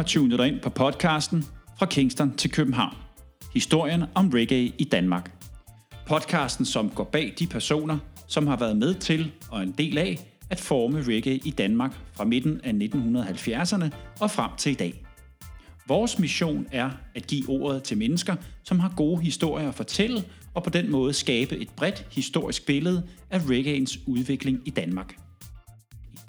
Har 0.00 0.04
tunet 0.04 0.38
dig 0.38 0.48
ind 0.48 0.60
på 0.60 0.70
podcasten 0.70 1.44
Fra 1.78 1.86
Kingston 1.86 2.36
til 2.36 2.50
København. 2.50 2.94
Historien 3.54 4.04
om 4.14 4.30
reggae 4.30 4.72
i 4.78 4.84
Danmark. 4.84 5.32
Podcasten, 6.08 6.64
som 6.64 6.90
går 6.90 7.04
bag 7.04 7.34
de 7.38 7.46
personer, 7.46 7.98
som 8.28 8.46
har 8.46 8.56
været 8.56 8.76
med 8.76 8.94
til 8.94 9.32
og 9.50 9.62
en 9.62 9.72
del 9.72 9.98
af 9.98 10.18
at 10.50 10.60
forme 10.60 11.02
reggae 11.02 11.36
i 11.36 11.50
Danmark 11.50 11.92
fra 12.12 12.24
midten 12.24 12.60
af 12.64 12.72
1970'erne 12.72 13.90
og 14.20 14.30
frem 14.30 14.50
til 14.58 14.72
i 14.72 14.74
dag. 14.74 15.04
Vores 15.88 16.18
mission 16.18 16.66
er 16.72 16.90
at 17.14 17.26
give 17.26 17.48
ordet 17.48 17.82
til 17.82 17.98
mennesker, 17.98 18.36
som 18.64 18.80
har 18.80 18.92
gode 18.96 19.22
historier 19.22 19.68
at 19.68 19.74
fortælle, 19.74 20.24
og 20.54 20.62
på 20.62 20.70
den 20.70 20.90
måde 20.90 21.12
skabe 21.12 21.56
et 21.56 21.68
bredt 21.76 22.06
historisk 22.10 22.66
billede 22.66 23.02
af 23.30 23.38
reggaeens 23.50 23.98
udvikling 24.06 24.60
i 24.64 24.70
Danmark. 24.70 25.16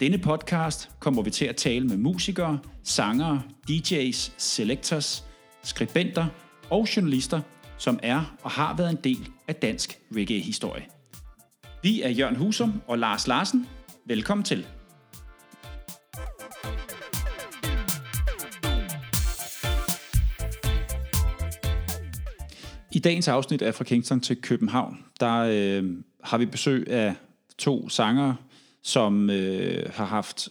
Denne 0.02 0.18
podcast 0.18 0.90
kommer 1.00 1.22
vi 1.22 1.30
til 1.30 1.44
at 1.44 1.56
tale 1.56 1.86
med 1.86 1.96
musikere, 1.96 2.58
sangere, 2.82 3.42
DJ's, 3.70 4.32
selectors, 4.36 5.24
skribenter 5.62 6.26
og 6.70 6.96
journalister, 6.96 7.40
som 7.78 7.98
er 8.02 8.36
og 8.42 8.50
har 8.50 8.76
været 8.76 8.90
en 8.90 8.98
del 9.04 9.28
af 9.48 9.54
dansk 9.54 9.98
reggae-historie. 10.16 10.82
Vi 11.82 12.02
er 12.02 12.08
Jørgen 12.08 12.36
Husum 12.36 12.82
og 12.86 12.98
Lars 12.98 13.26
Larsen. 13.26 13.66
Velkommen 14.06 14.44
til. 14.44 14.66
I 22.92 22.98
dagens 22.98 23.28
afsnit 23.28 23.62
af 23.62 23.74
Fra 23.74 23.84
Kingston 23.84 24.20
til 24.20 24.42
København, 24.42 25.04
der 25.20 25.38
øh, 25.38 25.96
har 26.24 26.38
vi 26.38 26.46
besøg 26.46 26.88
af 26.88 27.14
to 27.58 27.88
sangere, 27.88 28.36
som 28.82 29.30
øh, 29.30 29.90
har 29.92 30.04
haft 30.04 30.48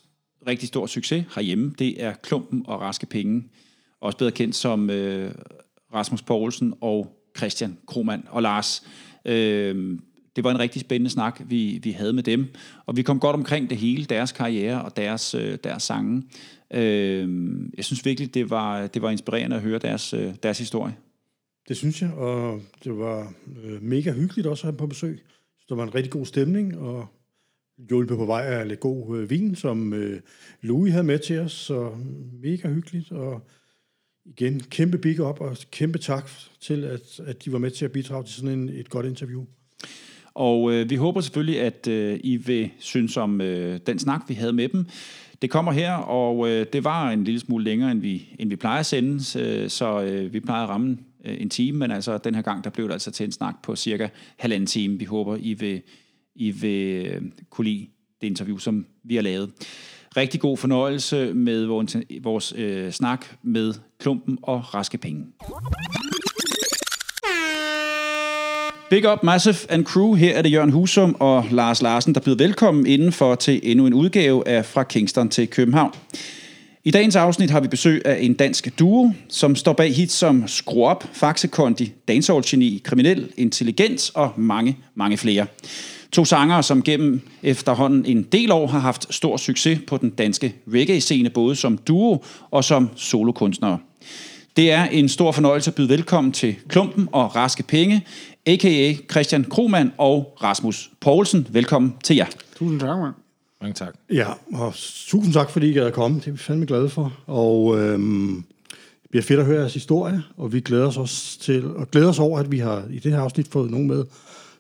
rigtig 0.47 0.67
stor 0.67 0.85
succes 0.85 1.25
herhjemme. 1.35 1.73
Det 1.79 2.03
er 2.03 2.13
Klumpen 2.13 2.63
og 2.67 2.81
Raske 2.81 3.05
Penge, 3.05 3.43
også 4.01 4.17
bedre 4.17 4.31
kendt 4.31 4.55
som 4.55 4.89
øh, 4.89 5.31
Rasmus 5.93 6.21
Poulsen 6.21 6.73
og 6.81 7.17
Christian 7.37 7.77
Kromand 7.87 8.23
og 8.29 8.41
Lars. 8.41 8.83
Øh, 9.25 9.99
det 10.35 10.43
var 10.43 10.51
en 10.51 10.59
rigtig 10.59 10.81
spændende 10.81 11.09
snak, 11.09 11.41
vi, 11.45 11.79
vi 11.83 11.91
havde 11.91 12.13
med 12.13 12.23
dem, 12.23 12.47
og 12.85 12.97
vi 12.97 13.01
kom 13.01 13.19
godt 13.19 13.35
omkring 13.35 13.69
det 13.69 13.77
hele, 13.77 14.05
deres 14.05 14.31
karriere 14.31 14.81
og 14.81 14.97
deres, 14.97 15.35
øh, 15.35 15.57
deres 15.63 15.83
sange. 15.83 16.23
Øh, 16.73 17.29
jeg 17.77 17.85
synes 17.85 18.05
virkelig, 18.05 18.33
det 18.33 18.49
var, 18.49 18.87
det 18.87 19.01
var 19.01 19.09
inspirerende 19.09 19.55
at 19.55 19.61
høre 19.61 19.79
deres, 19.79 20.13
øh, 20.13 20.33
deres 20.43 20.57
historie. 20.57 20.95
Det 21.67 21.77
synes 21.77 22.01
jeg, 22.01 22.13
og 22.13 22.61
det 22.83 22.97
var 22.97 23.33
øh, 23.63 23.83
mega 23.83 24.11
hyggeligt 24.11 24.47
også 24.47 24.67
at 24.67 24.73
have 24.73 24.77
på 24.77 24.87
besøg. 24.87 25.23
Så 25.59 25.65
der 25.69 25.75
var 25.75 25.83
en 25.83 25.95
rigtig 25.95 26.11
god 26.11 26.25
stemning, 26.25 26.77
og 26.77 27.07
hjulpet 27.89 28.17
på 28.17 28.25
vej 28.25 28.45
af 28.45 28.67
lidt 28.67 28.79
god 28.79 29.17
øh, 29.17 29.29
vin, 29.29 29.55
som 29.55 29.93
øh, 29.93 30.19
Louis 30.61 30.91
havde 30.91 31.03
med 31.03 31.19
til 31.19 31.39
os, 31.39 31.51
så 31.51 31.91
mega 32.41 32.67
hyggeligt, 32.67 33.11
og 33.11 33.47
igen, 34.25 34.59
kæmpe 34.59 34.97
big 34.97 35.21
up, 35.21 35.41
og 35.41 35.57
kæmpe 35.71 35.97
tak 35.97 36.29
til, 36.61 36.83
at, 36.83 37.19
at 37.25 37.45
de 37.45 37.51
var 37.51 37.59
med 37.59 37.71
til 37.71 37.85
at 37.85 37.91
bidrage 37.91 38.23
til 38.23 38.35
sådan 38.35 38.59
en, 38.59 38.69
et 38.69 38.89
godt 38.89 39.05
interview. 39.05 39.45
Og 40.33 40.73
øh, 40.73 40.89
vi 40.89 40.95
håber 40.95 41.21
selvfølgelig, 41.21 41.61
at 41.61 41.87
øh, 41.87 42.19
I 42.23 42.37
vil 42.37 42.69
synes 42.79 43.17
om 43.17 43.41
øh, 43.41 43.79
den 43.85 43.99
snak, 43.99 44.21
vi 44.27 44.33
havde 44.33 44.53
med 44.53 44.69
dem. 44.69 44.85
Det 45.41 45.49
kommer 45.49 45.71
her, 45.71 45.93
og 45.93 46.49
øh, 46.49 46.65
det 46.73 46.83
var 46.83 47.09
en 47.09 47.23
lille 47.23 47.39
smule 47.39 47.63
længere, 47.63 47.91
end 47.91 48.01
vi, 48.01 48.35
end 48.39 48.49
vi 48.49 48.55
plejer 48.55 48.79
at 48.79 48.85
sende, 48.85 49.39
øh, 49.39 49.69
så 49.69 50.01
øh, 50.01 50.33
vi 50.33 50.39
plejer 50.39 50.63
at 50.63 50.69
ramme 50.69 50.97
øh, 51.25 51.41
en 51.41 51.49
time, 51.49 51.77
men 51.77 51.91
altså 51.91 52.17
den 52.17 52.35
her 52.35 52.41
gang, 52.41 52.63
der 52.63 52.69
blev 52.69 52.87
det 52.87 52.93
altså 52.93 53.11
til 53.11 53.23
en 53.23 53.31
snak 53.31 53.55
på 53.63 53.75
cirka 53.75 54.07
halvanden 54.37 54.67
time. 54.67 54.99
Vi 54.99 55.05
håber, 55.05 55.37
I 55.39 55.53
vil, 55.53 55.81
i 56.35 56.51
vil 56.51 57.05
øh, 57.05 57.21
kunne 57.49 57.65
lide 57.67 57.87
det 58.21 58.27
interview, 58.27 58.57
som 58.57 58.85
vi 59.03 59.15
har 59.15 59.21
lavet. 59.21 59.51
Rigtig 60.17 60.39
god 60.39 60.57
fornøjelse 60.57 61.33
med 61.33 61.65
vores, 61.65 61.97
vores 62.21 62.53
øh, 62.57 62.91
snak 62.91 63.25
med 63.43 63.73
Klumpen 63.99 64.37
og 64.41 64.73
Raske 64.73 64.97
Penge. 64.97 65.25
Big 68.89 69.11
up, 69.11 69.23
Massive 69.23 69.55
and 69.69 69.85
Crew. 69.85 70.13
Her 70.13 70.37
er 70.37 70.41
det 70.41 70.51
Jørgen 70.51 70.71
Husum 70.71 71.15
og 71.19 71.45
Lars 71.51 71.81
Larsen, 71.81 72.15
der 72.15 72.21
byder 72.21 72.37
velkommen 72.37 72.85
indenfor 72.85 73.35
til 73.35 73.59
endnu 73.63 73.87
en 73.87 73.93
udgave 73.93 74.47
af 74.47 74.65
Fra 74.65 74.83
Kingston 74.83 75.29
til 75.29 75.47
København. 75.47 75.93
I 76.83 76.91
dagens 76.91 77.15
afsnit 77.15 77.49
har 77.49 77.59
vi 77.59 77.67
besøg 77.67 78.01
af 78.05 78.17
en 78.21 78.33
dansk 78.33 78.79
duo, 78.79 79.11
som 79.29 79.55
står 79.55 79.73
bag 79.73 79.95
hits 79.95 80.13
som 80.13 80.47
Skru 80.47 80.85
Op, 80.85 81.09
Faxe 81.13 81.47
Kondi, 81.47 81.93
Dancehall 82.07 82.43
Geni, 82.45 82.81
Kriminel, 82.83 83.31
Intelligens 83.37 84.09
og 84.09 84.31
mange, 84.37 84.77
mange 84.95 85.17
flere. 85.17 85.45
To 86.11 86.25
sangere, 86.25 86.63
som 86.63 86.83
gennem 86.83 87.21
efterhånden 87.43 88.05
en 88.05 88.23
del 88.23 88.51
år 88.51 88.67
har 88.67 88.79
haft 88.79 89.13
stor 89.13 89.37
succes 89.37 89.79
på 89.87 89.97
den 89.97 90.09
danske 90.09 90.55
reggae-scene, 90.67 91.29
både 91.29 91.55
som 91.55 91.77
duo 91.77 92.23
og 92.51 92.63
som 92.63 92.89
solokunstnere. 92.95 93.77
Det 94.55 94.71
er 94.71 94.85
en 94.85 95.09
stor 95.09 95.31
fornøjelse 95.31 95.71
at 95.71 95.75
byde 95.75 95.89
velkommen 95.89 96.33
til 96.33 96.55
Klumpen 96.67 97.07
og 97.11 97.35
Raske 97.35 97.63
Penge, 97.63 98.05
a.k.a. 98.45 98.93
Christian 99.11 99.43
Kromand 99.43 99.91
og 99.97 100.37
Rasmus 100.43 100.91
Poulsen. 100.99 101.47
Velkommen 101.49 101.93
til 102.03 102.15
jer. 102.15 102.25
Tusind 102.55 102.79
tak, 102.79 102.99
mand. 102.99 103.13
Mange 103.61 103.73
tak. 103.73 103.93
Ja, 104.13 104.27
og 104.53 104.73
tusind 105.07 105.33
tak, 105.33 105.49
fordi 105.49 105.71
I 105.71 105.77
er 105.77 105.89
kommet. 105.89 106.21
Det 106.25 106.27
er 106.27 106.31
vi 106.31 106.37
fandme 106.37 106.65
glade 106.65 106.89
for. 106.89 107.13
Og 107.27 107.79
øhm, 107.79 108.43
det 109.01 109.09
bliver 109.09 109.23
fedt 109.23 109.39
at 109.39 109.45
høre 109.45 109.59
jeres 109.59 109.73
historie, 109.73 110.23
og 110.37 110.53
vi 110.53 110.59
glæder 110.59 110.87
os 110.87 110.97
også 110.97 111.39
til, 111.39 111.65
og 111.75 111.91
glæder 111.91 112.09
os 112.09 112.19
over, 112.19 112.39
at 112.39 112.51
vi 112.51 112.59
har 112.59 112.83
i 112.89 112.99
det 112.99 113.11
her 113.11 113.19
afsnit 113.19 113.47
fået 113.47 113.71
nogen 113.71 113.87
med, 113.87 114.03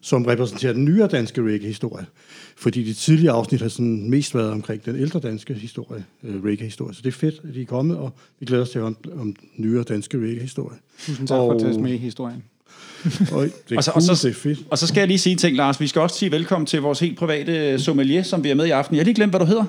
som 0.01 0.25
repræsenterer 0.25 0.73
den 0.73 0.85
nyere 0.85 1.07
danske 1.07 1.41
reggae-historie. 1.41 2.05
Fordi 2.57 2.83
de 2.83 2.93
tidligere 2.93 3.33
afsnit 3.35 3.61
har 3.61 3.69
sådan 3.69 4.09
mest 4.09 4.35
været 4.35 4.51
omkring 4.51 4.85
den 4.85 4.95
ældre 4.95 5.19
danske 5.19 5.53
historie, 5.53 6.05
øh, 6.23 6.43
reggae-historie. 6.43 6.93
Så 6.95 7.01
det 7.03 7.07
er 7.07 7.11
fedt, 7.17 7.35
at 7.49 7.55
I 7.55 7.61
er 7.61 7.65
kommet, 7.65 7.97
og 7.97 8.11
vi 8.39 8.45
glæder 8.45 8.63
os 8.63 8.69
til 8.69 8.79
at 8.79 8.83
høre 8.83 8.87
om, 9.13 9.19
om 9.21 9.35
nyere 9.57 9.83
danske 9.83 10.17
reggae-historie. 10.17 10.77
Tusind 11.05 11.27
tak 11.27 11.35
for 11.35 11.53
at 11.53 11.61
tage 11.61 11.81
med 11.81 11.91
i 11.93 11.97
historien. 11.97 12.43
Og 13.31 13.43
det 13.43 13.53
er, 13.71 13.77
Og 13.77 13.83
så- 13.83 13.91
cool, 13.91 13.97
og 14.09 14.17
så- 14.17 14.27
det 14.27 14.33
er 14.35 14.39
fedt. 14.39 14.59
Og 14.69 14.77
så 14.77 14.87
skal 14.87 15.01
jeg 15.01 15.07
lige 15.07 15.17
sige 15.19 15.31
en 15.31 15.37
ting, 15.37 15.55
Lars. 15.57 15.79
Vi 15.81 15.87
skal 15.87 16.01
også 16.01 16.17
sige 16.17 16.31
velkommen 16.31 16.65
til 16.65 16.81
vores 16.81 16.99
helt 16.99 17.17
private 17.17 17.79
sommelier, 17.79 18.23
som 18.23 18.43
vi 18.43 18.49
er 18.49 18.55
med 18.55 18.65
i 18.65 18.69
aften. 18.69 18.95
Jeg 18.95 19.01
har 19.01 19.05
lige 19.05 19.15
glemt, 19.15 19.31
hvad 19.31 19.39
du 19.39 19.45
hedder. 19.45 19.65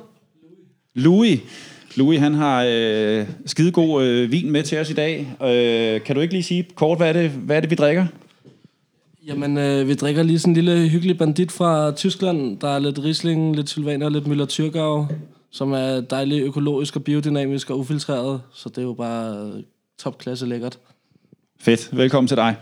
Louis. 0.95 1.41
Louis, 1.97 2.21
han 2.21 2.35
har 2.35 2.65
øh, 2.71 3.27
skidegod 3.47 4.05
øh, 4.05 4.33
vin 4.33 4.51
med 4.51 4.63
til 4.63 4.79
os 4.79 4.91
i 4.91 4.93
dag. 4.93 5.21
Øh, 5.43 6.01
kan 6.05 6.15
du 6.17 6.21
ikke 6.23 6.35
lige 6.35 6.43
sige 6.43 6.67
kort, 6.75 6.99
hvad 6.99 7.09
er 7.09 7.13
det, 7.13 7.31
hvad 7.31 7.57
er 7.57 7.61
det 7.61 7.71
vi 7.71 7.75
drikker? 7.75 8.07
Jamen, 9.27 9.59
øh, 9.59 9.89
vi 9.89 9.95
drikker 9.95 10.23
lige 10.23 10.39
sådan 10.39 10.51
en 10.51 10.55
lille 10.55 10.89
hyggelig 10.89 11.19
bandit 11.19 11.53
fra 11.53 11.93
Tyskland. 11.93 12.59
Der 12.59 12.69
er 12.69 12.79
lidt 12.79 12.99
Riesling, 12.99 13.57
lidt 13.57 13.69
Sylvaner, 13.69 14.09
lidt 14.09 14.25
Müller 14.25 14.47
Thurgau, 14.47 15.07
som 15.51 15.73
er 15.73 16.01
dejligt 16.01 16.45
økologisk 16.45 16.97
og 16.97 17.05
biodynamisk 17.05 17.71
og 17.71 17.79
ufiltreret. 17.79 18.41
Så 18.55 18.69
det 18.69 18.79
er 18.79 18.83
jo 18.83 18.93
bare 18.93 19.37
øh, 19.37 19.63
topklasse 19.99 20.47
lækkert. 20.47 20.79
Fedt. 21.61 21.97
Velkommen 21.97 22.29
til 22.29 22.37
dig. 22.37 22.57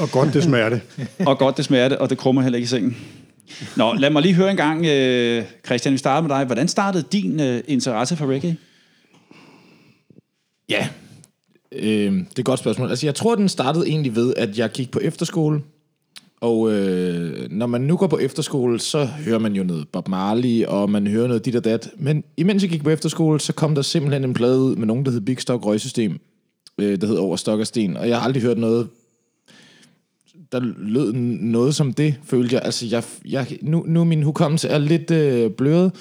Og 0.00 0.10
godt, 0.10 0.34
det 0.34 0.42
smager 0.42 0.68
det. 0.68 0.80
Og 1.28 1.38
godt, 1.38 1.56
det 1.56 1.64
smager 1.64 1.88
det, 1.88 1.98
og 1.98 2.10
det 2.10 2.18
krummer 2.18 2.42
heller 2.42 2.56
ikke 2.56 2.64
i 2.64 2.68
sengen. 2.68 2.96
Nå, 3.76 3.94
lad 3.94 4.10
mig 4.10 4.22
lige 4.22 4.34
høre 4.34 4.50
en 4.50 4.56
gang, 4.56 4.86
øh, 4.86 5.44
Christian, 5.66 5.92
vi 5.92 5.98
starter 5.98 6.28
med 6.28 6.36
dig. 6.36 6.44
Hvordan 6.44 6.68
startede 6.68 7.04
din 7.12 7.40
øh, 7.40 7.60
interesse 7.68 8.16
for 8.16 8.26
reggae? 8.26 8.56
Ja, 10.68 10.88
øh, 11.72 12.12
det 12.12 12.20
er 12.20 12.38
et 12.38 12.44
godt 12.44 12.60
spørgsmål. 12.60 12.90
Altså, 12.90 13.06
jeg 13.06 13.14
tror, 13.14 13.34
den 13.34 13.48
startede 13.48 13.88
egentlig 13.88 14.16
ved, 14.16 14.34
at 14.36 14.58
jeg 14.58 14.70
gik 14.70 14.90
på 14.90 14.98
efterskole. 15.02 15.62
Og 16.40 16.72
øh, 16.72 17.50
når 17.50 17.66
man 17.66 17.80
nu 17.80 17.96
går 17.96 18.06
på 18.06 18.18
efterskole, 18.18 18.80
så 18.80 19.04
hører 19.04 19.38
man 19.38 19.52
jo 19.52 19.64
noget 19.64 19.88
Bob 19.88 20.08
Marley, 20.08 20.64
og 20.64 20.90
man 20.90 21.06
hører 21.06 21.26
noget 21.26 21.44
dit 21.44 21.56
og 21.56 21.64
dat. 21.64 21.90
Men 21.96 22.24
imens 22.36 22.62
jeg 22.62 22.70
gik 22.70 22.82
på 22.82 22.90
efterskole, 22.90 23.40
så 23.40 23.52
kom 23.52 23.74
der 23.74 23.82
simpelthen 23.82 24.24
en 24.24 24.34
plade 24.34 24.60
ud 24.60 24.76
med 24.76 24.86
nogen, 24.86 25.04
der 25.04 25.10
hed 25.10 25.20
Big 25.20 25.40
Stock 25.40 25.64
Røgsystem, 25.64 26.20
øh, 26.78 27.00
der 27.00 27.06
hed 27.06 27.16
Over 27.16 27.36
Stok 27.36 27.60
og 27.60 27.66
Sten. 27.66 27.96
Og 27.96 28.08
jeg 28.08 28.16
har 28.16 28.24
aldrig 28.24 28.42
hørt 28.42 28.58
noget, 28.58 28.88
der 30.52 30.60
lød 30.76 31.12
noget 31.12 31.74
som 31.74 31.92
det, 31.92 32.14
følte 32.24 32.54
jeg. 32.54 32.62
Altså, 32.64 32.86
jeg, 32.86 33.04
jeg, 33.24 33.58
nu, 33.62 33.84
nu 33.86 34.04
min 34.04 34.22
hukommelse 34.22 34.68
er 34.68 34.78
lidt 34.78 35.10
øh, 35.10 35.50
bløret, 35.50 35.92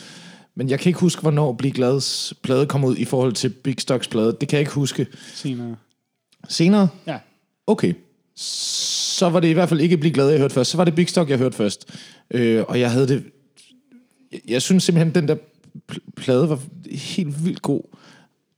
men 0.55 0.69
jeg 0.69 0.79
kan 0.79 0.89
ikke 0.89 0.99
huske, 0.99 1.21
hvornår 1.21 1.53
Blig 1.53 1.73
Glads 1.73 2.33
plade 2.43 2.65
kom 2.65 2.83
ud 2.83 2.95
i 2.97 3.05
forhold 3.05 3.33
til 3.33 3.49
Big 3.49 3.75
Stocks 3.79 4.07
plade. 4.07 4.37
Det 4.41 4.49
kan 4.49 4.57
jeg 4.57 4.61
ikke 4.61 4.71
huske. 4.71 5.07
Senere. 5.33 5.75
Senere? 6.49 6.87
Ja. 7.07 7.17
Okay. 7.67 7.93
Så 9.15 9.29
var 9.29 9.39
det 9.39 9.47
i 9.47 9.53
hvert 9.53 9.69
fald 9.69 9.81
ikke 9.81 9.97
Blig 9.97 10.13
Glad, 10.13 10.29
jeg 10.29 10.39
hørte 10.39 10.53
først. 10.53 10.71
Så 10.71 10.77
var 10.77 10.83
det 10.83 10.95
Big 10.95 11.09
Stock, 11.09 11.29
jeg 11.29 11.37
hørte 11.37 11.57
først. 11.57 11.85
Øh, 12.31 12.63
og 12.67 12.79
jeg 12.79 12.91
havde 12.91 13.07
det... 13.07 13.23
Jeg, 14.31 14.39
jeg 14.47 14.61
synes 14.61 14.83
simpelthen, 14.83 15.15
den 15.15 15.27
der 15.27 15.35
pl- 15.91 16.11
plade 16.15 16.49
var 16.49 16.59
helt 16.91 17.45
vildt 17.45 17.61
god. 17.61 17.81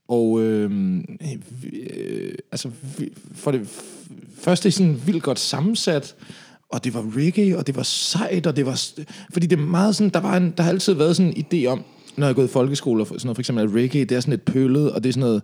Og 0.08 0.42
øh, 0.42 0.72
øh, 1.74 2.32
altså, 2.52 2.70
for 3.36 3.52
det 3.52 3.62
f- 3.62 4.14
første 4.40 4.72
sådan 4.72 5.02
vildt 5.06 5.24
godt 5.24 5.40
sammensat, 5.40 6.16
og 6.70 6.84
det 6.84 6.94
var 6.94 7.06
reggae, 7.18 7.58
og 7.58 7.68
det 7.68 7.76
var 7.76 7.84
sejt, 7.84 8.48
og 8.48 8.56
det 8.56 8.66
var... 8.66 8.74
st- 8.76 9.04
Fordi 9.34 9.48
det 9.48 9.60
er 9.60 9.64
meget 9.64 9.96
sådan, 9.96 10.14
der, 10.14 10.20
var 10.20 10.38
en, 10.38 10.54
der 10.58 10.64
har 10.64 10.70
altid 10.70 10.94
været 10.94 11.16
sådan 11.16 11.34
en 11.38 11.46
idé 11.46 11.66
om, 11.68 11.84
når 12.18 12.26
jeg 12.28 12.32
er 12.32 12.36
gået 12.36 12.48
i 12.48 12.52
folkeskole, 12.52 13.02
og 13.02 13.08
sådan 13.08 13.20
noget, 13.24 13.38
for 13.38 13.42
eksempel, 13.42 13.64
at 13.64 13.74
reggae, 13.74 14.06
det 14.06 14.16
er 14.16 14.20
sådan 14.20 14.32
lidt 14.32 14.46
pøllet, 14.46 14.92
og 14.92 15.04
det 15.04 15.10
er 15.10 15.14
sådan 15.14 15.28
noget 15.28 15.42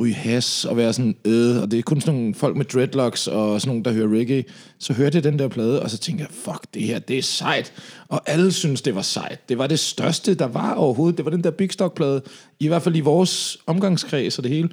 ryge 0.00 0.14
has 0.14 0.64
og 0.64 0.76
være 0.76 0.92
sådan 0.92 1.16
øh, 1.24 1.62
og 1.62 1.70
det 1.70 1.78
er 1.78 1.82
kun 1.82 2.00
sådan 2.00 2.20
nogle 2.20 2.34
folk 2.34 2.56
med 2.56 2.64
dreadlocks 2.64 3.26
og 3.26 3.60
sådan 3.60 3.68
nogle, 3.68 3.84
der 3.84 3.92
hører 3.92 4.18
reggae. 4.18 4.44
Så 4.78 4.92
hørte 4.92 5.16
jeg 5.16 5.24
den 5.24 5.38
der 5.38 5.48
plade, 5.48 5.82
og 5.82 5.90
så 5.90 5.98
tænkte 5.98 6.22
jeg, 6.22 6.30
fuck, 6.30 6.66
det 6.74 6.82
her, 6.82 6.98
det 6.98 7.18
er 7.18 7.22
sejt. 7.22 7.72
Og 8.08 8.20
alle 8.26 8.52
synes 8.52 8.82
det 8.82 8.94
var 8.94 9.02
sejt. 9.02 9.48
Det 9.48 9.58
var 9.58 9.66
det 9.66 9.78
største, 9.78 10.34
der 10.34 10.46
var 10.46 10.74
overhovedet. 10.74 11.16
Det 11.16 11.24
var 11.24 11.30
den 11.30 11.44
der 11.44 11.50
Big 11.50 11.72
Stock-plade, 11.72 12.22
i 12.60 12.68
hvert 12.68 12.82
fald 12.82 12.96
i 12.96 13.00
vores 13.00 13.58
omgangskreds 13.66 14.38
og 14.38 14.44
det 14.44 14.52
hele. 14.52 14.68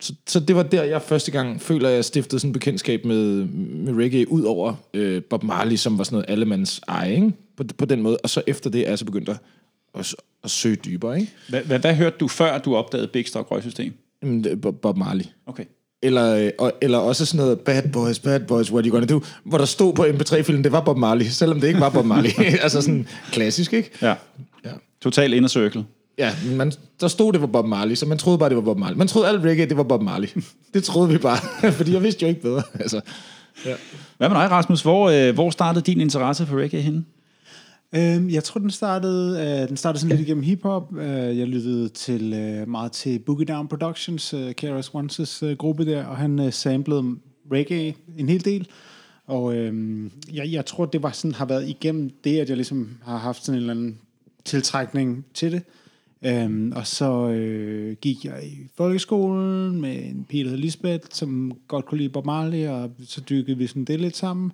Så, 0.00 0.14
så 0.26 0.40
det 0.40 0.56
var 0.56 0.62
der, 0.62 0.82
jeg 0.82 1.02
første 1.02 1.30
gang 1.30 1.62
føler, 1.62 1.88
at 1.88 1.94
jeg 1.94 2.04
stiftede 2.04 2.40
sådan 2.40 2.48
en 2.48 2.52
bekendtskab 2.52 3.04
med, 3.04 3.44
med 3.44 4.04
reggae, 4.04 4.32
ud 4.32 4.42
over 4.42 4.74
øh, 4.94 5.22
Bob 5.22 5.42
Marley, 5.42 5.76
som 5.76 5.98
var 5.98 6.04
sådan 6.04 6.16
noget 6.16 6.30
allemands 6.30 6.80
eje, 6.88 7.14
ikke? 7.14 7.32
På, 7.56 7.64
på 7.78 7.84
den 7.84 8.02
måde. 8.02 8.16
Og 8.16 8.30
så 8.30 8.42
efter 8.46 8.70
det 8.70 8.80
er 8.80 8.88
jeg 8.88 8.98
så 8.98 9.04
begyndt 9.04 9.28
at, 9.28 9.36
at, 9.94 10.14
at 10.44 10.50
søge 10.50 10.76
dybere, 10.76 11.20
ikke? 11.20 11.32
Hvad, 11.48 11.62
hvad, 11.62 11.78
hvad 11.78 11.94
hørte 11.94 12.16
du 12.20 12.28
før, 12.28 12.58
du 12.58 12.76
opdagede 12.76 13.08
Big 13.08 13.26
Stock 13.26 13.50
Røgsystem? 13.50 13.92
Jamen, 14.22 14.44
det 14.44 14.52
er 14.52 14.70
Bob 14.70 14.96
Marley. 14.96 15.24
Okay. 15.46 15.64
Eller, 16.02 16.52
øh, 16.62 16.70
eller 16.82 16.98
også 16.98 17.26
sådan 17.26 17.44
noget 17.44 17.60
Bad 17.60 17.82
Boys, 17.92 18.18
Bad 18.18 18.40
Boys, 18.40 18.72
what 18.72 18.84
are 18.84 18.88
you 18.88 18.92
gonna 18.94 19.06
do? 19.06 19.22
Hvor 19.44 19.58
der 19.58 19.64
stod 19.64 19.94
på 19.94 20.04
MP3-filmen, 20.04 20.64
det 20.64 20.72
var 20.72 20.80
Bob 20.80 20.98
Marley, 20.98 21.26
selvom 21.26 21.60
det 21.60 21.68
ikke 21.68 21.80
var 21.80 21.90
Bob 21.90 22.04
Marley. 22.04 22.30
altså 22.62 22.80
sådan 22.80 23.06
klassisk, 23.32 23.72
ikke? 23.72 23.90
Ja. 24.02 24.14
Ja. 24.64 24.70
Total 25.02 25.32
inner 25.32 25.48
circle. 25.48 25.84
Ja, 26.18 26.32
man, 26.52 26.72
der 27.00 27.08
stod, 27.08 27.32
det 27.32 27.40
var 27.40 27.46
Bob 27.46 27.66
Marley, 27.66 27.94
så 27.94 28.06
man 28.06 28.18
troede 28.18 28.38
bare, 28.38 28.48
det 28.48 28.56
var 28.56 28.62
Bob 28.62 28.78
Marley. 28.78 28.96
Man 28.96 29.08
troede 29.08 29.28
alt 29.28 29.44
reggae, 29.44 29.66
det 29.66 29.76
var 29.76 29.82
Bob 29.82 30.02
Marley. 30.02 30.28
Det 30.74 30.84
troede 30.84 31.08
vi 31.08 31.18
bare, 31.18 31.38
fordi 31.78 31.92
jeg 31.92 32.02
vidste 32.02 32.22
jo 32.22 32.28
ikke 32.28 32.40
bedre. 32.40 32.62
Altså, 32.74 33.00
Hvad 34.18 34.28
med 34.28 34.36
dig, 34.36 34.50
Rasmus? 34.50 34.82
Hvor, 34.82 35.10
øh, 35.10 35.34
hvor 35.34 35.50
startede 35.50 35.84
din 35.84 36.00
interesse 36.00 36.46
for 36.46 36.56
reggae 36.56 36.82
henne? 36.82 37.04
Øhm, 37.94 38.30
jeg 38.30 38.44
tror, 38.44 38.58
den 38.60 38.70
startede, 38.70 39.40
øh, 39.40 39.68
den 39.68 39.76
startede 39.76 40.00
sådan 40.00 40.16
lidt 40.16 40.28
igennem 40.28 40.44
hiphop. 40.44 40.96
Øh, 40.96 41.38
jeg 41.38 41.46
lyttede 41.46 41.88
til, 41.88 42.32
øh, 42.32 42.68
meget 42.68 42.92
til 42.92 43.18
Boogie 43.18 43.46
Down 43.46 43.68
Productions, 43.68 44.34
øh, 44.34 44.54
KRS 44.54 44.88
One's 44.88 45.44
øh, 45.44 45.56
gruppe 45.56 45.86
der, 45.86 46.04
og 46.04 46.16
han 46.16 46.38
øh, 46.38 46.52
samplede 46.52 47.16
reggae 47.52 47.94
en 48.18 48.28
hel 48.28 48.44
del. 48.44 48.68
Og 49.26 49.56
øh, 49.56 50.04
jeg, 50.32 50.52
jeg 50.52 50.66
tror, 50.66 50.86
det 50.86 51.02
var 51.02 51.10
sådan, 51.10 51.34
har 51.34 51.44
været 51.44 51.68
igennem 51.68 52.10
det, 52.24 52.40
at 52.40 52.48
jeg 52.48 52.56
ligesom 52.56 52.98
har 53.02 53.18
haft 53.18 53.44
sådan 53.44 53.58
en 53.58 53.60
eller 53.60 53.74
anden 53.74 53.98
tiltrækning 54.44 55.26
til 55.34 55.52
det. 55.52 55.62
Øhm, 56.24 56.72
og 56.76 56.86
så 56.86 57.28
øh, 57.28 57.96
gik 57.96 58.24
jeg 58.24 58.44
i 58.44 58.56
folkeskolen 58.76 59.80
med 59.80 60.04
en 60.04 60.26
pige, 60.28 60.44
der 60.44 60.50
hed 60.50 60.58
Lisbeth, 60.58 61.06
som 61.10 61.52
godt 61.68 61.86
kunne 61.86 61.98
lide 61.98 62.08
Bob 62.08 62.26
Marley, 62.26 62.68
og 62.68 62.90
så 63.06 63.20
dykkede 63.20 63.58
vi 63.58 63.66
sådan 63.66 63.84
det 63.84 64.00
lidt 64.00 64.16
sammen. 64.16 64.52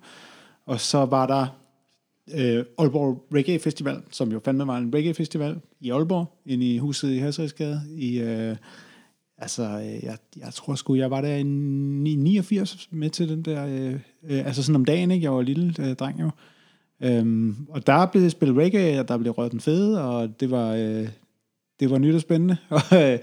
Og 0.65 0.79
så 0.79 1.05
var 1.05 1.27
der 1.27 1.47
øh, 2.33 2.65
Aalborg 2.77 3.23
Reggae 3.33 3.59
Festival, 3.59 4.01
som 4.11 4.31
jo 4.31 4.39
fandme 4.45 4.67
var 4.67 4.77
en 4.77 4.95
reggae 4.95 5.13
festival 5.13 5.59
i 5.81 5.91
Aalborg, 5.91 6.33
inde 6.45 6.75
i 6.75 6.77
huset 6.77 7.11
i 7.11 7.17
Hasrigsgade. 7.17 7.81
I, 7.95 8.19
øh, 8.19 8.55
altså, 9.37 9.63
øh, 9.63 10.03
jeg, 10.03 10.17
jeg 10.37 10.53
tror 10.53 10.75
sgu, 10.75 10.95
jeg 10.95 11.11
var 11.11 11.21
der 11.21 11.35
i 11.35 11.43
89 11.43 12.89
med 12.91 13.09
til 13.09 13.29
den 13.29 13.41
der, 13.41 13.65
øh, 13.65 13.93
øh, 14.23 14.45
altså 14.45 14.63
sådan 14.63 14.75
om 14.75 14.85
dagen, 14.85 15.11
ikke? 15.11 15.23
Jeg 15.23 15.33
var 15.33 15.41
lille 15.41 15.73
øh, 15.79 15.95
dreng 15.95 16.21
jo. 16.21 16.29
Øhm, 17.01 17.55
og 17.69 17.87
der 17.87 18.05
blev 18.05 18.29
spillet 18.29 18.57
reggae, 18.57 18.99
og 18.99 19.07
der 19.07 19.17
blev 19.17 19.31
rørt 19.31 19.51
den 19.51 19.59
fede, 19.59 20.03
og 20.03 20.39
det 20.39 20.51
var, 20.51 20.73
øh, 20.73 21.09
det 21.79 21.89
var 21.89 21.97
nyt 21.97 22.15
og 22.15 22.21
spændende. 22.21 22.57
og, 22.91 23.11
øh, 23.11 23.19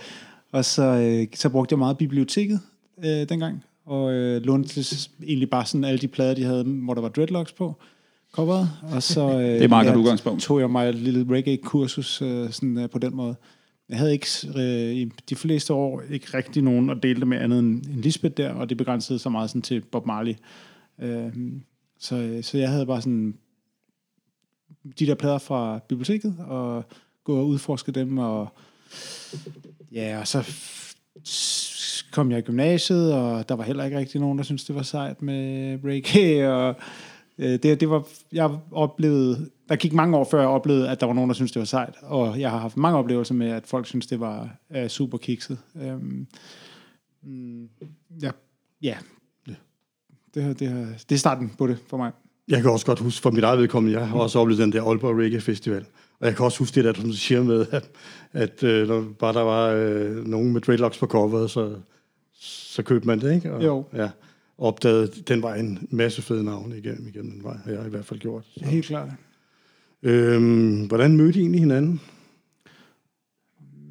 og 0.52 0.64
så, 0.64 0.82
øh, 0.82 1.26
så 1.34 1.48
brugte 1.48 1.72
jeg 1.72 1.78
meget 1.78 1.98
biblioteket 1.98 2.60
øh, 3.04 3.28
dengang, 3.28 3.64
og 3.86 4.12
øh, 4.12 4.42
lånte 4.42 4.80
egentlig 5.22 5.50
bare 5.50 5.66
sådan 5.66 5.84
alle 5.84 5.98
de 5.98 6.08
plader, 6.08 6.34
de 6.34 6.44
havde, 6.44 6.64
hvor 6.64 6.94
der 6.94 7.00
var 7.00 7.08
dreadlocks 7.08 7.52
på 7.52 7.74
coveret. 8.34 8.70
Og 8.82 9.02
så 9.02 9.30
øh, 9.30 9.44
Det 9.44 9.62
er 9.62 9.68
meget 9.68 9.86
godt 9.86 9.96
udgangspunkt. 9.96 10.42
tog 10.42 10.60
jeg 10.60 10.70
mig 10.70 10.88
et 10.88 10.94
lille 10.94 11.26
reggae-kursus 11.34 12.22
øh, 12.22 12.50
sådan, 12.50 12.78
øh, 12.78 12.90
på 12.90 12.98
den 12.98 13.16
måde. 13.16 13.36
Jeg 13.88 13.98
havde 13.98 14.12
ikke 14.12 14.26
øh, 14.56 14.94
i 14.94 15.04
de 15.30 15.36
fleste 15.36 15.72
år 15.72 16.02
ikke 16.10 16.26
rigtig 16.36 16.62
nogen 16.62 16.90
at 16.90 17.02
dele 17.02 17.20
det 17.20 17.28
med 17.28 17.38
andet 17.38 17.58
end, 17.58 17.86
end 17.86 18.02
Lisbeth 18.02 18.34
der, 18.36 18.50
og 18.52 18.68
det 18.68 18.76
begrænsede 18.76 19.18
så 19.18 19.28
meget 19.28 19.50
sådan 19.50 19.62
til 19.62 19.80
Bob 19.80 20.06
Marley. 20.06 20.34
Øh, 21.02 21.32
så, 21.98 22.16
øh, 22.16 22.42
så 22.42 22.58
jeg 22.58 22.70
havde 22.70 22.86
bare 22.86 23.02
sådan 23.02 23.34
de 24.98 25.06
der 25.06 25.14
plader 25.14 25.38
fra 25.38 25.78
biblioteket, 25.88 26.36
og 26.38 26.84
gå 27.24 27.36
og 27.36 27.46
udforske 27.46 27.92
dem, 27.92 28.18
og 28.18 28.48
ja, 29.92 30.18
og 30.20 30.28
så 30.28 30.44
kom 32.12 32.30
jeg 32.30 32.38
i 32.38 32.42
gymnasiet, 32.42 33.14
og 33.14 33.48
der 33.48 33.54
var 33.54 33.64
heller 33.64 33.84
ikke 33.84 33.98
rigtig 33.98 34.20
nogen, 34.20 34.38
der 34.38 34.44
syntes, 34.44 34.64
det 34.64 34.74
var 34.74 34.82
sejt 34.82 35.22
med 35.22 35.78
reggae, 35.84 36.52
og 36.52 36.76
øh, 37.38 37.58
det, 37.62 37.80
det 37.80 37.90
var, 37.90 38.06
jeg 38.32 38.50
oplevede, 38.72 39.50
der 39.68 39.76
gik 39.76 39.92
mange 39.92 40.16
år 40.16 40.24
før 40.30 40.40
jeg 40.40 40.48
oplevede, 40.48 40.90
at 40.90 41.00
der 41.00 41.06
var 41.06 41.12
nogen, 41.14 41.30
der 41.30 41.34
syntes, 41.34 41.52
det 41.52 41.60
var 41.60 41.66
sejt, 41.66 41.94
og 42.02 42.40
jeg 42.40 42.50
har 42.50 42.58
haft 42.58 42.76
mange 42.76 42.98
oplevelser 42.98 43.34
med, 43.34 43.48
at 43.50 43.66
folk 43.66 43.86
synes, 43.86 44.06
det 44.06 44.20
var 44.20 44.48
øh, 44.76 44.88
super 44.88 45.18
kikset. 45.18 45.58
Mm, 47.22 47.68
ja, 48.22 48.30
ja, 48.82 48.96
det, 50.34 50.42
har- 50.42 50.52
det, 50.52 50.68
har- 50.68 50.94
det 51.08 51.14
er 51.14 51.18
starten 51.18 51.52
på 51.58 51.66
det 51.66 51.78
for 51.86 51.96
mig. 51.96 52.12
Jeg 52.48 52.62
kan 52.62 52.70
også 52.70 52.86
godt 52.86 52.98
huske, 53.00 53.22
for 53.22 53.30
mit 53.30 53.44
eget 53.44 53.58
vedkommende, 53.58 53.98
jeg 53.98 54.08
har 54.08 54.18
også 54.18 54.38
oplevet 54.38 54.60
den 54.62 54.72
der 54.72 54.82
Aalborg 54.88 55.16
Reggae 55.18 55.40
Festival. 55.40 55.84
Og 56.20 56.26
jeg 56.26 56.36
kan 56.36 56.44
også 56.44 56.58
huske 56.58 56.74
det 56.74 56.84
der, 56.84 56.92
som 56.94 57.04
du 57.04 57.12
siger 57.16 57.42
med, 57.42 57.66
at, 57.70 57.90
at 58.32 58.62
øh, 58.62 58.88
når 58.88 59.04
bare 59.18 59.32
der 59.32 59.40
var 59.42 59.66
øh, 59.68 60.26
nogen 60.26 60.52
med 60.52 60.60
dreadlocks 60.60 60.98
på 60.98 61.06
coveret, 61.06 61.50
så, 61.50 61.76
så 62.40 62.82
købte 62.82 63.06
man 63.06 63.20
det, 63.20 63.34
ikke? 63.34 63.52
Og, 63.54 63.64
Jo. 63.64 63.84
Ja, 63.94 64.08
opdagede, 64.58 65.06
den 65.28 65.42
var 65.42 65.54
en 65.54 65.88
masse 65.90 66.22
fede 66.22 66.44
navne 66.44 66.78
igennem, 66.78 67.08
igennem 67.08 67.32
den 67.32 67.42
vej, 67.42 67.56
har 67.64 67.72
jeg 67.72 67.86
i 67.86 67.90
hvert 67.90 68.04
fald 68.04 68.20
gjort. 68.20 68.44
Så. 68.56 68.64
Helt 68.64 68.86
klart. 68.86 69.08
Øhm, 70.02 70.86
hvordan 70.86 71.16
mødte 71.16 71.38
I 71.38 71.42
egentlig 71.42 71.60
hinanden? 71.60 72.00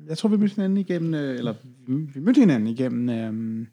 jeg 0.07 0.17
tror, 0.17 0.29
vi 0.29 0.37
mødte 0.37 0.55
hinanden 0.55 0.77
igennem, 0.77 1.13
øh, 1.13 1.37
eller 1.37 1.53
vi 1.87 2.19
mødte 2.19 2.39
hinanden 2.39 2.67
igennem, 2.67 3.09
øh, 3.09 3.67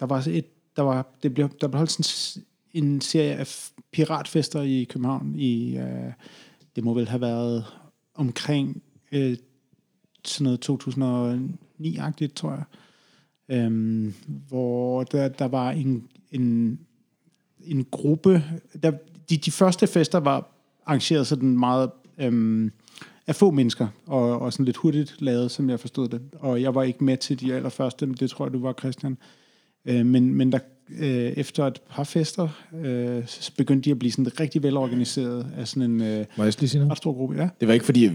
der 0.00 0.06
var 0.06 0.20
så 0.20 0.30
et, 0.30 0.46
der 0.76 0.82
var, 0.82 1.06
det 1.22 1.34
blev, 1.34 1.48
der 1.60 1.68
blev 1.68 1.78
holdt 1.78 1.90
sådan 1.90 2.44
en 2.72 3.00
serie 3.00 3.34
af 3.34 3.70
piratfester 3.92 4.62
i 4.62 4.84
København 4.84 5.34
i, 5.34 5.78
øh, 5.78 6.12
det 6.76 6.84
må 6.84 6.94
vel 6.94 7.08
have 7.08 7.20
været 7.20 7.64
omkring 8.14 8.82
øh, 9.12 9.36
sådan 10.24 10.44
noget 10.44 10.70
2009-agtigt, 10.70 12.34
tror 12.34 12.50
jeg, 12.50 12.64
øh, 13.48 14.12
hvor 14.48 15.02
der, 15.02 15.28
der 15.28 15.48
var 15.48 15.70
en, 15.70 16.08
en, 16.34 16.78
en 17.64 17.86
gruppe, 17.90 18.44
der, 18.82 18.92
de, 19.30 19.36
de 19.36 19.50
første 19.50 19.86
fester 19.86 20.20
var 20.20 20.50
arrangeret 20.86 21.26
sådan 21.26 21.58
meget 21.58 21.90
øh, 22.18 22.70
af 23.26 23.34
få 23.34 23.50
mennesker, 23.50 23.88
og, 24.06 24.40
og 24.40 24.52
sådan 24.52 24.64
lidt 24.64 24.76
hurtigt 24.76 25.16
lavet, 25.18 25.50
som 25.50 25.70
jeg 25.70 25.80
forstod 25.80 26.08
det. 26.08 26.20
Og 26.38 26.62
jeg 26.62 26.74
var 26.74 26.82
ikke 26.82 27.04
med 27.04 27.16
til 27.16 27.40
de 27.40 27.54
allerførste, 27.54 28.06
men 28.06 28.16
det 28.20 28.30
tror 28.30 28.46
jeg, 28.46 28.52
du 28.52 28.60
var, 28.60 28.72
Christian. 28.72 29.18
Øh, 29.84 30.06
men, 30.06 30.34
men 30.34 30.52
der, 30.52 30.58
øh, 30.98 31.32
efter 31.36 31.66
et 31.66 31.80
par 31.90 32.04
fester, 32.04 32.48
øh, 32.84 33.26
så 33.26 33.52
begyndte 33.56 33.84
de 33.84 33.90
at 33.90 33.98
blive 33.98 34.12
sådan 34.12 34.40
rigtig 34.40 34.62
velorganiseret 34.62 35.46
af 35.56 35.68
sådan 35.68 35.90
en 35.90 36.00
øh, 36.00 36.24
må 36.36 36.44
jeg 36.44 36.54
lige 36.60 36.68
sige 36.68 36.78
noget? 36.78 36.90
ret 36.90 36.98
stor 36.98 37.12
gruppe. 37.12 37.36
Ja. 37.36 37.48
Det 37.60 37.68
var 37.68 37.74
ikke 37.74 37.86
fordi, 37.86 38.10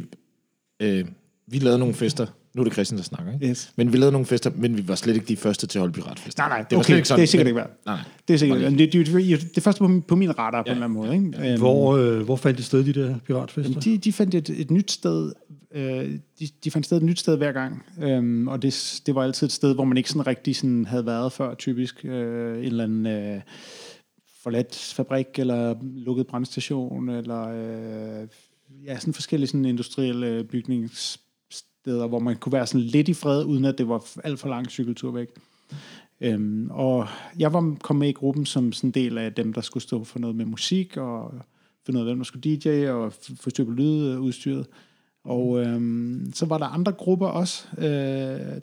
øh, 0.79 1.05
vi 1.47 1.59
lavede 1.59 1.79
nogle 1.79 1.93
fester. 1.93 2.27
Nu 2.53 2.61
er 2.61 2.63
det 2.63 2.73
Christian, 2.73 2.97
der 2.97 3.03
snakker, 3.03 3.33
ikke? 3.33 3.47
Yes. 3.47 3.73
Men 3.75 3.93
vi 3.93 3.97
lavede 3.97 4.11
nogle 4.11 4.25
fester, 4.25 4.51
men 4.55 4.77
vi 4.77 4.87
var 4.87 4.95
slet 4.95 5.15
ikke 5.15 5.27
de 5.27 5.37
første 5.37 5.67
til 5.67 5.79
at 5.79 5.81
holde 5.81 5.93
piratfester. 5.93 6.43
Nej, 6.43 6.49
nej, 6.49 6.65
det 6.69 6.75
var 6.75 6.77
okay, 6.77 6.85
slet 6.85 6.97
ikke 6.97 7.07
sådan. 7.07 7.19
det 7.19 7.23
er 7.23 7.27
sikkert 7.27 7.47
ikke 7.47 7.57
værd. 7.57 7.69
Nej, 7.85 7.95
nej. 7.95 8.05
Det 8.27 8.33
er 8.33 8.37
sikkert. 8.37 8.59
Bare 8.61 8.71
Det, 8.71 8.93
det, 8.93 9.05
det, 9.07 9.55
det, 9.55 9.63
første 9.63 9.79
på 9.79 9.87
min, 9.87 10.01
på 10.01 10.15
min 10.15 10.39
radar 10.39 10.61
på 10.61 10.65
en 10.65 10.71
eller 10.71 10.85
anden 10.85 10.97
måde. 10.97 11.13
Ikke? 11.13 11.51
Øhm, 11.51 11.59
Hvor, 11.59 11.97
øh, 11.97 12.21
hvor 12.21 12.35
fandt 12.35 12.57
det 12.57 12.65
sted, 12.65 12.83
de 12.83 12.93
der 12.93 13.15
piratfester? 13.25 13.71
Jamen, 13.71 13.81
de, 13.81 13.97
de 13.97 14.13
fandt 14.13 14.35
et, 14.35 14.49
et 14.49 14.71
nyt 14.71 14.91
sted. 14.91 15.31
Øh, 15.75 16.11
de, 16.39 16.47
de 16.63 16.71
fandt 16.71 16.85
sted 16.85 16.97
et 16.97 17.03
nyt 17.03 17.19
sted 17.19 17.37
hver 17.37 17.51
gang. 17.51 17.83
Øhm, 18.01 18.47
og 18.47 18.61
det, 18.61 19.01
det 19.05 19.15
var 19.15 19.23
altid 19.23 19.47
et 19.47 19.53
sted, 19.53 19.73
hvor 19.73 19.83
man 19.83 19.97
ikke 19.97 20.09
sådan 20.09 20.27
rigtig 20.27 20.55
sådan 20.55 20.85
havde 20.85 21.05
været 21.05 21.31
før, 21.31 21.55
typisk. 21.55 22.05
Øh, 22.05 22.57
en 22.57 22.63
eller 22.63 22.83
anden 22.83 23.05
øh, 23.05 23.41
forladt 24.43 24.75
fabrik, 24.95 25.27
eller 25.37 25.75
lukket 25.81 26.27
brandstation, 26.27 27.09
eller 27.09 27.47
øh, 27.47 28.27
ja, 28.85 28.99
sådan 28.99 29.13
forskellige 29.13 29.47
sådan 29.47 29.65
industrielle 29.65 30.43
steder, 31.81 32.07
hvor 32.07 32.19
man 32.19 32.35
kunne 32.35 32.53
være 32.53 32.67
sådan 32.67 32.81
lidt 32.81 33.07
i 33.07 33.13
fred, 33.13 33.45
uden 33.45 33.65
at 33.65 33.77
det 33.77 33.89
var 33.89 34.05
alt 34.23 34.39
for 34.39 34.49
lang 34.49 34.69
cykeltur 34.69 35.11
væk. 35.11 35.27
Øhm, 36.21 36.69
og 36.71 37.07
jeg 37.39 37.53
var 37.53 37.75
kom 37.81 37.95
med 37.95 38.09
i 38.09 38.11
gruppen 38.11 38.45
som 38.45 38.71
sådan 38.71 38.87
en 38.87 38.93
del 38.93 39.17
af 39.17 39.33
dem, 39.33 39.53
der 39.53 39.61
skulle 39.61 39.83
stå 39.83 40.03
for 40.03 40.19
noget 40.19 40.35
med 40.35 40.45
musik, 40.45 40.97
og 40.97 41.33
finde 41.85 41.97
ud 41.97 42.05
af, 42.05 42.07
hvem 42.09 42.17
der 42.17 42.23
skulle 42.23 42.55
DJ, 42.55 42.87
og 42.87 43.13
få 43.13 43.49
styr 43.49 43.65
på 43.65 43.71
lydudstyret. 43.71 44.59
Øh, 44.59 44.65
og 45.23 45.59
øhm, 45.59 46.31
så 46.33 46.45
var 46.45 46.57
der 46.57 46.65
andre 46.65 46.91
grupper 46.91 47.27
også. 47.27 47.67
Øh, 47.77 47.85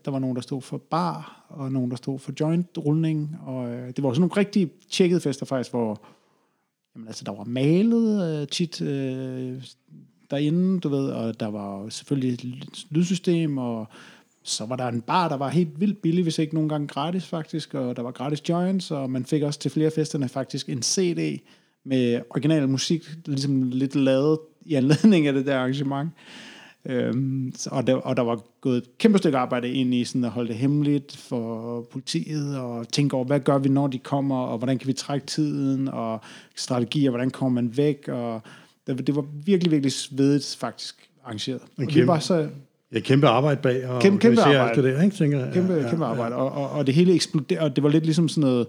der 0.05 0.11
var 0.11 0.19
nogen, 0.19 0.37
der 0.37 0.43
stod 0.43 0.63
for 0.63 0.79
bar, 0.79 1.47
og 1.49 1.73
nogen, 1.73 1.91
der 1.91 1.97
stod 1.97 2.19
for 2.19 2.33
joint-rulning. 2.41 3.37
Og 3.47 3.71
øh, 3.71 3.87
det 3.87 4.03
var 4.03 4.11
sådan 4.13 4.21
nogle 4.21 4.37
rigtig 4.37 4.71
tjekkede 4.91 5.21
fester 5.21 5.47
faktisk, 5.47 5.71
hvor 5.71 6.03
jamen, 6.95 7.09
altså, 7.09 7.25
der 7.25 7.33
var 7.33 7.45
malet 7.45 8.41
øh, 8.41 8.49
tit 8.49 8.81
øh, 8.81 9.63
derinde, 10.31 10.81
du 10.81 10.89
ved, 10.89 11.09
og 11.09 11.41
der 11.41 11.47
var 11.47 11.89
selvfølgelig 11.89 12.33
et 12.33 12.87
lydsystem, 12.91 13.59
og 13.59 13.87
så 14.43 14.67
var 14.67 14.77
der 14.77 14.89
en 14.89 15.01
bar, 15.01 15.29
der 15.29 15.37
var 15.37 15.49
helt 15.49 15.81
vildt 15.81 16.03
billig, 16.03 16.23
hvis 16.23 16.39
ikke 16.39 16.55
nogen 16.55 16.69
gange 16.69 16.87
gratis 16.87 17.27
faktisk, 17.27 17.75
og 17.75 17.97
der 17.97 18.03
var 18.03 18.11
gratis 18.11 18.49
joints, 18.49 18.91
og 18.91 19.11
man 19.11 19.25
fik 19.25 19.43
også 19.43 19.61
til 19.61 19.71
flere 19.71 19.91
festerne 19.91 20.29
faktisk 20.29 20.69
en 20.69 20.83
CD 20.83 21.41
med 21.85 22.21
original 22.31 22.69
musik, 22.69 23.11
ligesom 23.27 23.63
lidt 23.63 23.95
lavet 23.95 24.39
i 24.63 24.75
anledning 24.75 25.27
af 25.27 25.33
det 25.33 25.47
der 25.47 25.59
arrangement. 25.59 26.11
Øhm, 26.89 27.55
og, 27.71 27.87
der, 27.87 27.95
og 27.95 28.17
der 28.17 28.23
var 28.23 28.41
gået 28.61 28.77
et 28.77 28.99
kæmpe 28.99 29.19
stykke 29.19 29.39
arbejde 29.39 29.69
ind 29.69 29.95
i 29.95 30.05
sådan 30.05 30.25
at 30.25 30.31
holde 30.31 30.49
det 30.49 30.57
hemmeligt 30.57 31.17
for 31.17 31.81
politiet, 31.93 32.59
og 32.59 32.89
tænke 32.89 33.17
over, 33.17 33.25
hvad 33.25 33.41
gør 33.41 33.59
vi, 33.59 33.69
når 33.69 33.87
de 33.87 33.99
kommer, 33.99 34.39
og 34.39 34.59
hvordan 34.59 34.79
kan 34.79 34.89
vi 34.89 34.93
trække 34.93 35.27
tiden, 35.27 35.89
og 35.89 36.21
strategier, 36.57 37.11
hvordan 37.11 37.31
kommer 37.31 37.63
man 37.63 37.77
væk, 37.77 38.09
og 38.09 38.43
det, 38.87 39.07
det 39.07 39.17
var 39.17 39.25
virkelig, 39.45 39.71
virkelig 39.73 39.93
svedigt 39.93 40.57
faktisk 40.61 41.09
arrangeret. 41.25 41.61
Og 41.63 41.69
vi 41.79 41.87
kæmpe- 41.87 42.07
var 42.07 42.19
så 42.19 42.49
Ja, 42.93 43.01
kæmpe 43.01 43.29
arbejde 43.29 43.61
bag 43.63 43.89
og 43.89 44.03
Kæmpe- 44.03 44.19
kæmpe 44.19 44.41
arbejde. 44.41 44.61
alt 44.61 44.77
det 44.77 44.85
der, 44.85 45.03
ikke, 45.03 45.17
tænker 45.17 45.39
jeg. 45.45 45.53
kæmpe, 45.55 45.73
ja, 45.73 45.83
ja, 45.83 45.91
kæmpe 45.91 46.05
arbejde, 46.05 46.35
og, 46.37 46.53
og, 46.53 46.71
og 46.71 46.87
det 46.87 46.95
hele 46.95 47.13
eksploderede, 47.15 47.65
og 47.65 47.77
det 47.77 47.85
var 47.85 47.91
lidt 47.91 48.05
ligesom 48.05 48.29
sådan 48.29 48.41
noget, 48.51 48.67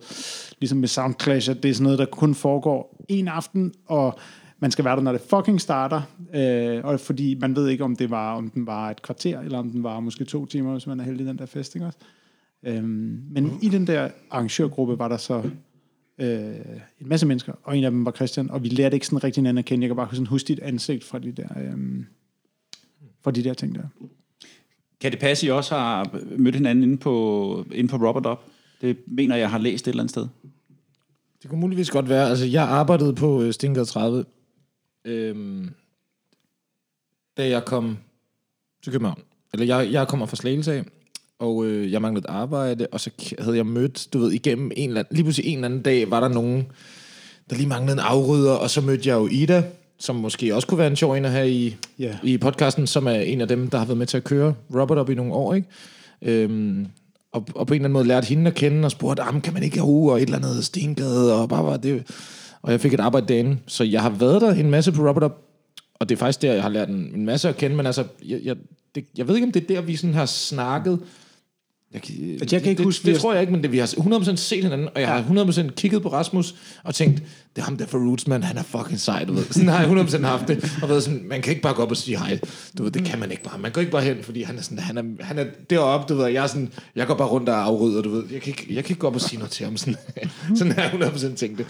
ligesom 0.59 0.77
med 0.77 0.87
Soundclash, 0.87 1.49
at 1.49 1.63
det 1.63 1.69
er 1.69 1.73
sådan 1.73 1.83
noget, 1.83 1.99
der 1.99 2.05
kun 2.05 2.35
foregår 2.35 3.03
en 3.09 3.27
aften, 3.27 3.73
og 3.85 4.19
man 4.59 4.71
skal 4.71 4.85
være 4.85 4.95
der, 4.95 5.01
når 5.01 5.11
det 5.11 5.21
fucking 5.21 5.61
starter, 5.61 6.01
øh, 6.35 6.79
og 6.83 6.99
fordi 6.99 7.37
man 7.41 7.55
ved 7.55 7.67
ikke, 7.67 7.83
om 7.83 7.95
det 7.95 8.09
var, 8.09 8.35
om 8.35 8.49
den 8.49 8.67
var 8.67 8.89
et 8.89 9.01
kvarter, 9.01 9.39
eller 9.39 9.57
om 9.59 9.69
den 9.69 9.83
var 9.83 9.99
måske 9.99 10.25
to 10.25 10.45
timer, 10.45 10.71
hvis 10.71 10.87
man 10.87 10.99
er 10.99 11.03
heldig 11.03 11.25
i 11.25 11.27
den 11.29 11.37
der 11.37 11.45
fest, 11.45 11.75
ikke 11.75 11.85
også? 11.87 11.97
Øhm, 12.65 13.19
men 13.31 13.43
mm. 13.43 13.59
i 13.61 13.69
den 13.69 13.87
der 13.87 14.09
arrangørgruppe 14.31 14.99
var 14.99 15.07
der 15.07 15.17
så 15.17 15.41
øh, 16.17 16.55
en 17.01 17.09
masse 17.09 17.25
mennesker, 17.25 17.53
og 17.63 17.77
en 17.77 17.83
af 17.83 17.91
dem 17.91 18.05
var 18.05 18.11
Christian, 18.11 18.49
og 18.49 18.63
vi 18.63 18.69
lærte 18.69 18.95
ikke 18.95 19.05
sådan 19.05 19.23
rigtig 19.23 19.41
hinanden 19.41 19.57
at 19.57 19.65
kende. 19.65 19.83
Jeg 19.83 19.89
kan 19.89 19.95
bare 19.95 20.09
sådan 20.11 20.27
huske 20.27 20.47
dit 20.47 20.59
ansigt 20.59 21.03
fra 21.03 21.19
de 21.19 21.31
der, 21.31 21.47
øh, 21.57 22.03
fra 23.23 23.31
de 23.31 23.43
der 23.43 23.53
ting 23.53 23.75
der. 23.75 23.83
Kan 25.01 25.11
det 25.11 25.19
passe, 25.19 25.45
at 25.45 25.47
I 25.47 25.51
også 25.51 25.75
har 25.75 26.19
mødt 26.37 26.55
hinanden 26.55 26.83
inde 26.83 26.97
på, 26.97 27.65
inde 27.71 27.89
på 27.89 27.97
Robert 27.97 28.25
Up? 28.25 28.39
Det 28.81 28.97
mener 29.07 29.35
jeg 29.35 29.51
har 29.51 29.57
læst 29.57 29.87
et 29.87 29.91
eller 29.91 30.03
andet 30.03 30.11
sted. 30.11 30.27
Det 31.41 31.49
kunne 31.49 31.61
muligvis 31.61 31.89
godt 31.89 32.09
være. 32.09 32.29
Altså, 32.29 32.45
jeg 32.45 32.63
arbejdede 32.63 33.15
på 33.15 33.41
øh, 33.41 33.53
Stinkgade 33.53 33.85
30, 33.85 34.25
øhm, 35.05 35.69
da 37.37 37.49
jeg 37.49 37.65
kom 37.65 37.97
til 38.83 38.91
København. 38.91 39.21
Eller 39.53 39.65
jeg, 39.65 39.91
jeg 39.91 40.07
kommer 40.07 40.25
fra 40.25 40.35
Slagelse 40.35 40.73
af, 40.73 40.85
og 41.39 41.65
øh, 41.65 41.91
jeg 41.91 42.01
manglede 42.01 42.29
arbejde, 42.29 42.87
og 42.91 42.99
så 42.99 43.09
havde 43.39 43.57
jeg 43.57 43.65
mødt, 43.65 44.07
du 44.13 44.19
ved, 44.19 44.31
igennem 44.31 44.71
en 44.75 44.89
eller 44.89 44.99
anden, 44.99 45.15
lige 45.15 45.23
pludselig 45.23 45.47
en 45.49 45.57
eller 45.57 45.65
anden 45.67 45.81
dag, 45.81 46.11
var 46.11 46.19
der 46.19 46.27
nogen, 46.27 46.67
der 47.49 47.55
lige 47.55 47.67
manglede 47.67 47.93
en 47.93 47.99
afrydder, 47.99 48.51
og 48.51 48.69
så 48.69 48.81
mødte 48.81 49.09
jeg 49.09 49.15
jo 49.15 49.27
Ida, 49.31 49.63
som 49.99 50.15
måske 50.15 50.55
også 50.55 50.67
kunne 50.67 50.77
være 50.77 50.87
en 50.87 50.95
sjov 50.95 51.13
en 51.13 51.25
at 51.25 51.31
have 51.31 51.51
i, 51.51 51.75
Ja. 51.99 52.17
i 52.23 52.37
podcasten, 52.37 52.87
som 52.87 53.07
er 53.07 53.11
en 53.11 53.41
af 53.41 53.47
dem, 53.47 53.69
der 53.69 53.77
har 53.77 53.85
været 53.85 53.97
med 53.97 54.07
til 54.07 54.17
at 54.17 54.23
køre 54.23 54.53
Robert 54.75 54.97
op 54.97 55.09
i 55.09 55.15
nogle 55.15 55.33
år, 55.33 55.53
ikke? 55.53 55.67
Øhm, 56.21 56.87
og, 57.31 57.47
og 57.55 57.67
på 57.67 57.73
en 57.73 57.75
eller 57.75 57.85
anden 57.85 57.93
måde 57.93 58.07
lærte 58.07 58.25
hende 58.25 58.47
at 58.47 58.55
kende, 58.55 58.85
og 58.85 58.91
spurgte, 58.91 59.23
ah, 59.23 59.41
kan 59.41 59.53
man 59.53 59.63
ikke 59.63 59.77
have 59.77 60.11
og 60.11 60.17
et 60.17 60.23
eller 60.23 60.37
andet 60.37 60.65
stengade, 60.65 61.41
og 61.41 61.49
bare 61.49 61.65
var 61.65 61.77
det. 61.77 62.03
Og 62.61 62.71
jeg 62.71 62.81
fik 62.81 62.93
et 62.93 62.99
arbejde 62.99 63.33
derinde, 63.33 63.57
så 63.67 63.83
jeg 63.83 64.01
har 64.01 64.09
været 64.09 64.41
der 64.41 64.53
en 64.53 64.69
masse 64.71 64.91
på 64.91 65.07
Robert 65.07 65.23
Up, 65.23 65.37
og 65.93 66.09
det 66.09 66.15
er 66.15 66.19
faktisk 66.19 66.41
der, 66.41 66.53
jeg 66.53 66.61
har 66.63 66.69
lært 66.69 66.89
en, 66.89 67.11
en 67.15 67.25
masse 67.25 67.49
at 67.49 67.57
kende, 67.57 67.75
men 67.75 67.85
altså, 67.85 68.03
jeg, 68.25 68.39
jeg, 68.43 68.55
det, 68.95 69.05
jeg 69.17 69.27
ved 69.27 69.35
ikke, 69.35 69.45
om 69.45 69.51
det 69.51 69.63
er 69.63 69.67
der, 69.67 69.81
vi 69.81 69.95
sådan 69.95 70.13
har 70.13 70.25
snakket. 70.25 70.99
Jeg, 71.93 72.01
kan, 72.01 72.15
jeg 72.39 72.49
kan 72.49 72.55
ikke 72.69 72.77
det, 72.77 72.85
huske, 72.85 73.05
det, 73.05 73.13
det 73.13 73.21
tror 73.21 73.33
jeg 73.33 73.41
ikke, 73.41 73.53
men 73.53 73.63
det, 73.63 73.71
vi 73.71 73.77
har 73.77 73.85
100% 73.87 74.35
set 74.35 74.63
hinanden, 74.63 74.87
og 74.95 75.01
jeg 75.01 75.07
har 75.09 75.23
100% 75.23 75.69
kigget 75.75 76.01
på 76.01 76.09
Rasmus 76.11 76.55
og 76.83 76.95
tænkt, 76.95 77.17
det 77.55 77.61
er 77.61 77.65
ham 77.65 77.77
der 77.77 77.85
for 77.85 77.97
Roots, 77.97 78.27
man, 78.27 78.43
han 78.43 78.57
er 78.57 78.63
fucking 78.63 78.99
sej, 78.99 79.23
du 79.25 79.33
ved. 79.33 79.43
Sådan 79.51 79.69
har 79.69 79.81
jeg 79.81 80.05
100% 80.07 80.25
haft 80.25 80.47
det, 80.47 80.77
og 80.81 80.89
været 80.89 81.03
sådan, 81.03 81.21
man 81.25 81.41
kan 81.41 81.49
ikke 81.51 81.61
bare 81.61 81.73
gå 81.73 81.81
op 81.81 81.91
og 81.91 81.97
sige 81.97 82.17
hej. 82.17 82.39
Du 82.77 82.83
ved, 82.83 82.91
det 82.91 83.03
kan 83.05 83.19
man 83.19 83.31
ikke 83.31 83.43
bare. 83.43 83.59
Man 83.59 83.71
går 83.71 83.81
ikke 83.81 83.91
bare 83.91 84.01
hen, 84.01 84.17
fordi 84.23 84.43
han 84.43 84.57
er 84.57 84.61
sådan, 84.61 84.79
han 84.79 84.97
er, 84.97 85.03
han 85.23 85.39
er 85.39 85.45
deroppe, 85.69 86.13
du 86.13 86.17
ved, 86.19 86.27
jeg 86.27 86.43
er 86.43 86.47
sådan, 86.47 86.71
jeg 86.95 87.07
går 87.07 87.13
bare 87.15 87.27
rundt 87.27 87.49
og 87.49 87.63
afrydder, 87.63 88.01
du 88.01 88.09
ved. 88.09 88.23
Jeg 88.31 88.41
kan 88.41 88.49
ikke, 88.51 88.65
jeg 88.75 88.83
kan 88.83 88.91
ikke 88.93 88.99
gå 88.99 89.07
op 89.07 89.15
og 89.15 89.21
sige 89.21 89.37
noget 89.37 89.51
til 89.51 89.65
ham, 89.65 89.77
sådan, 89.77 89.95
sådan 90.57 90.71
har 90.73 90.81
jeg 90.81 90.91
100% 90.93 91.35
tænkt 91.35 91.57
det. 91.57 91.65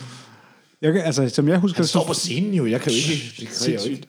Jeg, 0.81 0.93
kan- 0.93 1.01
altså, 1.01 1.29
som 1.29 1.47
jeg 1.47 1.59
husker, 1.59 1.77
Han 1.77 1.87
står 1.87 2.05
på 2.07 2.13
scenen 2.13 2.53
jo, 2.53 2.65
jeg 2.65 2.81
kan 2.81 2.91
jo 2.91 2.97
ikke, 2.97 3.47
det 3.65 3.85
ikke. 3.89 4.03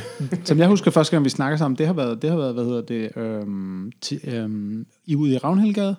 Som 0.44 0.58
jeg 0.58 0.68
husker 0.68 0.90
første 0.90 1.10
gang, 1.10 1.24
vi 1.24 1.30
snakker 1.30 1.56
sammen, 1.56 1.78
det 1.78 1.86
har 1.86 1.94
været, 1.94 2.22
det 2.22 2.30
har 2.30 2.36
været 2.36 2.54
hvad 2.54 2.64
hedder 2.64 2.82
det, 2.82 3.16
øhm, 3.16 3.92
til, 4.00 4.20
øhm, 4.24 4.86
i 5.06 5.16
ude 5.16 5.34
i 5.34 5.38
Ravnhildegade, 5.38 5.96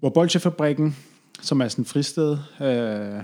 hvor 0.00 0.08
Bolsjefabrikken, 0.08 0.96
som 1.42 1.60
er 1.60 1.68
sådan 1.68 1.82
et 1.82 1.88
fristed 1.88 2.32
øh, 2.60 3.22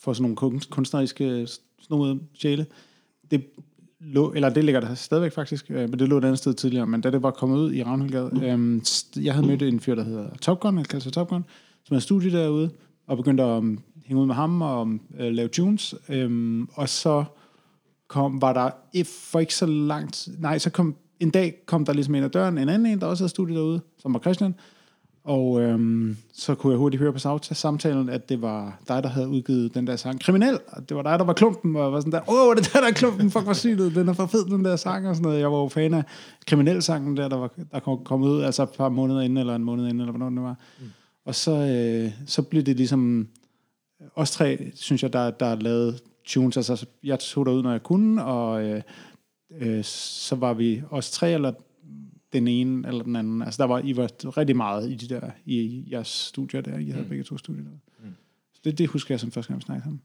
for 0.00 0.12
sådan 0.12 0.22
nogle 0.22 0.36
kunst, 0.36 0.70
kunstneriske 0.70 1.48
snoede 1.80 2.20
sjæle, 2.34 2.66
det 3.30 3.44
lå, 4.00 4.32
eller 4.32 4.48
det 4.48 4.64
ligger 4.64 4.80
der 4.80 4.94
stadigvæk 4.94 5.32
faktisk, 5.32 5.70
øh, 5.70 5.90
men 5.90 5.98
det 5.98 6.08
lå 6.08 6.18
et 6.18 6.24
andet 6.24 6.38
sted 6.38 6.54
tidligere, 6.54 6.86
men 6.86 7.00
da 7.00 7.10
det 7.10 7.22
var 7.22 7.30
kommet 7.30 7.58
ud 7.58 7.72
i 7.72 7.82
Ravnhildegade, 7.82 8.30
øh, 8.42 8.80
jeg 9.24 9.34
havde 9.34 9.46
mødt 9.46 9.62
en 9.62 9.80
fyr, 9.80 9.94
der 9.94 10.04
hedder 10.04 10.26
Top 10.42 10.60
Gun, 10.60 10.74
eller 10.74 10.88
kalder 10.88 11.02
sig 11.02 11.12
Top 11.12 11.28
Gun, 11.28 11.44
som 11.84 11.96
er 11.96 12.00
studie 12.00 12.32
derude, 12.32 12.70
og 13.06 13.16
begyndte 13.16 13.42
at 13.42 13.58
um, 13.58 13.78
hænge 14.06 14.22
ud 14.22 14.26
med 14.26 14.34
ham 14.34 14.62
og 14.62 14.82
um, 14.82 15.00
øh, 15.18 15.32
lave 15.32 15.48
tunes, 15.48 15.94
øh, 16.08 16.60
og 16.74 16.88
så 16.88 17.24
kom, 18.14 18.42
var 18.42 18.52
der 18.52 18.70
for 19.04 19.40
ikke 19.40 19.54
så 19.54 19.66
langt, 19.66 20.28
nej, 20.38 20.58
så 20.58 20.70
kom, 20.70 20.94
en 21.20 21.30
dag 21.30 21.54
kom 21.66 21.84
der 21.84 21.92
ligesom 21.92 22.14
ind 22.14 22.24
ad 22.24 22.30
døren, 22.30 22.58
en 22.58 22.68
anden 22.68 22.92
en, 22.92 23.00
der 23.00 23.06
også 23.06 23.22
havde 23.22 23.30
studiet 23.30 23.56
derude, 23.56 23.80
som 23.98 24.14
var 24.14 24.20
Christian, 24.20 24.54
og 25.24 25.60
øhm, 25.60 26.16
så 26.34 26.54
kunne 26.54 26.70
jeg 26.70 26.78
hurtigt 26.78 27.00
høre 27.00 27.12
på 27.12 27.18
samta- 27.18 27.54
samtalen, 27.54 28.08
at 28.08 28.28
det 28.28 28.42
var 28.42 28.78
dig, 28.88 29.02
der 29.02 29.08
havde 29.08 29.28
udgivet 29.28 29.74
den 29.74 29.86
der 29.86 29.96
sang 29.96 30.20
Kriminel, 30.20 30.58
og 30.68 30.88
det 30.88 30.96
var 30.96 31.02
dig, 31.02 31.18
der 31.18 31.24
var 31.24 31.32
klumpen, 31.32 31.76
og 31.76 31.92
var 31.92 32.00
sådan 32.00 32.12
der, 32.12 32.30
åh, 32.30 32.56
det 32.56 32.66
er 32.66 32.70
der, 32.72 32.80
der 32.80 32.88
er 32.88 32.92
klumpen, 32.92 33.30
fuck 33.30 33.44
hvor 33.44 33.52
sygt, 33.52 33.78
den 33.94 34.08
er 34.08 34.12
for 34.12 34.26
fed, 34.26 34.44
den 34.44 34.64
der 34.64 34.76
sang, 34.76 35.08
og 35.08 35.14
sådan 35.14 35.24
noget. 35.24 35.40
Jeg 35.40 35.52
var 35.52 35.58
jo 35.58 35.68
fan 35.68 35.94
af 35.94 36.02
Kriminel-sangen 36.46 37.16
der, 37.16 37.28
der, 37.28 37.36
var, 37.36 37.50
der 37.72 37.80
kom, 37.80 38.04
kom 38.04 38.22
ud, 38.22 38.42
altså 38.42 38.62
et 38.62 38.68
par 38.68 38.88
måneder 38.88 39.20
inden, 39.20 39.38
eller 39.38 39.54
en 39.54 39.64
måned 39.64 39.84
inden, 39.84 40.00
eller 40.00 40.12
hvornår 40.12 40.30
det 40.30 40.42
var. 40.42 40.56
Mm. 40.80 40.86
Og 41.26 41.34
så, 41.34 41.52
øh, 41.52 42.10
så 42.26 42.42
blev 42.42 42.62
det 42.62 42.76
ligesom, 42.76 43.28
os 44.16 44.30
tre, 44.30 44.70
synes 44.74 45.02
jeg, 45.02 45.12
der, 45.12 45.30
der 45.30 45.54
lavede 45.54 45.98
tunes. 46.24 46.56
Altså, 46.56 46.86
jeg 47.02 47.18
tog 47.18 47.46
derud, 47.46 47.62
når 47.62 47.70
jeg 47.70 47.82
kunne, 47.82 48.24
og 48.24 48.64
øh, 48.64 48.82
øh, 49.60 49.84
så 49.84 50.34
var 50.34 50.54
vi 50.54 50.82
os 50.90 51.10
tre, 51.10 51.32
eller 51.32 51.52
den 52.32 52.48
ene 52.48 52.88
eller 52.88 53.02
den 53.02 53.16
anden. 53.16 53.42
Altså, 53.42 53.62
der 53.62 53.68
var, 53.68 53.80
I 53.84 53.96
var 53.96 54.36
rigtig 54.36 54.56
meget 54.56 54.90
i 54.90 54.94
de 54.94 55.14
der, 55.14 55.30
i 55.46 55.84
jeres 55.90 56.08
studier 56.08 56.60
der. 56.60 56.78
I 56.78 56.90
havde 56.90 57.02
mm. 57.02 57.08
begge 57.08 57.24
to 57.24 57.38
studier 57.38 57.62
der. 57.62 57.70
Mm. 58.04 58.14
Så 58.54 58.60
det, 58.64 58.78
det 58.78 58.88
husker 58.88 59.14
jeg 59.14 59.20
som 59.20 59.30
første 59.30 59.48
gang, 59.48 59.60
vi 59.60 59.64
snakkede 59.64 59.84
sammen. 59.84 60.00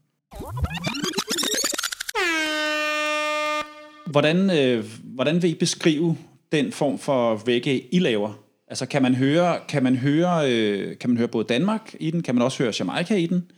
Hvordan, 4.06 4.50
øh, 4.50 4.84
hvordan 5.04 5.42
vil 5.42 5.50
I 5.50 5.54
beskrive 5.54 6.16
den 6.52 6.72
form 6.72 6.98
for 6.98 7.48
reggae, 7.48 7.82
I 7.92 7.98
laver? 7.98 8.32
Altså, 8.68 8.86
kan 8.86 9.02
man 9.02 9.14
høre, 9.14 9.58
kan 9.68 9.82
man 9.82 9.96
høre, 9.96 10.52
øh, 10.52 10.98
kan 10.98 11.10
man 11.10 11.16
høre 11.16 11.28
både 11.28 11.44
Danmark 11.44 11.94
i 12.00 12.10
den? 12.10 12.22
Kan 12.22 12.34
man 12.34 12.42
også 12.42 12.62
høre 12.62 12.72
Jamaica 12.78 13.14
i 13.14 13.26
den? 13.26 13.50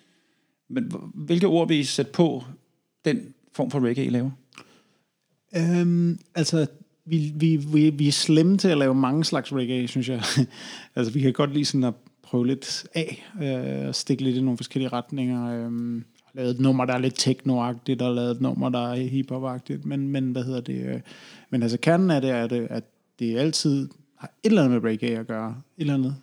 Men 0.72 0.92
hvilke 1.14 1.46
ord 1.46 1.68
vil 1.68 1.78
I 1.78 1.84
sætte 1.84 2.12
på 2.12 2.44
den 3.04 3.34
form 3.52 3.70
for 3.70 3.80
reggae, 3.80 4.04
I 4.04 4.10
laver? 4.10 4.30
Øhm, 5.56 6.18
altså, 6.34 6.66
vi, 7.04 7.32
vi, 7.36 7.56
vi, 7.56 7.90
vi 7.90 8.08
er 8.08 8.12
slemme 8.12 8.58
til 8.58 8.68
at 8.68 8.78
lave 8.78 8.94
mange 8.94 9.24
slags 9.24 9.52
reggae, 9.52 9.88
synes 9.88 10.08
jeg. 10.08 10.22
altså, 10.96 11.12
vi 11.12 11.20
kan 11.20 11.32
godt 11.32 11.52
lide 11.52 11.64
sådan 11.64 11.84
at 11.84 11.94
prøve 12.22 12.46
lidt 12.46 12.86
af, 12.94 13.26
øh, 13.42 13.88
og 13.88 13.94
stikke 13.94 14.22
lidt 14.22 14.36
i 14.36 14.40
nogle 14.40 14.56
forskellige 14.56 14.88
retninger. 14.88 15.46
Øh, 15.46 16.02
lavet 16.34 16.50
et 16.50 16.60
nummer, 16.60 16.84
der 16.84 16.94
er 16.94 16.98
lidt 16.98 17.14
teknoagtigt, 17.18 18.02
og 18.02 18.14
lavet 18.14 18.30
et 18.30 18.40
nummer, 18.40 18.68
der 18.68 18.92
er 18.92 18.94
hiphopagtigt, 18.94 19.84
men, 19.84 20.08
men 20.08 20.32
hvad 20.32 20.44
hedder 20.44 20.60
det? 20.60 20.86
Øh, 20.86 21.00
men 21.50 21.62
altså, 21.62 21.78
kernen 21.78 22.10
af 22.10 22.20
det 22.20 22.30
er, 22.30 22.46
det, 22.46 22.66
at 22.70 22.84
det 23.18 23.38
altid 23.38 23.88
har 24.16 24.28
et 24.42 24.48
eller 24.48 24.64
andet 24.64 24.82
med 24.82 24.90
reggae 24.90 25.18
at 25.18 25.26
gøre. 25.26 25.48
Et 25.76 25.80
eller 25.80 25.94
andet. 25.94 26.16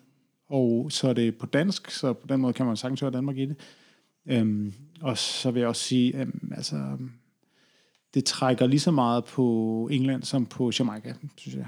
Og 0.48 0.88
så 0.92 1.10
er 1.10 1.14
det 1.14 1.36
på 1.36 1.46
dansk, 1.46 1.92
så 1.92 2.14
på 2.14 2.28
den 2.28 2.42
måde 2.42 2.54
kan 2.54 2.66
man 2.66 2.78
sagtens 2.78 3.00
høre 3.00 3.12
Danmark 3.12 3.38
i 3.38 3.46
det. 3.46 3.56
Øhm, 4.30 4.74
og 5.02 5.18
så 5.18 5.52
vil 5.52 5.60
jeg 5.60 5.70
også 5.70 5.82
sige, 5.84 6.22
øhm, 6.22 6.52
altså, 6.56 6.98
det 8.14 8.26
trækker 8.26 8.68
lige 8.68 8.80
så 8.80 8.92
meget 8.92 9.26
på 9.26 9.88
England 9.92 10.24
som 10.24 10.46
på 10.46 10.72
Jamaica, 10.80 11.14
synes 11.38 11.56
jeg. 11.58 11.68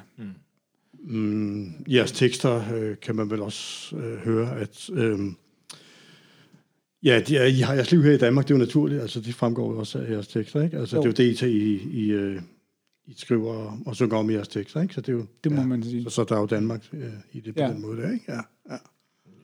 Mm, 1.03 1.65
I 1.87 1.95
jeres 1.95 2.11
tekster 2.11 2.73
øh, 2.75 2.97
kan 3.01 3.15
man 3.15 3.29
vel 3.29 3.41
også 3.41 3.95
øh, 3.95 4.17
høre, 4.17 4.59
at 4.59 4.89
øh, 4.93 5.19
ja, 7.03 7.19
de 7.27 7.37
er, 7.37 7.45
I 7.45 7.53
har 7.59 7.73
jeres 7.73 7.91
liv 7.91 8.03
her 8.03 8.11
i 8.11 8.17
Danmark, 8.17 8.47
det 8.47 8.53
er 8.53 8.57
jo 8.57 8.65
naturligt, 8.65 9.01
altså 9.01 9.21
det 9.21 9.35
fremgår 9.35 9.71
jo 9.73 9.79
også 9.79 9.99
af 9.99 10.09
jeres 10.11 10.27
tekster, 10.27 10.61
ikke? 10.63 10.77
Altså 10.77 10.95
Jo. 10.95 11.01
det 11.03 11.19
er 11.19 11.25
jo 11.25 11.29
det, 11.31 11.41
I, 11.41 11.73
I, 11.73 12.05
I, 12.05 12.11
øh, 12.11 12.41
I 13.05 13.13
skriver 13.17 13.81
og 13.85 13.95
synger 13.95 14.17
om 14.17 14.29
i 14.29 14.33
jeres 14.33 14.47
tekster, 14.47 14.81
ikke? 14.81 14.93
Så 14.93 15.01
det 15.01 15.09
er 15.09 15.13
jo, 15.13 15.25
Det 15.43 15.51
må 15.51 15.61
ja, 15.61 15.67
man 15.67 15.83
sige. 15.83 16.03
Så, 16.03 16.09
så 16.09 16.23
der 16.23 16.35
er 16.35 16.39
jo 16.39 16.45
Danmark 16.45 16.87
øh, 16.93 17.03
i 17.31 17.39
det 17.39 17.55
på 17.55 17.61
Ja. 17.61 17.69
den 17.69 17.81
måde 17.81 18.01
der, 18.01 18.11
ikke? 18.11 18.25
Ja, 18.27 18.41
ja. 18.71 18.77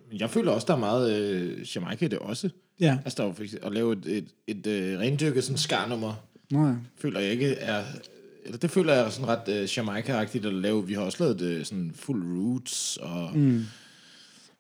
Men 0.09 0.19
jeg 0.19 0.29
føler 0.29 0.51
også, 0.51 0.65
der 0.67 0.74
er 0.74 0.79
meget 0.79 1.21
øh, 1.21 1.65
Jamaica 1.75 2.05
i 2.05 2.07
det 2.07 2.19
også. 2.19 2.50
Ja. 2.79 2.98
Altså, 3.05 3.17
der 3.17 3.24
er 3.24 3.27
jo 3.27 3.34
for 3.34 3.43
eksempel, 3.43 3.67
at 3.67 3.74
lave 3.74 3.93
et, 3.93 4.05
et, 4.05 4.25
et 4.48 4.67
øh, 4.67 5.00
rendyrket 5.00 5.43
sådan 5.43 5.57
skarnummer, 5.57 6.13
Nå 6.51 6.67
ja. 6.67 6.74
føler 6.98 7.19
jeg 7.19 7.31
ikke 7.31 7.53
er... 7.53 7.84
Eller 8.46 8.57
det 8.57 8.72
føler 8.72 8.93
jeg 8.93 9.05
er 9.05 9.10
sådan 9.10 9.27
ret 9.27 9.48
øh, 9.48 9.63
Jamaica-agtigt 9.63 10.48
at 10.48 10.53
lave. 10.53 10.88
Vi 10.88 10.93
har 10.93 11.01
også 11.01 11.24
lavet 11.24 11.41
øh, 11.41 11.65
sådan 11.65 11.91
fuld 11.96 12.24
roots 12.38 12.98
og 12.98 13.38
mm. 13.38 13.65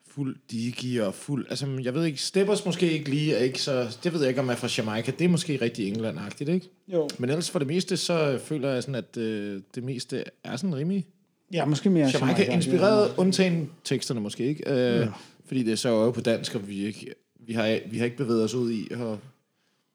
fuld 0.07 0.35
digi 0.51 0.97
og 0.97 1.13
fuld... 1.13 1.45
Altså, 1.49 1.79
jeg 1.83 1.93
ved 1.93 2.05
ikke, 2.05 2.21
Steppers 2.21 2.65
måske 2.65 2.91
ikke 2.91 3.09
lige 3.09 3.35
er 3.35 3.43
ikke 3.43 3.61
så... 3.61 3.97
Det 4.03 4.13
ved 4.13 4.19
jeg 4.19 4.29
ikke, 4.29 4.41
om 4.41 4.49
er 4.49 4.55
fra 4.55 4.69
Jamaica. 4.77 5.11
Det 5.11 5.25
er 5.25 5.29
måske 5.29 5.61
rigtig 5.61 5.87
England-agtigt, 5.87 6.49
ikke? 6.49 6.69
Jo. 6.87 7.09
Men 7.19 7.29
ellers 7.29 7.49
for 7.49 7.59
det 7.59 7.67
meste, 7.67 7.97
så 7.97 8.39
føler 8.43 8.69
jeg 8.69 8.83
sådan, 8.83 8.95
at 8.95 9.17
øh, 9.17 9.61
det 9.75 9.83
meste 9.83 10.23
er 10.43 10.55
sådan 10.55 10.75
rimelig 10.75 11.07
Ja, 11.53 11.65
måske 11.65 11.89
mere 11.89 12.09
Jamaica-inspireret, 12.13 13.11
undtagen 13.17 13.69
teksterne 13.83 14.21
måske 14.21 14.45
ikke. 14.45 14.71
Øh, 14.71 14.99
ja. 14.99 15.07
Fordi 15.45 15.63
det 15.63 15.71
er 15.71 15.75
så 15.75 15.89
jo 15.89 16.11
på 16.11 16.21
dansk, 16.21 16.55
og 16.55 16.67
vi, 16.67 16.85
ikke, 16.85 17.13
vi, 17.47 17.53
har, 17.53 17.79
vi 17.91 17.97
har 17.97 18.05
ikke 18.05 18.17
bevæget 18.17 18.43
os 18.43 18.53
ud 18.53 18.71
i 18.71 18.87
at 18.91 19.17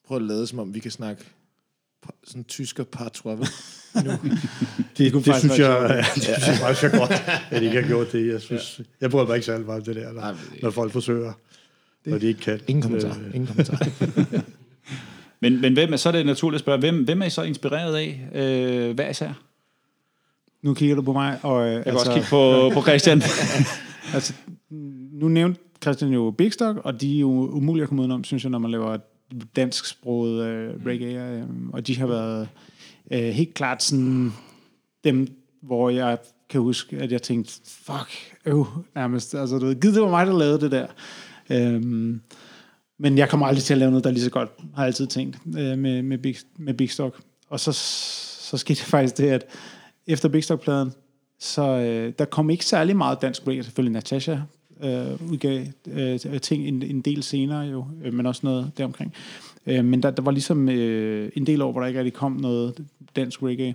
prøve 0.07 0.21
at 0.21 0.23
lade 0.23 0.47
som 0.47 0.59
om, 0.59 0.75
vi 0.75 0.79
kan 0.79 0.91
snakke 0.91 1.25
sådan 2.25 2.45
tysker 2.45 2.85
par 2.85 3.09
det, 3.09 3.23
det, 4.99 5.25
faktisk 5.25 5.39
synes 5.39 5.59
jeg, 5.59 6.05
det 6.15 6.23
synes 6.23 6.47
jeg 6.49 6.57
faktisk 6.61 6.85
er 6.95 6.99
godt, 6.99 7.11
at 7.51 7.61
de 7.61 7.67
ikke 7.67 7.81
har 7.81 7.89
gjort 7.89 8.13
det. 8.13 8.33
Jeg, 8.33 8.41
synes, 8.41 8.81
jeg 9.01 9.11
bryder 9.11 9.27
mig 9.27 9.35
ikke 9.35 9.47
særlig 9.47 9.67
meget 9.67 9.87
det 9.87 9.97
der, 9.97 10.13
når, 10.13 10.37
når 10.63 10.71
folk 10.71 10.93
forsøger, 10.93 11.33
når 12.05 12.19
de 12.19 12.27
ikke 12.27 12.41
kan. 12.41 12.61
Ingen 12.69 12.83
kommentar. 12.83 13.19
Øh, 13.19 13.35
Ingen 13.35 13.47
kommentar. 13.47 13.89
Men, 15.41 15.61
men 15.61 15.73
hvem 15.73 15.93
er, 15.93 15.97
så 15.97 16.09
er 16.09 16.13
det 16.13 16.27
naturligt 16.27 16.59
at 16.59 16.61
spørge, 16.65 16.79
hvem, 16.79 17.05
hvem 17.05 17.23
er 17.23 17.27
I 17.27 17.31
så 17.31 17.43
inspireret 17.43 17.97
af? 17.97 18.21
Øh, 18.35 18.95
hvad 18.95 19.11
især? 19.11 19.43
Nu 20.63 20.75
kigger 20.75 20.97
du 20.97 21.03
på 21.03 21.13
mig, 21.13 21.39
og... 21.43 21.69
øh, 21.69 21.75
Jeg 21.75 21.85
kan 21.85 21.93
også 21.95 22.13
kigge 22.13 22.29
på, 22.31 22.71
på 22.75 22.83
Christian. 22.83 23.23
Altså, 24.15 24.33
nu 25.13 25.29
nævnte 25.29 25.61
Christian 25.83 26.13
jo 26.13 26.31
Big 26.39 26.53
Stock, 26.53 26.79
og 26.85 27.01
de 27.01 27.17
er 27.17 27.21
jo 27.21 27.29
umulige 27.31 27.83
at 27.83 27.89
komme 27.89 28.03
udenom, 28.03 28.25
synes 28.25 28.45
jeg, 28.45 28.51
når 28.51 28.59
man 28.59 28.71
laver 28.71 28.97
dansksproget 29.57 30.45
øh, 30.45 30.87
reggae, 30.87 31.39
øh, 31.39 31.45
og 31.73 31.87
de 31.87 31.99
har 31.99 32.07
været 32.07 32.49
øh, 33.11 33.29
helt 33.29 33.55
klart 33.55 33.83
sådan 33.83 34.33
dem, 35.05 35.27
hvor 35.63 35.91
jeg 35.91 36.19
kan 36.49 36.61
huske, 36.61 36.99
at 36.99 37.13
jeg 37.13 37.23
tænkte, 37.23 37.53
fuck, 37.67 38.37
øv, 38.45 38.67
nærmest. 38.95 39.35
Altså, 39.35 39.59
du 39.59 39.67
ved, 39.67 39.81
givet 39.81 39.95
det 39.95 40.03
var 40.03 40.11
mig, 40.11 40.27
der 40.27 40.39
lavede 40.39 40.61
det 40.61 40.71
der. 40.71 40.87
Øhm, 41.51 42.21
men 42.99 43.19
jeg 43.19 43.29
kommer 43.29 43.47
aldrig 43.47 43.65
til 43.65 43.75
at 43.75 43.79
lave 43.79 43.91
noget, 43.91 44.05
der 44.05 44.11
er 44.11 44.15
lige 44.15 44.25
så 44.25 44.31
godt, 44.31 44.51
har 44.75 44.83
jeg 44.83 44.87
altid 44.87 45.07
tænkt, 45.07 45.39
øh, 45.47 45.79
med, 45.79 46.03
med, 46.03 46.19
Big, 46.19 46.37
med 46.59 46.75
Big 46.75 46.91
Stock. 46.91 47.21
Og 47.49 47.61
så, 47.61 47.73
så 47.73 48.57
skete 48.57 48.81
det 48.81 48.87
faktisk 48.97 49.19
det, 49.19 49.29
at 49.29 49.45
efter 50.07 50.29
Big 50.29 50.45
Stock-pladen, 50.45 50.93
så 51.39 51.63
øh, 51.63 52.13
der 52.19 52.25
kom 52.25 52.51
ikke 52.51 52.65
særlig 52.65 52.97
meget 52.97 53.23
dansk 53.23 53.47
reggae. 53.47 53.65
Selvfølgelig 53.65 53.93
Natasha 53.93 54.39
øh, 54.83 55.31
udgav 55.31 55.67
øh, 55.87 56.41
ting 56.41 56.69
en, 56.69 56.83
en 56.83 57.01
del 57.01 57.23
senere 57.23 57.61
jo, 57.61 57.87
øh, 58.05 58.15
men 58.15 58.27
også 58.27 58.41
noget 58.45 58.71
deromkring. 58.79 59.13
Øh, 59.67 59.85
men 59.85 60.03
der, 60.03 60.11
der 60.11 60.23
var 60.23 60.31
ligesom 60.31 60.69
øh, 60.69 61.33
en 61.37 61.47
del 61.47 61.63
år, 61.63 61.73
hvor 61.73 61.81
der 61.81 61.89
ikke 61.89 61.99
rigtig 61.99 62.15
kom 62.15 62.33
noget 62.33 62.87
dansk 63.17 63.43
reggae. 63.43 63.75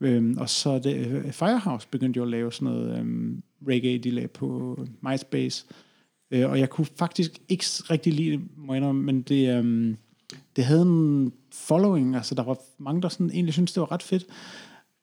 Øh, 0.00 0.34
og 0.36 0.50
så 0.50 0.78
det, 0.78 0.96
øh, 0.96 1.32
Firehouse 1.32 1.88
begyndte 1.90 2.18
jo 2.18 2.22
at 2.22 2.30
lave 2.30 2.52
sådan 2.52 2.74
noget 2.74 2.98
øh, 2.98 3.36
reggae, 3.68 3.98
de 3.98 4.10
lagde 4.10 4.28
på 4.28 4.78
MySpace. 5.00 5.66
Øh, 6.30 6.50
og 6.50 6.58
jeg 6.58 6.70
kunne 6.70 6.86
faktisk 6.96 7.38
ikke 7.48 7.64
rigtig 7.90 8.12
lide 8.12 8.30
det, 8.30 8.94
men 8.94 9.22
det, 9.22 9.64
øh, 9.64 9.94
det 10.56 10.64
havde 10.64 10.82
en 10.82 11.32
following, 11.52 12.16
altså 12.16 12.34
der 12.34 12.42
var 12.42 12.58
mange, 12.78 13.02
der 13.02 13.08
sådan 13.08 13.30
egentlig 13.30 13.54
syntes, 13.54 13.72
det 13.72 13.80
var 13.80 13.92
ret 13.92 14.02
fedt. 14.02 14.26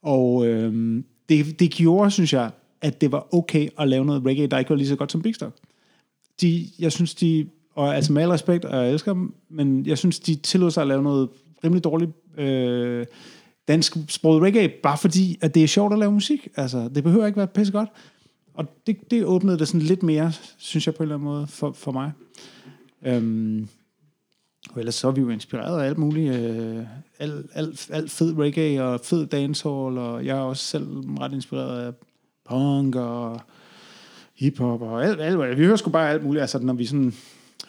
Og 0.01 0.48
øh, 0.48 1.03
det, 1.29 1.60
det 1.60 1.72
gjorde, 1.72 2.12
synes 2.12 2.34
jeg, 2.34 2.51
at 2.81 3.01
det 3.01 3.12
var 3.12 3.36
okay 3.36 3.69
at 3.79 3.88
lave 3.88 4.05
noget 4.05 4.25
reggae, 4.25 4.48
der 4.48 4.57
ikke 4.57 4.69
var 4.69 4.75
lige 4.75 4.88
så 4.88 4.95
godt 4.95 5.12
som 5.12 5.21
Big 5.21 5.36
Stock. 5.36 5.55
De, 6.41 6.67
jeg 6.79 6.91
synes, 6.91 7.15
de, 7.15 7.48
og 7.75 7.95
altså 7.95 8.13
med 8.13 8.21
al 8.21 8.29
respekt, 8.29 8.65
og 8.65 8.77
jeg 8.77 8.91
elsker 8.91 9.13
dem, 9.13 9.33
men 9.50 9.86
jeg 9.86 9.98
synes, 9.98 10.19
de 10.19 10.36
tillod 10.36 10.71
sig 10.71 10.81
at 10.81 10.88
lave 10.88 11.03
noget 11.03 11.29
rimelig 11.63 11.83
dårligt 11.83 12.12
øh, 12.38 13.05
dansk 13.67 13.98
sproget 14.07 14.41
reggae, 14.41 14.69
bare 14.83 14.98
fordi, 14.98 15.38
at 15.41 15.55
det 15.55 15.63
er 15.63 15.67
sjovt 15.67 15.93
at 15.93 16.00
lave 16.00 16.12
musik. 16.12 16.48
Altså, 16.55 16.89
det 16.95 17.03
behøver 17.03 17.25
ikke 17.25 17.38
være 17.38 17.48
pisse 17.48 17.74
godt. 17.74 17.89
Og 18.53 18.65
det, 18.88 19.12
det 19.12 19.25
åbnede 19.25 19.59
det 19.59 19.67
sådan 19.67 19.81
lidt 19.81 20.03
mere, 20.03 20.31
synes 20.57 20.88
jeg 20.88 20.95
på 20.95 21.03
en 21.03 21.05
eller 21.05 21.15
anden 21.15 21.29
måde, 21.29 21.48
for, 21.48 21.71
for 21.71 21.91
mig. 21.91 22.12
Øhm, 23.05 23.67
og 24.71 24.79
ellers 24.79 24.95
så 24.95 25.07
er 25.07 25.12
vi 25.12 25.21
jo 25.21 25.29
inspireret 25.29 25.81
af 25.81 25.88
alt 25.88 25.98
muligt. 25.98 26.33
Øh, 26.33 26.83
alt, 27.19 27.45
alt, 27.53 27.89
alt 27.93 28.12
fed 28.12 28.38
reggae 28.38 28.83
og 28.83 29.00
fed 29.03 29.27
dancehall, 29.27 29.98
og 29.98 30.25
jeg 30.25 30.38
er 30.38 30.41
også 30.41 30.63
selv 30.63 30.88
ret 31.19 31.33
inspireret 31.33 31.86
af 31.86 31.93
punk 32.50 32.96
og 32.96 33.41
hiphop 34.36 34.82
og 34.82 35.06
alt, 35.06 35.22
alt. 35.22 35.58
Vi 35.58 35.65
hører 35.65 35.75
sgu 35.75 35.89
bare 35.89 36.10
alt 36.10 36.24
muligt. 36.24 36.41
Altså, 36.41 36.60
når 36.60 36.74
vi 36.74 36.86
sådan 36.86 37.13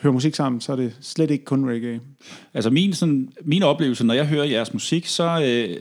hører 0.03 0.13
musik 0.13 0.35
sammen, 0.35 0.61
så 0.61 0.73
er 0.73 0.77
det 0.77 0.97
slet 1.01 1.31
ikke 1.31 1.45
kun 1.45 1.71
reggae. 1.71 2.01
Altså 2.55 2.71
min, 2.71 2.93
sådan, 2.93 3.33
min 3.43 3.63
oplevelse, 3.63 4.07
når 4.07 4.15
jeg 4.15 4.27
hører 4.27 4.45
jeres 4.45 4.73
musik, 4.73 5.07
så, 5.07 5.43
øh, 5.45 5.77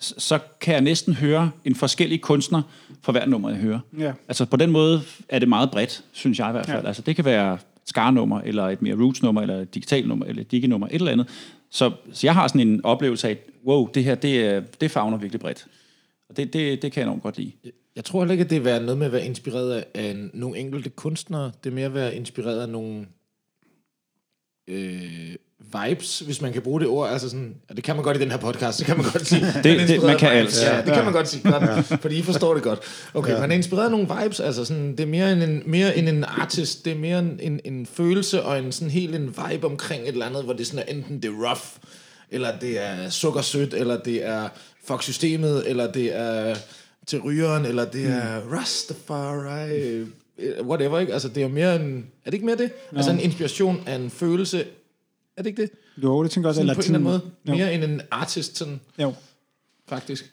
så 0.00 0.38
kan 0.60 0.74
jeg 0.74 0.82
næsten 0.82 1.14
høre 1.14 1.50
en 1.64 1.74
forskellig 1.74 2.20
kunstner 2.20 2.62
for 3.02 3.12
hver 3.12 3.26
nummer, 3.26 3.48
jeg 3.48 3.58
hører. 3.58 3.80
Ja. 3.98 4.12
Altså 4.28 4.44
på 4.44 4.56
den 4.56 4.70
måde 4.70 5.02
er 5.28 5.38
det 5.38 5.48
meget 5.48 5.70
bredt, 5.70 6.04
synes 6.12 6.38
jeg 6.38 6.48
i 6.48 6.52
hvert 6.52 6.66
fald. 6.66 6.82
Ja. 6.82 6.88
Altså 6.88 7.02
det 7.02 7.16
kan 7.16 7.24
være 7.24 7.58
skarnummer, 7.86 8.40
eller 8.40 8.68
et 8.68 8.82
mere 8.82 8.96
roots-nummer, 8.96 9.42
eller 9.42 9.60
et 9.60 9.74
digital 9.74 10.08
nummer, 10.08 10.26
eller 10.26 10.42
et 10.42 10.50
digi-nummer, 10.50 10.86
et 10.86 10.94
eller 10.94 11.12
andet. 11.12 11.28
Så, 11.70 11.92
så 12.12 12.26
jeg 12.26 12.34
har 12.34 12.48
sådan 12.48 12.68
en 12.68 12.84
oplevelse 12.84 13.28
af, 13.28 13.38
wow, 13.66 13.86
det 13.94 14.04
her, 14.04 14.14
det, 14.14 14.64
det 14.80 14.90
fagner 14.90 15.16
virkelig 15.16 15.40
bredt. 15.40 15.66
Og 16.28 16.36
det, 16.36 16.52
det, 16.52 16.82
det 16.82 16.92
kan 16.92 17.00
jeg 17.00 17.06
enormt 17.06 17.22
godt 17.22 17.38
lide. 17.38 17.52
Jeg 17.96 18.04
tror 18.04 18.20
heller 18.20 18.32
ikke, 18.32 18.44
at 18.44 18.50
det 18.50 18.66
er 18.66 18.80
noget 18.80 18.98
med 18.98 19.06
at 19.06 19.12
være 19.12 19.24
inspireret 19.26 19.84
af, 19.94 20.16
nogle 20.34 20.58
enkelte 20.58 20.90
kunstnere. 20.90 21.52
Det 21.64 21.70
er 21.70 21.74
mere 21.74 21.86
at 21.86 21.94
være 21.94 22.14
inspireret 22.14 22.60
af 22.62 22.68
nogle 22.68 23.06
øh, 24.68 25.34
vibes, 25.88 26.18
hvis 26.20 26.40
man 26.40 26.52
kan 26.52 26.62
bruge 26.62 26.80
det 26.80 26.88
ord. 26.88 27.10
Altså 27.10 27.28
sådan, 27.28 27.54
og 27.70 27.76
det 27.76 27.84
kan 27.84 27.96
man 27.96 28.04
godt 28.04 28.16
i 28.16 28.20
den 28.20 28.30
her 28.30 28.38
podcast, 28.38 28.78
det 28.78 28.86
kan 28.86 28.96
man 28.96 29.06
godt 29.12 29.26
sige. 29.26 29.40
det- 29.62 29.80
inspireret 29.80 30.02
man 30.06 30.18
kan 30.18 30.28
alt. 30.28 30.62
Ja, 30.62 30.82
det 30.82 30.94
kan 30.94 31.04
man 31.04 31.12
godt 31.12 31.28
sige. 31.28 31.42
Godt, 31.52 31.86
fordi 32.02 32.18
I 32.18 32.22
forstår 32.22 32.54
det 32.54 32.62
godt. 32.62 32.80
Okay, 33.14 33.32
ja. 33.32 33.40
man 33.40 33.50
er 33.50 33.54
inspireret 33.54 33.84
af 33.84 33.90
nogle 33.90 34.08
vibes, 34.22 34.40
altså 34.40 34.64
sådan, 34.64 34.90
det 34.90 35.00
er 35.00 35.06
mere 35.06 35.32
end 35.32 35.42
en, 35.42 35.62
mere 35.66 35.96
end 35.98 36.08
en 36.08 36.24
artist, 36.24 36.84
det 36.84 36.92
er 36.92 36.96
mere 36.98 37.18
en, 37.18 37.40
en, 37.42 37.60
en 37.64 37.86
følelse 37.86 38.42
og 38.42 38.58
en 38.58 38.72
sådan 38.72 38.90
helt 38.90 39.14
en 39.14 39.26
vibe 39.50 39.66
omkring 39.66 40.02
et 40.02 40.08
eller 40.08 40.26
andet, 40.26 40.44
hvor 40.44 40.52
det 40.52 40.66
sådan 40.66 40.84
er 40.88 40.92
enten 40.92 41.22
det 41.22 41.28
er 41.28 41.48
rough, 41.48 41.62
eller 42.30 42.58
det 42.58 42.80
er 42.86 43.10
sukkersødt, 43.10 43.74
eller 43.74 43.98
det 43.98 44.24
er 44.26 44.48
fuck 44.84 45.02
systemet, 45.02 45.70
eller 45.70 45.92
det 45.92 46.16
er 46.16 46.56
til 47.06 47.20
rygeren, 47.20 47.64
eller 47.64 47.84
det 47.84 48.06
er 48.06 48.40
Rastafari, 48.52 49.80
øh, 50.38 50.66
whatever, 50.66 50.98
ikke? 50.98 51.12
Altså, 51.12 51.28
det 51.28 51.36
er 51.36 51.42
jo 51.42 51.48
mere 51.48 51.76
en... 51.76 52.06
Er 52.24 52.30
det 52.30 52.34
ikke 52.34 52.46
mere 52.46 52.56
det? 52.58 52.70
No. 52.92 52.96
Altså 52.96 53.12
en 53.12 53.20
inspiration 53.20 53.82
af 53.86 53.94
en 53.96 54.10
følelse... 54.10 54.64
Er 55.36 55.42
det 55.42 55.46
ikke 55.50 55.62
det? 55.62 55.70
Jo, 56.02 56.22
det 56.22 56.30
tænker 56.30 56.48
jeg 56.48 56.50
også. 56.50 56.60
Sådan 56.60 56.74
på 56.74 56.80
en 56.80 56.84
eller 56.84 56.98
anden 56.98 57.02
måde. 57.02 57.20
Jo. 57.48 57.64
Mere 57.64 57.74
end 57.74 57.84
en 57.84 58.00
artist, 58.10 58.56
sådan, 58.56 58.80
Jo. 58.98 59.12
faktisk. 59.88 60.32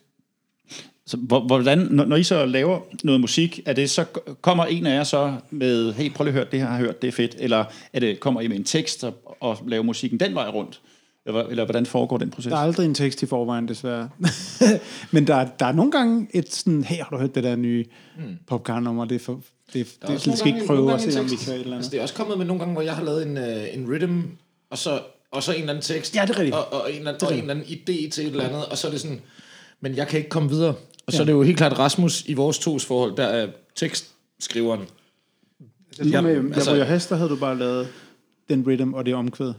Så 1.06 1.18
hvor- 1.18 1.40
hvordan, 1.48 1.78
når, 1.78 2.06
når 2.06 2.16
I 2.16 2.24
så 2.24 2.46
laver 2.46 2.80
noget 3.04 3.22
musik, 3.22 3.60
er 3.66 3.74
det 3.74 3.90
så 3.90 4.06
kommer 4.42 4.66
en 4.66 4.86
af 4.86 4.96
jer 4.96 5.04
så 5.04 5.36
med, 5.52 5.94
hey, 5.94 6.12
prøv 6.14 6.24
lige 6.26 6.30
at 6.32 6.34
høre, 6.34 6.48
det 6.52 6.60
her 6.60 6.66
har 6.68 6.74
jeg 6.76 6.86
hørt, 6.86 7.02
det 7.02 7.08
er 7.08 7.12
fedt, 7.12 7.36
eller 7.40 7.66
er 7.94 8.00
det, 8.00 8.20
kommer 8.20 8.42
I 8.42 8.48
med 8.48 8.56
en 8.58 8.64
tekst 8.64 9.04
og, 9.04 9.38
og 9.40 9.58
laver 9.68 9.84
musikken 9.84 10.20
den 10.20 10.36
vej 10.36 10.48
rundt? 10.50 10.82
Eller, 11.26 11.44
eller 11.44 11.64
hvordan 11.66 11.86
foregår 11.86 12.18
den 12.18 12.30
proces? 12.32 12.50
Der 12.50 12.58
er 12.58 12.62
aldrig 12.62 12.86
en 12.86 12.94
tekst 12.96 13.24
i 13.24 13.26
forvejen, 13.26 13.68
desværre. 13.68 14.10
Men 15.12 15.28
der, 15.28 15.36
er- 15.36 15.50
der 15.60 15.66
er 15.66 15.72
nogle 15.72 15.92
gange 15.92 16.28
et 16.34 16.54
sådan, 16.54 16.84
hey, 16.84 16.96
har 16.98 17.08
du 17.12 17.18
hørt 17.18 17.36
det 17.36 17.44
der 17.44 17.56
nye 17.56 17.86
mm. 18.18 18.24
popcorn-nummer? 18.48 19.06
Det 19.06 19.16
er 19.16 19.20
for, 19.20 19.34
det, 19.34 19.44
det, 19.74 19.88
Der 20.02 20.08
er 20.08 20.08
det, 20.08 20.16
også 20.16 20.30
det 20.30 20.40
skal 20.40 20.50
nogle 20.50 20.58
ikke 20.62 20.68
prøve 20.68 20.94
at 20.94 21.02
se, 21.02 21.20
om 21.20 21.26
vi 21.32 21.36
kan 21.36 21.54
et 21.54 21.60
eller 21.60 21.76
Altså, 21.78 21.88
andet. 21.88 21.92
det 21.92 21.98
er 21.98 22.02
også 22.02 22.14
kommet 22.16 22.38
med 22.38 22.46
nogle 22.46 22.60
gange, 22.60 22.74
hvor 22.74 22.82
jeg 22.82 22.96
har 22.96 23.04
lavet 23.04 23.28
en, 23.28 23.38
uh, 23.38 23.74
en 23.74 23.92
rhythm, 23.94 24.22
og 24.70 24.78
så, 24.78 25.02
og 25.32 25.44
så 25.44 25.52
en 25.52 25.58
eller 25.60 25.70
anden 25.70 25.82
tekst. 25.84 26.16
Ja, 26.16 26.22
det 26.22 26.30
er 26.30 26.38
rigtigt. 26.40 26.56
Og, 26.56 26.74
og, 26.74 26.92
en, 26.92 26.98
eller 26.98 27.12
anden, 27.14 27.28
og 27.28 27.34
en 27.34 27.40
eller 27.40 27.54
anden 27.54 27.66
idé 27.66 28.10
til 28.10 28.26
et 28.28 28.32
eller 28.32 28.44
andet, 28.44 28.66
og 28.66 28.78
så 28.78 28.88
er 28.88 28.92
det 28.92 29.02
sådan, 29.02 29.22
men 29.82 29.96
jeg 29.96 30.08
kan 30.08 30.18
ikke 30.18 30.30
komme 30.30 30.50
videre. 30.50 30.74
Og 31.08 31.14
så 31.14 31.22
er 31.22 31.26
det 31.26 31.34
jo 31.34 31.42
helt 31.44 31.58
klart 31.58 31.80
Rasmus 31.80 32.26
i 32.26 32.34
vores 32.34 32.60
tos 32.60 32.86
forhold, 32.86 33.16
der 33.18 33.24
er 33.26 33.48
tekstskriveren. 33.76 34.82
Jeg 36.00 36.12
tror, 36.14 36.22
med, 36.22 36.30
altså- 36.36 36.54
altså, 36.54 36.70
der, 36.72 36.76
hvor 36.78 36.86
jeg 36.86 36.94
hester, 36.94 37.16
havde 37.16 37.30
du 37.30 37.36
bare 37.36 37.58
lavet 37.60 37.88
den 38.50 38.68
rhythm 38.68 38.94
og 38.94 39.06
det 39.06 39.14
omkvæd. 39.16 39.54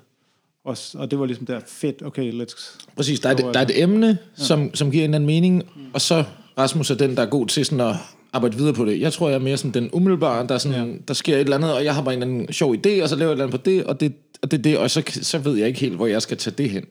Og, 0.64 0.76
og 0.94 1.10
det 1.10 1.18
var 1.18 1.26
ligesom 1.26 1.46
der, 1.46 1.60
fedt, 1.66 2.02
okay, 2.02 2.42
let's... 2.42 2.78
Præcis, 2.96 3.20
der 3.20 3.28
er, 3.28 3.34
et, 3.34 3.54
der 3.54 3.60
er 3.60 3.64
et 3.64 3.82
emne, 3.82 4.06
ja. 4.06 4.44
som, 4.44 4.74
som 4.74 4.90
giver 4.90 5.04
en 5.04 5.14
anden 5.14 5.26
mening, 5.26 5.62
og 5.92 6.00
så 6.00 6.24
Rasmus 6.58 6.90
er 6.90 6.94
den, 6.94 7.16
der 7.16 7.22
er 7.22 7.26
god 7.26 7.46
til 7.46 7.64
sådan 7.64 7.80
at 7.80 7.96
arbejde 8.32 8.56
videre 8.56 8.74
på 8.74 8.84
det. 8.84 9.00
Jeg 9.00 9.12
tror, 9.12 9.28
jeg 9.28 9.34
er 9.34 9.40
mere 9.40 9.56
sådan 9.56 9.74
den 9.74 9.90
umiddelbare, 9.92 10.46
der, 10.46 10.54
er 10.54 10.58
sådan, 10.58 10.88
ja. 10.88 10.96
der 11.08 11.14
sker 11.14 11.34
et 11.34 11.40
eller 11.40 11.56
andet, 11.56 11.74
og 11.74 11.84
jeg 11.84 11.94
har 11.94 12.02
bare 12.02 12.14
en 12.14 12.22
eller 12.22 12.34
anden 12.34 12.52
sjov 12.52 12.74
idé, 12.74 13.02
og 13.02 13.08
så 13.08 13.16
laver 13.16 13.30
jeg 13.30 13.32
et 13.32 13.32
eller 13.32 13.44
andet 13.44 13.60
på 13.60 13.64
det, 13.64 13.84
og 13.84 14.00
det, 14.00 14.14
og 14.42 14.50
det, 14.50 14.64
det 14.64 14.78
og 14.78 14.90
så, 14.90 15.02
så 15.22 15.38
ved 15.38 15.56
jeg 15.56 15.68
ikke 15.68 15.80
helt, 15.80 15.94
hvor 15.94 16.06
jeg 16.06 16.22
skal 16.22 16.36
tage 16.36 16.54
det 16.58 16.70
hen. 16.70 16.84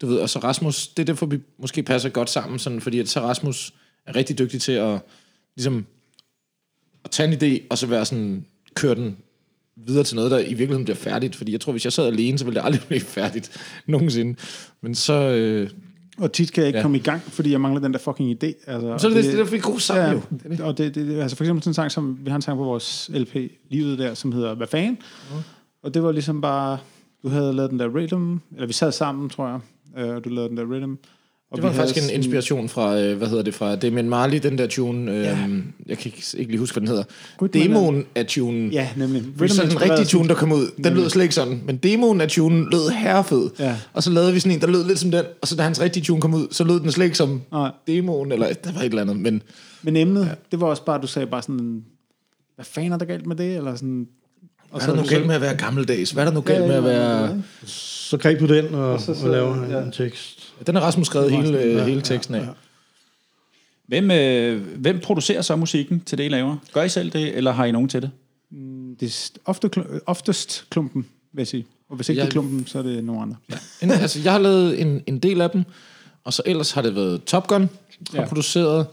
Du 0.00 0.06
ved, 0.06 0.18
og 0.18 0.30
så 0.30 0.38
Rasmus, 0.38 0.88
det 0.88 1.02
er 1.02 1.06
derfor, 1.06 1.26
vi 1.26 1.38
måske 1.58 1.82
passer 1.82 2.08
godt 2.08 2.30
sammen, 2.30 2.58
sådan, 2.58 2.80
fordi 2.80 2.98
at 2.98 3.08
så 3.08 3.20
Rasmus 3.20 3.74
er 4.06 4.16
rigtig 4.16 4.38
dygtig 4.38 4.60
til 4.60 4.72
at, 4.72 4.98
ligesom, 5.56 5.86
at 7.04 7.10
tage 7.10 7.32
en 7.32 7.34
idé, 7.34 7.66
og 7.70 7.78
så 7.78 7.86
være 7.86 8.04
sådan, 8.04 8.46
køre 8.74 8.94
den 8.94 9.16
videre 9.76 10.04
til 10.04 10.16
noget, 10.16 10.30
der 10.30 10.38
i 10.38 10.42
virkeligheden 10.48 10.84
bliver 10.84 10.96
færdigt. 10.96 11.36
Fordi 11.36 11.52
jeg 11.52 11.60
tror, 11.60 11.72
hvis 11.72 11.84
jeg 11.84 11.92
sad 11.92 12.06
alene, 12.06 12.38
så 12.38 12.44
ville 12.44 12.60
det 12.60 12.66
aldrig 12.66 12.82
blive 12.88 13.00
færdigt 13.00 13.50
nogensinde. 13.86 14.38
Men 14.82 14.94
så... 14.94 15.12
Øh, 15.30 15.70
Og 16.18 16.32
tit 16.32 16.52
kan 16.52 16.60
jeg 16.62 16.68
ikke 16.68 16.76
Ja. 16.78 16.82
komme 16.82 16.96
i 16.96 17.00
gang, 17.00 17.22
fordi 17.22 17.50
jeg 17.50 17.60
mangler 17.60 17.80
den 17.80 17.92
der 17.92 17.98
fucking 17.98 18.30
idé. 18.44 18.46
Altså, 18.66 18.98
så 18.98 19.06
er 19.06 19.10
det, 19.14 19.24
det, 19.24 19.30
det, 19.32 19.38
der 19.38 19.44
fik 19.44 19.62
god 19.62 19.80
sammen, 19.80 20.06
Ja, 20.06 20.12
jo. 20.12 20.20
det, 20.50 20.60
og 20.60 20.78
det, 20.78 20.94
det, 20.94 21.20
altså 21.20 21.36
for 21.36 21.44
eksempel 21.44 21.62
sådan 21.62 21.70
en 21.70 21.74
sang, 21.74 21.90
som 21.92 22.18
vi 22.24 22.30
har 22.30 22.36
en 22.36 22.42
sang 22.42 22.58
på 22.58 22.64
vores 22.64 23.10
LP, 23.14 23.36
Livet 23.70 23.98
der, 23.98 24.14
som 24.14 24.32
hedder 24.32 24.54
Hvad 24.54 24.66
fanden? 24.66 24.98
Mm. 25.30 25.36
Og 25.82 25.94
det 25.94 26.02
var 26.02 26.12
ligesom 26.12 26.40
bare, 26.40 26.78
du 27.22 27.28
havde 27.28 27.52
lavet 27.52 27.70
den 27.70 27.78
der 27.78 27.88
rhythm, 27.88 28.36
eller 28.54 28.66
vi 28.66 28.72
sad 28.72 28.92
sammen, 28.92 29.28
tror 29.30 29.48
jeg, 29.48 29.60
øh, 30.04 30.14
og 30.16 30.24
du 30.24 30.28
lavede 30.28 30.48
den 30.48 30.56
der 30.56 30.64
rhythm. 30.64 30.94
Og 31.50 31.56
Det 31.56 31.64
var 31.64 31.72
faktisk 31.72 31.96
en 31.96 32.02
sådan- 32.02 32.16
inspiration 32.16 32.68
fra, 32.68 32.98
øh, 33.00 33.16
hvad 33.18 33.28
hedder 33.28 33.42
det, 33.42 33.54
fra 33.54 33.76
Damien 33.76 34.08
Marley, 34.08 34.38
den 34.42 34.58
der 34.58 34.66
tune, 34.66 35.12
øh, 35.12 35.18
ja. 35.22 35.38
jeg 35.86 35.98
kan 35.98 36.06
ikke, 36.06 36.22
ikke 36.38 36.50
lige 36.52 36.58
huske, 36.58 36.74
hvad 36.74 36.80
den 36.80 36.88
hedder. 36.88 37.02
Er- 37.42 37.46
Demoen 37.46 38.04
af 38.14 38.26
tunen. 38.26 38.72
Ja, 38.72 38.88
nemlig. 38.96 39.24
Fordi 39.36 39.52
så 39.52 39.62
den 39.62 39.80
rigtige 39.82 40.04
tune, 40.06 40.28
der 40.28 40.34
kom 40.34 40.52
ud, 40.52 40.70
den 40.84 40.94
lød 40.94 41.10
slet 41.10 41.22
ikke 41.22 41.34
sådan. 41.34 41.60
Men 41.66 41.76
demoen 41.76 42.20
af 42.20 42.28
tunen 42.28 42.68
lød 42.72 42.88
herrefed. 42.90 43.50
Ja. 43.58 43.76
Og 43.92 44.02
så 44.02 44.10
lavede 44.10 44.32
vi 44.32 44.40
sådan 44.40 44.54
en, 44.56 44.60
der 44.60 44.66
lød 44.66 44.84
lidt 44.86 44.98
som 44.98 45.10
den. 45.10 45.24
Og 45.42 45.48
så 45.48 45.56
da 45.56 45.62
hans 45.62 45.80
rigtige 45.80 46.04
tune 46.04 46.20
kom 46.20 46.34
ud, 46.34 46.46
så 46.50 46.64
lød 46.64 46.80
den 46.80 46.92
slet 46.92 47.04
ikke 47.04 47.16
som 47.16 47.42
Nej. 47.52 47.70
demoen, 47.86 48.32
eller 48.32 48.52
der 48.64 48.72
var 48.72 48.80
et 48.80 48.84
eller 48.86 49.02
andet. 49.02 49.16
Men 49.16 49.42
Men 49.82 49.96
emnet, 49.96 50.24
ja. 50.24 50.30
det 50.50 50.60
var 50.60 50.66
også 50.66 50.84
bare, 50.84 51.00
du 51.00 51.06
sagde 51.06 51.26
bare 51.26 51.42
sådan, 51.42 51.84
hvad 52.54 52.64
fanden 52.64 52.92
er 52.92 52.98
der 52.98 53.04
galt 53.06 53.26
med 53.26 53.36
det? 53.36 53.56
Eller 53.56 53.74
sådan, 53.74 54.06
og 54.70 54.80
hvad 54.80 54.88
er 54.88 54.94
der 54.94 55.02
nu 55.02 55.08
galt 55.08 55.26
med 55.26 55.34
at 55.34 55.40
være 55.40 55.56
gammeldags? 55.56 56.10
Hvad 56.10 56.22
er 56.24 56.28
der 56.28 56.34
nu 56.34 56.40
galt 56.40 56.66
med 56.66 56.74
at 56.74 56.84
være... 56.84 57.42
Så 57.66 58.16
greb 58.16 58.40
du 58.40 58.46
den 58.46 58.74
og, 58.74 58.92
og, 58.92 59.00
så- 59.00 59.16
og 59.24 59.30
laver 59.30 59.70
ja. 59.70 59.82
en 59.82 59.92
tekst. 59.92 60.52
Den 60.66 60.74
har 60.74 60.82
Rasmus 60.82 61.06
skrevet 61.06 61.30
hele, 61.32 61.58
Ja, 61.58 61.84
hele 61.84 62.00
teksten 62.02 62.34
af. 62.34 62.48
Hvem, 63.88 64.10
øh, 64.10 64.62
hvem 64.76 65.00
producerer 65.00 65.42
så 65.42 65.56
musikken 65.56 66.00
til 66.00 66.18
det, 66.18 66.24
I 66.24 66.28
laver? 66.28 66.56
Gør 66.72 66.82
I 66.82 66.88
selv 66.88 67.10
det, 67.12 67.36
eller 67.36 67.52
har 67.52 67.64
I 67.64 67.72
nogen 67.72 67.88
til 67.88 68.02
det? 68.02 68.10
Det 69.00 69.06
er 69.36 69.38
ofte, 69.44 69.70
kl- 69.76 69.98
oftest 70.06 70.64
klumpen, 70.70 71.06
vil 71.32 71.40
jeg 71.40 71.46
sige. 71.46 71.66
Og 71.88 71.96
hvis 71.96 72.08
ikke 72.08 72.18
Jeg- 72.18 72.24
det 72.26 72.30
er 72.30 72.32
klumpen, 72.32 72.66
så 72.66 72.78
er 72.78 72.82
det 72.82 73.04
nogen 73.04 73.22
andre. 73.22 73.36
En, 73.82 73.90
altså, 73.90 74.20
jeg 74.24 74.32
har 74.32 74.38
lavet 74.38 74.80
en, 74.80 75.02
en 75.06 75.18
del 75.18 75.40
af 75.40 75.50
dem, 75.50 75.62
og 76.24 76.32
så 76.32 76.42
ellers 76.46 76.72
har 76.72 76.82
det 76.82 76.94
været 76.94 77.24
Top 77.24 77.46
Gun, 77.46 77.60
der 77.62 77.68
har 78.14 78.20
Ja. 78.22 78.28
produceret. 78.28 78.86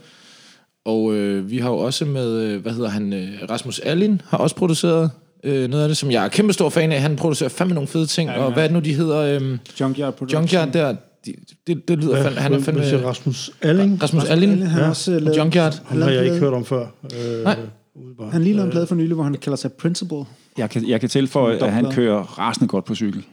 Og 0.85 1.13
øh, 1.13 1.49
vi 1.51 1.57
har 1.57 1.69
jo 1.69 1.77
også 1.77 2.05
med, 2.05 2.31
øh, 2.41 2.61
hvad 2.61 2.71
hedder 2.73 2.89
han, 2.89 3.13
øh, 3.13 3.29
Rasmus 3.49 3.79
Allin 3.79 4.21
har 4.27 4.37
også 4.37 4.55
produceret 4.55 5.11
øh, 5.43 5.69
noget 5.69 5.83
af 5.83 5.89
det, 5.89 5.97
som 5.97 6.11
jeg 6.11 6.23
er 6.25 6.27
kæmpe 6.27 6.53
stor 6.53 6.69
fan 6.69 6.91
af. 6.91 7.01
Han 7.01 7.15
producerer 7.15 7.49
fandme 7.49 7.73
nogle 7.73 7.87
fede 7.87 8.05
ting, 8.05 8.29
Ja, 8.29 8.35
ja, 8.39 8.45
og 8.45 8.53
hvad 8.53 8.63
er 8.63 8.67
det 8.67 8.73
nu, 8.73 8.79
de 8.79 8.93
hedder? 8.93 9.17
Øh, 9.41 9.57
Junkyard 9.79 10.13
Production. 10.13 10.41
Junkyard 10.41 10.71
der, 10.73 10.95
de, 11.25 11.33
det, 11.67 11.87
det 11.87 11.97
lyder 11.97 12.23
fandme, 12.23 12.39
han 12.41 12.53
er 12.53 12.59
fandme... 12.61 12.85
siger 12.85 13.07
Rasmus 13.07 13.51
Alling. 13.61 14.03
Rasmus 14.03 14.23
Allin, 14.23 14.49
Han 14.49 14.67
har 14.67 14.81
Ja. 14.81 14.89
også 14.89 15.11
øh, 15.11 15.21
lavet... 15.21 15.37
Junkyard. 15.37 15.81
Han 15.85 16.01
har 16.01 16.09
jeg 16.09 16.25
ikke 16.25 16.37
hørt 16.37 16.53
om 16.53 16.65
før. 16.65 16.85
Øh, 17.03 17.43
Nej. 17.43 17.57
umiddelbart. 17.95 18.31
Han 18.31 18.43
lige 18.43 18.53
lavede 18.53 18.65
en 18.67 18.71
plade 18.71 18.87
for 18.87 18.95
nylig, 18.95 19.13
hvor 19.13 19.23
han 19.23 19.33
kalder 19.41 19.57
sig 19.57 19.71
Principal. 19.73 20.23
Jeg 20.57 20.69
kan, 20.69 20.87
jeg 20.89 20.99
kan 20.99 21.09
tilføje, 21.09 21.57
at 21.57 21.71
han 21.73 21.91
kører 21.91 22.17
rasende 22.39 22.67
godt 22.67 22.85
på 22.85 22.95
cykel. 22.95 23.23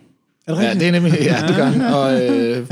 Er 0.47 0.55
det 0.55 0.63
Ja, 0.63 0.75
det 0.75 0.89
er 0.89 0.93
nemlig, 0.93 1.13
ja, 1.21 1.37
det 1.49 1.57
gør 1.57 1.65
han. 1.65 1.81
Og, 1.95 2.23
øh, 2.23 2.67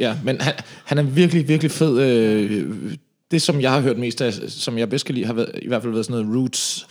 ja, 0.00 0.14
men 0.24 0.40
han, 0.40 0.52
han 0.84 0.98
er 0.98 1.02
virkelig, 1.02 1.48
virkelig 1.48 1.70
fed. 1.70 2.00
Øh, 2.00 2.66
det, 3.30 3.42
som 3.42 3.60
jeg 3.60 3.72
har 3.72 3.80
hørt 3.80 3.98
mest 3.98 4.20
af, 4.22 4.32
som 4.48 4.78
jeg 4.78 4.88
bedst 4.88 5.06
kan 5.06 5.14
lide, 5.14 5.26
har 5.26 5.32
været, 5.32 5.50
i 5.62 5.68
hvert 5.68 5.82
fald 5.82 5.92
været 5.92 6.06
sådan 6.06 6.24
noget 6.24 6.36
roots, 6.40 6.86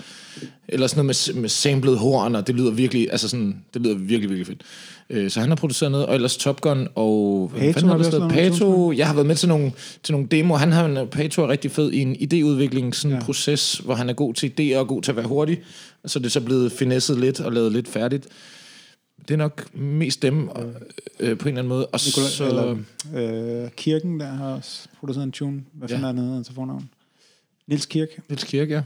eller 0.67 0.87
sådan 0.87 1.05
noget 1.05 1.29
med, 1.35 1.41
med 1.41 1.49
samlet 1.49 1.97
horn, 1.97 2.35
og 2.35 2.47
det 2.47 2.55
lyder 2.55 2.71
virkelig, 2.71 3.07
altså 3.11 3.29
sådan, 3.29 3.63
det 3.73 3.81
lyder 3.81 3.95
virkelig, 3.95 4.29
virkelig 4.29 4.47
fedt. 4.47 4.61
Øh, 5.09 5.29
så 5.31 5.39
han 5.39 5.49
har 5.49 5.55
produceret 5.55 5.91
noget, 5.91 6.05
og 6.07 6.15
ellers 6.15 6.37
Top 6.37 6.61
Gun 6.61 6.87
og... 6.95 7.47
hvad 7.53 7.73
Pato 7.73 7.87
har 7.87 7.95
også 7.95 8.27
Pato, 8.29 8.91
jeg 8.91 9.07
har 9.07 9.13
været 9.13 9.27
med 9.27 9.35
til 9.35 9.49
nogle, 9.49 9.71
til 10.03 10.11
nogle 10.11 10.27
demoer. 10.27 10.57
Han 10.57 10.71
har 10.71 10.85
en, 10.85 11.07
Pato 11.07 11.41
er 11.43 11.47
rigtig 11.47 11.71
fed 11.71 11.91
i 11.91 11.99
en 11.99 12.15
idéudvikling, 12.15 12.91
sådan 12.93 13.11
en 13.11 13.19
Ja. 13.19 13.25
proces, 13.25 13.77
hvor 13.77 13.93
han 13.95 14.09
er 14.09 14.13
god 14.13 14.33
til 14.33 14.51
idéer 14.59 14.77
og 14.77 14.87
god 14.87 15.01
til 15.01 15.11
at 15.11 15.15
være 15.17 15.27
hurtig. 15.27 15.61
Så 16.05 16.19
er 16.19 16.21
det 16.21 16.31
så 16.31 16.41
blevet 16.41 16.71
finesset 16.71 17.19
lidt 17.19 17.39
og 17.39 17.51
lavet 17.53 17.71
lidt 17.71 17.87
færdigt. 17.87 18.27
Det 19.27 19.33
er 19.33 19.37
nok 19.37 19.75
mest 19.75 20.21
dem 20.21 20.49
øh, 20.59 20.65
øh, 21.19 21.37
på 21.37 21.47
en 21.49 21.57
eller 21.57 21.61
anden 21.61 21.67
måde. 21.67 21.85
Og 21.85 21.99
Nicolai, 22.05 22.29
så, 22.29 22.47
eller, 22.47 22.77
øh, 23.63 23.69
Kirken 23.77 24.19
der 24.19 24.25
har 24.25 24.53
også 24.55 24.87
produceret 24.99 25.23
en 25.23 25.31
tune. 25.31 25.61
Hvad 25.73 25.89
Ja. 25.89 25.95
fanden 25.95 26.17
er 26.17 26.21
han 26.21 26.29
hedder 26.29 26.43
til 26.43 26.55
fornavn? 26.55 26.89
Nils 27.67 27.85
Kirk. 27.85 28.07
Niels 28.29 28.43
Kirk, 28.43 28.69
ja. 28.69 28.81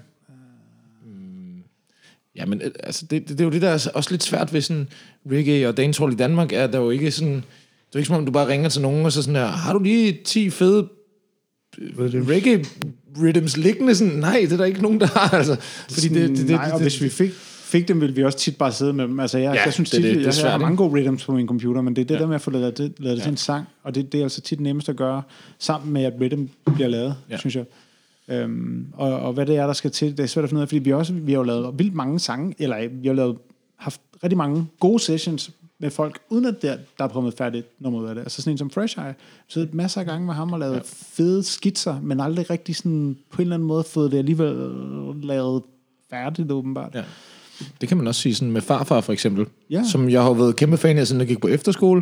Ja, 2.38 2.46
men 2.46 2.62
øh, 2.64 2.72
altså, 2.84 3.06
det, 3.10 3.22
det, 3.22 3.30
det, 3.30 3.40
er 3.42 3.46
jo 3.46 3.52
det, 3.52 3.62
der 3.62 3.70
er 3.70 3.88
også 3.94 4.12
lidt 4.12 4.24
svært 4.24 4.54
ved 4.54 4.62
sådan 4.62 4.88
reggae 5.32 5.68
og 5.68 5.78
dancehall 5.78 6.14
i 6.14 6.16
Danmark, 6.16 6.54
er 6.54 6.68
der 6.68 6.80
jo 6.80 6.90
ikke 6.90 7.12
sådan... 7.12 7.36
Det 7.36 7.94
er 7.96 7.98
ikke 8.00 8.08
som 8.08 8.16
om, 8.16 8.26
du 8.26 8.32
bare 8.32 8.48
ringer 8.48 8.70
til 8.70 8.82
nogen 8.82 9.06
og 9.06 9.12
så 9.12 9.22
sådan 9.22 9.36
her, 9.36 9.46
har 9.46 9.74
du 9.74 9.80
lige 9.80 10.20
10 10.26 10.50
fede 10.50 10.88
Rhythms. 12.00 12.30
reggae 12.30 12.66
rhythms 13.18 13.58
liggende? 13.58 13.96
Sådan, 13.96 14.14
nej, 14.14 14.40
det 14.42 14.52
er 14.54 14.58
der 14.58 14.66
ikke 14.66 14.82
nogen, 14.82 15.00
der 15.00 15.06
har. 15.08 15.30
Altså, 15.38 15.56
fordi 15.92 16.08
det, 16.08 16.30
det, 16.30 16.38
det, 16.38 16.48
Nej, 16.50 16.66
og 16.74 16.80
det, 16.80 16.82
hvis 16.82 17.02
vi 17.02 17.10
fik, 17.10 17.32
fik 17.34 17.88
dem, 17.88 18.02
ville 18.02 18.16
vi 18.16 18.24
også 18.24 18.38
tit 18.38 18.58
bare 18.58 18.72
sidde 18.72 18.94
med 18.94 19.08
dem. 19.08 19.20
Altså, 19.20 19.38
jeg, 19.38 19.56
Ja, 19.56 19.64
jeg 19.64 19.74
synes 19.74 19.90
det 19.90 19.98
tit, 19.98 20.04
det. 20.04 20.10
jeg, 20.26 20.26
Det 20.34 20.40
er 20.40 20.44
jeg, 20.44 20.52
har 20.52 20.58
mange 20.60 20.78
gode 20.78 20.94
rhythms 20.94 21.26
på 21.26 21.32
min 21.32 21.48
computer, 21.48 21.82
men 21.82 21.96
det 21.96 22.02
er 22.02 22.06
det 22.06 22.16
Ja. 22.16 22.20
der 22.20 22.28
med 22.28 22.36
at 22.36 22.42
få 22.42 22.52
lavet 22.52 22.78
det, 22.78 22.94
lavet 23.00 23.16
det 23.18 23.24
til 23.24 23.32
en 23.32 23.38
sang, 23.38 23.66
og 23.84 23.96
det, 23.96 24.12
det 24.12 24.18
er 24.20 24.24
altså 24.24 24.42
tit 24.42 24.60
nemmest 24.60 24.90
at 24.90 24.96
gøre, 24.96 25.22
sammen 25.60 25.94
med, 25.94 26.04
at 26.04 26.14
rhythm 26.22 26.46
bliver 26.76 26.88
lavet, 26.88 27.16
Ja. 27.30 27.38
synes 27.38 27.56
jeg. 27.56 27.66
Øhm, 28.30 28.86
og, 28.94 29.20
og 29.20 29.34
hvad 29.34 29.46
det 29.46 29.56
er, 29.56 29.66
der 29.68 29.74
skal 29.74 29.92
til, 29.92 30.18
det 30.18 30.24
er 30.24 30.28
svært 30.28 30.44
at 30.44 30.50
finde 30.50 30.60
ud 30.60 30.62
af, 30.62 30.68
fordi 30.68 30.80
vi, 30.80 30.94
også, 30.94 31.14
vi 31.14 31.32
har 31.32 31.40
jo 31.40 31.44
lavet 31.44 31.80
vildt 31.80 31.94
mange 31.94 32.20
sange, 32.20 32.56
eller 32.60 32.88
vi 32.92 33.08
har 33.08 33.16
lavet, 33.16 33.38
haft 33.76 34.02
rigtig 34.24 34.38
mange 34.38 34.68
gode 34.80 35.00
sessions 35.00 35.52
med 35.80 35.90
folk, 35.90 36.20
uden 36.30 36.46
at 36.46 36.62
der, 36.62 36.78
der 36.98 37.04
er 37.04 37.08
kommet 37.08 37.34
færdigt 37.34 37.68
nummer 37.80 38.00
ud 38.00 38.08
af 38.08 38.16
det. 38.16 38.22
Altså 38.22 38.42
sådan 38.42 38.54
en 38.54 38.58
som 38.58 38.70
Fresh 38.70 38.98
Eye, 39.00 39.14
så 39.48 39.68
masser 39.72 40.02
af 40.02 40.08
gange 40.08 40.26
med 40.26 40.34
ham 40.34 40.54
og 40.54 40.60
lavet 40.60 40.76
ja. 40.76 40.80
fede 40.86 41.44
skitser, 41.44 42.00
men 42.02 42.20
aldrig 42.20 42.50
rigtig 42.50 42.76
sådan 42.76 43.18
på 43.32 43.42
en 43.42 43.46
eller 43.46 43.56
anden 43.56 43.68
måde 43.68 43.84
fået 43.84 44.12
det 44.12 44.18
alligevel 44.18 44.72
lavet 45.24 45.64
færdigt 46.10 46.52
åbenbart. 46.52 46.96
Ja. 46.96 47.04
det 47.82 47.90
kan 47.90 47.98
man 47.98 48.08
også 48.08 48.22
sige 48.22 48.36
sådan 48.36 48.52
med 48.52 48.62
farfar 48.62 49.02
for 49.02 49.14
eksempel, 49.14 49.46
Ja. 49.70 49.84
som 49.92 50.10
jeg 50.10 50.24
har 50.24 50.34
været 50.34 50.56
kæmpe 50.56 50.78
fan 50.78 50.98
af, 50.98 51.08
siden 51.08 51.20
jeg 51.20 51.28
gik 51.28 51.42
på 51.42 51.48
efterskole, 51.48 52.02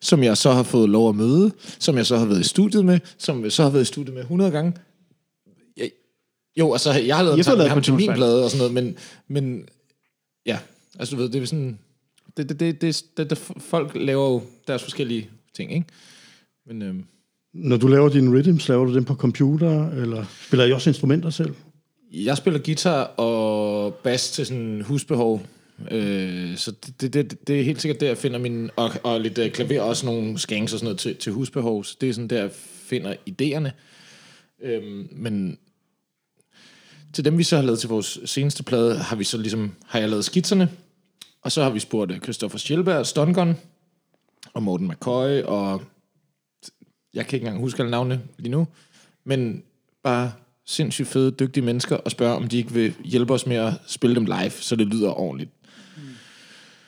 som 0.00 0.22
jeg 0.22 0.36
så 0.36 0.50
har 0.52 0.62
fået 0.62 0.88
lov 0.88 1.08
at 1.08 1.14
møde, 1.16 1.52
som 1.78 1.96
jeg 1.96 2.06
så 2.06 2.16
har 2.16 2.26
været 2.26 2.40
i 2.40 2.48
studiet 2.48 2.84
med, 2.84 3.00
som 3.18 3.42
jeg 3.44 3.52
så 3.52 3.62
har 3.62 3.70
været 3.70 3.82
i 3.82 3.84
studiet 3.84 4.14
med 4.14 4.22
100 4.22 4.50
gange. 4.50 4.72
Jeg, 6.56 6.62
jo, 6.62 6.72
altså, 6.72 6.92
jeg 6.92 7.16
har 7.16 7.22
lavet 7.22 7.46
har 7.46 7.52
en 7.52 7.58
lavet 7.58 7.70
ham 7.70 7.82
til 7.82 7.94
min 7.94 8.12
plade 8.14 8.44
og 8.44 8.50
sådan 8.50 8.72
noget, 8.72 8.74
men, 8.74 8.96
men 9.28 9.68
ja, 10.46 10.58
altså 10.98 11.16
du 11.16 11.22
ved, 11.22 11.30
det 11.30 11.42
er 11.42 11.46
sådan, 11.46 11.78
det, 12.36 12.48
det, 12.48 12.60
det, 12.60 12.82
det, 12.82 13.04
det, 13.16 13.30
det, 13.30 13.38
folk 13.58 13.92
laver 13.94 14.32
jo 14.32 14.42
deres 14.66 14.82
forskellige 14.82 15.30
ting, 15.54 15.72
ikke? 15.72 15.86
Men 16.66 16.82
øhm, 16.82 17.04
Når 17.54 17.76
du 17.76 17.86
laver 17.86 18.08
dine 18.08 18.38
rhythms, 18.38 18.68
laver 18.68 18.84
du 18.84 18.94
dem 18.94 19.04
på 19.04 19.14
computer, 19.14 19.90
eller 19.90 20.24
spiller 20.46 20.66
I 20.66 20.72
også 20.72 20.90
instrumenter 20.90 21.30
selv? 21.30 21.54
Jeg 22.12 22.36
spiller 22.36 22.60
guitar 22.60 23.02
og 23.04 23.94
bas 23.94 24.30
til 24.30 24.46
sådan 24.46 24.82
husbehov. 24.82 25.46
Øh, 25.90 26.56
så 26.56 26.70
det, 26.70 27.00
det, 27.00 27.14
det, 27.14 27.48
det 27.48 27.60
er 27.60 27.64
helt 27.64 27.80
sikkert 27.80 28.00
der, 28.00 28.06
jeg 28.06 28.18
finder 28.18 28.38
min... 28.38 28.70
Og, 28.76 28.90
og 29.02 29.20
lidt 29.20 29.38
øh, 29.38 29.50
klaver 29.50 29.80
og 29.80 29.88
også 29.88 30.06
nogle 30.06 30.38
skanks 30.38 30.72
og 30.72 30.78
sådan 30.78 30.86
noget 30.86 30.98
til, 30.98 31.16
til 31.16 31.32
husbehov. 31.32 31.84
Så 31.84 31.96
det 32.00 32.08
er 32.08 32.12
sådan 32.12 32.28
der, 32.28 32.40
jeg 32.40 32.50
finder 32.86 33.14
idéerne. 33.30 33.70
Øhm, 34.62 35.08
men 35.12 35.58
til 37.12 37.24
dem, 37.24 37.38
vi 37.38 37.42
så 37.42 37.56
har 37.56 37.62
lavet 37.62 37.78
til 37.78 37.88
vores 37.88 38.18
seneste 38.24 38.62
plade, 38.62 38.98
har 38.98 39.16
vi 39.16 39.24
så 39.24 39.38
ligesom... 39.38 39.72
Har 39.86 39.98
jeg 39.98 40.08
lavet 40.08 40.24
skitserne. 40.24 40.68
Og 41.42 41.52
så 41.52 41.62
har 41.62 41.70
vi 41.70 41.78
spurgt 41.78 42.12
øh, 42.12 42.20
Christoffer 42.20 42.58
Schjelberg, 42.58 43.06
Stongun, 43.06 43.56
og 44.54 44.62
Morten 44.62 44.88
McCoy, 44.88 45.42
og 45.42 45.82
jeg 47.14 47.26
kan 47.26 47.36
ikke 47.36 47.46
engang 47.46 47.60
huske 47.62 47.80
alle 47.80 47.90
navne 47.90 48.20
lige 48.38 48.50
nu, 48.50 48.66
men 49.24 49.62
bare 50.02 50.32
sindssygt 50.66 51.08
fede, 51.08 51.30
dygtige 51.30 51.64
mennesker, 51.64 51.96
og 51.96 52.10
spørge, 52.10 52.36
om 52.36 52.48
de 52.48 52.56
ikke 52.56 52.72
vil 52.72 52.94
hjælpe 53.04 53.32
os 53.34 53.46
med 53.46 53.56
at 53.56 53.72
spille 53.86 54.16
dem 54.16 54.24
live, 54.24 54.50
så 54.50 54.76
det 54.76 54.86
lyder 54.86 55.10
ordentligt. 55.20 55.50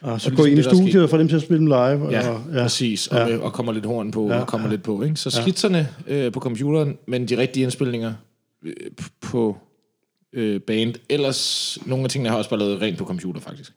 Og 0.01 0.21
så 0.21 0.31
Og 0.31 0.37
går 0.37 0.45
I 0.45 0.49
ind 0.49 0.53
i 0.53 0.55
ligesom 0.63 0.77
studiet 0.77 1.03
og 1.03 1.11
får 1.11 1.17
dem 1.19 1.29
til 1.29 1.37
at 1.37 1.43
spille 1.43 1.59
dem 1.59 1.67
live? 1.67 2.11
Ja, 2.11 2.29
og, 2.29 2.43
ja. 2.53 2.63
præcis. 2.63 3.07
Og, 3.07 3.17
Ja. 3.17 3.27
ja. 3.29 3.39
og 3.39 3.53
kommer 3.53 3.73
lidt 3.73 3.87
horn 3.87 4.11
på, 4.11 4.29
Ja, 4.29 4.35
ja. 4.35 4.41
og 4.41 4.47
kommer 4.47 4.67
ja. 4.67 4.71
lidt 4.73 4.83
på. 4.83 5.03
Ikke? 5.03 5.17
Så 5.17 5.31
skitserne 5.31 5.89
øh, 6.07 6.33
på 6.33 6.41
computeren, 6.41 6.99
men 7.07 7.29
de 7.29 7.37
rigtige 7.39 7.63
indspilninger 7.63 8.15
øh, 8.63 8.73
på 9.21 9.57
øh, 10.35 10.61
band. 10.61 10.95
Ellers, 11.09 11.79
nogle 11.87 12.05
af 12.05 12.11
tingene 12.11 12.29
har 12.29 12.37
jeg 12.37 12.39
også 12.39 12.51
bare 12.51 12.59
lavet 12.61 12.83
rent 12.83 12.99
på 12.99 13.05
computer, 13.05 13.41
faktisk. 13.41 13.73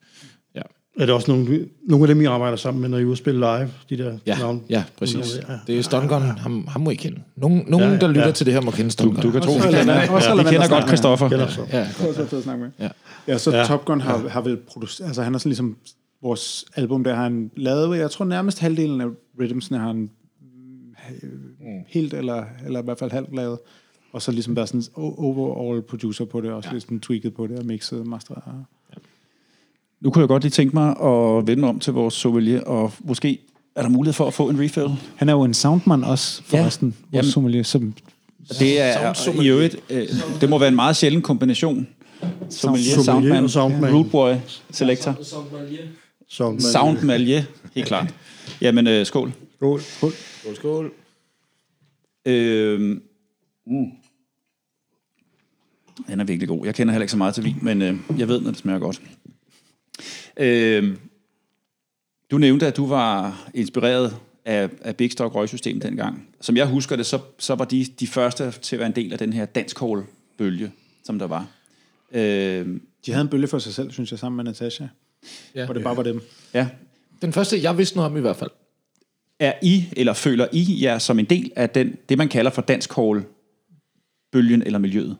Ja, 0.55 0.61
Er 0.99 1.05
det 1.05 1.09
også 1.15 1.31
nogle, 1.31 1.67
nogle 1.87 2.03
af 2.03 2.07
dem, 2.07 2.21
I 2.21 2.25
arbejder 2.25 2.57
sammen 2.57 2.81
med, 2.81 2.89
når 2.89 2.97
I 2.97 3.01
er 3.03 3.11
at 3.11 3.17
spille 3.17 3.39
live? 3.39 3.69
De 3.89 3.97
der 3.97 4.17
ja, 4.25 4.37
navne? 4.37 4.59
ja 4.69 4.83
præcis. 4.97 5.37
Ja. 5.49 5.53
Det 5.67 5.77
er 5.77 5.81
Stungun, 5.81 6.21
ham, 6.21 6.67
ham 6.67 6.81
må 6.81 6.89
I 6.89 6.95
kende. 6.95 7.19
Nogen, 7.35 7.63
nogen 7.67 7.83
Ja, 7.83 7.87
ja, 7.87 7.93
ja, 7.93 7.99
der 7.99 8.07
lytter 8.07 8.25
ja. 8.25 8.31
til 8.31 8.45
det 8.45 8.53
her, 8.53 8.61
må 8.61 8.71
kende 8.71 8.91
Stungun. 8.91 9.21
Du 9.21 9.31
kan 9.31 9.41
tro, 9.41 9.51
vi 9.53 9.59
relevant- 9.59 9.77
kender, 9.79 10.09
også 10.11 10.29
ja, 10.29 10.35
vi 10.35 10.39
relevant 10.41 10.49
kender 10.49 10.63
at 10.63 10.69
godt 10.69 10.87
Christoffer. 10.87 11.29
Kender 11.29 11.47
så. 11.47 11.61
Ja, 11.71 11.87
at 12.37 12.43
snakke 12.43 12.63
med. 12.63 12.71
Ja. 12.79 12.89
Ja, 13.27 13.37
så 13.37 13.51
Ja. 13.51 13.57
ja. 13.57 13.65
Top 13.65 13.85
Gun 13.85 14.01
har, 14.01 14.27
har 14.29 14.41
vel 14.41 14.57
produceret, 14.57 15.07
altså 15.07 15.23
han 15.23 15.33
har 15.33 15.39
sådan 15.39 15.49
ligesom 15.49 15.77
vores 16.21 16.65
album, 16.75 17.03
der 17.03 17.15
har 17.15 17.23
han 17.23 17.51
lavet, 17.57 17.97
jeg 17.97 18.11
tror 18.11 18.25
nærmest 18.25 18.59
halvdelen 18.59 19.01
af 19.01 19.05
rhythmsene 19.39 19.77
har 19.77 19.87
han 19.87 19.97
mm. 19.97 20.09
helt 21.87 22.13
eller, 22.13 22.43
eller 22.65 22.81
i 22.81 22.83
hvert 22.83 22.99
fald 22.99 23.11
halvt 23.11 23.35
lavet. 23.35 23.59
Og 24.11 24.21
så 24.21 24.31
ligesom 24.31 24.55
været 24.55 24.69
sådan 24.69 24.83
overall 24.95 25.81
producer 25.81 26.25
på 26.25 26.41
det, 26.41 26.51
også 26.51 26.69
ja. 26.69 26.73
ligesom 26.73 26.99
tweaked 26.99 27.31
på 27.31 27.47
det 27.47 27.59
og 27.59 27.65
mixet, 27.65 28.07
masteret. 28.07 28.43
Nu 30.01 30.09
kunne 30.09 30.21
jeg 30.21 30.27
godt 30.27 30.43
lige 30.43 30.51
tænke 30.51 30.75
mig 30.75 30.89
at 30.89 31.47
vende 31.47 31.59
mig 31.59 31.69
om 31.69 31.79
til 31.79 31.93
vores 31.93 32.13
sommelier, 32.13 32.61
og 32.61 32.93
måske 32.99 33.39
er 33.75 33.81
der 33.81 33.89
mulighed 33.89 34.13
for 34.13 34.27
at 34.27 34.33
få 34.33 34.49
en 34.49 34.59
refill? 34.59 34.89
Han 35.15 35.29
er 35.29 35.33
jo 35.33 35.43
en 35.43 35.53
soundman 35.53 36.03
også, 36.03 36.43
forresten, 36.43 36.87
ja. 36.87 37.03
vores 37.03 37.13
Jamen. 37.13 37.31
sommelier, 37.31 37.63
som 37.63 37.93
Det 38.59 38.81
er 38.81 39.41
i 39.41 39.47
øvrigt, 39.47 39.75
øh, 39.89 40.07
det 40.41 40.49
må 40.49 40.57
være 40.57 40.69
en 40.69 40.75
meget 40.75 40.95
sjælden 40.95 41.21
kombination. 41.21 41.87
Sommelier, 42.49 42.93
Sommelier 42.93 43.03
soundman, 43.03 43.43
og 43.43 43.49
soundman. 43.49 43.93
rootboy, 43.93 44.33
selector, 44.71 45.17
Som, 46.29 46.59
soundmalier, 46.59 47.43
helt 47.75 47.87
klart. 47.87 48.13
Jamen, 48.61 48.87
øh, 48.87 49.05
skål. 49.05 49.33
Skål. 49.57 49.81
Skål, 49.81 50.55
skål. 50.55 50.91
Øh, 52.25 52.97
mm. 53.67 53.91
Den 56.07 56.19
er 56.19 56.23
virkelig 56.23 56.47
god. 56.47 56.65
Jeg 56.65 56.75
kender 56.75 56.91
heller 56.91 57.03
ikke 57.03 57.11
så 57.11 57.17
meget 57.17 57.35
til 57.35 57.43
vin, 57.43 57.57
men 57.61 57.81
øh, 57.81 57.97
jeg 58.17 58.27
ved, 58.27 58.41
når 58.41 58.51
det 58.51 58.59
smager 58.59 58.79
godt. 58.79 59.01
Øh, 60.37 60.97
du 62.31 62.37
nævnte, 62.37 62.67
at 62.67 62.77
du 62.77 62.87
var 62.87 63.41
inspireret 63.53 64.15
af, 64.45 64.69
af 64.81 64.95
Big 64.95 65.11
Stock 65.11 65.35
røgsystemet 65.35 65.83
dengang. 65.83 66.27
Som 66.41 66.57
jeg 66.57 66.67
husker 66.67 66.95
det, 66.95 67.05
så, 67.05 67.19
så 67.37 67.55
var 67.55 67.65
de 67.65 67.85
de 67.99 68.07
første 68.07 68.51
til 68.51 68.75
at 68.75 68.79
være 68.79 68.87
en 68.87 68.95
del 68.95 69.13
af 69.13 69.19
den 69.19 69.33
her 69.33 69.45
danskål-bølge, 69.45 70.71
som 71.03 71.19
der 71.19 71.27
var. 71.27 71.47
Øh, 72.11 72.79
de 73.05 73.11
havde 73.11 73.21
en 73.21 73.29
bølge 73.29 73.47
for 73.47 73.59
sig 73.59 73.73
selv, 73.73 73.91
synes 73.91 74.11
jeg, 74.11 74.19
sammen 74.19 74.35
med 74.37 74.43
Natasha. 74.43 74.85
Ja. 75.55 75.65
Hvor 75.65 75.73
det 75.73 75.83
bare 75.83 75.97
var 75.97 76.03
dem. 76.03 76.21
ja. 76.53 76.67
Den 77.21 77.33
første, 77.33 77.63
jeg 77.63 77.77
vidste 77.77 77.95
noget 77.95 78.11
om 78.11 78.17
i 78.17 78.21
hvert 78.21 78.35
fald. 78.35 78.49
Er 79.39 79.53
I, 79.61 79.85
eller 79.97 80.13
føler 80.13 80.47
I 80.51 80.79
jer 80.81 80.97
som 80.97 81.19
en 81.19 81.25
del 81.25 81.51
af 81.55 81.69
den, 81.69 81.95
det, 82.09 82.17
man 82.17 82.29
kalder 82.29 82.51
for 82.51 82.61
danskål-bølgen 84.33 84.61
eller 84.61 84.79
miljøet? 84.79 85.17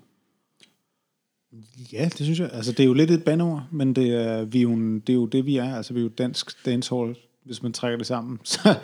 Ja, 1.93 2.04
det 2.04 2.17
synes 2.26 2.39
jeg. 2.39 2.50
Altså, 2.54 2.72
det 2.72 2.80
er 2.80 2.86
jo 2.86 2.93
lidt 2.93 3.12
et 3.12 3.24
bandord, 3.24 3.63
men 3.72 3.93
det 3.96 4.10
er, 4.13 4.43
vi 4.46 4.58
er 4.58 4.62
jo, 4.63 4.76
det 5.00 5.10
er 5.10 5.13
jo 5.13 5.26
det, 5.26 5.46
vi 5.46 5.58
er. 5.58 5.76
Altså, 5.76 5.93
vi 5.93 6.00
er 6.00 6.04
jo 6.04 6.10
dansk 6.10 6.65
dancehall, 6.65 7.15
hvis 7.43 7.63
man 7.63 7.74
trækker 7.74 7.98
det 7.98 8.08
sammen. 8.08 8.39
Så, 8.43 8.76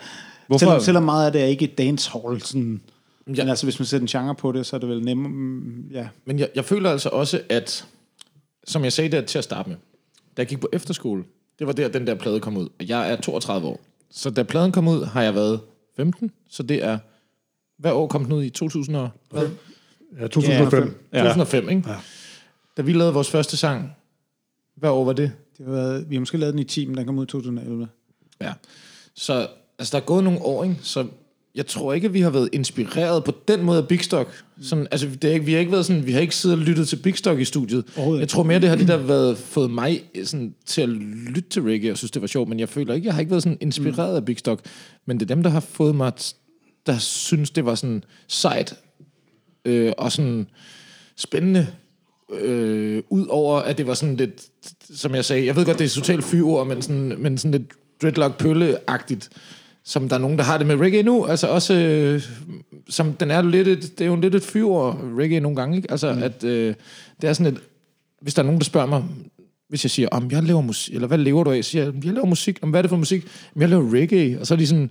Hvorfor- 0.46 0.58
selvom, 0.58 0.80
selvom 0.80 1.02
meget 1.02 1.26
af 1.26 1.32
det 1.32 1.40
er 1.40 1.46
ikke 1.46 1.64
et 1.64 1.78
dancehall, 1.78 2.42
sådan, 2.42 2.80
Ja. 3.26 3.30
Men 3.42 3.48
altså, 3.48 3.66
hvis 3.66 3.78
man 3.78 3.86
sætter 3.86 4.02
en 4.04 4.08
genre 4.08 4.34
på 4.34 4.52
det, 4.52 4.66
så 4.66 4.76
er 4.76 4.80
det 4.80 4.88
vel 4.88 5.04
nemmere... 5.04 5.32
mm, 5.32 5.88
Ja, 5.92 6.08
Men 6.24 6.38
jeg, 6.38 6.48
jeg 6.54 6.64
føler 6.64 6.90
altså 6.90 7.08
også, 7.08 7.40
at, 7.48 7.86
som 8.64 8.84
jeg 8.84 8.92
sagde 8.92 9.10
der 9.16 9.20
til 9.22 9.38
at 9.38 9.44
starte 9.44 9.68
med, 9.68 9.76
da 10.36 10.42
jeg 10.42 10.46
gik 10.46 10.60
på 10.60 10.68
efterskole, 10.72 11.24
det 11.58 11.66
var 11.66 11.72
der, 11.72 11.88
den 11.88 12.06
der 12.06 12.14
plade 12.14 12.40
kom 12.40 12.56
ud. 12.56 12.68
Jeg 12.88 13.12
er 13.12 13.16
32 13.16 13.68
år. 13.68 13.80
Så 14.10 14.30
da 14.30 14.42
pladen 14.42 14.72
kom 14.72 14.88
ud, 14.88 15.04
har 15.04 15.22
jeg 15.22 15.34
været 15.34 15.60
15. 15.96 16.30
Så 16.48 16.62
det 16.62 16.84
er... 16.84 16.98
Hvad 17.78 17.92
år 17.92 18.06
kom 18.06 18.24
den 18.24 18.32
ud 18.32 18.42
i? 18.42 18.50
2000 18.50 18.96
og, 18.96 19.08
hvad? 19.30 19.48
Ja, 20.20 20.26
2005. 20.26 21.08
Ja. 21.12 21.18
2005, 21.18 21.68
ikke? 21.68 21.82
Ja. 21.90 21.96
Da 22.76 22.82
vi 22.82 22.92
lavede 22.92 23.14
vores 23.14 23.30
første 23.30 23.56
sang, 23.56 23.92
hvad 24.76 24.90
år 24.90 25.04
var 25.04 25.12
det? 25.12 25.32
det 25.58 25.66
har 25.66 25.72
været, 25.72 26.10
vi 26.10 26.14
har 26.14 26.20
måske 26.20 26.38
lavet 26.38 26.52
den 26.52 26.58
i 26.58 26.64
10, 26.64 26.86
men 26.86 26.96
den 26.96 27.06
kom 27.06 27.18
ud 27.18 27.24
i 27.24 27.26
2011. 27.26 27.88
Ja. 28.40 28.52
Så 29.14 29.46
altså, 29.78 29.92
der 29.92 30.02
er 30.02 30.06
gået 30.06 30.24
nogle 30.24 30.42
år, 30.42 30.64
ikke? 30.64 30.76
Så 30.82 31.06
jeg 31.54 31.66
tror 31.66 31.92
ikke, 31.92 32.04
at 32.04 32.14
vi 32.14 32.20
har 32.20 32.30
været 32.30 32.48
inspireret 32.52 33.24
på 33.24 33.32
den 33.48 33.62
måde 33.62 33.78
af 33.78 33.88
Big 33.88 34.00
Stock. 34.00 34.44
Sådan, 34.62 34.86
altså, 34.90 35.08
det 35.22 35.30
er 35.30 35.34
ikke, 35.34 35.46
vi 35.46 35.52
har 35.52 35.60
ikke 35.60 35.72
været 35.72 35.86
sådan, 35.86 36.06
vi 36.06 36.12
har 36.12 36.20
ikke 36.20 36.36
siddet 36.36 36.58
og 36.58 36.64
lyttet 36.64 36.88
til 36.88 36.96
Big 36.96 37.16
Stock 37.16 37.40
i 37.40 37.44
studiet. 37.44 37.84
Jeg 37.96 38.28
tror 38.28 38.42
mere, 38.42 38.58
det 38.58 38.68
har 38.68 38.76
det 38.76 38.88
der 38.88 38.96
været, 38.96 39.38
fået 39.38 39.70
mig 39.70 40.02
sådan, 40.24 40.54
til 40.66 40.82
at 40.82 40.88
lytte 40.88 41.48
til 41.50 41.62
reggae, 41.62 41.90
og 41.90 41.98
synes, 41.98 42.10
det 42.10 42.22
var 42.22 42.28
sjovt, 42.28 42.48
men 42.48 42.60
jeg 42.60 42.68
føler 42.68 42.94
ikke, 42.94 43.06
jeg 43.06 43.14
har 43.14 43.20
ikke 43.20 43.30
været 43.30 43.42
sådan 43.42 43.58
inspireret 43.60 44.10
mm. 44.10 44.16
af 44.16 44.24
Big 44.24 44.38
Stock. 44.38 44.60
Men 45.06 45.20
det 45.20 45.30
er 45.30 45.34
dem, 45.34 45.42
der 45.42 45.50
har 45.50 45.60
fået 45.60 45.94
mig, 45.94 46.12
der 46.86 46.98
synes, 46.98 47.50
det 47.50 47.64
var 47.64 47.74
sådan 47.74 48.04
sejt, 48.28 48.74
øh, 49.64 49.92
og 49.98 50.12
sådan 50.12 50.46
spændende, 51.16 51.66
øh, 52.40 53.02
ud 53.08 53.26
over, 53.26 53.58
at 53.58 53.78
det 53.78 53.86
var 53.86 53.94
sådan 53.94 54.16
lidt, 54.16 54.42
som 54.90 55.14
jeg 55.14 55.24
sagde, 55.24 55.46
jeg 55.46 55.56
ved 55.56 55.64
godt, 55.64 55.78
det 55.78 55.84
er 55.84 55.88
totalt 55.88 56.24
fyord, 56.24 56.66
men 56.66 56.82
sådan, 56.82 57.14
men 57.18 57.38
sådan 57.38 57.50
lidt 57.50 57.72
dreadlock 58.02 58.38
pølle-agtigt, 58.38 59.28
som 59.84 60.08
der 60.08 60.16
er 60.16 60.20
nogen, 60.20 60.38
der 60.38 60.44
har 60.44 60.58
det 60.58 60.66
med 60.66 60.76
reggae 60.76 61.02
nu, 61.02 61.26
altså 61.26 61.46
også, 61.46 61.74
øh, 61.74 62.22
som 62.88 63.12
den 63.12 63.30
er 63.30 63.42
lidt 63.42 63.68
et, 63.68 63.98
det 63.98 64.04
er 64.04 64.08
jo 64.08 64.16
lidt 64.16 64.34
et 64.34 64.42
fyord, 64.42 65.00
reggae 65.18 65.40
nogle 65.40 65.56
gange, 65.56 65.76
ikke? 65.76 65.90
Altså, 65.90 66.12
mm. 66.12 66.22
at 66.22 66.44
øh, 66.44 66.74
det 67.20 67.28
er 67.28 67.32
sådan 67.32 67.52
et, 67.52 67.60
hvis 68.20 68.34
der 68.34 68.42
er 68.42 68.46
nogen, 68.46 68.60
der 68.60 68.64
spørger 68.64 68.86
mig, 68.86 69.04
hvis 69.68 69.84
jeg 69.84 69.90
siger, 69.90 70.08
om 70.08 70.30
jeg 70.30 70.42
laver 70.42 70.60
musik, 70.60 70.94
eller 70.94 71.08
hvad 71.08 71.18
lever 71.18 71.44
du 71.44 71.50
af? 71.50 71.64
Så 71.64 71.70
siger 71.70 71.84
jeg, 71.84 72.04
jeg 72.04 72.12
laver 72.12 72.26
musik. 72.26 72.58
Om 72.62 72.70
hvad 72.70 72.80
er 72.80 72.82
det 72.82 72.88
for 72.88 72.96
musik? 72.96 73.26
Jamen, 73.54 73.60
jeg 73.60 73.68
laver 73.68 73.94
reggae. 73.94 74.40
Og 74.40 74.46
så 74.46 74.54
er 74.54 74.58
de 74.58 74.66
sådan, 74.66 74.90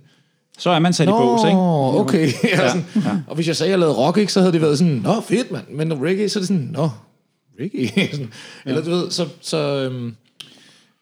Så 0.58 0.70
er 0.70 0.78
man 0.78 0.92
sat 0.92 1.08
i 1.08 1.10
bås, 1.10 1.40
ikke? 1.44 1.56
Nå, 1.56 2.00
okay. 2.00 2.28
ja, 2.44 2.68
sådan, 2.68 2.84
ja. 2.96 3.18
Og 3.26 3.34
hvis 3.34 3.48
jeg 3.48 3.56
sagde, 3.56 3.68
at 3.68 3.70
jeg 3.70 3.78
lavede 3.78 3.96
rock, 3.96 4.18
ikke, 4.18 4.32
så 4.32 4.40
havde 4.40 4.52
det 4.52 4.60
været 4.60 4.78
sådan, 4.78 4.92
nå, 4.92 5.20
fedt, 5.20 5.50
mand. 5.50 5.64
Men 5.70 6.02
reggae, 6.02 6.28
så 6.28 6.38
er 6.38 6.40
det 6.40 6.48
sådan, 6.48 6.70
nå, 6.72 6.90
reggae. 7.60 8.08
sådan. 8.12 8.32
Eller 8.66 8.82
du 8.82 8.90
ved, 8.90 9.10
så... 9.10 9.28
så 9.40 9.58
øhm, 9.58 10.14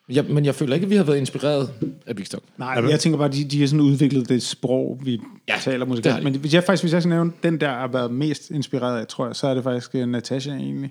ja, 0.09 0.23
men 0.23 0.45
jeg 0.45 0.55
føler 0.55 0.75
ikke, 0.75 0.85
at 0.85 0.91
vi 0.91 0.97
har 0.97 1.05
været 1.05 1.19
inspireret 1.19 1.71
af 2.07 2.17
Big 2.17 2.27
Stock. 2.27 2.45
Nej, 2.59 2.85
jeg 2.91 3.01
tænker 3.01 3.19
bare, 3.19 3.29
de, 3.29 3.45
de 3.45 3.61
har 3.61 3.67
sådan 3.67 3.81
udviklet 3.81 4.29
det 4.29 4.43
sprog, 4.43 5.01
vi 5.05 5.13
Ja, 5.49 5.55
ja, 5.55 5.61
taler 5.61 5.79
det 5.79 5.89
musik. 5.89 6.07
har 6.07 6.19
de. 6.19 6.25
Men 6.25 6.35
hvis 6.35 6.55
jeg 6.55 6.65
faktisk, 6.65 6.83
hvis 6.83 6.93
jeg 6.93 7.03
skal 7.03 7.11
nævne, 7.11 7.33
den 7.43 7.61
der 7.61 7.69
har 7.69 7.89
været 7.89 8.11
mest 8.11 8.51
inspireret 8.51 9.01
af, 9.01 9.07
tror 9.07 9.27
jeg, 9.27 9.37
så 9.37 9.47
er 9.47 9.55
det 9.55 9.63
faktisk 9.65 9.95
uh, 9.95 10.01
Natasha 10.01 10.55
egentlig. 10.55 10.91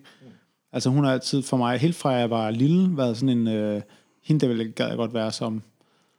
Altså 0.73 0.89
hun 0.89 1.03
har 1.03 1.13
altid 1.13 1.41
for 1.43 1.57
mig, 1.57 1.77
helt 1.79 1.95
fra 1.95 2.09
jeg 2.09 2.29
var 2.29 2.51
lille, 2.51 2.97
været 2.97 3.17
sådan 3.17 3.47
en, 3.47 3.47
uh, 3.75 3.81
hende 4.23 4.41
der 4.41 4.47
ville 4.47 4.71
gad 4.71 4.87
jeg 4.87 4.97
godt 4.97 5.13
være 5.13 5.31
som. 5.31 5.61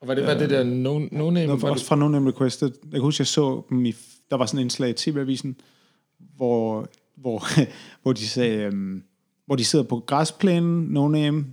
Og 0.02 0.06
hvad 0.06 0.16
det, 0.16 0.24
hvad 0.24 0.38
det 0.38 0.50
der 0.50 0.64
no, 0.64 0.98
no 0.98 1.30
name? 1.30 1.46
Nå, 1.46 1.68
også 1.68 1.86
fra 1.86 1.96
No 1.96 2.08
Name 2.08 2.30
Requested. 2.30 2.70
Jeg 2.84 2.92
kan 2.92 3.00
huske, 3.00 3.20
jeg 3.20 3.26
så 3.26 3.62
dem 3.70 3.86
i, 3.86 3.94
der 4.30 4.36
var 4.36 4.46
sådan 4.46 4.58
en 4.58 4.64
indslag 4.64 4.90
i 4.90 4.92
TV-avisen, 4.92 5.56
hvor, 6.36 6.88
hvor, 7.16 7.42
hvor 8.02 8.12
de 8.12 8.28
sagde, 8.28 8.68
um, 8.68 9.02
hvor 9.46 9.56
de 9.56 9.64
sidder 9.64 9.84
på 9.84 10.02
græsplænen, 10.06 10.86
No 10.90 11.08
Name, 11.08 11.46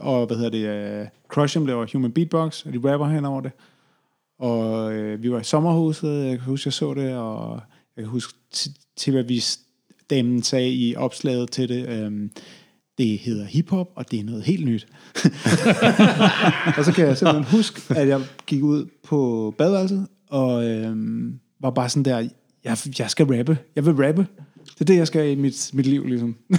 og 0.00 0.26
hvad 0.26 0.36
hedder 0.36 0.50
det, 0.50 1.00
uh, 1.00 1.06
Crush'em 1.32 1.66
laver 1.66 1.86
Human 1.92 2.12
Beatbox, 2.12 2.66
og 2.66 2.72
de 2.72 2.92
rapper 2.92 3.06
hen 3.06 3.24
over 3.24 3.40
det. 3.40 3.52
Og 4.38 4.92
øh, 4.92 5.22
vi 5.22 5.30
var 5.30 5.40
i 5.40 5.44
sommerhuset, 5.44 6.24
jeg 6.24 6.38
kan 6.38 6.46
huske, 6.46 6.66
jeg 6.66 6.72
så 6.72 6.94
det, 6.94 7.16
og 7.16 7.60
jeg 7.96 8.04
kan 8.04 8.10
huske, 8.10 8.34
TV-avis 8.96 9.60
damen 10.10 10.42
sagde 10.42 10.72
i 10.72 10.96
opslaget 10.96 11.50
til 11.50 11.68
det, 11.68 11.88
øhm, 11.88 12.30
det 13.02 13.18
hedder 13.18 13.44
hiphop, 13.44 13.88
og 13.96 14.10
det 14.10 14.20
er 14.20 14.24
noget 14.24 14.42
helt 14.44 14.66
nyt. 14.66 14.86
og 16.76 16.84
så 16.84 16.92
kan 16.94 17.06
jeg 17.06 17.16
simpelthen 17.18 17.44
huske, 17.58 17.80
at 17.90 18.08
jeg 18.08 18.20
gik 18.46 18.62
ud 18.62 18.86
på 19.08 19.54
badeværelset, 19.58 20.06
og 20.30 20.64
øhm, 20.64 21.34
var 21.60 21.70
bare 21.70 21.88
sådan 21.88 22.02
der, 22.02 22.18
jeg, 22.64 22.78
jeg 22.98 23.10
skal 23.10 23.26
rappe, 23.26 23.58
jeg 23.76 23.86
vil 23.86 23.94
rappe. 24.06 24.26
Det 24.74 24.80
er 24.80 24.84
det, 24.84 24.96
jeg 24.96 25.06
skal 25.06 25.30
i 25.30 25.34
mit, 25.34 25.70
mit 25.72 25.86
liv, 25.86 26.06
ligesom. 26.06 26.34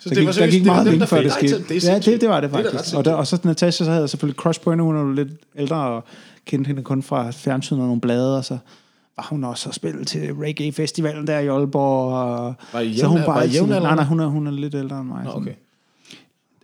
så 0.00 0.08
det 0.08 0.16
der 0.16 0.24
var 0.24 0.32
gik, 0.32 0.40
der 0.40 0.46
seriøst- 0.46 0.50
gik 0.50 0.60
det 0.60 0.66
var 0.66 0.72
meget 0.74 0.84
dem, 0.86 0.90
længe 0.92 1.00
der 1.00 1.06
før 1.06 1.22
det 1.22 1.32
skete. 1.32 1.64
det 1.68 1.84
ja, 1.84 1.98
det, 1.98 2.20
det 2.20 2.28
var 2.28 2.40
det 2.40 2.52
Det 2.52 2.64
faktisk. 2.72 2.96
og, 2.96 3.04
der, 3.04 3.12
og 3.12 3.26
så 3.26 3.38
Natasha, 3.44 3.84
så 3.84 3.90
havde 3.90 4.00
jeg 4.02 4.10
selvfølgelig 4.10 4.36
crush 4.38 4.60
på 4.60 4.70
hende, 4.70 4.84
hun 4.84 4.96
er 4.96 5.00
jo 5.00 5.12
lidt 5.12 5.28
ældre, 5.56 5.76
og 5.76 6.04
kendte 6.46 6.68
hende 6.68 6.82
kun 6.82 7.02
fra 7.02 7.30
fjernsyn 7.30 7.74
og 7.78 7.86
nogle 7.86 8.00
blade, 8.00 8.36
og 8.36 8.44
så 8.44 8.58
var 9.16 9.26
hun 9.30 9.44
også 9.44 9.68
og 9.68 9.74
spillet 9.74 10.06
til 10.06 10.34
reggae-festivalen 10.34 11.26
der 11.26 11.38
i 11.38 11.46
Aalborg. 11.46 12.12
Og, 12.12 12.54
Var 12.72 12.80
I 12.80 12.94
så 12.96 13.06
hun 13.06 13.18
jævn- 13.18 13.26
bare 13.26 13.34
var 13.34 13.40
I 13.40 13.44
altid- 13.44 13.54
jævnaldrende? 13.60 13.86
Nej, 13.86 13.94
nej, 13.94 14.04
hun 14.04 14.20
er, 14.20 14.26
hun 14.26 14.46
er 14.46 14.50
lidt 14.50 14.74
ældre 14.74 14.98
end 15.00 15.08
mig. 15.08 15.24
Nå, 15.24 15.30
sådan. 15.30 15.42
okay. 15.42 15.54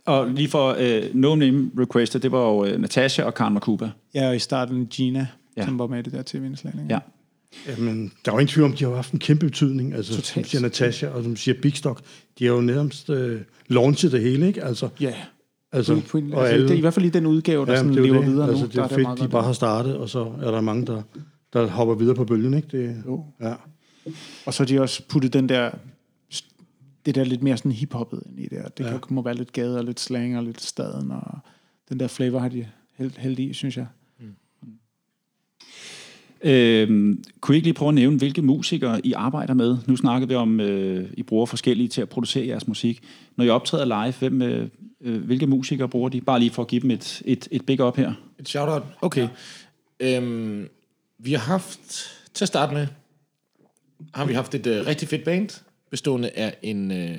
Og 0.05 0.27
lige 0.29 0.49
for 0.49 0.71
uh, 0.71 1.15
No 1.15 1.35
Name 1.35 1.71
Requested, 1.79 2.19
det 2.19 2.31
var 2.31 2.39
jo 2.41 2.61
uh, 2.73 2.81
Natasha 2.81 3.23
og 3.23 3.33
Karen 3.33 3.53
Makuba. 3.53 3.89
Ja, 4.13 4.27
og 4.27 4.35
i 4.35 4.39
starten 4.39 4.85
Gina, 4.85 5.27
Ja. 5.57 5.65
som 5.65 5.79
var 5.79 5.87
med 5.87 5.99
i 5.99 6.01
det 6.01 6.13
der 6.13 6.23
tv-indslag. 6.25 6.73
Ja. 6.89 6.99
Jamen, 7.67 8.11
der 8.25 8.31
er 8.31 8.35
jo 8.35 8.39
ingen 8.39 8.47
tvivl 8.47 8.65
om, 8.65 8.73
de 8.73 8.83
har 8.83 8.89
jo 8.91 8.95
haft 8.95 9.11
en 9.13 9.19
kæmpe 9.19 9.45
betydning. 9.45 9.93
Altså, 9.93 10.13
som 10.13 10.21
Totalt. 10.21 10.47
siger 10.47 10.61
Natasha, 10.61 11.07
og 11.07 11.23
som 11.23 11.35
siger 11.35 11.55
Big 11.61 11.75
Stock, 11.77 11.99
de 12.39 12.45
har 12.45 12.53
jo 12.53 12.61
nærmest 12.61 13.09
øh, 13.09 13.41
launchet 13.67 14.11
det 14.11 14.21
hele, 14.21 14.47
ikke? 14.47 14.63
Altså, 14.63 14.89
Ja, 15.01 15.13
altså, 15.71 15.95
på, 15.95 16.01
på, 16.11 16.17
en- 16.17 16.33
og 16.33 16.39
altså, 16.41 16.53
alle- 16.53 16.67
det 16.67 16.73
er 16.73 16.77
i 16.77 16.81
hvert 16.81 16.93
fald 16.93 17.05
i 17.05 17.09
den 17.09 17.25
udgave, 17.25 17.65
der 17.65 17.71
Ja, 17.71 17.77
sådan 17.77 17.91
det 17.91 17.99
er 17.99 18.03
lever 18.03 18.17
det. 18.17 18.27
videre 18.27 18.47
altså, 18.49 18.63
nu. 18.63 18.67
det 18.71 18.77
er 18.77 18.81
der 18.81 18.87
fedt, 18.87 19.01
meget 19.01 19.17
de 19.17 19.21
godt. 19.23 19.31
bare 19.31 19.43
har 19.43 19.53
startet, 19.53 19.97
og 19.97 20.09
så 20.09 20.31
er 20.41 20.51
der 20.51 20.61
mange, 20.61 20.85
der, 20.85 21.01
der 21.53 21.67
hopper 21.67 21.95
videre 21.95 22.15
på 22.15 22.25
bølgen, 22.25 22.53
ikke? 22.53 22.67
Det, 22.77 23.03
Jo. 23.05 23.25
ja. 23.41 23.53
Og 24.45 24.53
så 24.53 24.63
har 24.63 24.65
de 24.67 24.81
også 24.81 25.03
puttet 25.07 25.33
den 25.33 25.49
der, 25.49 25.71
det 27.05 27.15
der 27.15 27.23
lidt 27.23 27.43
mere 27.43 27.57
sådan 27.57 27.71
hiphoppet 27.71 28.23
ind 28.25 28.39
i 28.39 28.43
det. 28.47 28.77
Det 28.77 28.83
Ja. 28.83 28.89
kan, 28.89 28.99
må 29.09 29.21
være 29.21 29.35
lidt 29.35 29.53
gade 29.53 29.77
og 29.77 29.83
lidt 29.85 29.99
slang 29.99 30.37
og 30.37 30.43
lidt 30.43 30.61
staden, 30.61 31.11
og 31.11 31.39
den 31.89 31.99
der 31.99 32.07
flavor 32.07 32.39
har 32.39 32.49
de 32.49 32.67
held, 32.97 33.11
held 33.17 33.39
i, 33.39 33.53
synes 33.53 33.77
jeg. 33.77 33.85
Øhm, 36.43 37.23
kunne 37.41 37.55
I 37.55 37.57
ikke 37.57 37.65
lige 37.67 37.73
prøve 37.73 37.89
at 37.89 37.95
nævne, 37.95 38.17
hvilke 38.17 38.41
musikere 38.41 39.05
I 39.05 39.13
arbejder 39.13 39.53
med? 39.53 39.77
Nu 39.87 39.95
snakkede 39.95 40.29
vi 40.29 40.35
om, 40.35 40.59
øh, 40.59 41.09
I 41.13 41.23
bruger 41.23 41.45
forskellige 41.45 41.87
til 41.89 42.01
at 42.01 42.09
producere 42.09 42.47
jeres 42.47 42.67
musik. 42.67 43.03
Når 43.35 43.45
I 43.45 43.49
optræder 43.49 43.85
live, 44.05 44.13
hvem, 44.19 44.41
øh, 44.41 44.69
øh, 45.01 45.23
hvilke 45.23 45.47
musikere 45.47 45.89
bruger 45.89 46.09
de? 46.09 46.21
Bare 46.21 46.39
lige 46.39 46.51
for 46.51 46.61
at 46.61 46.67
give 46.67 46.81
dem 46.81 46.91
et, 46.91 47.21
et, 47.25 47.47
et 47.51 47.65
big 47.65 47.83
up 47.83 47.97
her. 47.97 48.13
Et 48.39 48.49
shout-out? 48.49 48.83
Okay. 49.01 49.27
Ja. 49.99 50.17
Øhm, 50.21 50.67
vi 51.19 51.33
har 51.33 51.39
haft, 51.39 51.79
til 52.33 52.43
at 52.43 52.47
starte 52.47 52.73
med, 52.73 52.87
har 54.13 54.25
vi 54.25 54.33
haft 54.33 54.55
et 54.55 54.67
øh, 54.67 54.87
rigtig 54.87 55.07
fedt 55.07 55.23
band, 55.23 55.49
bestående 55.91 56.29
af 56.29 56.57
en, 56.61 56.91
øh, 56.91 57.17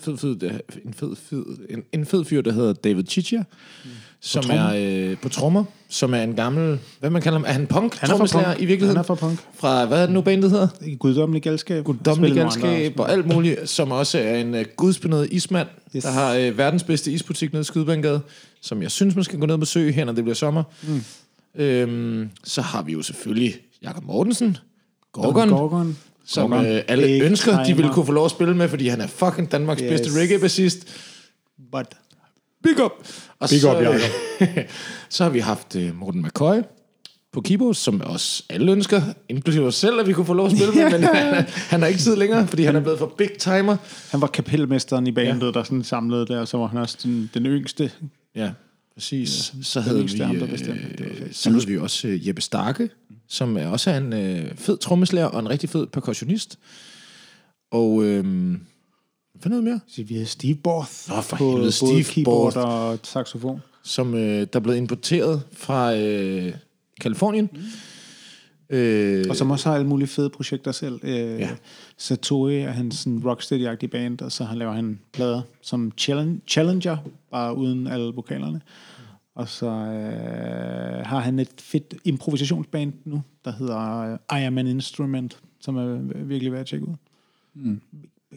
fed, 0.00 0.16
fed, 0.16 0.50
en, 0.84 0.94
fed, 0.94 1.16
fed, 1.16 1.44
en, 1.70 1.82
en 1.92 2.06
fed 2.06 2.24
fyr, 2.24 2.40
der 2.40 2.52
hedder 2.52 2.72
David 2.72 3.04
Chichia, 3.08 3.44
mm. 3.84 3.90
som 4.20 4.44
er 4.50 4.72
øh, 4.76 5.16
på 5.16 5.28
trommer, 5.28 5.64
som 5.88 6.14
er 6.14 6.22
en 6.22 6.34
gammel, 6.34 6.78
hvad 7.00 7.10
man 7.10 7.22
kalder 7.22 7.38
ham, 7.38 7.44
er 7.48 7.52
han 7.52 7.66
punk 7.66 7.94
Han 7.96 8.10
er 8.10 8.16
fra 8.16 8.42
punk. 8.42 8.62
i 8.62 8.64
virkeligheden? 8.64 8.96
Han 8.96 9.02
er 9.02 9.02
fra 9.02 9.14
punk. 9.14 9.38
Fra, 9.54 9.84
hvad 9.84 9.98
er 9.98 10.06
det 10.06 10.14
nu 10.14 10.20
bandet 10.20 10.50
hedder? 10.50 10.96
Guddommelig 10.98 11.42
galskab. 11.42 11.84
Guddommelig 11.84 12.30
Spiller 12.30 12.44
nogle 12.44 12.56
andre 12.56 12.68
galskab 12.68 13.00
og 13.00 13.12
alt 13.12 13.26
muligt, 13.26 13.68
som 13.68 13.90
også 13.90 14.18
er 14.18 14.36
en 14.36 14.54
uh, 14.54 14.60
gudsbenået 14.76 15.28
ismand, 15.30 15.68
yes. 15.68 15.92
Yes. 15.96 16.04
der 16.04 16.10
har 16.10 16.38
uh, 16.38 16.58
verdens 16.58 16.82
bedste 16.82 17.12
isbutik 17.12 17.52
nede 17.52 17.60
i 17.60 17.64
Skydebankgade, 17.64 18.20
som 18.60 18.82
jeg 18.82 18.90
synes, 18.90 19.14
man 19.14 19.24
skal 19.24 19.38
gå 19.38 19.46
ned 19.46 19.54
og 19.54 19.60
besøge 19.60 19.92
her, 19.92 20.04
når 20.04 20.12
det 20.12 20.24
bliver 20.24 20.34
sommer. 20.34 20.62
Mm. 20.82 21.04
Øhm, 21.56 22.30
så 22.44 22.62
har 22.62 22.82
vi 22.82 22.92
jo 22.92 23.02
selvfølgelig 23.02 23.54
Jakob 23.82 24.04
Mortensen, 24.04 24.56
Gorgon, 25.12 25.48
Gorgon. 25.48 25.98
som 26.26 26.50
Gorgon. 26.50 26.66
uh, 26.66 26.78
alle 26.88 27.06
Big 27.06 27.22
ønsker, 27.22 27.52
de 27.52 27.58
ville 27.66 27.76
timer. 27.82 27.92
kunne 27.92 28.06
få 28.06 28.12
lov 28.12 28.24
at 28.24 28.30
spille 28.30 28.54
med, 28.56 28.68
fordi 28.68 28.88
han 28.88 29.00
er 29.00 29.06
fucking 29.06 29.52
Danmarks 29.52 29.80
yes. 29.84 29.90
Bedste 29.90 30.20
reggae-bassist. 30.20 30.88
But 31.72 31.86
Big 32.62 32.84
up! 32.84 32.90
Og 33.38 33.48
Big 33.50 33.60
så, 33.60 33.76
up, 33.76 33.82
Jacob. 33.82 34.00
så 35.08 35.24
har 35.24 35.30
vi 35.30 35.38
haft 35.38 35.76
uh, 35.76 35.94
Morten 35.98 36.22
McCoy 36.22 36.62
på 37.32 37.40
keyboards, 37.40 37.78
som 37.78 38.00
også 38.00 38.42
alle 38.50 38.72
ønsker, 38.72 39.02
inklusive 39.28 39.66
os 39.66 39.74
selv, 39.74 40.00
at 40.00 40.06
vi 40.06 40.12
kunne 40.12 40.26
få 40.26 40.34
lov 40.34 40.46
at 40.46 40.52
spille 40.52 40.74
med, 40.74 40.90
men 40.90 41.02
han, 41.14 41.34
er- 41.34 41.44
han 41.70 41.80
har 41.80 41.86
ikke 41.88 42.00
tid 42.00 42.16
længere, 42.16 42.46
fordi 42.46 42.62
han 42.64 42.76
er 42.76 42.80
blevet 42.80 42.98
for 42.98 43.14
big 43.18 43.30
timer. 43.38 43.76
han 44.10 44.20
var 44.20 44.26
kapelmesteren 44.26 45.06
i 45.06 45.12
bandet, 45.12 45.46
ja. 45.46 45.52
der 45.52 45.62
sådan 45.62 45.84
samlede 45.84 46.26
der, 46.26 46.40
og 46.40 46.48
så 46.48 46.56
var 46.58 46.66
han 46.66 46.78
også 46.78 46.98
den, 47.02 47.30
den 47.34 47.46
yngste. 47.46 47.90
Ja, 48.34 48.50
præcis. 48.94 49.54
Ja, 49.56 49.62
så 49.62 49.80
havde 49.80 50.10
vi, 50.10 50.18
ham, 50.18 50.36
der 50.38 50.46
bestemte. 50.46 50.82
Det 50.98 51.00
var 51.00 51.12
øh, 51.12 51.18
fedt. 51.18 51.36
så 51.36 51.50
havde 51.50 51.66
vi 51.66 51.78
også 51.78 52.08
øh, 52.08 52.28
Jeppe 52.28 52.42
Starke, 52.42 52.90
som 53.28 53.56
er 53.56 53.66
også 53.66 53.90
er 53.90 53.96
en 53.96 54.12
øh, 54.12 54.56
fed 54.56 54.78
trommeslager 54.78 55.26
og 55.26 55.40
en 55.40 55.50
rigtig 55.50 55.68
fed 55.68 55.86
percussionist. 55.86 56.58
Og 57.70 58.04
øh, 58.04 58.24
hvad 59.40 59.50
noget 59.50 59.64
mere? 59.64 59.80
Så 59.88 60.02
vi 60.02 60.14
havde 60.14 60.26
Steve 60.26 60.54
Borth 60.54 60.90
Nå, 61.08 61.20
for 61.20 61.36
på 61.36 61.44
helvede, 61.44 61.60
både 61.60 61.72
Steve 61.72 62.04
keyboard 62.04 62.54
Borth. 62.54 62.68
og 62.68 62.98
saxofon. 63.02 63.62
Som 63.82 64.14
øh, 64.14 64.40
der 64.40 64.46
er 64.52 64.60
blevet 64.60 64.78
importeret 64.78 65.42
fra 65.52 65.96
øh, 65.96 66.54
Kalifornien. 67.00 67.48
Mm. 67.52 67.60
Øh, 68.74 69.24
Og 69.30 69.36
som 69.36 69.50
også 69.50 69.68
har 69.68 69.74
alle 69.76 69.86
mulige 69.88 70.08
fede 70.08 70.30
projekter 70.30 70.72
selv. 70.72 71.00
Øh, 71.02 71.10
Ja. 71.14 71.50
Satori 71.98 72.56
er 72.58 72.70
hans 72.70 72.94
sådan 72.94 73.22
rocksteady-agtige 73.24 73.86
band, 73.86 74.22
og 74.22 74.32
så 74.32 74.44
han 74.44 74.58
laver 74.58 74.72
han 74.72 74.98
plader 75.12 75.42
som 75.62 75.92
challenge, 75.98 76.40
Challenger, 76.48 76.96
bare 77.30 77.56
uden 77.56 77.86
alle 77.86 78.12
vokalerne. 78.14 78.60
Og 79.34 79.48
så 79.48 79.66
øh, 79.66 81.06
har 81.06 81.20
han 81.20 81.38
et 81.38 81.48
fedt 81.58 81.94
improvisationsband 82.04 82.92
nu, 83.04 83.22
der 83.44 83.52
hedder 83.52 83.98
øh, 84.30 84.40
I 84.40 84.44
Am 84.44 84.58
An 84.58 84.66
Instrument, 84.66 85.38
som 85.60 85.76
er 85.76 85.98
virkelig 86.24 86.52
værd 86.52 86.60
at 86.60 86.66
tjekke 86.66 86.86
ud. 86.88 86.94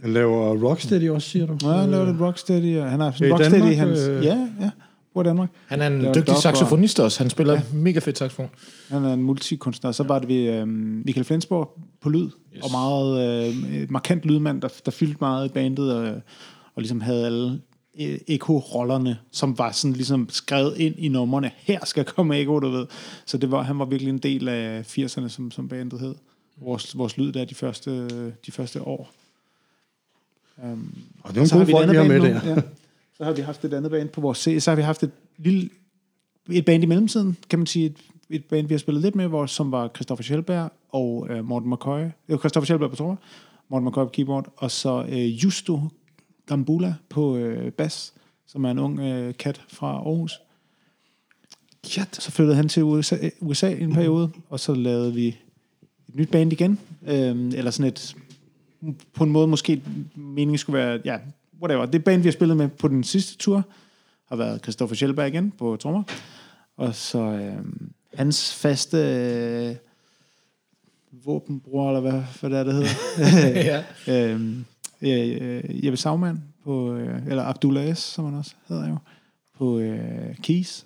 Han 0.02 0.14
laver 0.14 0.68
Rocksteady 0.70 1.10
også, 1.10 1.30
siger 1.30 1.46
du? 1.46 1.58
Ja, 1.64 1.68
han 1.74 1.92
laver 1.92 2.06
lidt 2.06 2.22
Rocksteady, 2.22 2.78
og 2.78 2.90
han 2.92 3.00
har 3.00 3.08
i 3.24 3.32
Rocksteady 3.32 3.62
Danmark, 3.62 3.76
hans... 3.76 4.00
øh. 4.00 4.24
Ja, 4.26 4.48
ja, 4.62 4.70
på 5.18 5.24
Danmark. 5.24 5.50
Han 5.68 5.82
er 5.82 5.88
en 5.88 6.02
Laver 6.02 6.14
dygtig 6.14 6.36
saxofonist 6.36 7.00
også. 7.00 7.24
Han 7.24 7.30
spiller 7.30 7.54
ja. 7.54 7.62
mega 7.74 8.00
fedt 8.00 8.18
saxofon. 8.18 8.50
Han 8.90 9.06
er 9.06 9.14
en 9.14 9.24
multikunstner. 9.24 9.92
Så 9.92 10.04
var 10.04 10.20
det 10.20 10.28
ved 10.28 10.54
øhm, 10.54 11.02
Michael 11.06 11.26
Flensborg 11.26 11.80
på 12.02 12.10
lyd, 12.10 12.30
yes. 12.56 12.64
og 12.64 12.72
meget 12.72 13.50
øh, 13.50 13.92
markant 13.92 14.24
lydmand, 14.24 14.62
der, 14.62 14.68
der 14.86 14.92
fyldte 14.92 15.18
meget 15.20 15.46
i 15.46 15.50
bandet, 15.50 15.94
og, 15.96 16.08
og 16.76 16.82
ligesom 16.82 17.02
havde 17.02 17.26
alle 17.26 17.62
øh, 18.00 18.18
eko-rollerne, 18.28 19.18
som 19.32 19.58
var 19.58 19.72
sådan 19.72 19.94
ligesom 19.94 20.30
skrevet 20.30 20.78
ind 20.78 20.96
i 20.98 21.08
numrene. 21.08 21.52
Her 21.58 21.86
skal 21.86 22.06
komme 22.06 22.40
eko, 22.40 22.60
du 22.60 22.70
ved. 22.70 22.86
Så 23.26 23.38
det 23.38 23.52
var, 23.52 23.62
han 23.62 23.80
var 23.80 23.86
virkelig 23.86 24.10
en 24.10 24.18
del 24.18 24.48
af 24.48 24.98
80'erne, 24.98 25.28
som, 25.28 25.52
som 25.52 25.68
bandet 25.68 26.00
hed. 26.00 26.16
Vores, 26.58 26.98
vores 26.98 27.18
lyd 27.18 27.32
der 27.32 27.46
de 27.46 27.56
første, 27.56 28.08
de 28.46 28.52
første 28.52 28.82
år. 28.82 29.12
Um, 30.64 30.94
Og 31.24 31.36
det 31.36 31.42
er 31.42 31.46
så 31.46 31.56
en 31.56 31.66
god 31.66 31.72
folk, 31.72 31.92
vi 31.92 31.96
har 31.96 32.04
med 32.04 32.22
der. 32.22 32.42
Ja. 32.46 32.62
Så 33.18 33.24
har 33.24 33.32
vi 33.32 33.42
haft 33.42 33.66
et 33.66 33.74
andet 33.74 33.92
band 33.92 34.10
på 34.10 34.22
vores 34.22 34.38
C. 34.38 34.58
Så 34.60 34.72
har 34.72 34.76
vi 34.76 34.82
haft 34.82 35.04
et 35.04 35.12
lille 35.38 35.70
et 36.50 36.66
band 36.66 36.84
i 36.84 36.86
mellemtiden, 36.86 37.38
kan 37.50 37.60
man 37.60 37.66
sige. 37.66 37.86
Et, 37.86 37.98
et 38.30 38.46
band, 38.46 38.68
vi 38.68 38.74
har 38.74 38.80
spillet 38.80 39.02
lidt 39.02 39.16
med, 39.16 39.28
hvor, 39.28 39.46
som 39.46 39.72
var 39.72 39.92
Christoffer 39.96 40.24
Schelberg 40.24 40.72
og 40.90 41.28
øh, 41.30 41.46
Morten 41.46 41.70
McCoy. 41.70 42.00
Det 42.00 42.14
var 42.28 42.38
Christoffer 42.38 42.66
Schelberg 42.66 42.90
på 42.90 42.96
trommer, 42.96 43.16
Morten 43.70 43.88
McCoy 43.88 44.04
på 44.04 44.10
keyboard, 44.10 44.54
og 44.58 44.72
så 44.72 45.06
øh, 45.10 45.44
Justo 45.44 45.80
Gambula 46.46 46.96
på 47.10 47.38
øh, 47.38 47.72
bass, 47.72 48.14
som 48.48 48.66
er 48.66 48.72
en 48.72 48.80
ung 48.80 49.00
øh, 49.00 49.34
kat 49.34 49.62
fra 49.68 49.88
Aarhus. 49.88 50.40
Ja, 51.98 52.06
så 52.12 52.32
flyttede 52.32 52.56
han 52.56 52.70
til 52.70 52.84
USA, 52.84 53.16
USA 53.40 53.70
i 53.70 53.82
en 53.84 53.94
periode, 53.94 54.30
og 54.50 54.60
så 54.60 54.74
lavede 54.74 55.14
vi 55.14 55.28
et 55.28 56.16
nyt 56.16 56.32
band 56.32 56.52
igen. 56.52 56.80
Øh, 57.08 57.52
eller 57.54 57.72
sådan 57.72 57.92
et, 57.92 58.16
på 59.14 59.24
en 59.24 59.32
måde 59.32 59.48
måske 59.48 59.82
meningen 60.16 60.58
skulle 60.58 60.80
være, 60.80 61.02
ja, 61.06 61.18
whatever. 61.62 61.86
Det 61.86 62.04
band, 62.04 62.22
vi 62.22 62.28
har 62.28 62.32
spillet 62.32 62.58
med 62.58 62.68
på 62.68 62.88
den 62.88 63.04
sidste 63.04 63.38
tur, 63.38 63.64
har 64.30 64.36
været 64.36 64.62
Christoffer 64.62 64.96
Schelberg 64.96 65.28
igen 65.28 65.52
på 65.52 65.76
trommer. 65.76 66.04
Og 66.78 66.96
så 66.96 67.20
øh, 67.20 67.66
hans 68.14 68.56
faste 68.56 68.98
øh, 68.98 69.76
våbenbror, 71.26 71.88
eller 71.88 72.02
hvad, 72.02 72.24
hvad 72.40 72.50
det 72.50 72.60
er, 72.60 72.64
det 72.64 72.74
hedder. 72.74 73.62
ja. 74.08 74.32
øhm, 74.32 74.66
øh, 75.02 75.86
Jeppe 75.86 75.98
Sagmann, 75.98 76.44
på, 76.64 76.94
øh, 76.94 77.28
eller 77.28 77.44
Abdullah 77.44 77.96
S., 77.96 78.00
som 78.00 78.26
han 78.26 78.34
også 78.34 78.54
hedder 78.68 78.90
jo, 78.90 78.98
på 79.58 79.80
øh, 79.80 80.36
Keys. 80.44 80.86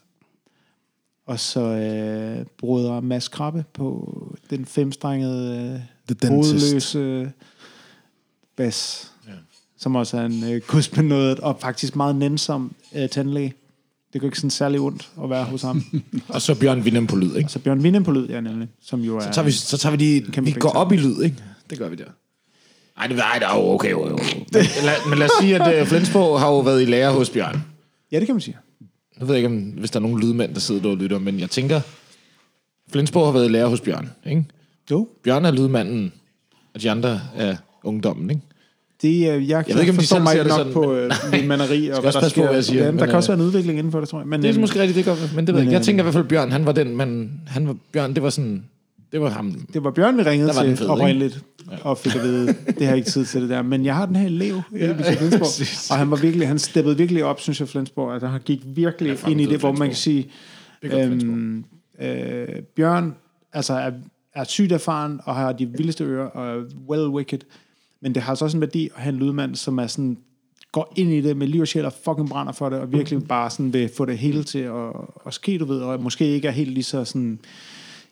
Og 1.25 1.39
så 1.39 1.61
øh, 1.61 2.45
brødre 2.57 3.01
Mads 3.01 3.27
Krabbe 3.27 3.65
på 3.73 4.17
den 4.49 4.65
femstrengede, 4.65 5.83
øh, 6.23 6.29
hovedløse 6.29 7.31
bas, 8.55 9.10
ja. 9.10 9.10
Som 9.81 9.95
også 9.95 10.17
er 10.17 10.25
en 10.25 10.53
øh, 10.53 10.61
gudsbenået 10.67 11.39
og 11.39 11.57
faktisk 11.61 11.95
meget 11.95 12.15
nænsom 12.15 12.75
øh, 12.95 13.09
tandlæge. 13.09 13.53
Det 14.13 14.21
går 14.21 14.27
ikke 14.27 14.37
sådan 14.37 14.49
særlig 14.49 14.79
ondt 14.79 15.09
at 15.23 15.29
være 15.29 15.43
hos 15.43 15.61
ham. 15.61 15.83
Og 16.27 16.41
så 16.41 16.59
Bjørn 16.59 16.85
Vinem 16.85 17.07
på 17.07 17.15
lyd, 17.15 17.35
ikke? 17.35 17.49
så 17.49 17.59
Bjørn 17.59 17.83
Vindem 17.83 18.03
på 18.03 18.11
lyd, 18.11 18.27
ja 18.29 18.41
nemlig, 18.41 18.67
som 18.81 19.01
jo 19.01 19.17
er... 19.17 19.21
Så 19.21 19.31
tager 19.31 19.45
vi, 19.45 19.51
så 19.51 19.77
tager 19.77 19.95
vi 19.95 20.19
de, 20.19 20.41
vi 20.41 20.51
går 20.51 20.69
op 20.69 20.91
i 20.91 20.95
lyd, 20.95 21.21
ikke? 21.21 21.35
Det 21.69 21.79
gør 21.79 21.89
vi 21.89 21.95
der. 21.95 22.05
Ej, 22.97 23.07
det 23.07 23.17
nej, 23.17 23.39
det 23.39 23.47
er 23.47 23.55
jo 23.55 23.69
okay, 23.69 23.91
jo, 23.91 24.09
jo. 24.09 24.17
Men, 24.53 24.63
lad, 24.83 25.09
men 25.09 25.19
lad 25.19 25.25
os 25.25 25.31
sige, 25.41 25.55
at 25.55 25.81
uh, 25.81 25.87
Flensborg 25.87 26.39
har 26.39 26.47
jo 26.47 26.59
været 26.59 26.81
i 26.81 26.85
lære 26.85 27.11
hos 27.11 27.29
Bjørn. 27.29 27.63
Ja, 28.11 28.19
det 28.19 28.25
kan 28.25 28.35
man 28.35 28.41
sige. 28.41 28.57
Nu 29.19 29.25
ved 29.25 29.35
jeg 29.35 29.43
ikke, 29.43 29.55
om, 29.55 29.61
hvis 29.61 29.91
der 29.91 29.99
er 29.99 30.01
nogen 30.01 30.19
lydmænd, 30.19 30.53
der 30.53 30.59
sidder 30.59 30.81
der 30.81 30.89
og 30.89 30.97
lytter, 30.97 31.19
men 31.19 31.39
jeg 31.39 31.49
tænker, 31.49 31.81
Flensborg 32.91 33.25
har 33.25 33.31
været 33.31 33.45
i 33.45 33.51
lære 33.51 33.67
hos 33.67 33.81
Bjørn, 33.81 34.09
ikke? 34.25 34.45
Jo. 34.91 35.07
Bjørn 35.23 35.45
er 35.45 35.51
lydmanden, 35.51 36.13
og 36.73 36.81
de 36.81 36.91
andre 36.91 37.21
er 37.35 37.55
ungdommen, 37.83 38.29
ikke? 38.29 38.41
Det, 39.01 39.07
øh, 39.07 39.23
jeg, 39.23 39.33
jeg, 39.49 39.65
ved 39.75 39.81
ikke, 39.81 39.91
om 39.91 39.97
de 39.97 40.05
selv 40.05 40.21
mig 40.23 40.33
ikke 40.33 40.43
det 40.43 40.49
nok 40.49 40.57
sådan, 40.57 40.73
på 40.73 40.93
øh, 40.93 41.11
min 41.33 41.47
maneri, 41.47 41.89
og 41.89 42.01
hvad 42.01 42.11
der 42.11 42.19
passe 42.21 42.35
på, 42.35 42.41
sker. 42.41 42.45
hvad 42.45 42.53
jeg 42.53 42.63
siger, 42.63 42.85
ja, 42.85 42.91
men 42.91 42.99
der 42.99 43.05
kan 43.05 43.11
øh, 43.13 43.17
også 43.17 43.31
være 43.31 43.41
en 43.41 43.47
udvikling 43.47 43.79
inden 43.79 43.91
for 43.91 43.99
det, 43.99 44.09
tror 44.09 44.19
jeg. 44.19 44.27
Men, 44.27 44.41
Det 44.41 44.47
er 44.49 44.53
øhm, 44.53 44.61
måske 44.61 44.79
rigtigt, 44.79 44.95
det 44.95 45.05
gør, 45.05 45.35
men 45.35 45.47
det 45.47 45.55
ved 45.55 45.61
jeg. 45.61 45.71
Jeg 45.71 45.79
øh, 45.79 45.85
tænker 45.85 46.01
i 46.01 46.05
hvert 46.05 46.13
fald, 46.13 46.23
Bjørn, 46.23 46.51
han 46.51 46.65
var 46.65 46.71
den, 46.71 46.97
men 46.97 47.31
han 47.47 47.67
var, 47.67 47.75
Bjørn, 47.93 48.13
det 48.15 48.23
var 48.23 48.29
sådan, 48.29 48.63
det 49.11 49.21
var 49.21 49.29
ham. 49.29 49.51
det 49.73 49.83
var 49.83 49.91
Bjørn, 49.91 50.17
vi 50.17 50.23
ringede 50.23 50.49
Der 50.49 50.55
var 50.55 50.63
til 50.63 50.77
fed, 50.77 50.87
oprindeligt, 50.87 51.43
og 51.81 51.97
fik 51.97 52.15
at 52.15 52.23
vide, 52.23 52.55
det 52.79 52.87
har 52.87 52.95
ikke 52.95 53.09
tid 53.09 53.25
til 53.25 53.41
det 53.41 53.49
der. 53.49 53.61
Men 53.61 53.85
jeg 53.85 53.95
har 53.95 54.05
den 54.05 54.15
her 54.15 54.25
elev, 54.25 54.61
ja, 54.77 54.93
Flensborg, 55.17 55.91
og 55.91 55.97
han 55.97 56.11
var 56.11 56.17
virkelig, 56.17 56.47
han 56.47 56.59
steppede 56.59 56.97
virkelig 56.97 57.23
op, 57.23 57.39
synes 57.39 57.59
jeg, 57.59 57.69
Flensborg. 57.69 58.13
Altså, 58.13 58.27
han 58.27 58.41
gik 58.45 58.61
virkelig 58.65 59.17
ind 59.27 59.41
i 59.41 59.45
det, 59.45 59.59
hvor 59.59 59.71
man 59.71 59.87
kan 59.87 59.97
sige, 59.97 60.29
øhm, 60.81 61.65
øh, 62.01 62.47
Bjørn 62.75 63.15
altså 63.53 63.73
er, 63.73 63.91
er 64.35 64.43
sygt 64.43 64.71
erfaren, 64.71 65.19
og 65.23 65.35
har 65.35 65.51
de 65.51 65.65
vildeste 65.65 66.03
ører, 66.03 66.25
og 66.25 66.57
er 66.57 66.63
well 66.89 67.07
wicked. 67.07 67.39
Men 68.01 68.15
det 68.15 68.23
har 68.23 68.29
altså 68.29 68.45
også 68.45 68.57
en 68.57 68.61
værdi 68.61 68.89
at 68.95 69.01
have 69.01 69.13
en 69.13 69.19
lydmand, 69.19 69.55
som 69.55 69.77
er 69.79 69.87
sådan, 69.87 70.17
går 70.71 70.93
ind 70.95 71.11
i 71.11 71.21
det 71.21 71.37
med 71.37 71.47
liv 71.47 71.61
og 71.61 71.67
sjæl 71.67 71.85
og 71.85 71.93
fucking 72.05 72.29
brænder 72.29 72.53
for 72.53 72.69
det, 72.69 72.79
og 72.79 72.91
virkelig 72.91 73.23
bare 73.27 73.49
sådan 73.49 73.73
vil 73.73 73.89
få 73.97 74.05
det 74.05 74.17
hele 74.17 74.43
til 74.43 74.59
at, 74.59 74.73
at 75.27 75.33
ske, 75.33 75.57
du 75.57 75.65
ved, 75.65 75.79
og 75.81 76.01
måske 76.03 76.25
ikke 76.27 76.47
er 76.47 76.51
helt 76.51 76.69
lige 76.71 76.83
så 76.83 77.05
sådan... 77.05 77.39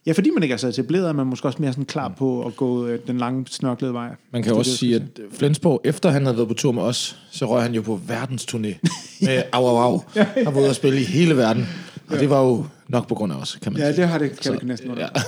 Ja, 0.06 0.12
fordi 0.12 0.30
man 0.30 0.44
ikke 0.44 0.54
er 0.54 0.58
så 0.58 0.68
etableret, 0.68 1.08
er 1.10 1.14
man 1.14 1.28
måske 1.28 1.48
også 1.48 1.62
mere 1.62 1.72
sådan 1.72 1.86
klar 1.86 2.14
på 2.18 2.46
at 2.46 2.56
gå 2.56 2.86
øh, 2.88 3.00
den 3.08 3.18
lange, 3.18 3.46
snørklede 3.48 3.94
vej. 3.94 4.10
Man 4.32 4.44
kan 4.44 4.52
jo 4.52 4.58
også 4.58 4.78
sige, 4.78 4.96
at 4.96 5.02
Flensborg, 5.32 5.82
efter 5.84 6.10
han 6.10 6.26
havde 6.26 6.38
været 6.38 6.48
på 6.48 6.54
tur 6.54 6.72
med 6.72 6.82
os, 6.84 7.20
så 7.32 7.46
røg 7.46 7.64
han 7.64 7.74
jo 7.74 7.82
på 7.82 8.00
verdensturné 8.08 8.58
med 9.26 9.44
Au 9.52 9.66
Au 9.68 9.78
Au. 9.78 10.02
Han 10.16 10.46
var 10.46 10.60
ude 10.62 10.70
og 10.70 10.76
spille 10.76 11.02
i 11.02 11.04
hele 11.04 11.38
verden. 11.38 11.66
Og 12.08 12.20
det 12.20 12.30
var 12.30 12.42
jo 12.44 12.66
nok 12.88 13.08
på 13.08 13.16
grund 13.16 13.34
af 13.34 13.38
os, 13.38 13.58
kan 13.62 13.74
man 13.74 13.82
Ja, 13.82 13.92
sige. 13.94 14.02
det 14.02 14.10
har 14.10 14.18
det, 14.18 14.40
kan 14.40 14.54
det 14.54 14.64
næsten 14.64 14.92
Ja. 14.98 15.08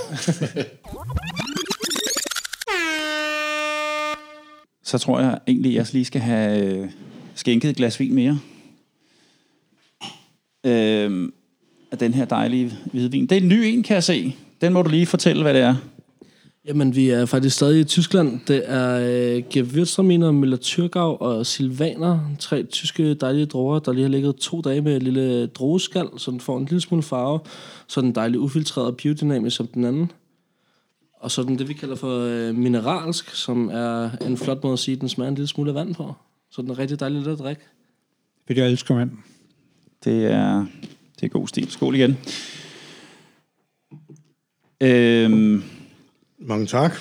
Så 4.84 4.98
tror 4.98 5.20
jeg 5.20 5.40
egentlig, 5.48 5.72
at 5.72 5.76
jeg 5.76 5.94
lige 5.94 6.06
skal 6.06 6.22
have 6.22 6.66
øh, 6.66 6.90
skænket 7.36 7.70
et 7.70 7.76
glas 7.76 8.00
vin 8.00 8.14
mere. 8.14 8.40
Øh, 10.66 11.30
af 11.92 11.98
den 11.98 12.14
her 12.14 12.26
dejlige 12.26 12.74
hvidvin. 12.92 13.28
Det 13.28 13.38
er 13.38 13.42
en 13.42 13.48
ny 13.48 13.64
en, 13.64 13.84
kan 13.84 13.94
jeg 13.94 14.04
se. 14.04 14.36
Den 14.62 14.74
må 14.74 14.82
du 14.82 14.90
lige 14.90 15.06
fortælle, 15.06 15.42
hvad 15.44 15.54
det 15.54 15.62
er. 15.62 15.76
Jamen, 16.66 16.96
vi 16.96 17.10
er 17.10 17.26
faktisk 17.26 17.56
stadig 17.56 17.80
i 17.80 17.84
Tyskland. 17.84 18.40
Det 18.48 18.64
er 18.66 19.00
øh, 19.00 19.44
Gewürztraminer, 19.54 20.32
Müller 20.32 20.58
Thurgau 20.62 21.18
og 21.20 21.46
Silvaner. 21.46 22.20
Tre 22.40 22.64
tyske 22.64 23.14
dejlige 23.14 23.46
druer, 23.46 23.80
der 23.80 23.92
lige 23.92 24.04
har 24.04 24.10
ligget 24.10 24.36
to 24.36 24.62
dage 24.62 24.82
med 24.82 24.96
et 24.96 25.04
lille 25.04 25.48
drueskal, 25.48 26.08
så 26.18 26.32
den 26.32 26.40
får 26.40 26.58
en 26.58 26.66
lille 26.66 26.82
smule 26.82 27.04
farve. 27.04 27.40
Så 27.88 28.02
den 28.02 28.16
dejlige 28.16 28.40
ufiltreret 28.40 28.88
og 28.88 28.98
biodynamisk 28.98 29.58
som 29.58 29.68
den 29.68 29.86
anden. 29.86 30.12
Og 31.22 31.32
så 31.32 31.44
den 31.44 31.60
det, 31.60 31.68
vi 31.68 31.74
kalder 31.74 31.96
for 31.96 32.20
øh, 32.20 32.56
mineralsk, 32.56 33.30
som 33.36 33.70
er 33.70 34.10
en 34.18 34.38
flot 34.38 34.64
måde 34.64 34.74
at 34.74 34.80
sige, 34.80 34.96
at 34.96 35.02
den 35.02 35.10
smager 35.10 35.30
en 35.30 35.36
lille 35.36 35.48
smule 35.48 35.70
af 35.72 35.76
vand 35.76 35.96
på. 35.96 36.14
Så 36.50 36.62
den 36.62 36.70
er 36.70 36.80
rigtig 36.80 37.00
dejlig 37.00 37.18
lidt 37.18 37.30
at 37.30 37.40
drikke. 37.40 37.62
Fordi 38.46 38.60
jeg 38.60 38.70
elsker 38.70 38.96
mand. 38.96 39.12
Det 40.04 40.26
er, 40.26 40.66
det 41.16 41.24
er 41.24 41.28
god 41.28 41.48
stil. 41.48 41.72
Skål 41.72 41.96
igen. 41.96 42.18
Øhm, 44.82 45.64
Mange 46.40 46.66
tak. 46.66 46.94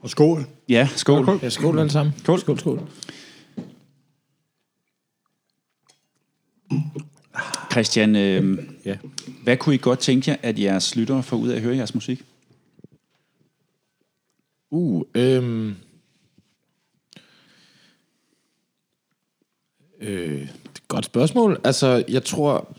Og 0.00 0.10
skål. 0.10 0.46
ja, 0.68 0.88
skål. 0.96 1.38
Ja, 1.42 1.48
skål 1.50 1.78
alle 1.78 1.90
sammen. 1.90 2.14
Skål, 2.18 2.40
skål, 2.40 2.58
skål. 2.58 2.80
Christian, 7.72 8.16
øh, 8.16 8.58
Ja. 8.84 8.96
hvad 9.42 9.56
kunne 9.56 9.74
I 9.74 9.78
godt 9.78 9.98
tænke 9.98 10.30
jer, 10.30 10.36
at 10.42 10.58
jeres 10.58 10.96
lyttere 10.96 11.22
får 11.22 11.36
ud 11.36 11.48
af 11.48 11.56
at 11.56 11.62
høre 11.62 11.76
jeres 11.76 11.94
musik? 11.94 12.24
Uh, 14.74 15.02
øhm. 15.14 15.74
Øh, 20.00 20.30
det 20.32 20.40
er 20.40 20.42
et 20.70 20.88
godt 20.88 21.04
spørgsmål. 21.04 21.60
Altså, 21.64 22.04
jeg 22.08 22.24
tror... 22.24 22.76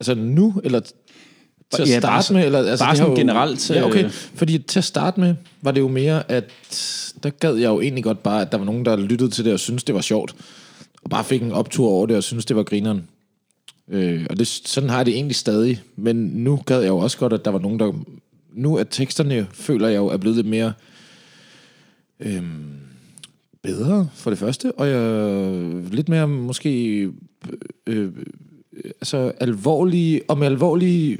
Altså 0.00 0.14
nu, 0.14 0.60
eller 0.64 0.80
til 0.80 1.82
at 1.82 1.88
Ja, 1.88 1.98
starte 2.00 2.28
bare- 2.32 2.38
med? 2.38 2.46
Eller, 2.46 2.58
altså, 2.70 2.84
bare 2.84 2.96
sådan 2.96 3.12
jo- 3.12 3.16
generelt, 3.18 3.70
Ja, 3.70 3.86
okay. 3.86 4.04
øh. 4.04 4.10
Fordi 4.10 4.58
til 4.58 4.78
at 4.80 4.84
starte 4.84 5.20
med, 5.20 5.34
var 5.62 5.70
det 5.70 5.80
jo 5.80 5.88
mere, 5.88 6.30
at 6.30 6.44
der 7.22 7.30
gad 7.30 7.54
jeg 7.54 7.68
jo 7.68 7.80
egentlig 7.80 8.04
godt 8.04 8.22
bare, 8.22 8.42
at 8.42 8.52
der 8.52 8.58
var 8.58 8.64
nogen, 8.64 8.84
der 8.84 8.96
lyttede 8.96 9.30
til 9.30 9.44
det 9.44 9.52
og 9.52 9.60
syntes, 9.60 9.84
det 9.84 9.94
var 9.94 10.00
sjovt. 10.00 10.34
Og 11.02 11.10
bare 11.10 11.24
fik 11.24 11.42
en 11.42 11.52
optur 11.52 11.88
over 11.88 12.06
det 12.06 12.16
og 12.16 12.22
syntes, 12.22 12.44
det 12.44 12.56
var 12.56 12.62
grineren. 12.62 13.08
Øh, 13.88 14.26
og 14.30 14.38
det, 14.38 14.46
sådan 14.46 14.90
har 14.90 14.96
jeg 14.96 15.06
det 15.06 15.14
egentlig 15.14 15.36
stadig. 15.36 15.82
Men 15.96 16.16
nu 16.16 16.62
gad 16.66 16.80
jeg 16.80 16.88
jo 16.88 16.98
også 16.98 17.18
godt, 17.18 17.32
at 17.32 17.44
der 17.44 17.50
var 17.50 17.58
nogen, 17.58 17.78
der... 17.78 17.92
Nu 18.52 18.76
er 18.76 18.84
teksterne, 18.84 19.46
føler 19.52 19.88
jeg 19.88 19.96
jo, 19.96 20.06
er 20.06 20.16
blevet 20.16 20.36
lidt 20.36 20.46
mere 20.46 20.72
øhm, 22.20 22.80
bedre, 23.62 24.08
for 24.14 24.30
det 24.30 24.38
første. 24.38 24.72
Og 24.72 24.88
jeg, 24.88 25.02
lidt 25.92 26.08
mere 26.08 26.28
måske... 26.28 26.98
Øh, 27.86 28.04
øh, 28.04 28.12
altså 28.84 29.32
alvorlige... 29.40 30.22
Og 30.28 30.38
med 30.38 30.46
alvorlige 30.46 31.18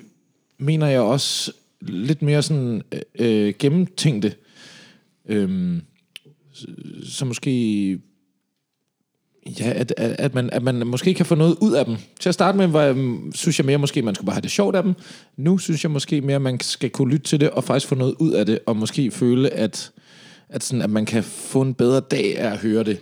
mener 0.59 0.86
jeg 0.86 1.01
også 1.01 1.53
lidt 1.80 2.22
mere 2.22 2.42
sådan 2.42 2.82
øh, 2.92 3.01
øh 3.18 3.55
gennemtænkte. 3.59 4.34
Øhm, 5.28 5.80
så, 6.53 6.66
så 7.05 7.24
måske 7.24 7.98
Ja, 9.61 9.72
at, 9.76 9.94
at, 9.96 10.16
at, 10.18 10.34
man, 10.34 10.51
at 10.51 10.62
man 10.62 10.86
måske 10.86 11.14
kan 11.14 11.26
få 11.26 11.34
noget 11.34 11.57
ud 11.61 11.72
af 11.72 11.84
dem. 11.84 11.96
Til 12.20 12.28
at 12.28 12.34
starte 12.34 12.59
med, 12.59 12.66
var, 12.66 12.84
øhm, 12.84 13.32
synes 13.34 13.59
jeg 13.59 13.66
mere 13.66 13.78
måske, 13.78 14.03
man 14.03 14.14
skulle 14.14 14.26
bare 14.26 14.34
have 14.34 14.42
det 14.42 14.51
sjovt 14.51 14.76
af 14.76 14.82
dem. 14.82 14.94
Nu 15.36 15.59
synes 15.59 15.84
jeg 15.84 15.90
måske 15.90 16.20
mere, 16.20 16.40
man 16.40 16.61
skal 16.61 16.90
kunne 16.90 17.12
lytte 17.12 17.26
til 17.26 17.40
det, 17.40 17.51
og 17.51 17.64
faktisk 17.64 17.86
få 17.86 17.94
noget 17.94 18.14
ud 18.18 18.32
af 18.32 18.46
det, 18.46 18.59
og 18.66 18.76
måske 18.76 19.11
føle, 19.11 19.51
at, 19.51 19.92
at, 20.51 20.64
sådan, 20.64 20.82
at 20.82 20.90
man 20.90 21.07
kan 21.07 21.24
få 21.24 21.62
en 21.62 21.74
bedre 21.74 22.01
dag 22.01 22.38
af 22.38 22.53
at 22.53 22.59
høre 22.59 22.84
det. 22.84 22.98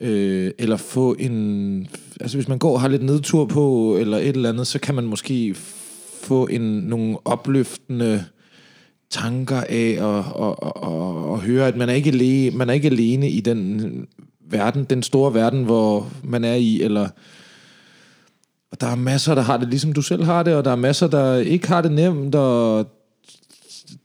Øh, 0.00 0.50
eller 0.58 0.76
få 0.76 1.16
en... 1.18 1.88
Altså 2.20 2.36
hvis 2.36 2.48
man 2.48 2.58
går 2.58 2.72
og 2.72 2.80
har 2.80 2.88
lidt 2.88 3.02
nedtur 3.02 3.46
på, 3.46 3.96
eller 4.00 4.18
et 4.18 4.28
eller 4.28 4.48
andet, 4.48 4.66
så 4.66 4.78
kan 4.78 4.94
man 4.94 5.04
måske 5.04 5.54
få 6.22 6.46
en, 6.46 6.60
nogle 6.60 7.18
opløftende 7.24 8.24
tanker 9.10 9.60
af 9.68 9.96
at, 9.98 10.02
og, 10.02 10.56
og, 10.62 10.82
og, 10.82 11.30
og 11.30 11.40
høre, 11.40 11.68
at 11.68 11.76
man 11.76 11.88
er, 11.88 11.94
ikke 11.94 12.10
alene, 12.10 12.56
man 12.56 12.68
er 12.68 12.72
ikke 12.72 12.88
alene 12.88 13.30
i 13.30 13.40
den 13.40 14.06
verden, 14.50 14.84
den 14.84 15.02
store 15.02 15.34
verden, 15.34 15.64
hvor 15.64 16.10
man 16.24 16.44
er 16.44 16.54
i, 16.54 16.82
eller 16.82 17.08
og 18.72 18.80
der 18.80 18.86
er 18.86 18.94
masser, 18.96 19.34
der 19.34 19.42
har 19.42 19.56
det 19.56 19.68
ligesom 19.68 19.92
du 19.92 20.02
selv 20.02 20.24
har 20.24 20.42
det, 20.42 20.54
og 20.54 20.64
der 20.64 20.70
er 20.70 20.76
masser, 20.76 21.06
der 21.08 21.36
ikke 21.36 21.68
har 21.68 21.82
det 21.82 21.92
nemt, 21.92 22.34
og 22.34 22.86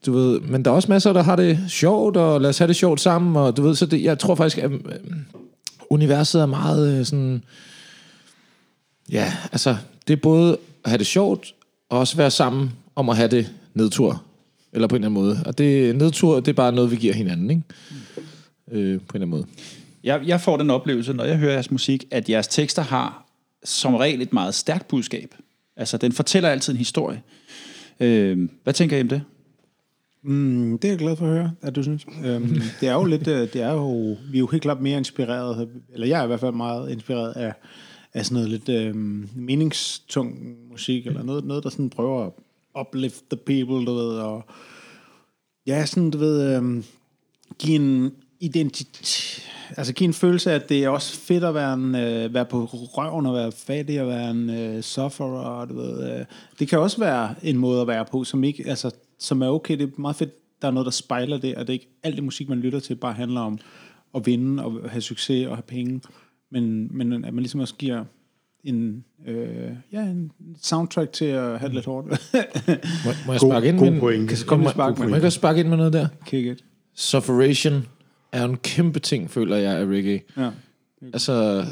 du 0.05 0.11
ved, 0.11 0.39
men 0.39 0.65
der 0.65 0.71
er 0.71 0.75
også 0.75 0.91
masser, 0.91 1.13
der 1.13 1.23
har 1.23 1.35
det 1.35 1.59
sjovt, 1.67 2.17
og 2.17 2.41
lad 2.41 2.49
os 2.49 2.57
have 2.57 2.67
det 2.67 2.75
sjovt 2.75 3.01
sammen, 3.01 3.35
og 3.35 3.57
du 3.57 3.61
ved, 3.61 3.75
så 3.75 3.85
det, 3.85 4.03
jeg 4.03 4.19
tror 4.19 4.35
faktisk, 4.35 4.57
at 4.57 4.71
øh, 4.71 4.79
universet 5.89 6.41
er 6.41 6.45
meget 6.45 6.99
øh, 6.99 7.05
sådan, 7.05 7.43
ja, 9.11 9.33
altså, 9.51 9.77
det 10.07 10.13
er 10.13 10.21
både 10.21 10.57
at 10.83 10.91
have 10.91 10.97
det 10.97 11.07
sjovt, 11.07 11.55
og 11.89 11.99
også 11.99 12.17
være 12.17 12.31
sammen 12.31 12.71
om 12.95 13.09
at 13.09 13.17
have 13.17 13.27
det 13.27 13.51
nedtur, 13.73 14.23
eller 14.73 14.87
på 14.87 14.95
en 14.95 15.03
eller 15.03 15.07
anden 15.07 15.23
måde. 15.23 15.39
Og 15.45 15.57
det 15.57 15.95
nedtur, 15.95 16.39
det 16.39 16.47
er 16.47 16.53
bare 16.53 16.71
noget, 16.71 16.91
vi 16.91 16.95
giver 16.95 17.13
hinanden, 17.13 17.49
ikke? 17.49 17.63
Øh, 18.71 18.71
på 18.71 18.77
en 18.81 18.91
eller 18.91 18.99
anden 19.13 19.29
måde. 19.29 19.45
Jeg, 20.03 20.21
jeg 20.25 20.41
får 20.41 20.57
den 20.57 20.69
oplevelse, 20.69 21.13
når 21.13 21.23
jeg 21.23 21.37
hører 21.37 21.53
jeres 21.53 21.71
musik, 21.71 22.05
at 22.11 22.29
jeres 22.29 22.47
tekster 22.47 22.81
har 22.81 23.25
som 23.63 23.95
regel 23.95 24.21
et 24.21 24.33
meget 24.33 24.55
stærkt 24.55 24.87
budskab. 24.87 25.35
Altså, 25.77 25.97
den 25.97 26.11
fortæller 26.11 26.49
altid 26.49 26.73
en 26.73 26.77
historie. 26.77 27.21
Øh, 27.99 28.49
hvad 28.63 28.73
tænker 28.73 28.97
I 28.97 29.01
om 29.01 29.07
det? 29.07 29.21
Mm, 30.25 30.79
det 30.79 30.87
er 30.87 30.91
jeg 30.91 30.99
glad 30.99 31.15
for 31.15 31.25
at 31.25 31.31
høre, 31.31 31.51
at 31.61 31.75
du 31.75 31.83
synes. 31.83 32.05
Øhm, 32.25 32.61
det 32.79 32.89
er 32.89 32.93
jo 32.93 33.05
lidt, 33.05 33.27
øh, 33.27 33.53
det 33.53 33.61
er 33.61 33.71
jo, 33.71 34.17
vi 34.31 34.37
er 34.37 34.39
jo 34.39 34.47
helt 34.47 34.63
klart 34.63 34.81
mere 34.81 34.97
inspireret, 34.97 35.69
eller 35.93 36.07
jeg 36.07 36.19
er 36.19 36.23
i 36.23 36.27
hvert 36.27 36.39
fald 36.39 36.51
meget 36.53 36.91
inspireret 36.91 37.33
af, 37.33 37.53
af 38.13 38.25
sådan 38.25 38.35
noget 38.35 38.49
lidt 38.49 38.69
øhm, 38.69 39.29
meningstung 39.35 40.55
musik, 40.71 41.07
eller 41.07 41.23
noget, 41.23 41.45
noget, 41.45 41.63
der 41.63 41.69
sådan 41.69 41.89
prøver 41.89 42.25
at 42.25 42.31
uplift 42.79 43.23
the 43.29 43.37
people, 43.37 43.85
du 43.85 43.93
ved, 43.93 44.17
og 44.17 44.45
ja, 45.67 45.85
sådan, 45.85 46.11
du 46.11 46.17
ved, 46.17 46.55
øhm, 46.55 46.83
give 47.59 47.75
en 47.75 48.11
identitet, 48.39 49.41
altså 49.77 49.93
give 49.93 50.07
en 50.07 50.13
følelse 50.13 50.51
af, 50.51 50.55
at 50.55 50.69
det 50.69 50.83
er 50.83 50.89
også 50.89 51.19
fedt 51.19 51.43
at 51.43 51.53
være, 51.53 51.73
en, 51.73 51.95
øh, 51.95 52.33
være 52.33 52.45
på 52.45 52.65
røven 52.65 53.25
og 53.25 53.33
være 53.33 53.51
fattig 53.51 54.01
og 54.01 54.07
være 54.07 54.31
en 54.31 54.49
øh, 54.49 54.83
sufferer, 54.83 55.65
du 55.65 55.75
ved. 55.75 56.19
Øh. 56.19 56.25
Det 56.59 56.67
kan 56.67 56.79
også 56.79 56.99
være 56.99 57.35
en 57.43 57.57
måde 57.57 57.81
at 57.81 57.87
være 57.87 58.05
på, 58.11 58.23
som 58.23 58.43
ikke, 58.43 58.63
altså, 58.67 58.91
som 59.19 59.41
er 59.41 59.47
okay. 59.47 59.77
Det 59.77 59.83
er 59.83 60.01
meget 60.01 60.15
fedt, 60.15 60.61
der 60.61 60.67
er 60.67 60.71
noget, 60.71 60.85
der 60.85 60.91
spejler 60.91 61.37
det, 61.37 61.55
og 61.55 61.61
det 61.61 61.69
er 61.69 61.73
ikke 61.73 61.97
alt 62.03 62.15
det 62.15 62.23
musik, 62.23 62.49
man 62.49 62.59
lytter 62.59 62.79
til, 62.79 62.95
bare 62.95 63.13
handler 63.13 63.41
om 63.41 63.59
at 64.15 64.25
vinde 64.25 64.65
og 64.65 64.89
have 64.89 65.01
succes 65.01 65.47
og 65.47 65.55
have 65.55 65.63
penge, 65.67 66.01
men, 66.51 66.97
men 66.97 67.13
at 67.13 67.33
man 67.33 67.39
ligesom 67.43 67.59
også 67.59 67.75
giver 67.75 68.05
en, 68.63 69.03
øh, 69.27 69.69
ja, 69.91 70.01
en 70.01 70.31
soundtrack 70.61 71.11
til 71.11 71.25
at 71.25 71.59
have 71.59 71.67
det 71.67 71.73
lidt 71.73 71.85
hårdt. 71.85 72.07
Må, 73.05 73.11
må 73.25 73.33
jeg 73.33 73.41
sparke 73.41 73.67
ind 73.67 73.79
god 73.79 73.91
med 73.91 74.19
en-. 74.19 74.27
Kan, 74.27 74.37
Kom 74.47 74.59
må, 74.59 74.63
med 74.63 74.71
spark 74.71 74.99
må 74.99 75.09
jeg 75.09 75.21
godt 75.21 75.33
sparke 75.33 75.59
ind 75.59 75.67
med 75.67 75.77
noget 75.77 75.93
der? 75.93 76.07
Kick 76.25 76.47
it. 76.47 76.63
Sufferation 76.95 77.85
er 78.31 78.45
en 78.45 78.57
kæmpe 78.57 78.99
ting, 78.99 79.31
føler 79.31 79.55
jeg, 79.55 79.77
af 79.77 79.85
reggae. 79.85 80.21
Ja. 80.37 80.49
Altså, 81.13 81.65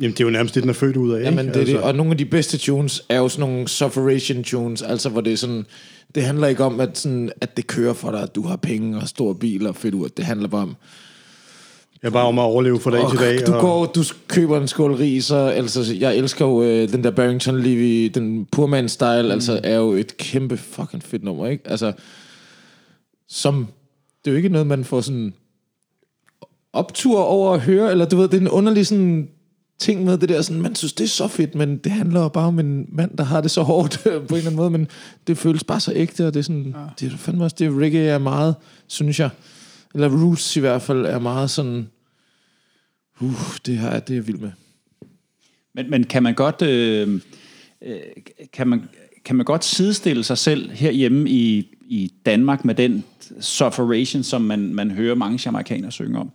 Jamen, 0.00 0.10
det 0.10 0.20
er 0.20 0.24
jo 0.24 0.30
nærmest 0.30 0.54
det, 0.54 0.62
den 0.62 0.70
er 0.70 0.74
født 0.74 0.96
ud 0.96 1.12
af, 1.12 1.18
ikke? 1.18 1.28
jamen, 1.28 1.46
det, 1.46 1.56
er 1.56 1.60
altså, 1.60 1.76
det, 1.76 1.82
og 1.82 1.94
nogle 1.94 2.12
af 2.12 2.18
de 2.18 2.24
bedste 2.24 2.58
tunes 2.58 3.02
er 3.08 3.18
jo 3.18 3.28
sådan 3.28 3.50
nogle 3.50 3.68
sufferation 3.68 4.42
tunes, 4.42 4.82
altså 4.82 5.08
hvor 5.08 5.20
det 5.20 5.32
er 5.32 5.36
sådan, 5.36 5.66
det 6.14 6.22
handler 6.22 6.46
ikke 6.46 6.64
om, 6.64 6.80
at, 6.80 6.98
sådan, 6.98 7.32
at 7.40 7.56
det 7.56 7.66
kører 7.66 7.92
for 7.92 8.10
dig, 8.10 8.22
at 8.22 8.34
du 8.34 8.42
har 8.42 8.56
penge 8.56 8.98
og 8.98 9.08
stor 9.08 9.32
bil 9.32 9.66
og 9.66 9.76
fedt 9.76 9.94
ud. 9.94 10.08
Det 10.08 10.24
handler 10.24 10.48
bare 10.48 10.62
om, 10.62 10.76
Jeg 12.02 12.12
bare 12.12 12.26
om 12.26 12.38
at 12.38 12.42
overleve 12.42 12.80
fra 12.80 12.90
dag 12.90 13.04
og 13.04 13.10
til 13.10 13.20
dag. 13.20 13.46
du 13.46 13.52
og, 13.52 13.60
går, 13.60 13.86
du 13.86 14.02
køber 14.28 14.60
en 14.60 14.68
skål 14.68 14.94
ris, 14.94 15.30
og, 15.30 15.54
altså, 15.54 15.94
jeg 15.98 16.16
elsker 16.16 16.46
jo 16.46 16.62
øh, 16.62 16.92
den 16.92 17.04
der 17.04 17.10
Barrington 17.10 17.60
Levy, 17.60 18.10
den 18.14 18.46
Purman 18.52 18.88
style, 18.88 19.22
mm. 19.22 19.30
altså 19.30 19.60
er 19.64 19.76
jo 19.76 19.92
et 19.92 20.16
kæmpe 20.16 20.56
fucking 20.56 21.02
fedt 21.02 21.24
nummer, 21.24 21.46
ikke? 21.46 21.70
Altså, 21.70 21.92
som, 23.28 23.66
det 24.24 24.30
er 24.30 24.32
jo 24.32 24.36
ikke 24.36 24.48
noget, 24.48 24.66
man 24.66 24.84
får 24.84 25.00
sådan 25.00 25.34
optur 26.72 27.20
over 27.20 27.54
at 27.54 27.60
høre, 27.60 27.90
eller 27.90 28.04
du 28.04 28.16
ved, 28.16 28.28
det 28.28 28.36
er 28.36 28.40
en 28.40 28.48
underlig 28.48 28.86
sådan 28.86 29.28
ting 29.82 30.04
med 30.04 30.18
det 30.18 30.28
der, 30.28 30.42
sådan, 30.42 30.62
man 30.62 30.74
synes, 30.74 30.92
det 30.92 31.04
er 31.04 31.08
så 31.08 31.28
fedt, 31.28 31.54
men 31.54 31.76
det 31.76 31.92
handler 31.92 32.28
bare 32.28 32.46
om 32.46 32.58
en 32.58 32.86
mand, 32.88 33.16
der 33.16 33.24
har 33.24 33.40
det 33.40 33.50
så 33.50 33.62
hårdt 33.62 33.98
på 34.04 34.08
en 34.08 34.14
eller 34.14 34.36
anden 34.36 34.56
måde, 34.56 34.70
men 34.70 34.88
det 35.26 35.38
føles 35.38 35.64
bare 35.64 35.80
så 35.80 35.92
ægte, 35.94 36.26
og 36.26 36.34
det 36.34 36.40
er 36.40 36.44
sådan, 36.44 36.74
ja. 36.76 36.84
det 37.00 37.12
er 37.12 37.16
fandme 37.16 37.44
også, 37.44 37.56
det 37.58 37.72
reggae 37.72 38.06
er 38.06 38.18
meget, 38.18 38.54
synes 38.86 39.20
jeg, 39.20 39.30
eller 39.94 40.08
Roots 40.08 40.56
i 40.56 40.60
hvert 40.60 40.82
fald, 40.82 41.06
er 41.06 41.18
meget 41.18 41.50
sådan, 41.50 41.88
uh, 43.20 43.56
det 43.66 43.78
her, 43.78 44.00
det 44.00 44.10
er 44.10 44.14
jeg 44.14 44.26
vild 44.26 44.38
med. 44.38 44.50
Men, 45.74 45.90
men 45.90 46.04
kan 46.04 46.22
man 46.22 46.34
godt 46.34 46.62
øh, 46.62 47.20
øh, 47.82 48.00
kan 48.52 48.68
man 48.68 48.82
kan 49.24 49.36
man 49.36 49.44
godt 49.44 49.64
sidestille 49.64 50.24
sig 50.24 50.38
selv 50.38 50.70
herhjemme 50.70 51.30
i, 51.30 51.68
i 51.80 52.12
Danmark 52.26 52.64
med 52.64 52.74
den 52.74 53.04
sufferation, 53.40 54.22
som 54.22 54.42
man, 54.42 54.74
man 54.74 54.90
hører 54.90 55.14
mange 55.14 55.38
jamaikanere 55.44 55.92
synge 55.92 56.18
om? 56.18 56.30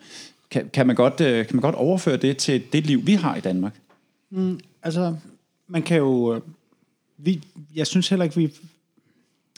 Kan, 0.52 0.70
kan, 0.74 0.88
man 0.88 0.96
godt, 0.96 1.22
øh, 1.22 1.48
kan 1.48 1.56
man 1.56 1.62
godt 1.62 1.76
overføre 1.76 2.18
det 2.18 2.38
til 2.38 2.64
det 2.74 2.86
liv, 2.86 3.08
vi 3.08 3.14
har 3.14 3.36
i 3.36 3.40
Danmark? 3.40 3.80
Mm, 4.30 4.60
Altså, 4.88 5.16
man 5.68 5.82
kan 5.82 5.98
jo... 5.98 6.36
Øh, 6.36 6.42
vi, 7.18 7.44
jeg 7.76 7.88
synes 7.88 8.10
heller 8.10 8.24
ikke, 8.24 8.36
vi... 8.36 8.54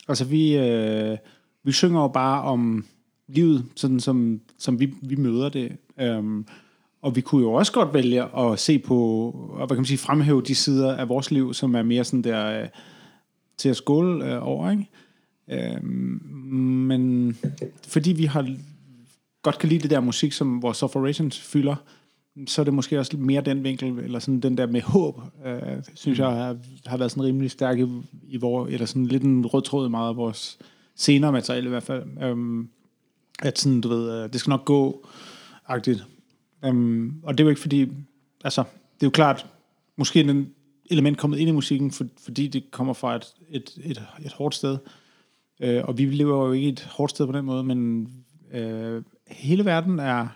Altså, 0.08 0.26
vi, 0.26 0.58
øh, 0.58 1.18
vi 1.64 1.72
synger 1.72 2.02
jo 2.02 2.08
bare 2.08 2.44
om 2.44 2.86
livet, 3.28 3.66
sådan 3.76 4.00
som, 4.00 4.42
som 4.58 4.80
vi, 4.80 4.94
vi 5.02 5.16
møder 5.16 5.50
det. 5.50 5.78
Um, 6.18 6.48
og 7.02 7.16
vi 7.16 7.22
kunne 7.22 7.42
jo 7.42 7.54
også 7.54 7.72
godt 7.72 7.94
vælge 7.94 8.38
at 8.38 8.60
se 8.60 8.80
på, 8.80 9.30
og 9.52 9.58
hvad 9.58 9.68
kan 9.68 9.78
man 9.78 9.86
sige, 9.86 9.98
fremhæve 9.98 10.42
de 10.42 10.56
sider 10.56 10.96
af 10.96 11.10
vores 11.10 11.32
liv, 11.32 11.54
som 11.54 11.76
er 11.76 11.84
mere 11.84 12.04
sådan 12.04 12.22
der 12.22 12.62
øh, 12.62 12.68
til 13.58 13.70
at 13.70 13.76
skåle 13.76 14.34
øh, 14.34 14.48
over, 14.48 14.72
ikke? 14.72 14.90
Um, 15.82 15.86
men 16.88 17.38
fordi 17.88 18.12
vi 18.12 18.26
har 18.26 18.56
godt 19.42 19.60
kan 19.60 19.70
lide 19.70 19.82
det 19.82 19.90
der 19.90 20.00
musik, 20.00 20.34
som 20.34 20.62
vores 20.62 20.78
Sufferation 20.78 21.32
fylder, 21.32 21.76
så 22.48 22.62
er 22.62 22.64
det 22.64 22.74
måske 22.74 23.00
også 23.00 23.18
mere 23.18 23.42
den 23.42 23.64
vinkel, 23.64 24.00
eller 24.00 24.20
sådan 24.20 24.40
den 24.40 24.58
der 24.58 24.68
med 24.68 24.82
håb, 24.82 25.22
øh, 25.46 25.84
synes 25.96 26.20
jeg 26.20 26.28
har, 26.28 26.58
har 26.86 26.98
været 26.98 27.12
sådan 27.12 27.24
rimelig 27.24 27.52
stærk 27.52 27.80
i, 27.80 27.88
i 28.28 28.38
vores, 28.38 28.74
eller 28.74 28.86
sådan 28.86 29.06
lidt 29.06 29.24
en 29.24 29.46
rød 29.46 29.62
tråd 29.62 29.88
i 29.88 29.90
meget 29.90 30.10
af 30.10 30.16
vores 30.16 30.60
senere 30.96 31.32
materiale 31.32 31.66
i 31.66 31.70
hvert 31.70 31.84
fald. 31.84 32.32
Um, 32.32 32.70
at 33.42 33.60
sådan, 33.60 33.82
du 33.82 33.90
ved, 33.90 34.24
øh, 34.24 34.34
det 34.34 34.40
skal 34.40 34.50
nok 34.50 34.66
gå, 34.66 35.08
agtigt. 35.68 36.06
Um, 36.68 37.22
og 37.24 37.38
det 37.38 37.44
er 37.44 37.46
jo 37.46 37.50
ikke 37.50 37.62
fordi, 37.62 37.88
altså, 38.44 38.62
det 38.96 39.04
er 39.04 39.08
jo 39.08 39.10
klart, 39.10 39.46
måske 39.98 40.20
er 40.20 40.24
den 40.24 40.54
element 40.90 41.18
kommet 41.18 41.40
ind 41.40 41.50
i 41.50 41.54
musikken, 41.54 41.92
for, 41.92 42.06
fordi 42.24 42.48
det 42.48 42.72
kommer 42.72 42.94
fra 42.94 43.16
et, 43.16 43.34
et, 43.50 43.78
et, 43.84 44.04
et 44.26 44.34
hårdt 44.34 44.56
sted. 44.56 44.78
Uh, 45.64 45.84
og 45.84 45.98
vi 45.98 46.06
lever 46.06 46.46
jo 46.46 46.52
ikke 46.52 46.70
et 46.70 46.88
hårdt 46.92 47.12
sted 47.12 47.26
på 47.26 47.32
den 47.32 47.46
måde, 47.46 47.64
men 47.64 48.10
uh, 48.54 49.04
hele 49.30 49.66
verden 49.66 50.00
er 50.00 50.28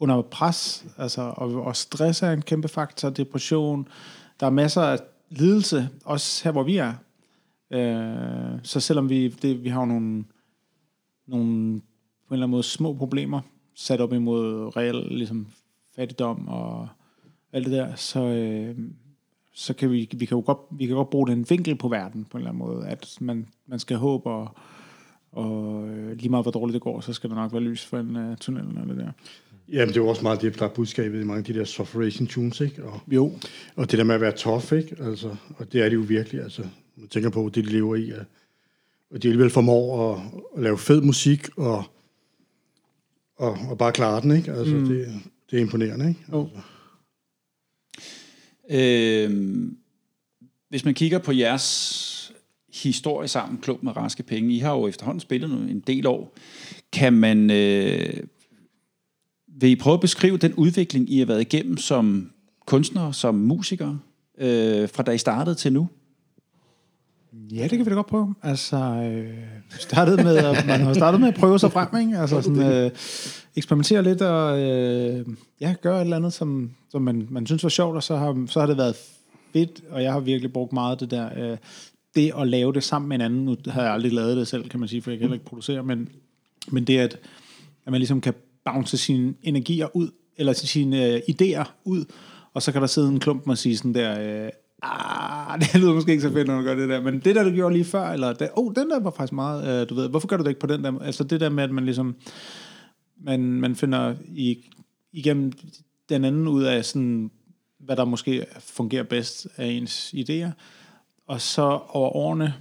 under 0.00 0.22
pres, 0.22 0.86
altså, 0.98 1.22
og, 1.36 1.54
og 1.54 1.76
stress 1.76 2.22
er 2.22 2.32
en 2.32 2.42
kæmpe 2.42 2.68
faktor, 2.68 3.10
depression, 3.10 3.88
der 4.40 4.46
er 4.46 4.50
masser 4.50 4.82
af 4.82 4.98
lidelse, 5.30 5.88
også 6.04 6.44
her, 6.44 6.52
hvor 6.52 6.62
vi 6.62 6.76
er. 6.76 6.94
Øh, 7.70 8.58
så 8.62 8.80
selvom 8.80 9.10
vi, 9.10 9.28
det, 9.28 9.64
vi 9.64 9.68
har 9.68 9.84
nogle, 9.84 10.24
nogle 11.26 11.80
på 12.28 12.34
en 12.34 12.34
eller 12.34 12.46
anden 12.46 12.50
måde 12.50 12.62
små 12.62 12.94
problemer, 12.94 13.40
sat 13.74 14.00
op 14.00 14.12
imod 14.12 14.76
reel 14.76 15.06
ligesom, 15.10 15.46
fattigdom 15.96 16.48
og 16.48 16.88
alt 17.52 17.66
det 17.66 17.72
der, 17.72 17.94
så, 17.94 18.20
øh, 18.20 18.78
så 19.54 19.74
kan 19.74 19.90
vi, 19.90 20.08
vi 20.16 20.24
kan 20.24 20.36
jo 20.36 20.42
godt, 20.46 20.58
vi 20.70 20.86
kan 20.86 20.96
godt 20.96 21.10
bruge 21.10 21.28
den 21.28 21.46
vinkel 21.50 21.76
på 21.76 21.88
verden 21.88 22.24
på 22.24 22.36
en 22.36 22.40
eller 22.40 22.50
anden 22.50 22.66
måde, 22.66 22.86
at 22.86 23.16
man, 23.20 23.48
man 23.66 23.78
skal 23.78 23.96
håbe, 23.96 24.30
og, 24.30 24.56
og 25.32 25.88
øh, 25.88 26.16
lige 26.16 26.28
meget 26.28 26.44
hvor 26.44 26.52
dårligt 26.52 26.74
det 26.74 26.82
går, 26.82 27.00
så 27.00 27.12
skal 27.12 27.30
der 27.30 27.36
nok 27.36 27.52
være 27.52 27.62
lys 27.62 27.84
for 27.84 27.98
en 27.98 28.16
uh, 28.16 28.36
tunnel 28.36 28.68
eller 28.68 28.84
det 28.84 28.96
der. 28.96 29.12
Jamen, 29.68 29.88
det 29.88 29.96
er 29.96 30.00
jo 30.00 30.08
også 30.08 30.22
meget 30.22 30.42
det, 30.42 30.58
der 30.58 30.64
er 30.64 30.68
budskabet 30.68 31.20
i 31.20 31.24
mange 31.24 31.38
af 31.38 31.44
de 31.44 31.54
der 31.54 31.64
sufferation 31.64 32.26
tunes, 32.26 32.60
ikke? 32.60 32.84
Og, 32.84 33.00
Jo, 33.06 33.32
og 33.76 33.90
det 33.90 33.98
der 33.98 34.04
med 34.04 34.14
at 34.14 34.20
være 34.20 34.32
tough, 34.32 34.72
ikke? 34.72 34.96
Altså, 35.00 35.36
og 35.56 35.72
det 35.72 35.82
er 35.82 35.88
det 35.88 35.96
jo 35.96 36.04
virkelig, 36.08 36.42
altså. 36.42 36.62
Man 36.96 37.08
tænker 37.08 37.30
på, 37.30 37.50
det 37.54 37.64
de 37.64 37.70
lever 37.70 37.96
i, 37.96 38.10
at, 38.10 38.24
og 39.10 39.22
de 39.22 39.28
alligevel 39.28 39.50
formår 39.50 40.14
at, 40.14 40.20
at 40.56 40.62
lave 40.62 40.78
fed 40.78 41.00
musik, 41.00 41.48
og, 41.56 41.84
og, 43.36 43.58
og 43.70 43.78
bare 43.78 43.92
klare 43.92 44.20
den, 44.20 44.36
ikke? 44.36 44.52
Altså, 44.52 44.74
mm. 44.74 44.88
det, 44.88 45.22
det 45.50 45.56
er 45.56 45.60
imponerende, 45.60 46.08
ikke? 46.08 46.20
jo. 46.32 46.48
Øh, 48.70 49.70
hvis 50.68 50.84
man 50.84 50.94
kigger 50.94 51.18
på 51.18 51.32
jeres 51.32 52.15
historie 52.82 53.28
sammen, 53.28 53.58
Klub 53.58 53.82
med 53.82 53.96
raske 53.96 54.22
penge, 54.22 54.54
I 54.54 54.58
har 54.58 54.72
jo 54.72 54.86
efterhånden 54.88 55.20
spillet 55.20 55.50
nu 55.50 55.56
en 55.56 55.80
del 55.86 56.06
år. 56.06 56.36
Kan 56.92 57.12
man, 57.12 57.50
øh, 57.50 58.14
Vil 59.60 59.70
I 59.70 59.76
prøve 59.76 59.94
at 59.94 60.00
beskrive 60.00 60.36
den 60.36 60.54
udvikling, 60.54 61.12
I 61.12 61.18
har 61.18 61.26
været 61.26 61.40
igennem 61.40 61.76
som 61.76 62.30
kunstnere, 62.66 63.14
som 63.14 63.34
musikere, 63.34 63.98
øh, 64.38 64.88
fra 64.88 65.02
da 65.02 65.10
I 65.10 65.18
startede 65.18 65.54
til 65.54 65.72
nu? 65.72 65.88
Ja, 67.52 67.62
det 67.62 67.70
kan 67.70 67.78
vi 67.78 67.84
da 67.84 67.94
godt 67.94 68.06
prøve. 68.06 68.34
Altså, 68.42 68.76
øh, 68.76 69.34
startede 69.78 70.24
med, 70.24 70.36
at, 70.36 70.66
man 70.66 70.80
har 70.80 70.94
startet 70.94 71.20
med 71.20 71.28
at 71.28 71.34
prøve 71.34 71.58
sig 71.58 71.72
frem, 71.72 71.88
ikke? 72.00 72.18
Altså 72.18 72.42
sådan, 72.42 72.72
øh, 72.72 72.90
eksperimentere 73.56 74.02
lidt 74.02 74.22
og 74.22 74.58
øh, 74.60 75.26
ja, 75.60 75.74
gøre 75.82 75.96
et 75.96 76.02
eller 76.02 76.16
andet, 76.16 76.32
som, 76.32 76.70
som 76.90 77.02
man, 77.02 77.26
man 77.30 77.46
synes 77.46 77.62
var 77.62 77.68
sjovt, 77.68 77.96
og 77.96 78.02
så 78.02 78.16
har, 78.16 78.46
så 78.46 78.60
har 78.60 78.66
det 78.66 78.76
været 78.76 78.96
fedt, 79.52 79.82
og 79.90 80.02
jeg 80.02 80.12
har 80.12 80.20
virkelig 80.20 80.52
brugt 80.52 80.72
meget 80.72 81.00
det 81.00 81.10
der, 81.10 81.50
øh, 81.50 81.56
det 82.16 82.32
at 82.38 82.48
lave 82.48 82.72
det 82.72 82.84
sammen 82.84 83.08
med 83.08 83.16
en 83.16 83.20
anden. 83.20 83.44
Nu 83.44 83.56
har 83.66 83.82
jeg 83.82 83.92
aldrig 83.92 84.12
lavet 84.12 84.36
det 84.36 84.48
selv, 84.48 84.68
kan 84.68 84.80
man 84.80 84.88
sige, 84.88 85.02
for 85.02 85.10
jeg 85.10 85.18
kan 85.18 85.24
heller 85.24 85.34
ikke 85.34 85.46
producere, 85.46 85.82
men, 85.82 86.08
men 86.68 86.84
det 86.84 86.98
at, 86.98 87.18
at 87.86 87.92
man 87.92 88.00
ligesom 88.00 88.20
kan 88.20 88.34
bounce 88.64 88.96
sine 88.96 89.34
energier 89.42 89.96
ud, 89.96 90.08
eller 90.36 90.52
sine 90.52 91.06
øh, 91.06 91.20
idéer 91.30 91.64
ud, 91.84 92.04
og 92.54 92.62
så 92.62 92.72
kan 92.72 92.80
der 92.80 92.86
sidde 92.86 93.08
en 93.08 93.20
klump 93.20 93.48
og 93.48 93.58
sige 93.58 93.76
sådan 93.76 93.94
der, 93.94 94.44
øh, 94.44 94.50
ah, 94.82 95.60
det 95.60 95.74
lyder 95.80 95.94
måske 95.94 96.10
ikke 96.10 96.22
så 96.22 96.32
fedt, 96.32 96.46
når 96.46 96.56
du 96.56 96.62
gør 96.62 96.74
det 96.74 96.88
der, 96.88 97.00
men 97.00 97.20
det 97.20 97.34
der, 97.34 97.44
du 97.44 97.50
gjorde 97.50 97.74
lige 97.74 97.84
før, 97.84 98.08
eller, 98.08 98.32
det, 98.32 98.48
oh, 98.56 98.74
den 98.76 98.90
der 98.90 99.00
var 99.00 99.10
faktisk 99.10 99.32
meget, 99.32 99.82
øh, 99.82 99.88
du 99.88 99.94
ved, 99.94 100.08
hvorfor 100.08 100.28
gør 100.28 100.36
du 100.36 100.42
det 100.42 100.48
ikke 100.48 100.60
på 100.60 100.66
den 100.66 100.84
der, 100.84 100.98
altså 100.98 101.24
det 101.24 101.40
der 101.40 101.48
med, 101.48 101.64
at 101.64 101.70
man 101.70 101.84
ligesom, 101.84 102.16
man, 103.20 103.40
man 103.40 103.76
finder 103.76 104.14
i, 104.28 104.70
igennem 105.12 105.52
den 106.08 106.24
anden 106.24 106.48
ud 106.48 106.62
af 106.62 106.84
sådan, 106.84 107.30
hvad 107.78 107.96
der 107.96 108.04
måske 108.04 108.46
fungerer 108.60 109.02
bedst 109.02 109.48
af 109.56 109.66
ens 109.66 110.14
idéer, 110.14 110.50
og 111.26 111.40
så 111.40 111.62
over 111.88 112.16
årene, 112.16 112.54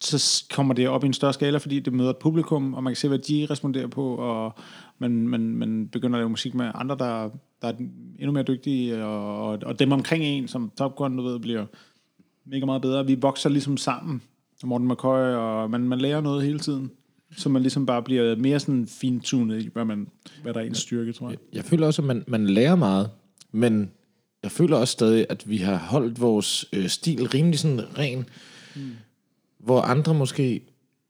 så 0.00 0.44
kommer 0.54 0.74
det 0.74 0.88
op 0.88 1.04
i 1.04 1.06
en 1.06 1.12
større 1.12 1.32
skala, 1.32 1.58
fordi 1.58 1.80
det 1.80 1.92
møder 1.92 2.10
et 2.10 2.16
publikum, 2.16 2.74
og 2.74 2.82
man 2.82 2.90
kan 2.90 2.96
se, 2.96 3.08
hvad 3.08 3.18
de 3.18 3.46
responderer 3.50 3.86
på, 3.86 4.14
og 4.14 4.54
man, 4.98 5.28
man, 5.28 5.40
man 5.40 5.88
begynder 5.88 6.18
at 6.18 6.20
lave 6.20 6.30
musik 6.30 6.54
med 6.54 6.70
andre, 6.74 6.96
der, 6.98 7.30
der 7.62 7.68
er 7.68 7.72
endnu 8.18 8.32
mere 8.32 8.42
dygtige, 8.42 9.04
og, 9.04 9.48
og 9.48 9.78
dem 9.78 9.92
omkring 9.92 10.24
en, 10.24 10.48
som 10.48 10.72
Top 10.78 10.96
Gun, 10.96 11.16
du 11.16 11.22
ved, 11.22 11.38
bliver 11.38 11.66
mega 12.44 12.66
meget 12.66 12.82
bedre. 12.82 13.06
Vi 13.06 13.14
vokser 13.14 13.48
ligesom 13.48 13.76
sammen, 13.76 14.22
Morten 14.64 14.88
McCoy, 14.88 15.34
og 15.34 15.70
man, 15.70 15.80
man 15.80 15.98
lærer 15.98 16.20
noget 16.20 16.44
hele 16.44 16.58
tiden, 16.58 16.90
så 17.36 17.48
man 17.48 17.62
ligesom 17.62 17.86
bare 17.86 18.02
bliver 18.02 18.36
mere 18.36 18.60
sådan 18.60 18.86
fintunet 18.86 19.62
i, 19.62 19.68
hvad, 19.72 19.84
man, 19.84 20.08
hvad 20.42 20.54
der 20.54 20.60
er 20.60 20.64
ens 20.64 20.78
styrke, 20.78 21.12
tror 21.12 21.28
jeg. 21.28 21.38
Jeg 21.52 21.64
føler 21.64 21.86
også, 21.86 22.02
at 22.02 22.06
man, 22.06 22.24
man 22.26 22.46
lærer 22.46 22.76
meget, 22.76 23.10
men 23.52 23.90
jeg 24.42 24.50
føler 24.50 24.76
også 24.76 24.92
stadig, 24.92 25.26
at 25.28 25.50
vi 25.50 25.56
har 25.56 25.76
holdt 25.76 26.20
vores 26.20 26.66
øh, 26.72 26.88
stil 26.88 27.28
rimelig 27.28 27.58
sådan 27.58 27.98
ren, 27.98 28.28
mm. 28.76 28.90
hvor 29.58 29.80
andre 29.80 30.14
måske, 30.14 30.60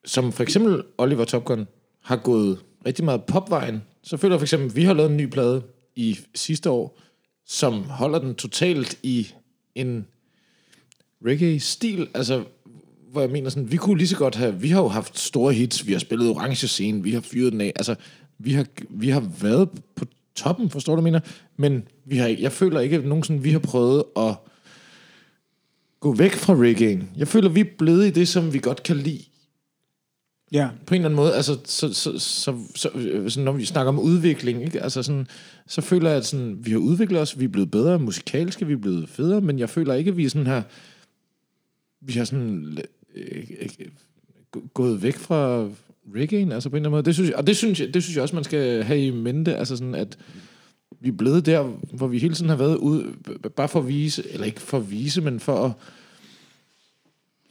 som 0.04 0.32
for 0.32 0.42
eksempel 0.42 0.82
Oliver 0.98 1.24
Top 1.24 1.44
Gun, 1.44 1.66
har 2.00 2.16
gået 2.16 2.58
rigtig 2.86 3.04
meget 3.04 3.24
popvejen. 3.24 3.82
Så 4.02 4.16
føler 4.16 4.34
jeg 4.34 4.40
for 4.40 4.44
eksempel, 4.44 4.68
at 4.68 4.76
vi 4.76 4.82
har 4.82 4.94
lavet 4.94 5.10
en 5.10 5.16
ny 5.16 5.26
plade 5.26 5.62
i 5.96 6.18
sidste 6.34 6.70
år, 6.70 7.00
som 7.46 7.82
holder 7.82 8.18
den 8.18 8.34
totalt 8.34 8.98
i 9.02 9.28
en 9.74 10.06
reggae-stil, 11.24 12.08
altså 12.14 12.44
hvor 13.10 13.20
jeg 13.20 13.30
mener 13.30 13.50
sådan, 13.50 13.72
vi 13.72 13.76
kunne 13.76 13.98
lige 13.98 14.08
så 14.08 14.16
godt 14.16 14.34
have, 14.34 14.60
vi 14.60 14.68
har 14.68 14.80
jo 14.80 14.88
haft 14.88 15.18
store 15.18 15.52
hits, 15.52 15.86
vi 15.86 15.92
har 15.92 15.98
spillet 15.98 16.30
orange 16.30 16.68
scene, 16.68 17.02
vi 17.02 17.12
har 17.12 17.20
fyret 17.20 17.52
den 17.52 17.60
af, 17.60 17.72
altså 17.76 17.94
vi 18.38 18.52
har, 18.52 18.66
vi 18.90 19.08
har 19.08 19.20
været 19.40 19.68
på 19.96 20.04
toppen, 20.38 20.70
forstår 20.70 20.96
du, 20.96 21.02
mener? 21.02 21.20
Men 21.56 21.82
vi 22.04 22.16
har, 22.16 22.28
jeg 22.28 22.52
føler 22.52 22.80
ikke, 22.80 22.96
at 22.96 23.04
nogensinde 23.04 23.42
vi 23.42 23.50
har 23.50 23.58
prøvet 23.58 24.04
at 24.16 24.34
gå 26.00 26.14
væk 26.14 26.32
fra 26.32 26.54
reggae. 26.54 27.06
Jeg 27.16 27.28
føler, 27.28 27.48
vi 27.48 27.60
er 27.60 27.74
blevet 27.78 28.06
i 28.06 28.10
det, 28.10 28.28
som 28.28 28.52
vi 28.52 28.58
godt 28.58 28.82
kan 28.82 28.96
lide. 28.96 29.24
Ja. 30.52 30.68
På 30.86 30.94
en 30.94 31.00
eller 31.00 31.08
anden 31.08 31.16
måde, 31.16 31.34
altså, 31.34 31.58
så, 31.64 31.94
så, 31.94 32.18
så, 32.18 32.58
så, 32.74 32.90
så 33.28 33.40
når 33.40 33.52
vi 33.52 33.64
snakker 33.64 33.88
om 33.88 33.98
udvikling, 33.98 34.64
ikke? 34.64 34.82
Altså 34.82 35.02
sådan, 35.02 35.26
så 35.66 35.80
føler 35.80 36.08
jeg, 36.08 36.18
at 36.18 36.26
sådan, 36.26 36.58
vi 36.60 36.70
har 36.70 36.78
udviklet 36.78 37.20
os, 37.20 37.38
vi 37.38 37.44
er 37.44 37.48
blevet 37.48 37.70
bedre 37.70 37.98
musikalske, 37.98 38.66
vi 38.66 38.72
er 38.72 38.76
blevet 38.76 39.08
federe, 39.08 39.40
men 39.40 39.58
jeg 39.58 39.70
føler 39.70 39.94
ikke, 39.94 40.10
at 40.10 40.16
vi 40.16 40.24
er 40.24 40.28
sådan 40.28 40.46
her, 40.46 40.62
vi 42.00 42.12
har 42.12 42.24
sådan 42.24 42.78
øh, 43.14 43.50
øh, 43.60 43.86
gået 44.74 45.02
væk 45.02 45.16
fra 45.16 45.68
reggae, 46.16 46.54
altså 46.54 46.70
på 46.70 46.76
en 46.76 46.80
eller 46.80 46.88
anden 46.88 46.90
måde. 46.90 47.02
Det 47.02 47.14
synes 47.14 47.30
jeg, 47.30 47.36
og 47.36 47.46
det 47.46 47.56
synes, 47.56 47.80
jeg, 47.80 47.94
det 47.94 48.02
synes 48.02 48.16
jeg 48.16 48.22
også, 48.22 48.34
man 48.34 48.44
skal 48.44 48.82
have 48.82 49.06
i 49.06 49.10
mente, 49.10 49.56
altså 49.56 49.76
sådan, 49.76 49.94
at 49.94 50.18
vi 51.00 51.08
er 51.08 51.12
blevet 51.12 51.46
der, 51.46 51.62
hvor 51.92 52.06
vi 52.06 52.18
hele 52.18 52.34
tiden 52.34 52.48
har 52.48 52.56
været 52.56 52.76
ude, 52.76 53.06
bare 53.56 53.68
for 53.68 53.80
at 53.80 53.88
vise, 53.88 54.24
eller 54.30 54.46
ikke 54.46 54.60
for 54.60 54.78
at 54.78 54.90
vise, 54.90 55.20
men 55.20 55.40
for 55.40 55.64
at, 55.64 55.72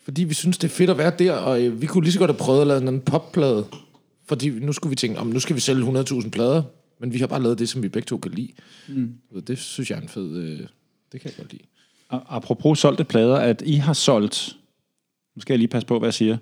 fordi 0.04 0.24
vi 0.24 0.34
synes, 0.34 0.58
det 0.58 0.68
er 0.68 0.76
fedt 0.76 0.90
at 0.90 0.98
være 0.98 1.12
der, 1.20 1.34
og 1.34 1.64
øh, 1.64 1.82
vi 1.82 1.86
kunne 1.86 2.04
lige 2.04 2.14
så 2.14 2.20
godt 2.20 2.32
have 2.32 2.38
prøvet 2.38 2.62
at 2.62 2.68
lave 2.68 2.88
en 2.88 3.02
popplade, 3.02 3.66
fordi 4.26 4.50
nu 4.50 4.74
skulle 4.74 4.90
vi 4.90 4.96
tænke, 4.96 5.20
om 5.20 5.28
nu 5.28 5.40
skal 5.40 5.56
vi 5.56 5.62
sælge 5.62 6.02
100.000 6.02 6.30
plader, 6.30 6.64
men 7.00 7.14
vi 7.14 7.18
har 7.18 7.28
bare 7.28 7.44
lavet 7.44 7.60
det, 7.60 7.70
som 7.70 7.84
vi 7.84 7.90
begge 7.90 8.06
to 8.06 8.18
kan 8.18 8.32
lide. 8.32 8.52
Mm. 8.88 9.14
Det 9.48 9.58
synes 9.58 9.90
jeg 9.90 9.98
er 9.98 10.02
en 10.02 10.10
fed, 10.10 10.38
øh, 10.38 10.60
det 11.12 11.22
kan 11.22 11.30
jeg 11.30 11.34
godt 11.38 11.52
lide. 11.52 11.64
Apropos 12.10 12.80
solgte 12.80 13.04
plader, 13.04 13.36
at 13.36 13.64
I 13.66 13.74
har 13.74 13.94
solgt, 13.94 14.56
nu 15.36 15.42
skal 15.42 15.54
jeg 15.54 15.60
lige 15.60 15.68
passe 15.68 15.88
på, 15.88 16.00
hvad 16.00 16.08
jeg 16.08 16.14
siger, 16.14 16.38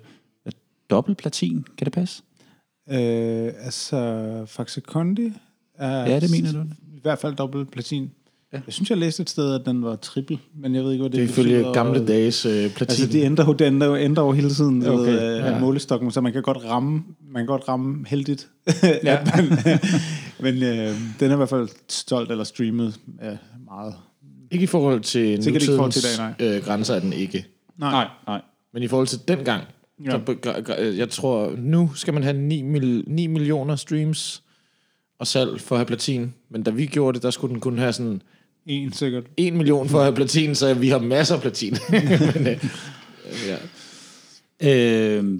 dobbelt 0.90 1.18
platin, 1.18 1.64
kan 1.78 1.84
det 1.84 1.92
passe? 1.92 2.22
Øh, 2.90 3.52
altså, 3.64 4.44
Faxe 4.46 4.80
Kondi 4.80 5.32
er... 5.74 6.10
Ja, 6.10 6.20
det 6.20 6.30
mener 6.30 6.52
du. 6.52 6.62
I 6.96 7.00
hvert 7.02 7.18
fald 7.18 7.34
dobbelt 7.36 7.70
platin. 7.70 8.10
Ja. 8.52 8.60
Jeg 8.66 8.74
synes, 8.74 8.90
jeg 8.90 8.98
læste 8.98 9.20
et 9.20 9.30
sted, 9.30 9.54
at 9.54 9.66
den 9.66 9.82
var 9.82 9.96
triple, 9.96 10.38
men 10.54 10.74
jeg 10.74 10.84
ved 10.84 10.92
ikke, 10.92 11.02
hvad 11.02 11.10
det, 11.10 11.18
det 11.18 11.24
er. 11.24 11.28
ifølge 11.28 11.72
gamle 11.72 12.06
dages 12.06 12.46
øh, 12.46 12.52
platin. 12.52 12.80
Altså, 12.80 13.06
de 13.06 13.20
ændrer, 13.20 13.52
de 13.52 13.64
ændrer, 13.64 13.96
ændrer 13.96 14.24
jo 14.24 14.32
hele 14.32 14.50
tiden 14.50 14.86
okay, 14.86 15.12
ved, 15.12 15.36
øh, 15.36 15.38
ja. 15.38 15.58
målestokken, 15.58 16.10
så 16.10 16.20
man 16.20 16.32
kan 16.32 16.42
godt 16.42 16.64
ramme, 16.64 17.04
man 17.30 17.40
kan 17.40 17.46
godt 17.46 17.68
ramme 17.68 18.06
heldigt. 18.08 18.48
ja. 19.04 19.18
men 20.44 20.62
øh, 20.62 20.94
den 21.20 21.30
er 21.30 21.32
i 21.32 21.36
hvert 21.36 21.48
fald 21.48 21.68
stolt 21.88 22.30
eller 22.30 22.44
streamet 22.44 23.00
ja, 23.22 23.36
meget. 23.64 23.94
Ikke 24.50 24.62
i 24.62 24.66
forhold 24.66 25.00
til 25.00 25.36
nutidens 25.36 25.66
forhold 25.66 25.92
til 25.92 26.02
dag, 26.02 26.34
nej. 26.38 26.56
Øh, 26.56 26.64
grænser 26.64 26.94
er 26.94 27.00
den 27.00 27.12
ikke. 27.12 27.46
Nej. 27.78 27.90
nej, 27.90 28.08
nej. 28.26 28.40
Men 28.72 28.82
i 28.82 28.88
forhold 28.88 29.06
til 29.06 29.18
dengang, 29.28 29.64
Ja. 30.04 30.10
Så, 30.10 30.92
jeg 30.96 31.10
tror, 31.10 31.54
nu 31.58 31.90
skal 31.94 32.14
man 32.14 32.22
have 32.22 32.36
9, 32.36 32.62
mil, 32.62 33.04
9 33.06 33.26
millioner 33.26 33.76
streams 33.76 34.42
og 35.18 35.26
salg 35.26 35.60
for 35.60 35.74
at 35.74 35.78
have 35.78 35.86
platin. 35.86 36.34
Men 36.48 36.62
da 36.62 36.70
vi 36.70 36.86
gjorde 36.86 37.14
det, 37.14 37.22
der 37.22 37.30
skulle 37.30 37.52
den 37.52 37.60
kun 37.60 37.78
have 37.78 37.92
sådan... 37.92 38.22
En 38.66 38.92
sikkert. 38.92 39.24
En 39.36 39.56
million 39.56 39.88
for 39.88 39.98
at 39.98 40.04
have 40.04 40.14
platin, 40.14 40.54
så 40.54 40.74
vi 40.74 40.88
har 40.88 40.98
masser 40.98 41.34
af 41.34 41.40
platin. 41.40 41.76
Men, 41.90 42.46
øh, 42.46 43.48
ja. 43.48 43.56
øh, 44.60 45.38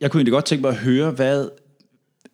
jeg 0.00 0.10
kunne 0.10 0.18
egentlig 0.20 0.32
godt 0.32 0.44
tænke 0.44 0.62
mig 0.62 0.70
at 0.70 0.76
høre, 0.76 1.10
hvad, 1.10 1.48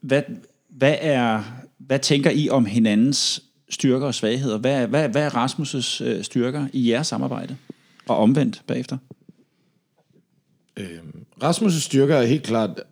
hvad, 0.01 0.23
hvad, 0.69 0.97
er, 1.01 1.43
hvad 1.79 1.99
tænker 1.99 2.31
I 2.31 2.49
om 2.49 2.67
hinandens 2.67 3.43
styrker 3.71 4.07
og 4.07 4.15
svagheder? 4.15 4.59
Hvad, 4.59 4.87
hvad, 4.87 5.09
hvad 5.09 5.23
er 5.23 5.31
Rasmus' 5.31 6.05
øh, 6.05 6.25
styrker 6.25 6.67
i 6.73 6.91
jeres 6.91 7.07
samarbejde? 7.07 7.57
Og 8.09 8.17
omvendt 8.17 8.63
bagefter? 8.67 8.99
Øh, 10.77 10.99
Rasmus' 11.43 11.81
styrker 11.81 12.17
er 12.17 12.27
helt 12.27 12.43
klart, 12.43 12.83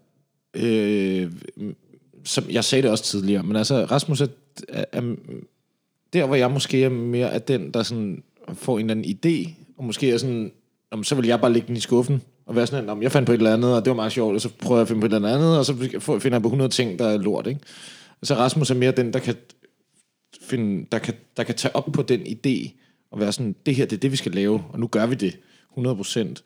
øh, 0.55 1.33
som 2.25 2.45
jeg 2.51 2.65
sagde 2.65 2.83
det 2.83 2.91
også 2.91 3.05
tidligere, 3.05 3.43
men 3.43 3.57
altså 3.57 3.85
Rasmus 3.85 4.21
er, 4.21 4.27
er, 4.69 4.85
er 4.93 5.15
der, 6.13 6.27
hvor 6.27 6.35
jeg 6.35 6.51
måske 6.51 6.85
er 6.85 6.89
mere 6.89 7.33
af 7.33 7.43
den, 7.43 7.71
der 7.71 7.83
sådan 7.83 8.23
får 8.55 8.79
en 8.79 8.91
eller 8.91 9.03
anden 9.03 9.19
idé, 9.25 9.51
og 9.79 9.85
måske 9.85 10.11
er 10.11 10.19
sådan, 10.19 10.53
om, 10.91 11.05
så 11.05 11.15
vil 11.15 11.27
jeg 11.27 11.41
bare 11.41 11.53
lægge 11.53 11.69
den 11.69 11.77
i 11.77 11.81
skuffen, 11.81 12.23
og 12.47 12.57
være 12.57 12.67
sådan, 12.67 12.89
om 12.89 13.03
jeg 13.03 13.13
fandt 13.13 13.27
på 13.27 13.33
et 13.33 13.37
eller 13.37 13.55
andet, 13.55 13.77
og 13.77 13.85
det 13.85 13.91
var 13.91 13.97
meget 13.97 14.13
sjovt, 14.13 14.35
og 14.35 14.41
så 14.41 14.49
prøver 14.59 14.79
jeg 14.79 14.83
at 14.83 14.89
finde 14.89 15.01
på 15.01 15.07
et 15.07 15.15
eller 15.15 15.35
andet, 15.35 15.59
og 15.59 15.65
så 15.65 15.75
finder 15.75 16.37
jeg 16.37 16.43
på 16.43 16.49
100 16.49 16.71
ting, 16.71 16.99
der 16.99 17.09
er 17.09 17.19
lort, 17.19 17.47
ikke? 17.47 17.61
Så 18.23 18.35
Rasmus 18.35 18.71
er 18.71 18.75
mere 18.75 18.93
den, 18.93 19.13
der 19.13 19.19
kan, 19.19 19.35
finde, 20.43 20.87
der 20.93 20.99
kan, 20.99 21.15
der 21.37 21.43
kan 21.43 21.55
tage 21.55 21.77
op 21.77 21.89
på 21.93 22.03
den 22.03 22.21
idé, 22.21 22.71
og 23.11 23.21
være 23.21 23.33
sådan, 23.33 23.55
det 23.67 23.75
her, 23.75 23.85
det 23.85 23.97
er 23.97 24.01
det, 24.01 24.13
vi 24.13 24.17
skal 24.17 24.33
lave, 24.33 24.65
og 24.73 24.81
nu 24.81 24.87
gør 24.87 25.07
vi 25.07 25.15
det 25.15 25.39
100 25.73 25.97
procent 25.97 26.45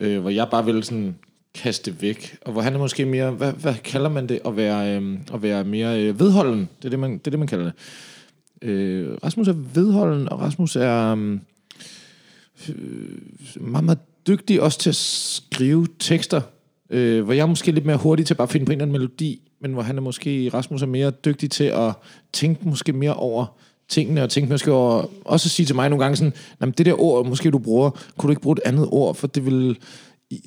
øh, 0.00 0.20
hvor 0.20 0.30
jeg 0.30 0.48
bare 0.50 0.64
vil 0.64 0.84
sådan 0.84 1.14
kaste 1.54 2.02
væk, 2.02 2.36
og 2.46 2.52
hvor 2.52 2.62
han 2.62 2.74
er 2.74 2.78
måske 2.78 3.04
mere, 3.04 3.30
hvad, 3.30 3.52
hvad 3.52 3.74
kalder 3.84 4.08
man 4.08 4.28
det, 4.28 4.40
at 4.44 4.56
være, 4.56 4.96
øh, 4.96 5.18
at 5.34 5.42
være 5.42 5.64
mere 5.64 6.02
øh, 6.02 6.20
vedholden, 6.20 6.68
det 6.78 6.84
er 6.84 6.90
det, 6.90 6.98
man, 6.98 7.12
det 7.12 7.26
er 7.26 7.30
det, 7.30 7.38
man 7.38 7.48
kalder 7.48 7.64
det. 7.64 7.74
Øh, 8.62 9.18
Rasmus 9.24 9.48
er 9.48 9.54
vedholden, 9.74 10.28
og 10.28 10.40
Rasmus 10.40 10.76
er 10.76 11.12
øhm, 11.12 11.40
øh, 12.68 13.18
meget, 13.60 13.84
meget 13.84 13.98
dygtig 14.26 14.62
også 14.62 14.78
til 14.78 14.90
at 14.90 14.96
skrive 14.96 15.86
tekster, 15.98 16.40
øh, 16.90 17.24
hvor 17.24 17.32
jeg 17.32 17.42
er 17.42 17.46
måske 17.46 17.72
lidt 17.72 17.86
mere 17.86 17.96
hurtig 17.96 18.26
til 18.26 18.34
at 18.34 18.38
bare 18.38 18.48
finde 18.48 18.66
på 18.66 18.72
en 18.72 18.76
eller 18.76 18.84
anden 18.84 18.92
melodi, 18.92 19.40
men 19.60 19.72
hvor 19.72 19.82
han 19.82 19.96
er 19.96 20.02
måske, 20.02 20.50
Rasmus 20.54 20.82
er 20.82 20.86
mere 20.86 21.10
dygtig 21.10 21.50
til 21.50 21.64
at 21.64 21.92
tænke 22.32 22.68
måske 22.68 22.92
mere 22.92 23.14
over 23.14 23.56
tingene, 23.90 24.22
og 24.22 24.30
tænke 24.30 24.50
måske 24.50 24.72
over, 24.72 25.04
også 25.24 25.46
at 25.46 25.50
sige 25.50 25.66
til 25.66 25.74
mig 25.74 25.88
nogle 25.88 26.04
gange 26.04 26.16
sådan, 26.16 26.72
det 26.78 26.86
der 26.86 27.00
ord, 27.00 27.26
måske 27.26 27.50
du 27.50 27.58
bruger, 27.58 27.90
kunne 28.18 28.28
du 28.28 28.32
ikke 28.32 28.42
bruge 28.42 28.56
et 28.58 28.68
andet 28.68 28.88
ord, 28.90 29.14
for 29.14 29.26
det 29.26 29.46
vil 29.46 29.76
øh, 30.32 30.38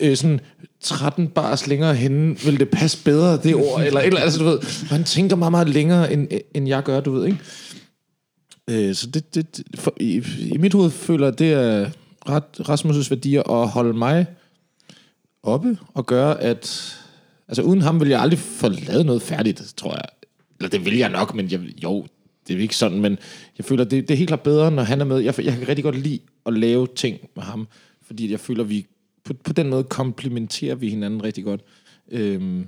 øh, 0.00 0.16
sådan 0.16 0.40
13 0.80 1.28
bars 1.28 1.66
længere 1.66 1.94
henne, 1.94 2.38
vil 2.38 2.60
det 2.60 2.68
passe 2.68 3.04
bedre, 3.04 3.36
det 3.36 3.54
ord, 3.54 3.82
eller 3.82 4.00
et 4.00 4.06
eller 4.06 4.20
andet, 4.20 4.22
altså, 4.22 4.38
du 4.38 4.44
ved, 4.44 4.88
han 4.88 5.04
tænker 5.04 5.36
meget, 5.36 5.50
meget 5.50 5.68
længere, 5.68 6.12
end, 6.12 6.28
end 6.54 6.68
jeg 6.68 6.82
gør, 6.82 7.00
du 7.00 7.12
ved, 7.12 7.26
ikke? 7.26 7.38
Øh, 8.70 8.94
så 8.94 9.06
det, 9.06 9.34
det 9.34 9.62
for, 9.74 9.94
i, 10.00 10.22
i 10.38 10.56
mit 10.56 10.72
hoved 10.72 10.90
føler 10.90 11.30
det 11.30 11.52
er 11.52 11.90
ret 12.28 12.60
Rasmus' 12.60 13.10
værdier 13.10 13.50
at 13.50 13.68
holde 13.68 13.98
mig 13.98 14.26
oppe, 15.42 15.78
og 15.94 16.06
gøre, 16.06 16.40
at, 16.40 16.94
altså 17.48 17.62
uden 17.62 17.82
ham 17.82 18.00
vil 18.00 18.08
jeg 18.08 18.20
aldrig 18.20 18.38
få 18.38 18.68
lavet 18.68 19.06
noget 19.06 19.22
færdigt, 19.22 19.74
tror 19.76 19.92
jeg. 19.92 20.08
Eller 20.60 20.70
det 20.70 20.84
vil 20.84 20.96
jeg 20.96 21.08
nok, 21.08 21.34
men 21.34 21.50
jeg, 21.50 21.60
jo, 21.82 22.06
det 22.48 22.56
er 22.56 22.60
ikke 22.60 22.76
sådan, 22.76 23.00
men 23.00 23.18
jeg 23.58 23.64
føler, 23.64 23.84
det, 23.84 24.08
det 24.08 24.14
er 24.14 24.18
helt 24.18 24.28
klart 24.28 24.40
bedre, 24.40 24.70
når 24.70 24.82
han 24.82 25.00
er 25.00 25.04
med. 25.04 25.18
Jeg, 25.18 25.44
jeg 25.44 25.58
kan 25.58 25.68
rigtig 25.68 25.84
godt 25.84 25.98
lide 25.98 26.18
at 26.46 26.52
lave 26.52 26.88
ting 26.96 27.18
med 27.36 27.44
ham, 27.44 27.68
fordi 28.02 28.30
jeg 28.30 28.40
føler, 28.40 28.64
vi 28.64 28.86
på, 29.24 29.34
på 29.34 29.52
den 29.52 29.70
måde 29.70 29.84
komplementerer 29.84 30.74
vi 30.74 30.90
hinanden 30.90 31.24
rigtig 31.24 31.44
godt. 31.44 31.60
Øhm, 32.10 32.66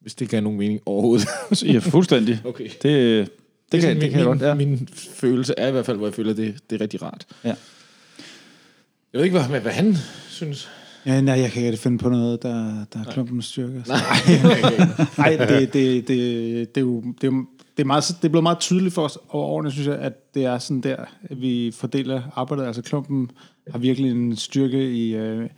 hvis 0.00 0.14
det 0.14 0.28
gav 0.28 0.40
nogen 0.40 0.58
mening 0.58 0.80
overhovedet. 0.86 1.28
Ja, 1.72 1.78
fuldstændig. 1.78 2.40
Okay. 2.44 2.64
Det, 2.64 2.82
det, 2.82 3.28
det, 3.72 3.80
kan, 3.80 3.88
min, 3.88 4.00
det 4.00 4.10
kan 4.10 4.18
jeg 4.18 4.28
min, 4.28 4.38
godt, 4.38 4.48
ja. 4.48 4.54
Min 4.54 4.88
følelse 4.94 5.54
er 5.56 5.68
i 5.68 5.70
hvert 5.70 5.86
fald, 5.86 5.96
hvor 5.96 6.06
jeg 6.06 6.14
føler, 6.14 6.32
det, 6.32 6.54
det 6.70 6.76
er 6.76 6.80
rigtig 6.80 7.02
rart. 7.02 7.26
Ja. 7.44 7.54
Jeg 9.12 9.18
ved 9.18 9.24
ikke, 9.24 9.38
hvad, 9.38 9.60
hvad 9.60 9.72
han 9.72 9.96
synes. 10.28 10.68
Ja, 11.06 11.20
nej, 11.20 11.40
jeg 11.40 11.50
kan 11.50 11.62
ikke 11.64 11.78
finde 11.78 11.98
på 11.98 12.08
noget, 12.08 12.42
der, 12.42 12.84
der 12.92 13.00
er 13.00 13.12
klumpens 13.12 13.44
styrke. 13.44 13.84
Nej, 13.88 14.00
nej 15.36 15.36
det, 15.36 15.72
det, 15.72 16.08
det, 16.08 16.74
det, 16.74 16.76
er 16.76 16.80
jo, 16.80 17.02
det, 17.20 17.28
er 17.28 17.32
jo, 17.32 17.46
det, 17.76 17.82
er 17.82 17.86
meget, 17.86 18.04
det 18.08 18.24
er 18.24 18.28
blevet 18.28 18.42
meget 18.42 18.58
tydeligt 18.58 18.94
for 18.94 19.02
os 19.02 19.18
over 19.28 19.46
årene, 19.46 19.70
synes 19.70 19.88
jeg, 19.88 19.98
at 19.98 20.34
det 20.34 20.44
er 20.44 20.58
sådan 20.58 20.80
der, 20.80 20.96
at 21.22 21.40
vi 21.40 21.70
fordeler 21.74 22.22
arbejdet. 22.34 22.66
Altså 22.66 22.82
klumpen 22.82 23.30
har 23.70 23.78
virkelig 23.78 24.10
en 24.10 24.36
styrke 24.36 24.92
i 24.92 25.14
øh, 25.14 25.50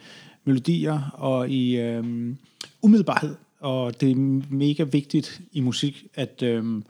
melodier 0.44 1.10
og 1.14 1.48
i 1.48 1.80
øh, 1.80 2.34
umiddelbarhed. 2.82 3.34
Og 3.60 4.00
det 4.00 4.10
er 4.10 4.16
mega 4.50 4.82
vigtigt 4.82 5.40
i 5.52 5.60
musik, 5.60 6.06
at 6.14 6.42
øh, 6.42 6.82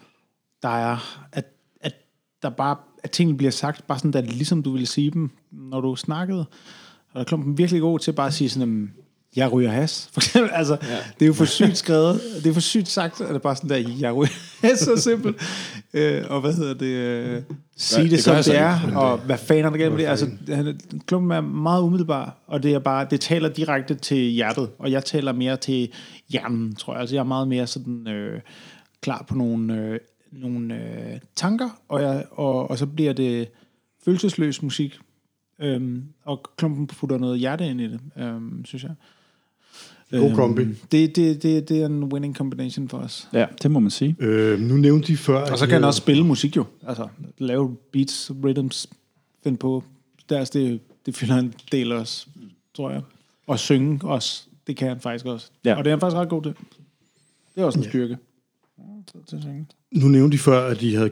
der 0.62 0.68
er, 0.68 1.24
at, 1.32 1.46
at 1.80 1.94
der 2.42 2.50
bare, 2.50 2.76
at 3.02 3.10
tingene 3.10 3.38
bliver 3.38 3.50
sagt, 3.50 3.86
bare 3.86 3.98
sådan, 3.98 4.12
der, 4.12 4.20
ligesom 4.20 4.62
du 4.62 4.72
ville 4.72 4.86
sige 4.86 5.10
dem, 5.10 5.30
når 5.50 5.80
du 5.80 5.96
snakkede. 5.96 6.40
Og 6.40 7.14
der 7.14 7.20
er 7.20 7.24
klumpen 7.24 7.58
virkelig 7.58 7.80
god 7.80 7.98
til 7.98 8.12
bare 8.12 8.26
at 8.26 8.34
sige 8.34 8.50
sådan, 8.50 8.92
jeg 9.36 9.52
ryger 9.52 9.70
has. 9.70 10.08
For 10.12 10.20
eksempel, 10.20 10.50
altså, 10.60 10.78
ja. 10.82 10.96
det 11.18 11.22
er 11.22 11.26
jo 11.26 11.32
for 11.32 11.44
sygt 11.44 11.76
skrevet. 11.76 12.20
Det 12.44 12.46
er 12.50 12.54
for 12.54 12.60
sygt 12.60 12.88
sagt, 12.88 13.20
at 13.20 13.28
det 13.28 13.34
er 13.34 13.38
bare 13.38 13.56
sådan 13.56 13.70
der, 13.70 13.90
jeg 14.00 14.14
ryger 14.16 14.32
has, 14.68 14.78
så 14.78 14.96
simpelt. 14.96 15.36
øh, 15.94 16.22
og 16.30 16.40
hvad 16.40 16.52
hedder 16.54 16.74
det? 16.74 16.86
Øh, 16.86 17.42
sige 17.76 18.02
det, 18.02 18.10
det 18.10 18.22
som 18.24 18.36
det 18.36 18.56
er, 18.58 18.86
ikke. 18.86 18.98
og 18.98 19.18
hvad 19.18 19.38
fanden 19.38 19.72
der 19.72 19.78
galt 19.78 19.92
med 19.92 19.98
det? 20.02 20.06
Altså, 20.06 20.30
han- 20.48 20.80
klumpen 21.06 21.30
er 21.32 21.40
meget 21.40 21.82
umiddelbar, 21.82 22.36
og 22.46 22.62
det 22.62 22.72
er 22.74 22.78
bare, 22.78 23.06
det 23.10 23.20
taler 23.20 23.48
direkte 23.48 23.94
til 23.94 24.16
hjertet, 24.18 24.70
og 24.78 24.90
jeg 24.90 25.04
taler 25.04 25.32
mere 25.32 25.56
til 25.56 25.88
hjernen, 26.28 26.74
tror 26.74 26.92
jeg. 26.92 27.00
Altså, 27.00 27.14
jeg 27.16 27.20
er 27.20 27.24
meget 27.24 27.48
mere 27.48 27.66
sådan 27.66 28.08
øh, 28.08 28.40
klar 29.00 29.24
på 29.28 29.34
nogle, 29.34 29.74
øh, 29.78 29.98
nogle 30.32 30.74
øh, 30.74 31.18
tanker, 31.36 31.68
og, 31.88 32.02
jeg, 32.02 32.24
og, 32.30 32.70
og 32.70 32.78
så 32.78 32.86
bliver 32.86 33.12
det 33.12 33.48
følelsesløs 34.04 34.62
musik, 34.62 34.98
Øhm, 35.60 36.04
og 36.24 36.42
klumpen 36.56 36.86
putter 36.86 37.18
noget 37.18 37.38
hjerte 37.38 37.66
ind 37.66 37.80
i 37.80 37.86
det, 37.88 38.00
øhm, 38.18 38.64
synes 38.64 38.82
jeg. 38.82 38.90
God 40.20 40.34
kombi. 40.34 40.64
Det, 40.92 41.16
det, 41.16 41.42
det, 41.42 41.68
det 41.68 41.82
er 41.82 41.86
en 41.86 42.04
winning 42.04 42.36
combination 42.36 42.88
for 42.88 42.98
os. 42.98 43.28
Ja, 43.32 43.46
det 43.62 43.70
må 43.70 43.80
man 43.80 43.90
sige. 43.90 44.16
Øh, 44.18 44.60
nu 44.60 44.76
nævnte 44.76 45.06
de 45.06 45.16
før... 45.16 45.50
Og 45.50 45.58
så 45.58 45.66
kan 45.66 45.74
han 45.74 45.84
også 45.84 45.98
spille 45.98 46.24
musik 46.24 46.56
jo. 46.56 46.64
Altså, 46.86 47.08
lave 47.38 47.76
beats, 47.92 48.30
rhythms, 48.44 48.86
finde 49.44 49.58
på. 49.58 49.84
Deres, 50.28 50.50
det, 50.50 50.80
det 51.06 51.16
fylder 51.16 51.36
en 51.36 51.54
del 51.72 51.92
også, 51.92 52.26
tror 52.74 52.90
jeg. 52.90 53.02
Og 53.46 53.58
synge 53.58 54.00
også. 54.02 54.42
Det 54.66 54.76
kan 54.76 54.88
han 54.88 55.00
faktisk 55.00 55.26
også. 55.26 55.50
Ja. 55.64 55.74
Og 55.74 55.84
det 55.84 55.90
er 55.90 55.94
han 55.94 56.00
faktisk 56.00 56.16
ret 56.16 56.28
god 56.28 56.42
til. 56.42 56.54
Det 57.54 57.60
er 57.60 57.64
også 57.64 57.78
en 57.78 57.84
styrke. 57.84 58.16
Til 59.28 59.36
at 59.36 59.42
synge. 59.42 59.66
Nu 59.92 60.08
nævnte 60.08 60.36
de 60.36 60.38
før, 60.38 60.66
at 60.66 60.80
de 60.80 60.96
havde 60.96 61.10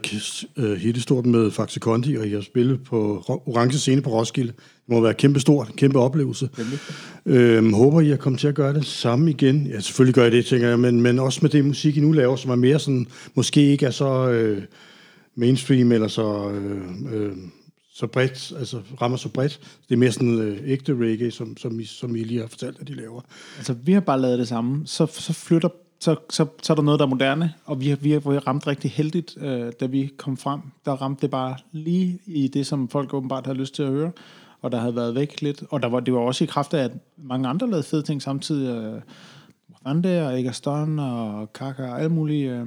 uh, 0.57 0.73
hittet 0.73 1.03
stort 1.03 1.25
med 1.25 1.51
Faxe 1.51 1.79
Kondi, 1.79 2.15
og 2.15 2.27
I 2.27 2.29
har 2.29 2.41
spillet 2.41 2.83
på 2.83 3.23
Orange 3.27 3.77
Scene 3.77 4.01
på 4.01 4.09
Roskilde. 4.09 4.53
Må 4.91 5.01
være 5.01 5.13
kæmpe 5.13 5.39
stort, 5.39 5.71
kæmpe 5.75 5.99
oplevelse. 5.99 6.49
Øhm, 7.25 7.73
håber 7.73 8.01
I 8.01 8.11
at 8.11 8.19
komme 8.19 8.37
til 8.37 8.47
at 8.47 8.55
gøre 8.55 8.73
det 8.73 8.85
samme 8.85 9.29
igen? 9.29 9.67
Ja, 9.67 9.79
selvfølgelig 9.79 10.15
gør 10.15 10.25
I 10.25 10.29
det, 10.29 10.45
tænker 10.45 10.67
jeg, 10.67 10.79
men, 10.79 11.01
men 11.01 11.19
også 11.19 11.39
med 11.41 11.49
det 11.49 11.65
musik, 11.65 11.97
I 11.97 11.99
nu 11.99 12.11
laver, 12.11 12.35
som 12.35 12.51
er 12.51 12.55
mere 12.55 12.79
sådan, 12.79 13.07
måske 13.35 13.71
ikke 13.71 13.85
er 13.85 13.91
så 13.91 14.29
øh, 14.29 14.63
mainstream 15.35 15.91
eller 15.91 16.07
så, 16.07 16.49
øh, 16.49 16.81
øh, 17.13 17.31
så 17.93 18.07
bredt, 18.07 18.53
altså 18.59 18.81
rammer 19.01 19.17
så 19.17 19.29
bredt. 19.29 19.59
Det 19.89 19.95
er 19.95 19.99
mere 19.99 20.11
sådan 20.11 20.39
øh, 20.39 20.57
ægte 20.65 20.95
reggae, 20.95 21.31
som, 21.31 21.57
som, 21.57 21.79
I, 21.79 21.85
som 21.85 22.15
I 22.15 22.23
lige 22.23 22.39
har 22.39 22.47
fortalt, 22.47 22.77
at 22.79 22.87
de 22.87 22.93
laver. 22.93 23.21
Altså, 23.57 23.73
vi 23.73 23.93
har 23.93 23.99
bare 23.99 24.21
lavet 24.21 24.39
det 24.39 24.47
samme. 24.47 24.81
Så, 24.85 25.05
så 25.05 25.33
flytter 25.33 25.69
så, 25.99 26.15
så, 26.29 26.45
så 26.63 26.73
er 26.73 26.75
der 26.75 26.83
noget, 26.83 26.99
der 26.99 27.05
er 27.05 27.09
moderne, 27.09 27.53
og 27.65 27.81
vi 27.81 27.89
har, 27.89 27.95
vi 27.95 28.11
har, 28.11 28.19
vi 28.19 28.33
har 28.33 28.47
ramt 28.47 28.67
rigtig 28.67 28.91
heldigt, 28.91 29.37
øh, 29.41 29.71
da 29.79 29.85
vi 29.85 30.11
kom 30.17 30.37
frem. 30.37 30.59
Der 30.85 30.91
ramte 30.91 31.21
det 31.21 31.31
bare 31.31 31.55
lige 31.71 32.19
i 32.25 32.47
det, 32.47 32.67
som 32.67 32.89
folk 32.89 33.13
åbenbart 33.13 33.45
har 33.45 33.53
lyst 33.53 33.75
til 33.75 33.83
at 33.83 33.89
høre, 33.89 34.11
og 34.61 34.71
der 34.71 34.79
havde 34.79 34.95
været 34.95 35.15
væk 35.15 35.41
lidt. 35.41 35.63
Og 35.69 35.81
der 35.81 35.89
var, 35.89 35.99
det 35.99 36.13
var 36.13 36.19
også 36.19 36.43
i 36.43 36.47
kraft 36.47 36.73
af, 36.73 36.83
at 36.83 36.91
mange 37.17 37.47
andre 37.47 37.69
lavede 37.69 37.83
fede 37.83 38.01
ting 38.01 38.21
samtidig. 38.21 38.75
Øh, 38.75 39.01
Rande 39.85 40.27
og 40.27 40.39
Egerston 40.39 40.99
og 40.99 41.53
Kaka 41.53 41.83
og 41.83 41.99
alle 41.99 42.09
mulige 42.09 42.51
øh, 42.51 42.65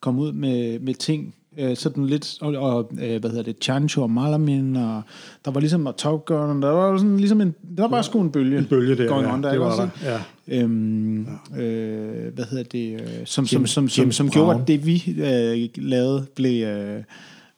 kom 0.00 0.18
ud 0.18 0.32
med, 0.32 0.78
med 0.78 0.94
ting, 0.94 1.34
øh, 1.58 1.76
sådan 1.76 2.06
lidt, 2.06 2.38
og, 2.40 2.54
og 2.54 2.90
øh, 3.00 3.20
hvad 3.20 3.30
hedder 3.30 3.42
det, 3.42 3.56
Chancho 3.62 4.02
og 4.02 4.10
Malamin, 4.10 4.76
og 4.76 5.02
der 5.44 5.50
var 5.50 5.60
ligesom, 5.60 5.86
og 5.86 5.96
Top 5.96 6.24
Gun, 6.24 6.56
og 6.56 6.62
der 6.62 6.68
var 6.68 6.96
sådan 6.96 7.16
ligesom 7.16 7.40
en, 7.40 7.54
der 7.76 7.82
var 7.82 7.88
bare 7.88 8.02
sgu 8.02 8.20
en 8.20 8.30
bølge. 8.30 8.58
En 8.58 8.66
bølge 8.66 8.96
der, 8.96 9.08
going 9.08 9.26
ja, 9.26 9.34
on 9.34 9.42
der, 9.42 9.50
det 9.50 9.60
var 9.60 9.66
også? 9.66 9.88
der, 10.02 10.10
ja. 10.48 10.62
Øhm, 10.62 11.20
øh, 11.56 12.34
hvad 12.34 12.44
hedder 12.44 12.64
det, 12.64 12.92
øh, 12.92 13.00
som, 13.24 13.46
som, 13.46 13.66
som, 13.66 13.88
som, 13.88 14.02
James 14.02 14.16
som 14.16 14.30
gjorde, 14.30 14.60
at 14.60 14.68
det 14.68 14.86
vi 14.86 15.02
øh, 15.06 15.84
lavede, 15.84 16.26
blev 16.36 16.66
øh, 16.66 17.02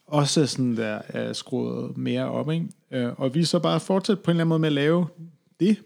også 0.07 0.47
sådan 0.47 0.77
der 0.77 0.99
øh, 1.15 1.35
skruet 1.35 1.97
mere 1.99 2.31
op, 2.31 2.51
ikke? 2.51 2.67
Øh, 2.95 3.09
og 3.17 3.35
vi 3.35 3.41
er 3.41 3.45
så 3.45 3.59
bare 3.59 3.81
fortsat 3.81 4.21
på 4.21 4.31
en 4.31 4.35
eller 4.35 4.41
anden 4.41 4.49
måde 4.49 4.59
med 4.59 4.69
at 4.69 4.73
lave 4.73 5.07
det, 5.61 5.77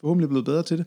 forhåbentlig 0.00 0.28
blevet 0.28 0.44
bedre 0.44 0.62
til 0.62 0.78
det. 0.78 0.86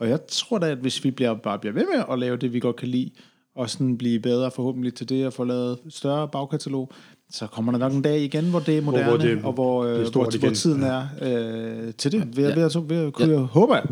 Og 0.00 0.08
jeg 0.08 0.18
tror 0.28 0.58
da, 0.58 0.70
at 0.70 0.78
hvis 0.78 1.04
vi 1.04 1.10
bliver, 1.10 1.34
bare 1.34 1.58
bliver 1.58 1.72
ved 1.72 1.84
med 1.94 2.04
at 2.12 2.18
lave 2.18 2.36
det, 2.36 2.52
vi 2.52 2.60
godt 2.60 2.76
kan 2.76 2.88
lide, 2.88 3.10
og 3.56 3.70
sådan 3.70 3.98
blive 3.98 4.20
bedre 4.20 4.50
forhåbentlig 4.50 4.94
til 4.94 5.08
det, 5.08 5.26
og 5.26 5.32
få 5.32 5.44
lavet 5.44 5.78
større 5.88 6.28
bagkatalog, 6.28 6.90
så 7.30 7.46
kommer 7.46 7.72
der 7.72 7.78
nok 7.78 7.92
en 7.92 8.02
dag 8.02 8.20
igen, 8.20 8.50
hvor 8.50 8.60
det 8.60 8.78
er 8.78 8.82
moderne, 8.82 9.04
hvor 9.08 9.16
det- 9.16 9.44
og 9.44 9.52
hvor, 9.52 9.84
det 9.84 9.98
øh, 10.00 10.06
stort 10.06 10.34
hvor, 10.34 10.38
hvor 10.48 10.54
tiden 10.54 10.82
er 10.82 11.06
øh, 11.22 11.94
til 11.94 12.12
det. 12.12 12.36
Ved, 12.36 12.44
ved, 12.44 12.54
ved, 12.54 12.82
ved, 12.88 13.12
ved, 13.18 13.26
ved, 13.26 13.38
håber 13.38 13.74
jeg. 13.74 13.84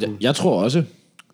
Jeg, 0.00 0.10
jeg 0.20 0.34
tror 0.34 0.62
også, 0.62 0.82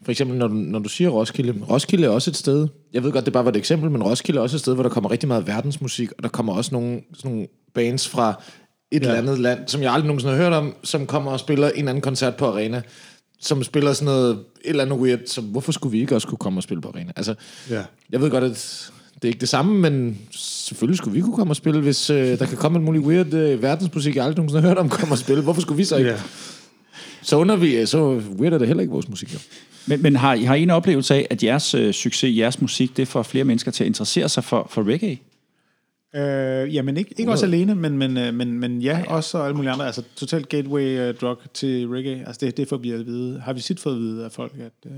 for 0.02 0.10
eksempel 0.10 0.38
når 0.38 0.48
du, 0.48 0.54
når 0.54 0.78
du 0.78 0.88
siger 0.88 1.10
Roskilde, 1.10 1.64
Roskilde 1.70 2.04
er 2.06 2.10
også 2.10 2.30
et 2.30 2.36
sted, 2.36 2.68
jeg 2.92 3.02
ved 3.04 3.12
godt, 3.12 3.24
det 3.24 3.32
bare 3.32 3.44
var 3.44 3.50
et 3.50 3.56
eksempel, 3.56 3.90
men 3.90 4.02
Roskilde 4.02 4.38
er 4.38 4.42
også 4.42 4.56
et 4.56 4.60
sted, 4.60 4.74
hvor 4.74 4.82
der 4.82 4.90
kommer 4.90 5.10
rigtig 5.10 5.28
meget 5.28 5.46
verdensmusik, 5.46 6.12
og 6.18 6.22
der 6.22 6.28
kommer 6.28 6.52
også 6.52 6.74
nogle, 6.74 7.00
sådan 7.14 7.30
nogle 7.30 7.46
bands 7.74 8.08
fra 8.08 8.42
et 8.90 9.02
ja. 9.02 9.06
eller 9.08 9.18
andet 9.22 9.38
land, 9.38 9.58
som 9.66 9.82
jeg 9.82 9.92
aldrig 9.92 10.06
nogensinde 10.06 10.34
har 10.36 10.42
hørt 10.42 10.52
om, 10.52 10.74
som 10.84 11.06
kommer 11.06 11.30
og 11.32 11.40
spiller 11.40 11.68
en 11.68 11.78
eller 11.78 11.90
anden 11.90 12.02
koncert 12.02 12.34
på 12.36 12.46
Arena, 12.46 12.82
som 13.40 13.62
spiller 13.62 13.92
sådan 13.92 14.04
noget, 14.04 14.30
et 14.30 14.38
eller 14.64 14.84
andet 14.84 14.98
weird, 14.98 15.18
så 15.26 15.40
hvorfor 15.40 15.72
skulle 15.72 15.92
vi 15.92 16.00
ikke 16.00 16.14
også 16.14 16.26
kunne 16.28 16.38
komme 16.38 16.58
og 16.58 16.62
spille 16.62 16.80
på 16.80 16.88
Arena? 16.94 17.12
Altså, 17.16 17.34
Ja. 17.70 17.82
jeg 18.10 18.20
ved 18.20 18.30
godt, 18.30 18.44
at 18.44 18.90
det 19.14 19.24
er 19.24 19.28
ikke 19.28 19.40
det 19.40 19.48
samme, 19.48 19.78
men 19.90 20.18
selvfølgelig 20.30 20.98
skulle 20.98 21.14
vi 21.14 21.20
kunne 21.20 21.36
komme 21.36 21.50
og 21.52 21.56
spille, 21.56 21.80
hvis 21.80 22.10
øh, 22.10 22.38
der 22.38 22.46
kan 22.46 22.56
komme 22.56 22.78
en 22.78 22.84
mulig 22.84 23.00
weird 23.00 23.34
øh, 23.34 23.62
verdensmusik, 23.62 24.16
jeg 24.16 24.24
aldrig 24.24 24.36
nogensinde 24.36 24.60
har 24.62 24.68
hørt 24.68 24.78
om, 24.78 24.88
komme 24.88 25.14
og 25.14 25.18
spille. 25.18 25.42
Hvorfor 25.42 25.60
skulle 25.60 25.76
vi 25.76 25.84
så 25.84 25.96
ikke? 25.96 26.10
Ja. 26.10 26.16
Så 27.22 27.36
under 27.36 27.56
vi, 27.56 27.86
så 27.86 28.22
weird 28.40 28.52
er 28.52 28.58
det 28.58 28.66
heller 28.66 28.80
ikke 28.80 28.92
vores 28.92 29.08
musik, 29.08 29.34
jo. 29.34 29.38
Men, 29.86 30.02
men 30.02 30.16
har, 30.16 30.34
I- 30.34 30.42
har 30.44 30.54
I 30.54 30.62
en 30.62 30.70
oplevelse 30.70 31.14
af, 31.14 31.26
at 31.30 31.42
jeres 31.42 31.74
øh, 31.74 31.92
succes, 31.94 32.36
jeres 32.36 32.60
musik, 32.60 32.96
det 32.96 33.08
får 33.08 33.22
flere 33.22 33.44
mennesker 33.44 33.70
til 33.70 33.84
at 33.84 33.88
interessere 33.88 34.28
sig 34.28 34.44
for, 34.44 34.66
for 34.70 34.82
reggae? 34.88 35.18
Øh, 36.14 36.74
jamen 36.74 36.96
ikke, 36.96 37.14
ikke 37.18 37.32
også 37.32 37.46
alene, 37.46 37.74
men, 37.74 37.98
men, 37.98 38.16
øh, 38.16 38.34
men, 38.34 38.58
men 38.58 38.82
ja, 38.82 38.98
ja, 38.98 39.14
også 39.14 39.38
og 39.38 39.44
alle 39.44 39.56
mulige 39.56 39.70
andre. 39.72 39.86
Altså 39.86 40.02
totalt 40.16 40.48
gateway 40.48 41.08
uh, 41.08 41.14
drug 41.14 41.38
til 41.54 41.88
reggae. 41.88 42.26
Altså 42.26 42.46
det, 42.46 42.56
det 42.56 42.68
får 42.68 42.76
vi 42.76 42.90
at 42.90 43.06
vide. 43.06 43.40
Har 43.40 43.52
vi 43.52 43.60
sit 43.60 43.80
fået 43.80 43.94
at 43.94 44.00
vide 44.00 44.24
af 44.24 44.32
folk, 44.32 44.52
at, 44.58 44.90
uh, 44.90 44.96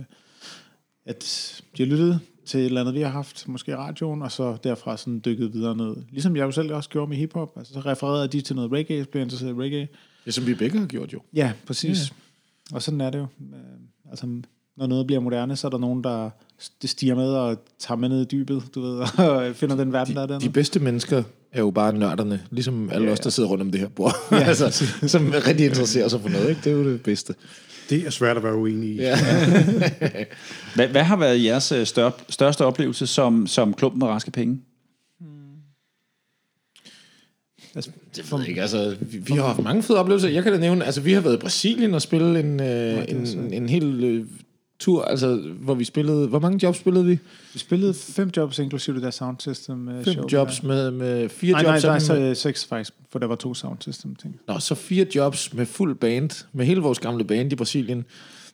at 1.06 1.62
de 1.76 1.82
har 1.82 1.90
lyttet 1.90 2.20
til 2.46 2.60
et 2.60 2.66
eller 2.66 2.80
andet, 2.80 2.94
vi 2.94 3.00
har 3.00 3.08
haft, 3.08 3.48
måske 3.48 3.72
i 3.72 3.74
radioen, 3.74 4.22
og 4.22 4.32
så 4.32 4.56
derfra 4.64 4.96
sådan 4.96 5.22
dykket 5.24 5.52
videre 5.52 5.76
ned. 5.76 5.96
Ligesom 6.10 6.36
jeg 6.36 6.42
jo 6.42 6.50
selv 6.50 6.72
også 6.74 6.90
gjorde 6.90 7.08
med 7.08 7.16
hiphop. 7.16 7.52
Altså 7.56 7.72
så 7.72 7.80
refererede 7.80 8.28
de 8.28 8.40
til 8.40 8.56
noget 8.56 8.72
reggae, 8.72 9.04
blev 9.04 9.22
interesseret 9.22 9.50
i 9.50 9.54
reggae. 9.54 9.88
Det 10.24 10.34
som 10.34 10.46
vi 10.46 10.54
begge 10.54 10.78
har 10.78 10.86
gjort, 10.86 11.12
jo. 11.12 11.20
Ja, 11.34 11.52
præcis. 11.66 12.10
Ja. 12.10 12.76
Og 12.76 12.82
sådan 12.82 13.00
er 13.00 13.10
det 13.10 13.18
jo. 13.18 13.26
Øh, 13.40 13.58
Altså, 14.10 14.42
når 14.76 14.86
noget 14.86 15.06
bliver 15.06 15.20
moderne, 15.20 15.56
så 15.56 15.66
er 15.66 15.70
der 15.70 15.78
nogen, 15.78 16.04
der 16.04 16.30
stiger 16.84 17.14
med 17.14 17.28
og 17.28 17.58
tager 17.78 17.98
med 17.98 18.08
ned 18.08 18.22
i 18.22 18.24
dybet, 18.24 18.62
du 18.74 18.80
ved, 18.80 18.98
og 19.28 19.56
finder 19.56 19.76
den 19.76 19.92
verden, 19.92 20.14
der 20.14 20.22
er 20.22 20.26
De 20.26 20.32
dernede. 20.32 20.50
bedste 20.50 20.80
mennesker 20.80 21.22
er 21.52 21.60
jo 21.60 21.70
bare 21.70 21.92
nørderne, 21.92 22.42
ligesom 22.50 22.90
alle 22.92 23.10
os, 23.10 23.20
der 23.20 23.30
sidder 23.30 23.48
rundt 23.48 23.62
om 23.62 23.70
det 23.70 23.80
her 23.80 23.88
bord. 23.88 24.14
Ja. 24.32 24.36
altså, 24.48 24.86
som 25.06 25.32
rigtig 25.46 25.66
interesserer 25.66 26.08
sig 26.08 26.20
for 26.20 26.28
noget, 26.28 26.48
ikke? 26.48 26.60
Det 26.64 26.72
er 26.72 26.76
jo 26.76 26.92
det 26.92 27.02
bedste. 27.02 27.34
Det 27.90 28.06
er 28.06 28.10
svært 28.10 28.36
at 28.36 28.42
være 28.42 28.56
uenig 28.56 28.88
i. 28.90 28.96
Ja. 28.96 29.18
Hvad, 30.74 30.88
hvad 30.88 31.02
har 31.02 31.16
været 31.16 31.44
jeres 31.44 31.72
øh, 31.72 31.86
stør, 31.86 32.10
største 32.28 32.64
oplevelse 32.64 33.06
som, 33.06 33.46
som 33.46 33.74
klumpen 33.74 33.98
med 33.98 34.06
raske 34.06 34.30
penge? 34.30 34.60
Det 38.16 38.32
ved 38.32 38.38
jeg 38.38 38.48
ikke, 38.48 38.60
altså, 38.60 38.96
vi, 39.00 39.18
vi 39.18 39.32
har 39.32 39.46
haft 39.46 39.62
mange 39.62 39.82
fede 39.82 39.98
oplevelser. 39.98 40.28
Jeg 40.28 40.42
kan 40.42 40.52
da 40.52 40.58
nævne, 40.58 40.84
altså, 40.84 41.00
vi 41.00 41.12
har 41.12 41.20
været 41.20 41.34
i 41.34 41.38
Brasilien 41.38 41.94
og 41.94 42.02
spille 42.02 42.40
en, 42.40 42.60
øh, 42.60 43.04
en, 43.08 43.52
en 43.52 43.68
hel 43.68 44.04
øh, 44.04 44.26
tur, 44.82 45.02
altså, 45.04 45.42
hvor 45.60 45.74
vi 45.74 45.84
spillede, 45.84 46.26
hvor 46.28 46.38
mange 46.38 46.58
jobs 46.62 46.78
spillede 46.78 47.04
vi? 47.04 47.18
Vi 47.52 47.58
spillede 47.58 47.94
fem 47.94 48.30
jobs, 48.36 48.58
inklusive 48.58 48.94
det 48.96 49.02
der 49.02 49.10
sound 49.10 49.36
system 49.40 49.88
uh, 49.88 49.94
Fem 50.04 50.12
show. 50.12 50.24
jobs 50.32 50.62
med, 50.62 50.90
med 50.90 51.28
fire 51.28 51.52
Nej, 51.52 51.62
nej, 51.62 51.72
jobs. 51.72 51.84
nej, 51.84 51.98
sammen 51.98 52.24
med- 52.26 52.34
så 52.34 52.42
seks 52.42 52.64
faktisk, 52.64 52.92
for 53.12 53.18
der 53.18 53.26
var 53.26 53.36
to 53.36 53.54
sound 53.54 53.76
system 53.80 54.14
ting. 54.14 54.36
Nå, 54.48 54.58
så 54.58 54.74
fire 54.74 55.06
jobs 55.14 55.54
med 55.54 55.66
fuld 55.66 55.94
band, 55.94 56.44
med 56.52 56.66
hele 56.66 56.80
vores 56.80 56.98
gamle 56.98 57.24
band 57.24 57.52
i 57.52 57.54
Brasilien. 57.56 58.04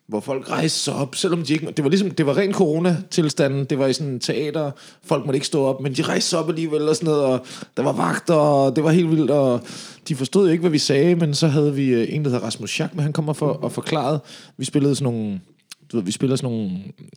hvor 0.09 0.21
folk 0.21 0.51
rejste 0.51 0.79
sig 0.79 0.95
op, 0.95 1.15
selvom 1.15 1.43
de 1.43 1.53
ikke... 1.53 1.73
Det 1.77 1.85
var 1.85 1.91
ligesom, 1.91 2.11
det 2.11 2.27
var 2.27 2.37
ren 2.37 2.53
corona-tilstanden. 2.55 3.65
Det 3.65 3.79
var 3.79 3.87
i 3.87 3.93
sådan 3.93 4.21
teater. 4.21 4.71
Folk 5.05 5.25
måtte 5.27 5.37
ikke 5.37 5.47
stå 5.47 5.63
op, 5.65 5.81
men 5.81 5.93
de 5.93 6.03
rejste 6.03 6.31
sig 6.31 6.39
op 6.39 6.49
alligevel 6.49 6.89
og 6.89 6.97
sådan 6.97 7.07
noget. 7.07 7.25
Og 7.25 7.47
der 7.77 7.83
var 7.83 7.93
vagter, 7.93 8.35
og 8.35 8.77
det 8.77 8.85
var 8.85 8.91
helt 8.91 9.11
vildt. 9.11 9.31
Og 9.31 9.61
de 10.09 10.17
forstod 10.17 10.47
jo 10.47 10.53
ikke, 10.53 10.61
hvad 10.61 10.71
vi 10.71 10.79
sagde, 10.79 11.15
men 11.15 11.35
så 11.35 11.47
havde 11.49 11.75
vi 11.75 11.89
øh, 11.89 12.07
en, 12.15 12.25
der 12.25 12.31
hedder 12.31 12.45
Rasmus 12.47 12.71
Schack, 12.71 12.95
men 12.95 13.03
han 13.03 13.13
kommer 13.13 13.33
for 13.33 13.47
og 13.49 13.73
forklarede. 13.73 14.21
Vi 14.57 14.65
spillede 14.65 14.95
sådan 14.95 15.13
nogle... 15.13 15.41
Du 15.93 15.97
ved, 15.97 16.05
vi 16.05 16.13
spiller 16.13 16.37
sådan 16.37 16.51
nogle, 16.51 16.71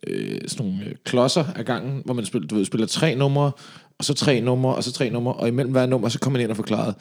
øh, 0.08 0.40
sådan 0.48 0.66
nogle 0.66 0.86
øh, 0.86 0.96
klodser 1.06 1.46
af 1.56 1.66
gangen, 1.66 2.02
hvor 2.06 2.14
man 2.14 2.26
spiller, 2.26 2.48
du 2.48 2.56
ved, 2.56 2.66
spiller 2.66 2.88
tre 2.88 3.16
numre, 3.16 3.52
og 4.00 4.06
så 4.06 4.14
tre 4.14 4.42
numre, 4.42 4.76
og 4.76 4.84
så 4.84 4.92
tre 4.92 5.10
numre, 5.10 5.34
og 5.34 5.48
imellem 5.48 5.72
hver 5.72 5.86
nummer, 5.86 6.10
så 6.10 6.20
kommer 6.20 6.40
man 6.40 6.44
ind 6.44 6.52
og 6.52 6.56
forklarede, 6.58 6.94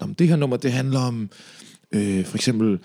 Nå, 0.00 0.06
men 0.06 0.16
det 0.18 0.28
her 0.28 0.36
nummer, 0.36 0.56
det 0.56 0.72
handler 0.72 1.00
om, 1.00 1.30
øh, 1.92 2.24
for 2.24 2.36
eksempel, 2.36 2.78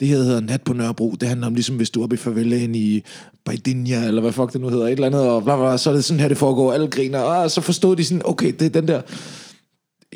det 0.00 0.08
her 0.08 0.16
hedder 0.16 0.40
Nat 0.40 0.62
på 0.62 0.72
Nørrebro. 0.72 1.14
Det 1.20 1.28
handler 1.28 1.46
om 1.46 1.54
ligesom, 1.54 1.76
hvis 1.76 1.90
du 1.90 2.00
er 2.00 2.04
oppe 2.04 2.14
i 2.14 2.16
favelaen 2.16 2.74
i 2.74 3.02
Bajdinja, 3.44 4.04
eller 4.06 4.20
hvad 4.20 4.32
fuck 4.32 4.52
det 4.52 4.60
nu 4.60 4.68
hedder, 4.68 4.86
et 4.86 4.92
eller 4.92 5.06
andet, 5.06 5.20
og 5.20 5.44
bla, 5.44 5.56
bla, 5.56 5.64
bla, 5.64 5.76
så 5.76 5.90
er 5.90 5.94
det 5.94 6.04
sådan 6.04 6.20
her, 6.20 6.28
det 6.28 6.36
foregår, 6.36 6.72
alle 6.72 6.86
griner, 6.86 7.18
og 7.18 7.50
så 7.50 7.60
forstod 7.60 7.96
de 7.96 8.04
sådan, 8.04 8.22
okay, 8.24 8.52
det 8.58 8.62
er 8.62 8.80
den 8.80 8.88
der. 8.88 9.02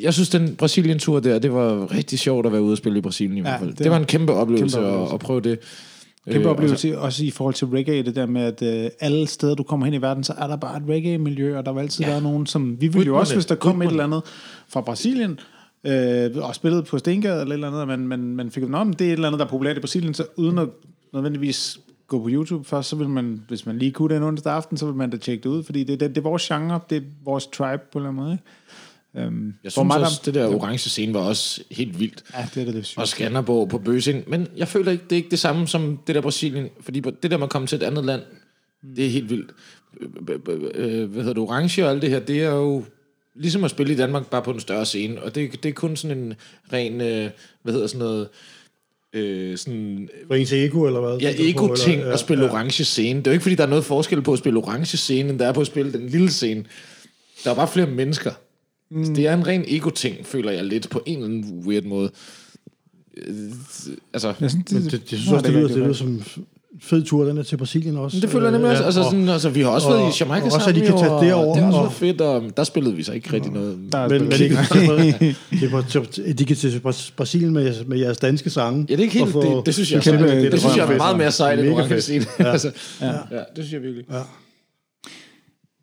Jeg 0.00 0.14
synes, 0.14 0.28
den 0.28 0.56
Brasilien-tur 0.56 1.20
der, 1.20 1.38
det 1.38 1.52
var 1.52 1.94
rigtig 1.94 2.18
sjovt 2.18 2.46
at 2.46 2.52
være 2.52 2.62
ude 2.62 2.72
og 2.72 2.78
spille 2.78 2.98
i 2.98 3.02
Brasilien 3.02 3.36
i 3.38 3.40
hvert 3.40 3.60
fald. 3.60 3.70
det 3.70 3.78
Det, 3.78 3.90
var 3.90 3.96
en 3.96 4.04
kæmpe 4.04 4.32
oplevelse, 4.32 4.76
kæmpe 4.76 4.88
at, 4.88 4.94
oplevelse. 4.94 5.14
at 5.14 5.20
prøve 5.20 5.40
det. 5.40 5.58
Kæmpe 6.30 6.48
Øh, 6.48 6.50
oplevelse, 6.50 6.98
også 6.98 7.24
i 7.24 7.30
forhold 7.30 7.54
til 7.54 7.66
reggae, 7.66 8.02
det 8.02 8.16
der 8.16 8.26
med, 8.26 8.42
at 8.42 8.62
øh, 8.62 8.90
alle 9.00 9.26
steder, 9.26 9.54
du 9.54 9.62
kommer 9.62 9.86
hen 9.86 9.94
i 9.94 10.02
verden, 10.02 10.24
så 10.24 10.34
er 10.38 10.46
der 10.46 10.56
bare 10.56 10.76
et 10.76 10.82
reggae-miljø, 10.88 11.58
og 11.58 11.66
der 11.66 11.72
vil 11.72 11.80
altid 11.80 12.04
ja. 12.04 12.10
være 12.10 12.22
nogen, 12.22 12.46
som... 12.46 12.80
Vi 12.80 12.88
ville 12.88 13.06
jo 13.06 13.18
også, 13.18 13.34
hvis 13.34 13.46
der 13.46 13.54
kom 13.54 13.82
et 13.82 13.90
eller 13.90 14.04
andet 14.04 14.22
fra 14.68 14.80
Brasilien, 14.80 15.40
øh, 15.84 16.30
og 16.36 16.54
spillede 16.54 16.82
på 16.82 16.98
Stengade 16.98 17.40
eller 17.40 17.54
et 17.54 17.54
eller 17.54 17.82
andet, 17.82 17.98
men, 17.98 18.08
men 18.08 18.36
man 18.36 18.50
fik 18.50 18.62
jo, 18.62 18.68
det 18.68 18.76
er 18.76 19.06
et 19.06 19.12
eller 19.12 19.26
andet, 19.26 19.38
der 19.38 19.44
er 19.44 19.50
populært 19.50 19.76
i 19.76 19.80
Brasilien, 19.80 20.14
så 20.14 20.26
uden 20.36 20.58
at 20.58 20.68
nødvendigvis 21.12 21.78
gå 22.08 22.22
på 22.22 22.28
YouTube 22.30 22.68
først, 22.68 22.88
så 22.88 22.96
vil 22.96 23.08
man, 23.08 23.42
hvis 23.48 23.66
man 23.66 23.78
lige 23.78 23.92
kunne 23.92 24.08
det 24.08 24.16
en 24.16 24.22
onsdag 24.22 24.52
aften, 24.52 24.76
så 24.76 24.86
vil 24.86 24.94
man 24.94 25.10
da 25.10 25.16
tjekke 25.16 25.42
det 25.42 25.48
ud, 25.48 25.62
fordi 25.62 25.84
det, 25.84 26.00
det, 26.00 26.10
det 26.10 26.18
er 26.18 26.22
vores 26.22 26.48
genre, 26.48 26.80
det 26.90 26.96
er 26.96 27.02
vores 27.24 27.46
tribe 27.46 27.82
på 27.92 27.98
en 27.98 28.04
eller 28.04 28.08
anden 28.08 28.22
måde, 28.22 28.32
ikke? 28.32 28.44
Øhm, 29.16 29.54
Jeg 29.64 29.72
synes 29.72 29.86
mig, 29.86 29.98
også, 30.00 30.22
det 30.24 30.34
der 30.34 30.54
orange 30.54 30.78
scene 30.78 31.14
var 31.14 31.20
også 31.20 31.62
helt 31.70 32.00
vildt. 32.00 32.22
Ja, 32.34 32.48
det 32.54 32.60
er 32.60 32.64
det, 32.64 32.74
det 32.74 32.86
sygt. 32.86 32.98
og 32.98 33.08
Skanderborg 33.08 33.68
på 33.68 33.78
Bøsing. 33.78 34.30
Men 34.30 34.48
jeg 34.56 34.68
føler 34.68 34.92
ikke, 34.92 35.04
det 35.04 35.12
er 35.12 35.16
ikke 35.16 35.30
det 35.30 35.38
samme 35.38 35.66
som 35.68 35.98
det 36.06 36.14
der 36.14 36.20
Brasilien. 36.20 36.68
Fordi 36.80 37.00
det 37.00 37.30
der 37.30 37.36
med 37.36 37.44
at 37.44 37.50
komme 37.50 37.68
til 37.68 37.76
et 37.76 37.82
andet 37.82 38.04
land, 38.04 38.22
det 38.96 39.06
er 39.06 39.10
helt 39.10 39.30
vildt. 39.30 39.50
Øh, 40.74 41.10
Hvad 41.10 41.22
hedder 41.22 41.32
det, 41.34 41.42
orange 41.42 41.84
og 41.84 41.90
alt 41.90 42.02
det 42.02 42.10
her, 42.10 42.18
det 42.20 42.42
er 42.42 42.50
jo 42.50 42.84
ligesom 43.34 43.64
at 43.64 43.70
spille 43.70 43.92
i 43.92 43.96
Danmark, 43.96 44.26
bare 44.26 44.42
på 44.42 44.50
en 44.50 44.60
større 44.60 44.86
scene. 44.86 45.22
Og 45.22 45.34
det, 45.34 45.62
det 45.62 45.68
er 45.68 45.72
kun 45.72 45.96
sådan 45.96 46.18
en 46.18 46.34
ren, 46.72 47.00
øh, 47.00 47.30
hvad 47.62 47.72
hedder 47.72 47.86
sådan 47.86 47.98
noget, 47.98 48.28
øh, 49.12 49.56
sådan 49.58 50.08
For 50.26 50.34
ens 50.34 50.52
ego, 50.52 50.86
eller 50.86 51.00
hvad? 51.00 51.18
Ja, 51.18 51.34
ego-ting 51.38 52.02
at 52.02 52.18
spille 52.18 52.44
ja. 52.44 52.50
orange 52.50 52.84
scene. 52.84 53.18
Det 53.18 53.26
er 53.26 53.30
jo 53.30 53.32
ikke, 53.32 53.42
fordi 53.42 53.54
der 53.54 53.64
er 53.64 53.68
noget 53.68 53.84
forskel 53.84 54.22
på 54.22 54.32
at 54.32 54.38
spille 54.38 54.58
orange 54.58 54.96
scene, 54.96 55.30
end 55.30 55.38
der 55.38 55.46
er 55.46 55.52
på 55.52 55.60
at 55.60 55.66
spille 55.66 55.92
den 55.92 56.08
lille 56.08 56.30
scene. 56.30 56.64
Der 57.44 57.50
er 57.50 57.54
bare 57.54 57.68
flere 57.68 57.86
mennesker. 57.86 58.30
Mm. 58.90 59.04
Så 59.04 59.12
det 59.12 59.26
er 59.26 59.34
en 59.34 59.46
ren 59.46 59.64
ego-ting, 59.68 60.16
føler 60.26 60.50
jeg 60.50 60.64
lidt, 60.64 60.90
på 60.90 61.02
en 61.06 61.14
eller 61.14 61.26
anden 61.28 61.62
weird 61.66 61.84
måde. 61.84 62.10
Øh, 63.26 63.34
Altså, 64.12 64.34
Jeg 64.40 64.50
synes, 64.50 64.64
det, 64.64 64.82
det, 64.84 64.92
jeg 64.92 65.00
synes 65.20 65.28
også, 65.32 65.46
det, 65.46 65.54
er 65.54 65.58
lyder, 65.58 65.68
det 65.68 65.76
lyder 65.76 65.92
som 65.92 66.22
fed 66.82 67.02
tur, 67.04 67.24
den 67.24 67.38
er 67.38 67.42
til 67.42 67.56
Brasilien 67.56 67.96
også. 67.96 68.20
det 68.20 68.30
føler 68.30 68.44
jeg 68.46 68.52
nemlig 68.52 68.70
også. 68.70 68.84
Altså, 68.84 69.00
og- 69.00 69.06
sådan, 69.10 69.28
altså, 69.28 69.48
vi 69.48 69.60
har 69.60 69.68
også 69.68 69.88
og- 69.88 69.94
været 69.94 70.14
i 70.14 70.16
Jamaica 70.20 70.40
og 70.46 70.52
også, 70.52 70.64
sammen. 70.64 70.82
at 70.82 70.86
de 70.86 70.92
kan 70.92 70.98
tage 70.98 71.10
jo, 71.10 71.16
og 71.18 71.24
derover, 71.24 71.54
Det 71.54 71.62
har 71.64 71.72
også 71.72 71.80
og- 71.80 71.92
fedt, 71.92 72.20
og 72.20 72.42
der 72.56 72.64
spillede 72.64 72.96
vi 72.96 73.02
så 73.02 73.12
ikke 73.12 73.32
rigtig 73.32 73.52
noget. 73.52 73.78
Der 73.92 73.98
er 73.98 74.08
Men, 74.08 74.22
men 74.22 74.30
det 74.30 74.40
er 76.28 76.34
de 76.38 76.44
kan 76.44 76.56
til 76.56 76.80
Bras- 76.86 77.12
Brasilien 77.16 77.52
med, 77.52 77.84
med 77.84 77.98
jeres 77.98 78.18
danske 78.18 78.50
sange. 78.50 78.86
Ja, 78.88 78.92
det 78.92 79.00
er 79.00 79.02
ikke 79.02 79.14
helt, 79.14 79.26
og 79.26 79.32
få- 79.32 79.56
det, 79.58 79.66
det 79.66 79.74
synes 79.74 79.92
jeg, 79.92 80.04
det, 80.04 80.12
det, 80.20 80.42
det 80.42 80.52
det 80.52 80.60
synes 80.60 80.76
jeg 80.76 80.92
er 80.92 80.96
meget 80.96 81.18
mere 81.18 81.32
sejt 81.32 81.58
end 81.60 81.68
orange 81.68 81.88
fedt. 81.88 82.02
scene. 82.02 82.24
Ja. 82.38 82.44
altså, 82.52 82.70
ja. 83.00 83.06
ja, 83.06 83.12
det 83.20 83.44
synes 83.56 83.72
jeg 83.72 83.82
virkelig. 83.82 84.04
Ja. 84.10 84.20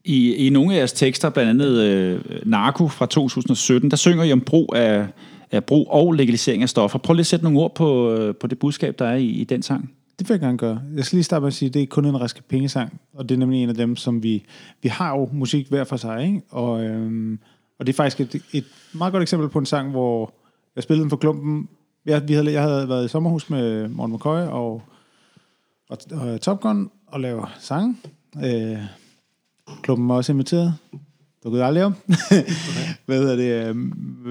I, 0.05 0.35
I 0.35 0.49
nogle 0.49 0.73
af 0.73 0.77
jeres 0.77 0.93
tekster, 0.93 1.29
blandt 1.29 1.49
andet 1.49 1.81
øh, 1.81 2.21
Narko 2.45 2.87
fra 2.87 3.05
2017, 3.05 3.91
der 3.91 3.97
synger 3.97 4.23
I 4.23 4.31
om 4.31 4.41
brug 4.41 4.73
af, 4.75 5.07
af 5.51 5.63
brug 5.63 5.87
og 5.91 6.13
legalisering 6.13 6.63
af 6.63 6.69
stoffer. 6.69 6.99
Prøv 6.99 7.13
lige 7.13 7.21
at 7.21 7.25
sætte 7.25 7.43
nogle 7.43 7.59
ord 7.59 7.75
på, 7.75 8.11
øh, 8.11 8.35
på 8.35 8.47
det 8.47 8.59
budskab, 8.59 8.99
der 8.99 9.05
er 9.05 9.15
i, 9.15 9.25
i 9.25 9.43
den 9.43 9.61
sang. 9.61 9.91
Det 10.19 10.29
vil 10.29 10.33
jeg 10.33 10.41
gerne 10.41 10.57
gøre. 10.57 10.81
Jeg 10.95 11.05
skal 11.05 11.17
lige 11.17 11.23
starte 11.23 11.41
med 11.41 11.47
at 11.47 11.53
sige, 11.53 11.67
at 11.67 11.73
det 11.73 11.81
er 11.81 11.85
kun 11.85 12.05
en 12.05 12.21
raske 12.21 12.41
pengesang, 12.49 12.99
og 13.13 13.29
det 13.29 13.35
er 13.35 13.39
nemlig 13.39 13.63
en 13.63 13.69
af 13.69 13.75
dem, 13.75 13.95
som 13.95 14.23
vi... 14.23 14.43
Vi 14.81 14.89
har 14.89 15.09
jo 15.09 15.29
musik 15.31 15.69
hver 15.69 15.83
for 15.83 15.97
sig, 15.97 16.25
ikke? 16.25 16.41
Og, 16.49 16.83
øhm, 16.83 17.39
og 17.79 17.87
det 17.87 17.93
er 17.93 17.97
faktisk 17.97 18.35
et, 18.35 18.43
et 18.53 18.65
meget 18.93 19.11
godt 19.11 19.21
eksempel 19.21 19.49
på 19.49 19.59
en 19.59 19.65
sang, 19.65 19.91
hvor 19.91 20.33
jeg 20.75 20.83
spillede 20.83 21.03
den 21.03 21.09
for 21.09 21.17
klumpen. 21.17 21.69
Jeg, 22.05 22.27
vi 22.27 22.33
havde, 22.33 22.51
jeg 22.51 22.61
havde 22.61 22.89
været 22.89 23.05
i 23.05 23.07
sommerhus 23.07 23.49
med 23.49 23.87
Morten 23.87 24.15
McCoy 24.15 24.39
og, 24.39 24.81
og, 25.89 25.97
og 26.11 26.41
Top 26.41 26.61
Gun 26.61 26.89
og 27.07 27.19
laver 27.19 27.55
sange. 27.59 27.95
Øh, 28.43 28.77
klumpen 29.81 30.09
var 30.09 30.15
også 30.15 30.31
inviteret. 30.31 30.73
Du 31.43 31.49
kunne 31.49 31.65
aldrig 31.65 31.83
om. 31.83 31.95
Hvad 33.05 33.19
hedder 33.19 33.35
det? 33.35 33.75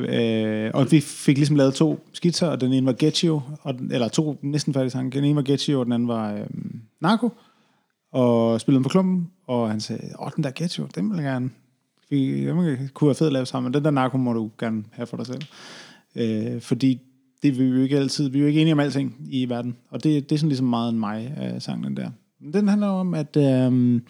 Øh, 0.08 0.70
og 0.74 0.92
vi 0.92 1.00
fik 1.00 1.36
ligesom 1.36 1.56
lavet 1.56 1.74
to 1.74 2.06
skitser, 2.12 2.46
og 2.46 2.60
den 2.60 2.72
ene 2.72 2.86
var 2.86 2.92
Get 2.92 3.18
You, 3.18 3.42
og 3.62 3.74
den, 3.74 3.92
eller 3.92 4.08
to 4.08 4.38
næsten 4.42 4.74
færdige 4.74 4.90
sange. 4.90 5.10
Den 5.10 5.24
ene 5.24 5.36
var 5.36 5.42
Get 5.42 5.62
You, 5.62 5.80
og 5.80 5.84
den 5.84 5.92
anden 5.92 6.08
var 6.08 6.32
øhm, 6.32 6.80
Narco. 7.00 7.32
Og 8.12 8.60
spillede 8.60 8.78
den 8.78 8.82
på 8.82 8.88
klumpen, 8.88 9.30
og 9.46 9.70
han 9.70 9.80
sagde, 9.80 10.02
åh, 10.18 10.30
den 10.36 10.44
der 10.44 10.50
Get 10.50 10.72
You, 10.72 10.86
den 10.94 11.10
vil 11.10 11.16
jeg 11.16 11.24
gerne. 11.24 11.50
Vi, 12.10 12.46
den 12.46 12.88
kunne 12.94 13.08
være 13.08 13.14
fedt 13.14 13.26
at 13.26 13.32
lave 13.32 13.46
sammen, 13.46 13.70
men 13.70 13.74
den 13.74 13.84
der 13.84 13.90
Narco 13.90 14.16
må 14.16 14.32
du 14.32 14.50
gerne 14.58 14.84
have 14.90 15.06
for 15.06 15.16
dig 15.16 15.26
selv. 15.26 15.42
Øh, 16.16 16.60
fordi 16.60 17.00
det 17.42 17.58
vi 17.58 17.64
jo 17.64 17.82
ikke 17.82 17.98
altid, 17.98 18.28
vi 18.28 18.38
er 18.38 18.42
jo 18.42 18.48
ikke 18.48 18.60
enige 18.60 18.72
om 18.72 18.80
alting 18.80 19.16
i 19.30 19.48
verden, 19.48 19.76
og 19.90 20.04
det, 20.04 20.30
det 20.30 20.34
er 20.34 20.38
sådan 20.38 20.48
ligesom 20.48 20.66
meget 20.66 20.92
en 20.92 21.00
mig 21.00 21.34
af 21.36 21.62
sangen 21.62 21.96
der. 21.96 22.10
Men 22.40 22.52
Den 22.52 22.68
handler 22.68 22.86
om, 22.86 23.14
at 23.14 23.36
øhm, 23.36 24.02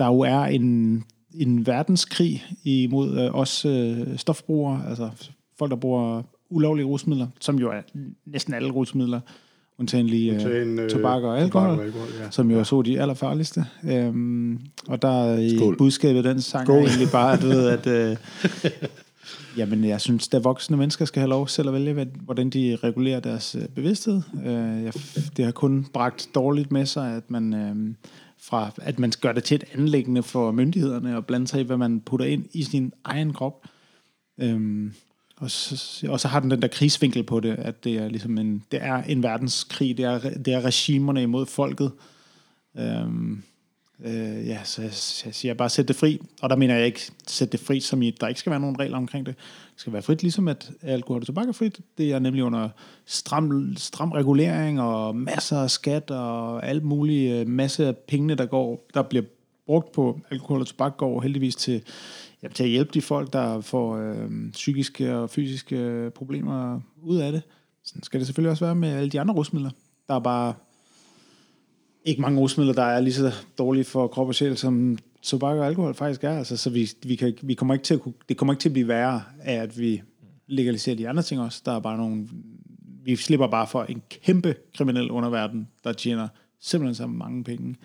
der 0.00 0.06
jo 0.06 0.20
er 0.20 0.40
en, 0.40 1.04
en 1.34 1.66
verdenskrig 1.66 2.44
imod 2.64 3.18
øh, 3.18 3.34
os 3.34 3.64
øh, 3.64 3.98
stofbrugere, 4.16 4.82
altså 4.88 5.10
folk, 5.58 5.70
der 5.70 5.76
bruger 5.76 6.22
ulovlige 6.50 6.86
rusmidler, 6.86 7.26
som 7.40 7.58
jo 7.58 7.70
er 7.70 7.80
næsten 8.26 8.54
alle 8.54 8.70
rusmidler, 8.70 9.20
undtagen 9.78 10.06
lige 10.06 10.32
Undtagen, 10.32 10.78
øh, 10.78 10.84
øh, 10.84 10.90
tobak 10.90 11.22
og 11.22 11.40
alkohol, 11.40 11.68
tobak 11.68 11.78
og 11.78 11.84
alkohol, 11.84 12.08
ja. 12.20 12.30
som 12.30 12.50
jo 12.50 12.58
er 12.58 12.62
så 12.62 12.82
de 12.82 13.00
allerfarligste. 13.00 13.64
Øhm, 13.84 14.58
og 14.88 15.02
der 15.02 15.24
er 15.24 15.38
i 15.38 15.56
Skål. 15.56 15.76
budskabet 15.76 16.24
den 16.24 16.40
sang 16.40 16.68
er 16.68 16.74
egentlig 16.74 17.08
bare, 17.12 17.32
at, 17.32 17.42
du 17.42 17.46
ved, 17.46 17.68
at 17.68 17.86
øh, 17.86 18.16
Jamen, 19.56 19.84
jeg 19.84 20.00
synes, 20.00 20.28
at 20.34 20.44
voksne 20.44 20.76
mennesker 20.76 21.04
skal 21.04 21.20
have 21.20 21.28
lov 21.30 21.48
selv 21.48 21.68
at 21.68 21.74
vælge, 21.74 21.92
hvad- 21.92 22.06
hvordan 22.24 22.50
de 22.50 22.78
regulerer 22.84 23.20
deres 23.20 23.54
øh, 23.54 23.68
bevidsthed. 23.68 24.22
Øh, 24.46 24.84
jeg, 24.84 24.92
det 25.36 25.44
har 25.44 25.52
kun 25.52 25.86
bragt 25.92 26.28
dårligt 26.34 26.72
med 26.72 26.86
sig, 26.86 27.16
at 27.16 27.30
man, 27.30 27.54
øh, 27.54 27.94
fra, 28.50 28.70
at 28.76 28.98
man 28.98 29.12
gør 29.20 29.32
det 29.32 29.44
til 29.44 29.54
et 29.54 29.64
anlæggende 29.72 30.22
for 30.22 30.50
myndighederne 30.50 31.16
og 31.16 31.26
blande 31.26 31.46
sig 31.46 31.60
i, 31.60 31.64
hvad 31.64 31.76
man 31.76 32.00
putter 32.00 32.26
ind 32.26 32.44
i 32.52 32.62
sin 32.62 32.92
egen 33.04 33.32
krop. 33.32 33.64
Øhm, 34.38 34.92
og, 35.36 35.50
så, 35.50 36.06
og 36.08 36.20
så 36.20 36.28
har 36.28 36.40
den 36.40 36.50
den 36.50 36.62
der 36.62 36.68
krigsvinkel 36.68 37.22
på 37.22 37.40
det, 37.40 37.56
at 37.58 37.84
det 37.84 37.96
er 37.96 38.08
ligesom 38.08 38.38
en, 38.38 38.64
det 38.72 38.82
er 38.82 39.02
en 39.02 39.22
verdenskrig, 39.22 39.96
det 39.96 40.04
er, 40.04 40.18
det 40.18 40.54
er 40.54 40.60
regimerne 40.60 41.22
imod 41.22 41.46
folket. 41.46 41.92
Øhm, 42.78 43.42
øh, 44.04 44.46
ja, 44.46 44.58
så 44.64 44.82
jeg, 44.82 44.90
jeg 45.26 45.34
siger 45.34 45.54
bare, 45.54 45.68
sæt 45.68 45.88
det 45.88 45.96
fri. 45.96 46.20
Og 46.42 46.50
der 46.50 46.56
mener 46.56 46.74
jeg 46.74 46.86
ikke, 46.86 47.10
sæt 47.26 47.52
det 47.52 47.60
fri, 47.60 47.80
som 47.80 48.02
i, 48.02 48.10
der 48.10 48.28
ikke 48.28 48.40
skal 48.40 48.50
være 48.50 48.60
nogen 48.60 48.78
regler 48.78 48.96
omkring 48.96 49.26
det. 49.26 49.34
Det 49.72 49.80
skal 49.80 49.92
være 49.92 50.02
frit, 50.02 50.22
ligesom 50.22 50.48
at 50.48 50.70
alkohol 50.82 51.20
og 51.20 51.26
tobak 51.26 51.48
er 51.48 51.52
frit. 51.52 51.80
Det 51.98 52.12
er 52.12 52.18
nemlig 52.18 52.44
under 52.44 52.68
stram, 53.06 53.74
stram 53.76 54.12
regulering 54.12 54.80
og 54.80 55.16
masser 55.16 55.58
af 55.58 55.70
skat 55.70 56.10
og 56.10 56.66
alt 56.66 56.84
muligt, 56.84 57.32
øh, 57.32 57.48
masse 57.48 57.86
af 57.86 57.96
pengene, 57.96 58.34
der 58.34 58.46
går, 58.46 58.86
der 58.94 59.02
bliver 59.02 59.24
brugt 59.66 59.92
på 59.92 60.20
alkohol 60.30 60.60
og 60.60 60.66
tobak, 60.66 60.96
går 60.96 61.20
heldigvis 61.20 61.56
til, 61.56 61.82
ja, 62.42 62.48
til 62.48 62.64
at 62.64 62.70
hjælpe 62.70 62.90
de 62.94 63.02
folk, 63.02 63.32
der 63.32 63.60
får 63.60 63.96
øh, 63.96 64.30
psykiske 64.52 65.16
og 65.16 65.30
fysiske 65.30 66.10
problemer 66.14 66.80
ud 67.02 67.16
af 67.16 67.32
det. 67.32 67.42
Sådan 67.84 68.02
skal 68.02 68.20
det 68.20 68.26
selvfølgelig 68.26 68.50
også 68.50 68.64
være 68.64 68.74
med 68.74 68.88
alle 68.88 69.10
de 69.10 69.20
andre 69.20 69.34
rusmidler. 69.34 69.70
Der 70.08 70.14
er 70.14 70.20
bare 70.20 70.54
ikke 72.04 72.22
mange 72.22 72.40
rusmidler, 72.40 72.72
der 72.72 72.82
er 72.82 73.00
lige 73.00 73.14
så 73.14 73.32
dårlige 73.58 73.84
for 73.84 74.06
krop 74.06 74.28
og 74.28 74.34
sjæl, 74.34 74.56
som 74.56 74.98
tobak 75.22 75.56
og 75.56 75.66
alkohol 75.66 75.94
faktisk 75.94 76.24
er. 76.24 76.38
Altså, 76.38 76.56
så 76.56 76.70
vi, 76.70 76.90
vi, 77.02 77.14
kan, 77.14 77.34
vi 77.42 77.54
kommer 77.54 77.74
ikke 77.74 77.84
til 77.84 77.94
at 77.94 78.00
det 78.28 78.36
kommer 78.36 78.52
ikke 78.52 78.60
til 78.60 78.68
at 78.68 78.72
blive 78.72 78.88
værre 78.88 79.22
af, 79.42 79.54
at 79.54 79.78
vi 79.78 80.02
legaliserer 80.46 80.96
de 80.96 81.08
andre 81.08 81.22
ting 81.22 81.40
også. 81.40 81.62
Der 81.64 81.72
er 81.72 81.80
bare 81.80 81.96
nogle... 81.96 82.28
Vi 83.04 83.16
slipper 83.16 83.46
bare 83.46 83.66
for 83.66 83.82
en 83.82 84.02
kæmpe 84.08 84.54
kriminel 84.76 85.10
underverden, 85.10 85.68
der 85.84 85.92
tjener 85.92 86.28
simpelthen 86.60 86.94
så 86.94 87.06
mange 87.06 87.44
penge. 87.44 87.76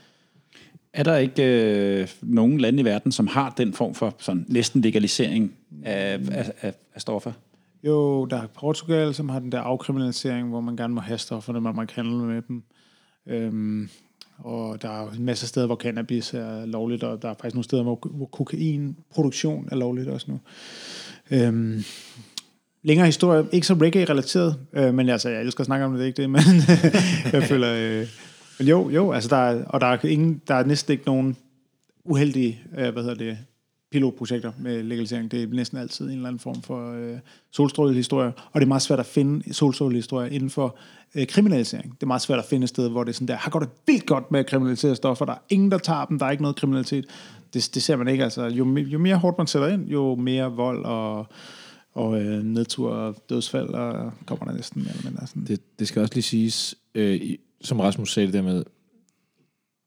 Er 0.93 1.03
der 1.03 1.17
ikke 1.17 1.43
øh, 1.43 2.07
nogen 2.21 2.59
lande 2.59 2.81
i 2.81 2.85
verden, 2.85 3.11
som 3.11 3.27
har 3.27 3.53
den 3.57 3.73
form 3.73 3.95
for 3.95 4.15
sådan 4.19 4.45
næsten 4.49 4.81
legalisering 4.81 5.53
af, 5.83 6.19
af, 6.31 6.51
af, 6.61 6.73
af 6.95 7.01
stoffer? 7.01 7.31
Jo, 7.83 8.25
der 8.25 8.41
er 8.41 8.47
Portugal, 8.47 9.13
som 9.13 9.29
har 9.29 9.39
den 9.39 9.51
der 9.51 9.59
afkriminalisering, 9.59 10.49
hvor 10.49 10.61
man 10.61 10.75
gerne 10.75 10.93
må 10.93 11.01
have 11.01 11.17
stofferne, 11.17 11.61
man 11.61 11.75
må 11.75 11.81
ikke 11.81 11.93
handle 11.93 12.25
med 12.25 12.41
dem. 12.41 12.63
Øhm, 13.27 13.89
og 14.37 14.81
der 14.81 14.89
er 14.89 15.11
en 15.11 15.25
masse 15.25 15.47
steder, 15.47 15.65
hvor 15.65 15.75
cannabis 15.75 16.33
er 16.33 16.65
lovligt, 16.65 17.03
og 17.03 17.21
der 17.21 17.29
er 17.29 17.33
faktisk 17.33 17.55
nogle 17.55 17.63
steder, 17.63 17.83
hvor, 17.83 17.99
hvor 18.11 18.25
kokainproduktion 18.25 19.67
er 19.71 19.75
lovligt 19.75 20.09
også 20.09 20.31
nu. 20.31 20.39
Øhm, 21.31 21.83
længere 22.83 23.05
historie, 23.05 23.45
ikke 23.51 23.67
så 23.67 23.73
reggae-relateret, 23.73 24.55
øh, 24.73 24.93
men 24.93 25.09
altså, 25.09 25.29
jeg 25.29 25.41
elsker 25.41 25.61
at 25.61 25.65
snakke 25.65 25.85
om 25.85 25.91
det, 25.91 25.99
det 25.99 26.03
er 26.03 26.07
ikke 26.07 26.21
det, 26.21 26.29
men 26.35 26.41
øh, 26.69 27.33
jeg 27.33 27.43
føler, 27.43 27.73
øh, 27.77 28.07
Men 28.59 28.67
jo, 28.67 28.89
jo, 28.89 29.11
altså 29.11 29.29
der 29.29 29.37
er, 29.37 29.65
og 29.65 29.81
der 29.81 29.87
er, 29.87 30.05
ingen, 30.05 30.41
der 30.47 30.55
er 30.55 30.65
næsten 30.65 30.91
ikke 30.91 31.05
nogen 31.05 31.37
uheldige, 32.05 32.59
øh, 32.77 32.93
hvad 32.93 33.03
hedder 33.03 33.15
det, 33.15 33.37
pilotprojekter 33.95 34.51
med 34.59 34.83
legalisering. 34.83 35.31
Det 35.31 35.43
er 35.43 35.47
næsten 35.47 35.77
altid 35.77 36.05
en 36.05 36.11
eller 36.11 36.27
anden 36.27 36.39
form 36.39 36.61
for 36.61 36.93
øh, 36.93 37.17
solstrålehistorie, 37.51 38.27
og 38.51 38.61
det 38.61 38.61
er 38.61 38.67
meget 38.67 38.81
svært 38.81 38.99
at 38.99 39.05
finde 39.05 39.53
solstrålehistorier 39.53 40.29
inden 40.29 40.49
for 40.49 40.75
øh, 41.15 41.27
kriminalisering. 41.27 41.91
Det 41.93 42.03
er 42.03 42.07
meget 42.07 42.21
svært 42.21 42.39
at 42.39 42.45
finde 42.45 42.63
et 42.63 42.69
sted, 42.69 42.89
hvor 42.89 43.03
det 43.03 43.09
er 43.09 43.13
sådan 43.13 43.27
der, 43.27 43.37
her 43.43 43.49
går 43.49 43.59
det 43.59 43.69
vildt 43.87 44.05
godt 44.05 44.31
med 44.31 44.39
at 44.39 44.45
kriminalisere 44.45 44.95
stoffer, 44.95 45.25
der 45.25 45.33
er 45.33 45.37
ingen, 45.49 45.71
der 45.71 45.77
tager 45.77 46.05
dem, 46.05 46.19
der 46.19 46.25
er 46.25 46.31
ikke 46.31 46.43
noget 46.43 46.55
kriminalitet. 46.55 47.05
Det, 47.53 47.69
det 47.73 47.83
ser 47.83 47.95
man 47.95 48.07
ikke, 48.07 48.23
altså. 48.23 48.43
Jo, 48.43 48.77
jo 48.77 48.99
mere 48.99 49.15
hårdt 49.15 49.37
man 49.37 49.47
sætter 49.47 49.67
ind, 49.67 49.87
jo 49.87 50.15
mere 50.15 50.51
vold 50.51 50.85
og, 50.85 51.25
og 51.93 52.21
øh, 52.21 52.43
nedtur 52.43 52.91
og 52.91 53.15
dødsfald, 53.29 53.69
og 53.69 54.11
kommer 54.25 54.45
der 54.45 54.53
næsten 54.53 54.81
mere 54.81 54.91
eller 54.91 55.09
mindre 55.09 55.27
sådan. 55.27 55.45
Det, 55.45 55.79
det 55.79 55.87
skal 55.87 56.01
også 56.01 56.13
lige 56.13 56.23
siges, 56.23 56.75
øh, 56.95 57.21
som 57.61 57.79
Rasmus 57.79 58.13
sagde 58.13 58.27
det 58.27 58.33
der 58.33 58.41
med, 58.41 58.63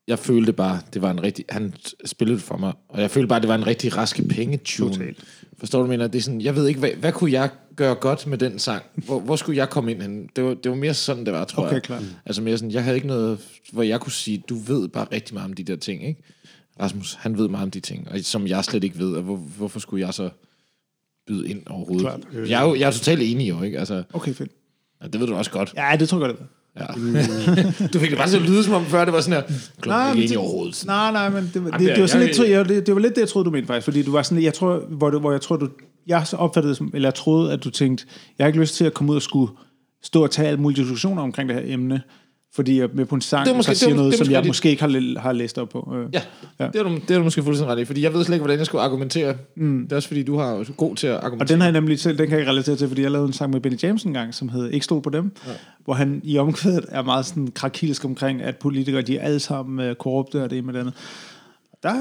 jeg 0.09 0.19
følte 0.19 0.53
bare, 0.53 0.81
det 0.95 1.03
var 1.03 1.11
en 1.11 1.23
rigtig, 1.23 1.45
han 1.49 1.75
spillede 2.05 2.37
det 2.39 2.45
for 2.45 2.57
mig, 2.57 2.73
og 2.89 3.01
jeg 3.01 3.11
følte 3.11 3.29
bare, 3.29 3.41
det 3.41 3.49
var 3.49 3.55
en 3.55 3.67
rigtig 3.67 3.97
raske 3.97 4.23
pengetune. 4.29 4.93
Totalt. 4.93 5.25
Forstår 5.59 5.81
du, 5.83 5.87
mener? 5.89 6.07
Det 6.07 6.19
er 6.19 6.23
sådan, 6.23 6.41
jeg 6.41 6.57
ved 6.57 6.67
ikke, 6.69 6.81
hvad, 6.81 6.91
hvad 7.01 7.13
kunne 7.13 7.33
jeg 7.33 7.51
gøre 7.77 7.95
godt 7.95 8.27
med 8.27 8.39
den 8.39 8.59
sang? 8.59 8.83
Hvor, 8.95 9.21
hvor 9.21 9.37
skulle 9.37 9.57
jeg 9.59 9.71
komme 9.71 9.91
ind 9.91 10.03
hen? 10.03 10.29
Det 10.37 10.45
var, 10.45 10.55
det 10.55 10.71
var 10.71 10.77
mere 10.77 10.95
sådan, 10.95 11.25
det 11.27 11.33
var, 11.35 11.45
tror 11.45 11.63
Okay, 11.65 11.73
jeg. 11.75 11.83
klart. 11.83 12.03
Altså 12.27 12.43
mere 12.43 12.59
sådan, 12.59 12.71
jeg 12.71 12.83
havde 12.85 12.97
ikke 12.97 13.07
noget, 13.07 13.39
hvor 13.73 13.83
jeg 13.83 14.01
kunne 14.01 14.13
sige, 14.13 14.43
du 14.49 14.55
ved 14.59 14.89
bare 14.89 15.07
rigtig 15.13 15.35
meget 15.35 15.45
om 15.45 15.53
de 15.53 15.63
der 15.65 15.77
ting, 15.77 16.07
ikke? 16.07 16.23
Rasmus, 16.81 17.15
han 17.15 17.39
ved 17.39 17.49
meget 17.49 17.65
om 17.65 17.71
de 17.71 17.81
ting, 17.81 18.09
og 18.11 18.19
som 18.23 18.47
jeg 18.47 18.65
slet 18.65 18.85
ikke 18.85 18.99
ved, 18.99 19.13
og 19.15 19.23
hvor, 19.23 19.37
hvorfor 19.37 19.81
skulle 19.81 20.07
jeg 20.07 20.15
så 20.15 20.31
byde 21.27 21.49
ind 21.49 21.63
overhovedet? 21.67 22.03
Klart. 22.07 22.49
Jeg 22.51 22.63
er 22.63 22.69
jo 22.69 22.75
jeg 22.75 22.87
er 22.87 22.91
totalt 22.91 23.23
enig 23.23 23.49
jo, 23.49 23.63
ikke? 23.63 23.79
Altså, 23.79 24.03
Okay, 24.13 24.35
fedt. 24.35 24.51
ja, 25.03 25.07
det 25.09 25.21
ved 25.21 25.27
du 25.27 25.35
også 25.35 25.51
godt. 25.51 25.73
Ja, 25.77 25.97
det 26.01 26.09
tror 26.09 26.19
jeg 26.19 26.29
godt, 26.29 26.39
det. 26.39 26.47
Ja. 26.81 26.87
du 27.93 27.99
fik 27.99 28.11
det 28.11 28.19
bare 28.19 28.35
at 28.37 28.43
lyde 28.43 28.65
som 28.65 28.75
om 28.75 28.85
før, 28.85 29.05
det 29.05 29.15
var 29.15 29.21
sådan 29.21 29.43
her, 29.87 29.93
er 29.95 30.09
men 30.15 30.23
ikke 30.23 30.29
det- 30.31 30.37
overhovedet. 30.39 30.83
Nej, 30.87 31.13
nej, 31.13 31.29
men 31.31 31.43
det, 31.55 31.55
det, 31.55 31.81
det, 31.81 32.01
var 32.01 32.07
sådan 32.07 32.21
jeg- 32.21 32.27
lidt, 32.29 32.37
tror 32.37 32.45
jeg, 32.45 32.69
det, 32.69 32.87
det 32.87 32.95
var 32.95 33.01
lidt 33.01 33.15
det, 33.15 33.21
jeg 33.21 33.29
troede, 33.29 33.45
du 33.47 33.51
mente 33.51 33.67
faktisk, 33.67 33.85
fordi 33.85 34.03
du 34.03 34.13
var 34.13 34.23
sådan, 34.23 34.43
jeg 34.45 34.55
tror, 34.55 34.83
hvor, 34.89 35.11
du, 35.11 35.19
hvor 35.19 35.31
jeg 35.33 35.41
tror, 35.41 35.57
du, 35.57 35.69
jeg 36.07 36.27
så 36.27 36.37
opfattede 36.37 36.75
som, 36.75 36.91
eller 36.95 37.09
jeg 37.09 37.15
troede, 37.15 37.53
at 37.53 37.65
du 37.65 37.71
tænkte, 37.71 38.07
jeg 38.39 38.45
har 38.45 38.49
ikke 38.49 38.61
lyst 38.61 38.75
til 38.75 38.85
at 38.85 38.95
komme 38.95 39.11
ud 39.13 39.17
og 39.17 39.23
skulle 39.23 39.53
stå 40.03 40.23
og 40.23 40.31
tage 40.31 40.49
alle 40.49 40.61
mulige 40.61 40.83
diskussioner 40.83 41.23
omkring 41.23 41.49
det 41.49 41.57
her 41.57 41.75
emne, 41.75 42.03
fordi 42.59 42.77
jeg 42.79 42.85
er 42.85 42.89
med 42.95 43.05
på 43.05 43.15
en 43.15 43.21
sang, 43.21 43.45
Det 43.47 43.53
er 43.53 43.57
måske- 43.57 43.69
der 43.69 43.75
det 43.75 43.83
er 43.83 43.85
siger 43.87 43.95
mås- 43.95 43.97
noget, 43.97 44.13
det 44.13 44.21
er 44.21 44.25
som 44.25 44.33
jeg 44.33 44.45
måske 44.47 44.71
ikke 44.71 44.83
har, 44.83 45.21
har 45.21 45.33
læst 45.33 45.59
op 45.59 45.69
på. 45.69 45.95
Øh. 45.97 46.15
Ja, 46.15 46.21
ja. 46.61 46.67
Det, 46.67 46.77
er 46.79 46.83
du, 46.83 46.95
det 46.95 47.11
er 47.11 47.19
du 47.19 47.25
måske 47.25 47.43
fuldstændig 47.43 47.73
ret 47.77 47.81
i, 47.81 47.85
fordi 47.85 48.03
jeg 48.03 48.15
ved 48.15 48.25
slet 48.25 48.35
ikke, 48.35 48.43
hvordan 48.43 48.59
jeg 48.59 48.67
skulle 48.67 48.83
argumentere. 48.83 49.35
Mm. 49.57 49.83
Det 49.83 49.93
er 49.93 49.97
også 49.97 50.09
fordi, 50.09 50.23
du 50.23 50.37
har 50.39 50.47
er 50.47 50.65
god 50.77 50.97
til 50.97 51.07
at 51.07 51.15
argumentere. 51.15 51.45
Og 51.45 51.49
den 51.49 51.61
har 51.61 51.67
jeg 51.67 51.73
nemlig 51.73 52.01
selv, 52.01 52.19
den 52.19 52.29
kan 52.29 52.39
jeg 52.39 52.47
relatere 52.47 52.77
til, 52.77 52.89
fordi 52.89 53.03
jeg 53.03 53.11
lavede 53.11 53.27
en 53.27 53.33
sang 53.33 53.51
med 53.53 53.61
Benny 53.61 53.83
James 53.83 54.03
en 54.03 54.13
gang, 54.13 54.35
som 54.35 54.49
hed 54.49 54.71
Ikke 54.71 54.85
stol 54.85 55.03
på 55.03 55.11
dem, 55.11 55.33
ja. 55.47 55.53
hvor 55.85 55.95
han 55.95 56.21
i 56.25 56.39
omkvædet 56.39 56.85
er 56.89 57.03
meget 57.03 57.27
sådan 57.27 57.49
krakilsk 57.55 58.05
omkring, 58.05 58.43
at 58.43 58.57
politikere, 58.57 59.03
de 59.03 59.19
er 59.19 59.23
alle 59.25 59.41
sammen 59.41 59.87
øh, 59.87 59.95
korrupte 59.95 60.43
og 60.43 60.51
det 60.51 60.59
ene 60.59 60.67
med 60.67 60.75
det 60.75 60.81
andet. 60.81 60.95
Der, 61.83 61.93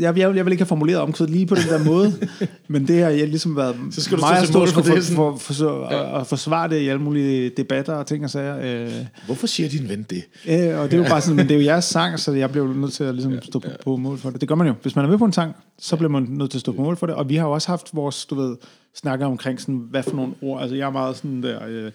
jeg, 0.00 0.18
jeg, 0.18 0.36
jeg 0.36 0.44
vil 0.44 0.52
ikke 0.52 0.62
have 0.62 0.66
formuleret 0.66 1.00
omkvædet 1.00 1.30
lige 1.30 1.46
på 1.46 1.54
den 1.54 1.62
der 1.62 1.84
måde, 1.84 2.12
men 2.68 2.88
det 2.88 3.02
har 3.02 3.10
jeg 3.10 3.28
ligesom 3.28 3.56
været 3.56 3.76
Så 3.90 4.02
skal 4.02 4.16
du 4.16 4.20
meget 4.20 4.48
stolt 4.48 4.70
for 4.70 4.82
for, 4.82 4.94
for, 4.94 5.00
for, 5.00 5.36
for, 5.36 5.54
for, 5.54 5.86
at, 5.86 6.26
forsvare 6.26 6.68
det 6.68 6.80
i 6.80 6.88
alle 6.88 7.02
mulige 7.02 7.50
debatter 7.56 7.92
og 7.92 8.06
ting 8.06 8.24
og 8.24 8.30
sager. 8.30 8.84
Øh, 8.84 8.92
Hvorfor 9.26 9.46
siger 9.46 9.68
din 9.68 9.88
ven 9.88 10.06
det? 10.10 10.24
Øh, 10.46 10.80
og 10.80 10.90
det 10.90 10.92
er 10.92 11.02
jo 11.02 11.08
bare 11.08 11.20
sådan, 11.20 11.36
men 11.36 11.48
det 11.48 11.54
er 11.54 11.58
jo 11.58 11.64
jeres 11.64 11.84
sang, 11.96 12.20
så 12.20 12.32
jeg 12.32 12.50
bliver 12.50 12.74
nødt 12.74 12.92
til 12.92 13.04
at 13.04 13.14
ligesom 13.14 13.42
stå 13.42 13.58
på, 13.58 13.68
på 13.84 13.96
mål 13.96 14.18
for 14.18 14.30
det. 14.30 14.40
Det 14.40 14.48
gør 14.48 14.54
man 14.54 14.66
jo. 14.66 14.74
Hvis 14.82 14.96
man 14.96 15.04
er 15.04 15.08
med 15.08 15.18
på 15.18 15.24
en 15.24 15.32
sang, 15.32 15.56
så 15.78 15.96
bliver 15.96 16.10
man 16.10 16.26
nødt 16.30 16.50
til 16.50 16.58
at 16.58 16.60
stå 16.60 16.72
på 16.72 16.82
mål 16.82 16.96
for 16.96 17.06
det. 17.06 17.14
Og 17.14 17.28
vi 17.28 17.36
har 17.36 17.46
jo 17.46 17.52
også 17.52 17.68
haft 17.68 17.90
vores, 17.92 18.26
du 18.26 18.34
ved, 18.34 18.56
snakker 18.94 19.26
omkring 19.26 19.60
sådan, 19.60 19.86
hvad 19.90 20.02
for 20.02 20.16
nogle 20.16 20.32
ord. 20.42 20.62
Altså 20.62 20.76
jeg 20.76 20.86
er 20.86 20.90
meget 20.90 21.16
sådan 21.16 21.42
der, 21.42 21.58
øh, 21.68 21.90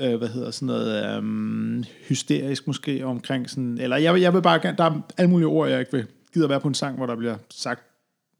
øh, 0.00 0.14
hvad 0.16 0.28
hedder 0.28 0.50
sådan 0.50 0.66
noget, 0.66 1.18
øh, 1.18 1.84
hysterisk 2.08 2.66
måske 2.66 3.04
omkring 3.06 3.50
sådan, 3.50 3.78
eller 3.78 3.96
jeg, 3.96 4.14
vil- 4.14 4.22
jeg 4.22 4.34
vil 4.34 4.42
bare 4.42 4.58
gerne, 4.60 4.76
der 4.76 4.84
er 4.84 5.00
alle 5.16 5.30
mulige 5.30 5.46
ord, 5.46 5.68
jeg 5.68 5.80
ikke 5.80 5.92
vil 5.92 6.06
gider 6.34 6.48
være 6.48 6.60
på 6.60 6.68
en 6.68 6.74
sang, 6.74 6.96
hvor 6.96 7.06
der 7.06 7.16
bliver 7.16 7.36
sagt 7.50 7.82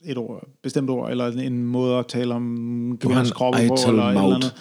et 0.05 0.19
ord, 0.19 0.49
bestemt 0.63 0.91
ord, 0.91 1.11
eller 1.11 1.27
en 1.27 1.65
måde 1.65 1.99
at 1.99 2.07
tale 2.07 2.35
om 2.35 2.99
kvinders 3.01 3.31
kroppe 3.33 3.59
på, 3.69 3.75
eller 3.89 4.03
et 4.05 4.11
eller 4.11 4.23
Maut. 4.23 4.35
andet. 4.35 4.55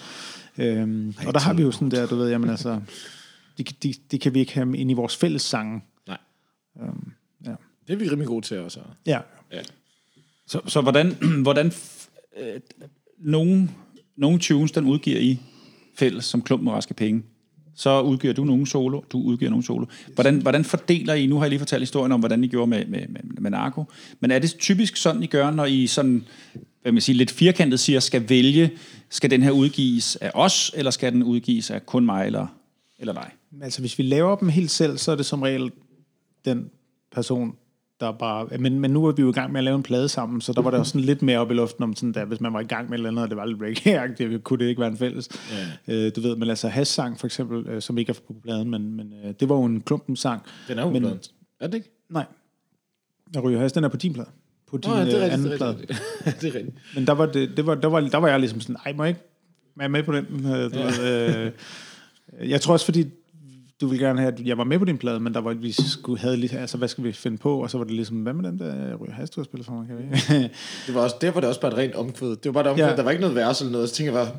Øhm, 0.58 1.14
og 1.26 1.34
der 1.34 1.40
har 1.40 1.54
vi 1.54 1.62
jo 1.62 1.70
sådan 1.70 1.90
der, 1.90 2.06
du 2.06 2.16
ved, 2.16 2.30
jamen 2.30 2.50
altså, 2.50 2.80
det, 3.58 3.82
de, 3.82 3.94
de 4.10 4.18
kan 4.18 4.34
vi 4.34 4.40
ikke 4.40 4.54
have 4.54 4.76
ind 4.78 4.90
i 4.90 4.94
vores 4.94 5.16
fælles 5.16 5.42
sange. 5.42 5.82
Nej. 6.08 6.18
Øhm, 6.82 7.12
ja. 7.44 7.54
Det 7.86 7.92
er 7.92 7.96
vi 7.96 8.08
rimelig 8.08 8.26
gode 8.28 8.46
til 8.46 8.58
også. 8.58 8.80
Ja. 9.06 9.18
Så, 10.46 10.60
så 10.66 10.80
hvordan, 10.80 11.16
hvordan 11.42 11.72
øh, 12.40 12.60
nogle, 13.18 13.70
nogle 14.16 14.38
tunes, 14.38 14.72
den 14.72 14.84
udgiver 14.84 15.18
I 15.20 15.40
fælles 15.98 16.24
som 16.24 16.42
klump 16.42 16.62
med 16.62 16.72
raske 16.72 16.94
penge, 16.94 17.22
så 17.74 18.00
udgiver 18.00 18.34
du 18.34 18.44
nogle 18.44 18.66
solo, 18.66 19.00
du 19.12 19.22
udgiver 19.22 19.50
nogle 19.50 19.64
solo. 19.64 19.86
Hvordan, 20.14 20.36
hvordan 20.42 20.64
fordeler 20.64 21.14
I, 21.14 21.26
nu 21.26 21.36
har 21.36 21.42
jeg 21.42 21.50
lige 21.50 21.58
fortalt 21.58 21.82
historien 21.82 22.12
om, 22.12 22.20
hvordan 22.20 22.44
I 22.44 22.48
gjorde 22.48 22.66
med, 22.66 22.86
med, 22.86 23.08
med, 23.08 23.20
med 23.22 23.50
narko, 23.50 23.84
men 24.20 24.30
er 24.30 24.38
det 24.38 24.54
typisk 24.58 24.96
sådan, 24.96 25.22
I 25.22 25.26
gør, 25.26 25.50
når 25.50 25.64
I 25.64 25.86
sådan, 25.86 26.24
hvad 26.82 26.92
man 26.92 27.00
siger, 27.00 27.16
lidt 27.16 27.30
firkantet 27.30 27.80
siger, 27.80 28.00
skal 28.00 28.28
vælge, 28.28 28.70
skal 29.10 29.30
den 29.30 29.42
her 29.42 29.50
udgives 29.50 30.16
af 30.16 30.30
os, 30.34 30.72
eller 30.74 30.90
skal 30.90 31.12
den 31.12 31.22
udgives 31.22 31.70
af 31.70 31.86
kun 31.86 32.06
mig 32.06 32.26
eller, 32.26 32.46
eller 32.98 33.12
dig? 33.12 33.30
Altså, 33.62 33.80
hvis 33.80 33.98
vi 33.98 34.02
laver 34.02 34.36
dem 34.36 34.48
helt 34.48 34.70
selv, 34.70 34.98
så 34.98 35.12
er 35.12 35.16
det 35.16 35.26
som 35.26 35.42
regel 35.42 35.70
den 36.44 36.70
person, 37.12 37.54
der 38.00 38.12
bare... 38.12 38.46
Men, 38.58 38.80
men 38.80 38.90
nu 38.90 39.04
er 39.04 39.12
vi 39.12 39.22
jo 39.22 39.28
i 39.28 39.32
gang 39.32 39.52
med 39.52 39.60
at 39.60 39.64
lave 39.64 39.76
en 39.76 39.82
plade 39.82 40.08
sammen, 40.08 40.40
så 40.40 40.52
der 40.52 40.62
var 40.62 40.70
der 40.70 40.78
jo 40.78 40.84
sådan 40.84 41.00
lidt 41.00 41.22
mere 41.22 41.38
op 41.38 41.50
i 41.50 41.54
luften 41.54 41.84
om 41.84 41.94
sådan 41.94 42.12
der, 42.12 42.24
hvis 42.24 42.40
man 42.40 42.52
var 42.52 42.60
i 42.60 42.64
gang 42.64 42.90
med 42.90 42.98
et 42.98 42.98
eller 42.98 43.08
andet, 43.10 43.22
og 43.22 43.28
det 43.30 43.36
var 43.36 43.44
lidt 43.44 43.60
reggae 43.86 44.38
kunne 44.38 44.58
det 44.58 44.68
ikke 44.68 44.80
være 44.80 44.90
en 44.90 44.96
fælles. 44.96 45.28
Ja. 45.88 45.94
Øh, 45.94 46.12
du 46.16 46.20
ved, 46.20 46.36
men 46.36 46.48
altså 46.48 46.68
Hash-sang 46.68 47.20
for 47.20 47.26
eksempel, 47.26 47.66
øh, 47.66 47.82
som 47.82 47.98
ikke 47.98 48.10
er 48.10 48.14
på 48.26 48.34
pladen, 48.42 48.70
men, 48.70 48.96
men 48.96 49.12
øh, 49.24 49.34
det 49.40 49.48
var 49.48 49.54
jo 49.56 49.64
en 49.64 49.80
klumpen 49.80 50.16
sang. 50.16 50.42
Den 50.68 50.78
er 50.78 50.82
jo 50.82 50.90
men, 50.90 51.02
men, 51.02 51.18
Er 51.60 51.66
det 51.66 51.74
ikke? 51.74 51.90
Nej. 52.10 52.24
Jeg 53.34 53.42
ryger 53.44 53.58
Hash, 53.60 53.74
den 53.74 53.84
er 53.84 53.88
på 53.88 53.96
din 53.96 54.12
plade. 54.12 54.28
På 54.70 54.76
din 54.76 54.90
Nå, 54.90 54.96
ja, 54.96 55.04
det 55.04 55.12
er 55.12 55.16
øh, 55.18 55.22
rigtigt. 55.22 55.32
anden 55.32 55.46
Det 55.46 55.52
er 55.54 55.56
plade. 55.56 55.76
rigtigt. 55.80 56.02
det 56.40 56.48
er 56.48 56.54
rigtigt. 56.58 56.76
Men 56.94 57.06
der 57.06 57.12
var, 57.12 57.26
det, 57.26 57.56
det 57.56 57.66
var, 57.66 57.74
der, 57.74 57.88
var, 57.88 58.00
der 58.00 58.18
var 58.18 58.28
jeg 58.28 58.40
ligesom 58.40 58.60
sådan, 58.60 58.76
ej, 58.86 58.92
må 58.92 59.04
jeg 59.04 59.08
ikke 59.08 59.20
være 59.76 59.88
med 59.88 60.02
på 60.02 60.12
den? 60.12 60.24
Øh, 60.46 60.70
Du 60.74 60.78
ved, 60.78 61.44
øh, 62.40 62.50
jeg 62.50 62.60
tror 62.60 62.72
også, 62.72 62.84
fordi 62.84 63.04
du 63.80 63.86
ville 63.86 64.06
gerne 64.06 64.20
have, 64.20 64.32
at 64.32 64.40
jeg 64.40 64.58
var 64.58 64.64
med 64.64 64.78
på 64.78 64.84
din 64.84 64.98
plade, 64.98 65.20
men 65.20 65.34
der 65.34 65.40
var, 65.40 65.54
vi 65.54 65.72
skulle 65.72 66.20
have 66.20 66.36
lige, 66.36 66.58
altså, 66.58 66.78
hvad 66.78 66.88
skal 66.88 67.04
vi 67.04 67.12
finde 67.12 67.38
på? 67.38 67.62
Og 67.62 67.70
så 67.70 67.78
var 67.78 67.84
det 67.84 67.94
ligesom, 67.94 68.16
hvad 68.16 68.32
med 68.32 68.50
den 68.50 68.58
der 68.58 68.94
Ryger 68.94 69.12
Hast, 69.12 69.34
du 69.34 69.40
har 69.40 69.44
spillet 69.44 69.66
for 69.66 69.72
mig, 69.72 69.86
kan 69.86 69.98
vi 69.98 70.02
ikke? 70.02 70.54
Det 70.86 70.94
var 70.94 71.00
også, 71.00 71.16
der 71.20 71.30
var 71.30 71.40
det 71.40 71.48
også 71.48 71.60
bare 71.60 71.72
et 71.72 71.78
rent 71.78 71.94
omkvæd. 71.94 72.28
Det 72.28 72.44
var 72.44 72.52
bare 72.52 72.64
et 72.64 72.68
omkvæd. 72.70 72.84
Ja. 72.84 72.90
Ja. 72.90 72.96
Der 72.96 73.02
var 73.02 73.10
ikke 73.10 73.20
noget 73.20 73.36
vers 73.36 73.60
eller 73.60 73.72
noget. 73.72 73.88
Så 73.88 73.94
tænkte 73.94 74.18
jeg 74.18 74.26
bare, 74.26 74.36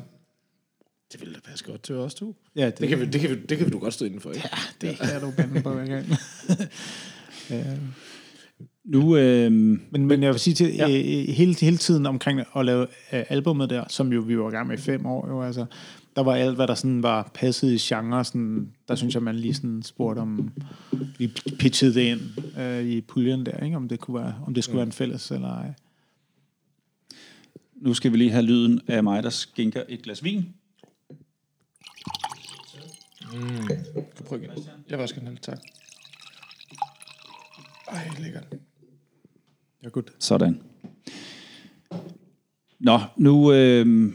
det 1.12 1.20
ville 1.20 1.34
da 1.34 1.40
passe 1.50 1.64
godt 1.64 1.82
til 1.82 1.94
os 1.94 2.14
to. 2.14 2.36
ja, 2.56 2.66
det, 2.66 2.78
Det 2.78 2.88
kan, 2.88 3.00
vi, 3.00 3.06
det, 3.06 3.20
kan 3.20 3.30
vi, 3.30 3.36
det 3.48 3.58
kan 3.58 3.66
vi 3.66 3.70
du 3.70 3.78
godt 3.78 3.94
stå 3.94 4.04
inden 4.04 4.20
for, 4.20 4.30
ikke? 4.30 4.48
det 4.80 4.96
er 5.00 5.20
du 5.20 5.30
banden 5.36 5.62
på, 5.62 5.78
jeg 5.78 5.86
kan. 5.88 6.04
Øh, 7.50 7.78
Nu, 8.84 9.16
øh, 9.16 9.52
men, 9.52 10.06
men 10.06 10.22
jeg 10.22 10.32
vil 10.32 10.40
sige 10.40 10.54
til, 10.54 10.74
ja. 10.74 10.88
øh, 10.88 11.34
hele, 11.34 11.56
hele 11.60 11.76
tiden 11.76 12.06
omkring 12.06 12.40
at 12.56 12.64
lave 12.64 12.86
øh, 13.12 13.24
albumet 13.28 13.70
der, 13.70 13.84
som 13.88 14.12
jo 14.12 14.20
vi 14.20 14.38
var 14.38 14.48
i 14.48 14.50
gang 14.50 14.68
med 14.68 14.78
i 14.78 14.80
fem 14.80 15.06
år, 15.06 15.28
jo, 15.28 15.42
altså, 15.42 15.64
der 16.18 16.24
var 16.24 16.34
alt, 16.34 16.56
hvad 16.56 16.66
der 16.66 16.74
sådan 16.74 17.02
var 17.02 17.30
passet 17.34 17.72
i 17.72 17.94
genre, 17.94 18.24
sådan, 18.24 18.72
der 18.88 18.94
synes 18.94 19.14
jeg, 19.14 19.22
man 19.22 19.36
lige 19.36 19.54
sådan 19.54 19.82
spurgte 19.82 20.20
om, 20.20 20.52
vi 21.18 21.26
pitchede 21.58 21.94
det 21.94 22.00
ind 22.00 22.20
øh, 22.58 22.84
i 22.84 23.00
puljen 23.00 23.46
der, 23.46 23.64
ikke? 23.64 23.76
om 23.76 23.88
det 23.88 24.00
kunne 24.00 24.20
være, 24.20 24.34
om 24.46 24.54
det 24.54 24.64
skulle 24.64 24.76
være 24.76 24.86
en 24.86 24.92
fælles 24.92 25.30
eller 25.30 25.48
ej. 25.48 25.72
nu 27.76 27.94
skal 27.94 28.12
vi 28.12 28.16
lige 28.16 28.30
have 28.30 28.42
lyden 28.42 28.80
af 28.86 29.02
mig, 29.02 29.22
der 29.22 29.30
skænker 29.30 29.82
et 29.88 30.02
glas 30.02 30.24
vin. 30.24 30.54
Du 34.18 34.24
prøver 34.26 34.42
igen. 34.42 34.50
Jeg 34.88 34.98
vil 34.98 35.02
også 35.02 35.14
gerne 35.14 35.26
have 35.26 35.38
tak. 35.42 35.58
Ej, 37.88 38.10
lækkert. 38.18 38.46
Ja, 39.82 39.88
godt. 39.88 40.12
Sådan. 40.18 40.60
Nå, 42.78 43.00
nu 43.16 43.52
øh, 43.52 44.12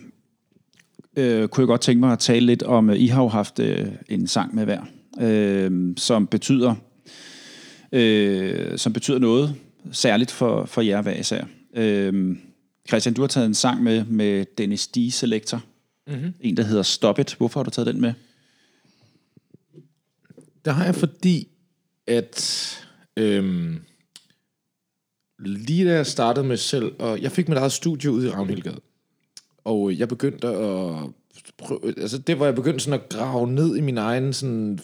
øh, 1.17 1.47
kunne 1.47 1.61
jeg 1.61 1.67
godt 1.67 1.81
tænke 1.81 1.99
mig 1.99 2.11
at 2.11 2.19
tale 2.19 2.45
lidt 2.45 2.63
om, 2.63 2.89
I 2.89 3.07
har 3.07 3.21
jo 3.21 3.27
haft 3.27 3.59
øh, 3.59 3.87
en 4.09 4.27
sang 4.27 4.55
med 4.55 4.65
hver, 4.65 4.81
øh, 5.21 5.93
som 5.97 6.27
betyder 6.27 6.75
øh, 7.93 8.77
som 8.77 8.93
betyder 8.93 9.19
noget 9.19 9.55
særligt 9.91 10.31
for, 10.31 10.65
for 10.65 10.81
jer 10.81 11.01
hver 11.01 11.15
især. 11.15 11.45
Øh, 11.75 12.37
Christian, 12.87 13.13
du 13.13 13.21
har 13.21 13.27
taget 13.27 13.45
en 13.45 13.53
sang 13.53 13.83
med 13.83 14.05
med 14.05 14.45
Dennis 14.57 14.87
D. 14.87 14.97
Selector. 15.11 15.63
Mm-hmm. 16.07 16.33
En, 16.39 16.57
der 16.57 16.63
hedder 16.63 16.83
Stop 16.83 17.19
It. 17.19 17.35
Hvorfor 17.37 17.59
har 17.59 17.63
du 17.63 17.69
taget 17.69 17.87
den 17.87 18.01
med? 18.01 18.13
Der 20.65 20.71
har 20.71 20.85
jeg 20.85 20.95
fordi, 20.95 21.47
at 22.07 22.77
øhm, 23.17 23.81
lige 25.39 25.85
da 25.85 25.93
jeg 25.93 26.05
startede 26.05 26.47
med 26.47 26.57
selv, 26.57 26.91
og 26.99 27.21
jeg 27.21 27.31
fik 27.31 27.49
mit 27.49 27.57
eget 27.57 27.71
studie 27.71 28.11
ude 28.11 28.27
i 28.27 28.29
Ravnhildgade, 28.29 28.79
og 29.65 29.99
jeg 29.99 30.07
begyndte 30.07 30.47
at 30.47 30.91
prøve, 31.57 31.79
altså 31.97 32.17
det 32.17 32.39
var 32.39 32.45
jeg 32.45 32.55
begyndte 32.55 32.79
sådan 32.79 32.99
at 32.99 33.09
grave 33.09 33.51
ned 33.51 33.75
i 33.75 33.81
min 33.81 33.97
egen 33.97 34.33
sådan, 34.33 34.79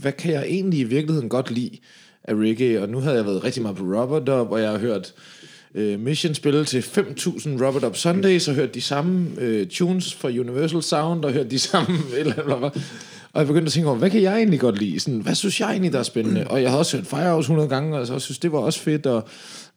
hvad 0.00 0.12
kan 0.12 0.32
jeg 0.32 0.42
egentlig 0.42 0.80
i 0.80 0.84
virkeligheden 0.84 1.28
godt 1.28 1.50
lide 1.50 1.78
af 2.24 2.34
reggae, 2.34 2.82
og 2.82 2.88
nu 2.88 3.00
havde 3.00 3.16
jeg 3.16 3.26
været 3.26 3.44
rigtig 3.44 3.62
meget 3.62 3.76
på 3.76 3.84
Robert 3.84 4.26
Dub, 4.26 4.50
og 4.50 4.60
jeg 4.60 4.70
har 4.70 4.78
hørt 4.78 5.14
øh, 5.74 6.00
Mission 6.00 6.34
spille 6.34 6.64
til 6.64 6.80
5.000 6.80 7.64
Robert 7.66 7.82
Dub 7.82 7.96
Sundays, 7.96 8.48
og 8.48 8.54
hørt 8.54 8.74
de 8.74 8.80
samme 8.80 9.28
øh, 9.38 9.66
tunes 9.66 10.14
fra 10.14 10.28
Universal 10.28 10.82
Sound, 10.82 11.24
og 11.24 11.32
hørt 11.32 11.50
de 11.50 11.58
samme, 11.58 11.98
eller 12.18 12.56
andet. 12.56 12.82
Og 13.32 13.40
jeg 13.40 13.46
begyndte 13.46 13.66
at 13.66 13.72
tænke 13.72 13.88
over, 13.88 13.98
hvad 13.98 14.10
kan 14.10 14.22
jeg 14.22 14.36
egentlig 14.36 14.60
godt 14.60 14.78
lide? 14.78 15.00
Sådan, 15.00 15.20
hvad 15.20 15.34
synes 15.34 15.60
jeg 15.60 15.70
egentlig, 15.70 15.92
der 15.92 15.98
er 15.98 16.02
spændende? 16.02 16.46
Og 16.46 16.62
jeg 16.62 16.70
havde 16.70 16.80
også 16.80 16.96
hørt 16.96 17.06
Firehouse 17.06 17.46
100 17.46 17.68
gange, 17.68 17.98
og 17.98 18.08
jeg 18.08 18.20
synes, 18.20 18.38
det 18.38 18.52
var 18.52 18.58
også 18.58 18.80
fedt. 18.80 19.06
Og, 19.06 19.28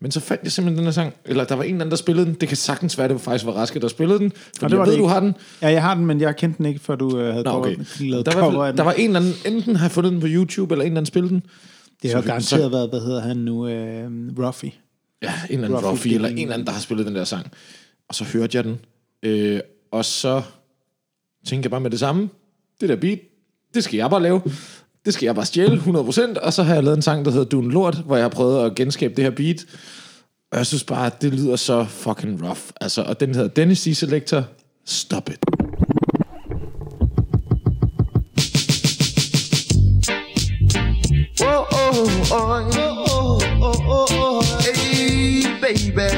men 0.03 0.11
så 0.11 0.19
fandt 0.19 0.43
jeg 0.43 0.51
simpelthen 0.51 0.77
den 0.77 0.85
her 0.85 0.91
sang, 0.91 1.13
eller 1.25 1.43
der 1.43 1.55
var 1.55 1.63
en 1.63 1.69
eller 1.69 1.81
anden, 1.81 1.91
der 1.91 1.97
spillede 1.97 2.25
den. 2.25 2.33
Det 2.33 2.47
kan 2.47 2.57
sagtens 2.57 2.97
være, 2.97 3.07
det 3.07 3.21
faktisk 3.21 3.45
var 3.45 3.51
Raske, 3.51 3.79
der 3.79 3.87
spillede 3.87 4.19
den. 4.19 4.31
Fordi 4.31 4.71
det 4.71 4.77
var 4.79 4.85
jeg 4.85 4.85
ved, 4.87 4.93
det 4.93 4.99
du 4.99 5.07
har 5.07 5.19
den. 5.19 5.33
Ja, 5.61 5.67
jeg 5.71 5.81
har 5.81 5.95
den, 5.95 6.05
men 6.05 6.21
jeg 6.21 6.35
kendte 6.35 6.57
den 6.57 6.65
ikke, 6.65 6.79
før 6.79 6.95
du 6.95 7.17
øh, 7.19 7.31
havde 7.31 7.43
Nå, 7.43 7.51
okay. 7.51 7.75
lavet 7.99 8.25
Der 8.25 8.35
var, 8.35 8.71
der 8.71 8.83
var 8.83 8.91
en 8.91 9.15
eller 9.15 9.19
anden, 9.19 9.33
enten 9.55 9.75
har 9.75 9.89
fundet 9.89 10.11
den 10.11 10.21
på 10.21 10.27
YouTube, 10.29 10.73
eller 10.73 10.83
en 10.83 10.91
eller 10.91 10.97
anden 10.99 11.05
spillede 11.05 11.33
den. 11.33 11.43
Det 12.01 12.11
har 12.11 12.17
jo 12.17 12.21
så- 12.21 12.27
garanteret 12.27 12.71
været, 12.71 12.89
hvad 12.89 12.99
hedder 13.01 13.21
han 13.21 13.37
nu, 13.37 13.67
øh, 13.67 14.09
Ruffy. 14.39 14.65
Ja, 15.21 15.33
en 15.49 15.53
eller 15.53 15.65
anden 15.67 15.75
Ruffy 15.77 15.85
Ruffy, 15.91 16.07
eller 16.07 16.29
en 16.29 16.37
eller 16.39 16.53
anden, 16.53 16.67
der 16.67 16.73
har 16.73 16.79
spillet 16.81 17.05
den 17.07 17.15
der 17.15 17.23
sang. 17.23 17.47
Og 18.09 18.15
så 18.15 18.23
hørte 18.23 18.57
jeg 18.57 18.63
den. 18.63 18.79
Øh, 19.23 19.59
og 19.91 20.05
så 20.05 20.41
tænkte 21.47 21.65
jeg 21.67 21.71
bare 21.71 21.81
med 21.81 21.91
det 21.91 21.99
samme. 21.99 22.29
Det 22.81 22.89
der 22.89 22.95
beat, 22.95 23.19
det 23.73 23.83
skal 23.83 23.97
jeg 23.97 24.09
bare 24.09 24.21
lave. 24.23 24.41
Det 25.05 25.13
skal 25.13 25.25
jeg 25.25 25.35
bare 25.35 25.45
stjæle 25.45 25.75
100%. 25.75 26.45
Og 26.45 26.53
så 26.53 26.63
har 26.63 26.73
jeg 26.73 26.83
lavet 26.83 26.97
en 26.97 27.01
sang, 27.01 27.25
der 27.25 27.31
hedder 27.31 27.45
Du 27.45 27.59
en 27.59 27.71
lort, 27.71 27.95
hvor 27.95 28.15
jeg 28.15 28.23
har 28.23 28.29
prøvet 28.29 28.65
at 28.65 28.75
genskabe 28.75 29.13
det 29.15 29.23
her 29.23 29.31
beat. 29.31 29.65
Og 30.51 30.57
jeg 30.57 30.65
synes 30.65 30.83
bare, 30.83 31.05
at 31.05 31.21
det 31.21 31.33
lyder 31.33 31.55
så 31.55 31.85
fucking 31.89 32.43
rough. 32.43 32.61
Altså, 32.81 33.01
og 33.01 33.19
den 33.19 33.35
hedder 33.35 33.49
Dennis 33.49 33.81
D. 33.81 33.93
Selector. 33.93 34.43
Stop 34.85 35.29
it. 35.29 35.37
Oh, 41.41 41.65
oh, 41.71 41.97
oh, 42.31 42.69
oh, 42.75 43.41
oh, 43.61 43.89
oh, 43.89 44.07
oh, 44.11 44.43
hey, 44.61 45.43
baby. 45.61 46.12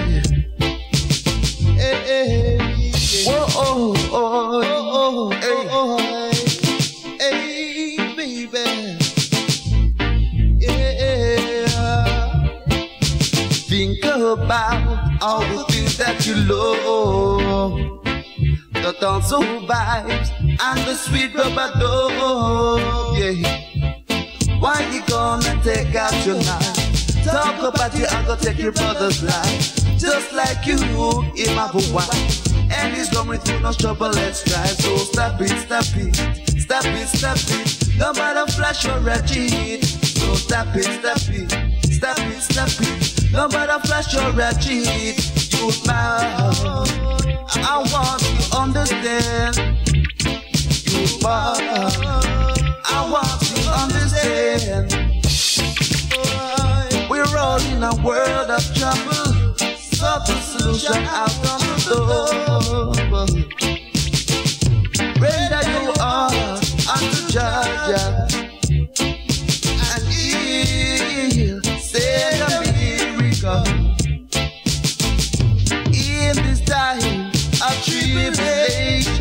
The 19.00 19.08
dancehall 19.08 19.68
vibes 19.68 20.32
and 20.40 20.80
the 20.88 20.96
sweet 20.96 21.36
rubber 21.36 21.72
dove, 21.80 23.18
yeah. 23.18 24.60
Why 24.60 24.90
you 24.94 25.02
gonna 25.08 25.60
take 25.64 25.94
out 25.96 26.14
your 26.26 26.36
knife? 26.36 27.26
Talk 27.26 27.62
about 27.62 27.98
you, 27.98 28.06
I'm 28.06 28.26
gonna 28.26 28.40
take 28.40 28.58
your 28.58 28.72
brother's 28.72 29.22
life. 29.22 29.76
Just 29.98 30.32
like 30.34 30.66
you, 30.66 30.78
him 30.78 31.58
have 31.58 31.76
a 31.76 31.94
wife. 31.94 32.72
And 32.72 32.96
he's 32.96 33.10
going 33.10 33.40
through 33.40 33.60
no 33.60 33.74
trouble 33.74 34.10
let's 34.10 34.40
strife. 34.40 34.78
So 34.80 34.96
stop 34.98 35.42
it, 35.42 35.50
stop 35.50 35.86
it, 35.96 36.16
stop 36.60 36.86
it, 36.86 37.08
stop 37.08 37.38
it. 37.38 37.98
No 37.98 38.14
matter 38.14 38.50
flash 38.52 38.86
or 38.86 39.10
a 39.10 39.22
cheat. 39.28 39.84
So 39.84 40.36
stop 40.36 40.68
it, 40.76 40.84
stop 40.84 41.18
it, 41.30 41.52
stop 41.92 42.20
it, 42.20 42.42
stop 42.42 42.70
it. 42.80 43.32
No 43.34 43.48
matter 43.50 43.80
flash 43.88 44.16
or 44.16 44.40
a 44.40 44.54
cheat. 44.62 45.45
You 45.56 45.72
man, 45.88 46.42
I 47.64 47.84
want 47.92 48.22
to 48.22 48.58
understand. 48.58 49.56
You 50.92 51.06
man. 51.24 51.56
I 52.86 53.10
want 53.12 53.42
to 53.42 53.56
understand. 53.82 54.86
We're 57.10 57.38
all 57.38 57.60
in 57.62 57.84
a 57.84 57.96
world 58.04 58.50
of 58.50 58.64
trouble. 58.76 59.56
So 59.58 60.20
the 60.28 60.36
solution 60.42 61.04
out 61.06 61.32
on 61.48 61.60
the 61.62 61.76
door. 61.90 63.26
Render 65.20 65.64
you 65.72 65.94
all 66.00 66.32
unto 66.88 67.22
Georgia. 67.32 68.25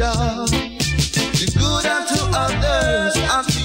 The 0.04 1.50
good 1.58 1.86
unto 1.86 2.20
others, 2.36 3.16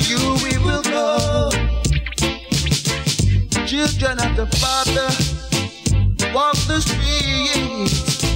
you 0.08 0.20
we 0.42 0.58
will 0.64 0.82
go. 0.84 1.50
Children 3.66 4.20
the 4.38 4.48
Father, 4.56 5.10
walk 6.34 6.56
the 6.66 6.80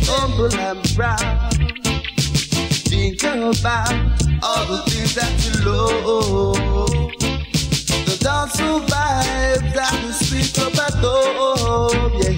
humble 0.06 0.54
and 0.54 0.84
proud. 0.96 1.54
Think 2.90 3.24
about 3.24 3.94
all 4.44 4.66
the 4.66 4.84
things 4.90 5.16
that 5.16 5.34
you 5.46 5.54
love. 5.64 6.90
The 8.06 8.18
yeah. 12.20 12.38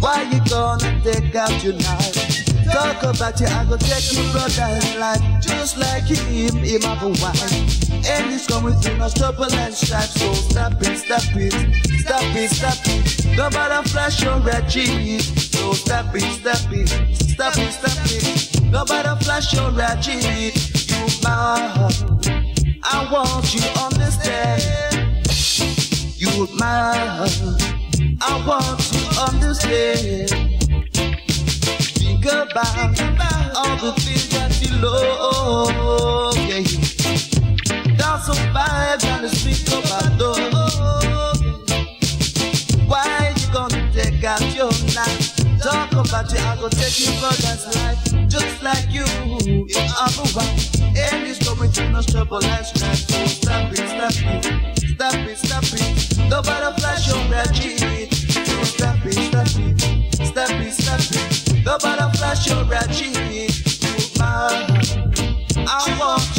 Why 0.00 0.22
you 0.32 0.40
gonna 0.50 1.00
take 1.04 1.32
out 1.36 1.62
your 1.62 1.74
knife? 1.74 2.45
Talk 2.72 3.02
about 3.02 3.40
you, 3.40 3.46
I 3.46 3.64
go 3.64 3.76
take 3.76 4.12
your 4.12 4.32
brother's 4.32 4.96
life. 4.96 5.22
Just 5.40 5.78
like 5.78 6.04
him, 6.04 6.56
him 6.62 6.82
have 6.82 7.02
a 7.02 7.08
wife. 7.08 7.92
And 7.92 8.30
he's 8.30 8.46
coming 8.46 8.74
through 8.74 8.98
no 8.98 9.08
trouble 9.08 9.52
and 9.52 9.74
strife. 9.74 10.10
So 10.10 10.32
stop 10.34 10.74
it, 10.82 10.98
stop 10.98 11.22
it, 11.36 11.52
stop 12.00 12.22
it, 12.34 12.50
stop 12.50 12.78
it. 12.84 13.36
No 13.36 13.50
matter 13.50 13.88
flash 13.88 14.24
or 14.26 14.38
red 14.40 14.68
cheese. 14.68 15.26
So 15.52 15.72
stop 15.72 16.14
it, 16.14 16.22
stop 16.22 16.72
it, 16.72 16.88
stop 17.16 17.56
it, 17.56 17.72
stop 17.72 17.98
it. 18.06 18.62
No 18.70 18.84
matter 18.84 19.16
flash 19.24 19.56
or 19.58 19.70
red 19.70 20.02
cheese. 20.02 20.90
You 20.90 21.06
man, 21.22 21.90
I 22.82 23.08
want 23.12 23.54
you 23.54 23.60
to 23.60 23.78
understand. 23.80 24.62
You 26.18 26.48
man, 26.56 27.28
I 28.20 28.44
want 28.46 28.92
you 28.92 29.00
to 29.00 29.20
understand. 29.22 30.65
Think 32.26 32.98
about 32.98 33.54
all 33.54 33.76
the 33.76 33.92
things 34.00 34.28
that 34.30 34.50
you 34.60 34.74
love. 34.82 36.34
Yeah, 36.36 36.58
dance 37.94 38.28
on 38.28 38.34
vibes 38.50 39.04
and 39.06 39.22
the 39.22 39.28
street 39.30 39.62
of 39.70 39.86
my 39.86 40.02
door. 40.18 40.34
Why 42.88 43.32
you 43.36 43.46
gonna 43.52 43.92
take 43.92 44.24
out 44.24 44.42
your 44.56 44.72
knife? 44.92 45.36
Talk 45.62 45.92
about 45.92 46.32
you, 46.32 46.38
I 46.40 46.56
go 46.56 46.68
take 46.68 46.98
you 46.98 47.12
for 47.22 47.30
that's 47.42 47.72
life. 47.76 48.02
Just 48.26 48.60
like 48.60 48.90
you, 48.90 49.04
I'm 49.94 50.18
a 50.18 50.26
wife. 50.34 50.82
And 50.98 51.28
it's 51.28 51.38
going 51.46 51.70
through 51.70 51.90
no 51.90 52.02
trouble 52.02 52.42
and 52.44 52.66
strife. 52.66 53.06
So 53.06 53.24
stop 53.26 53.70
it, 53.70 53.86
stop 53.86 54.10
it, 54.26 54.44
stop 54.74 55.14
it, 55.14 55.38
stop 55.38 55.62
it. 55.62 56.28
Nobody 56.28 56.80
flash 56.80 57.06
your 57.06 57.22
red 57.30 57.54
cheek. 57.54 58.12
So 58.12 58.64
stop 58.64 59.06
it, 59.06 59.14
stop 59.14 59.46
it, 59.46 60.26
stop 60.26 60.50
it, 60.50 60.72
stop 60.72 61.00
it. 61.00 61.45
The 61.66 61.80
flash 62.16 62.48
your 62.48 62.62
ratchet. 62.66 63.16
I 65.66 65.96
want 65.98 66.35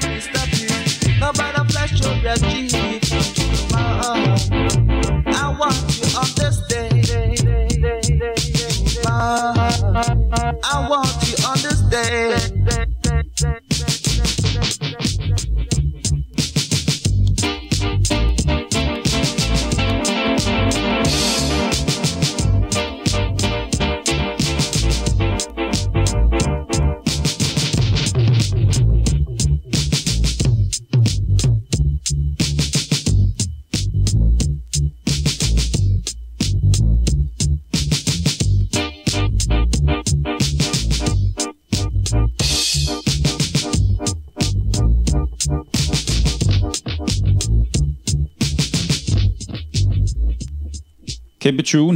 stop 0.00 0.37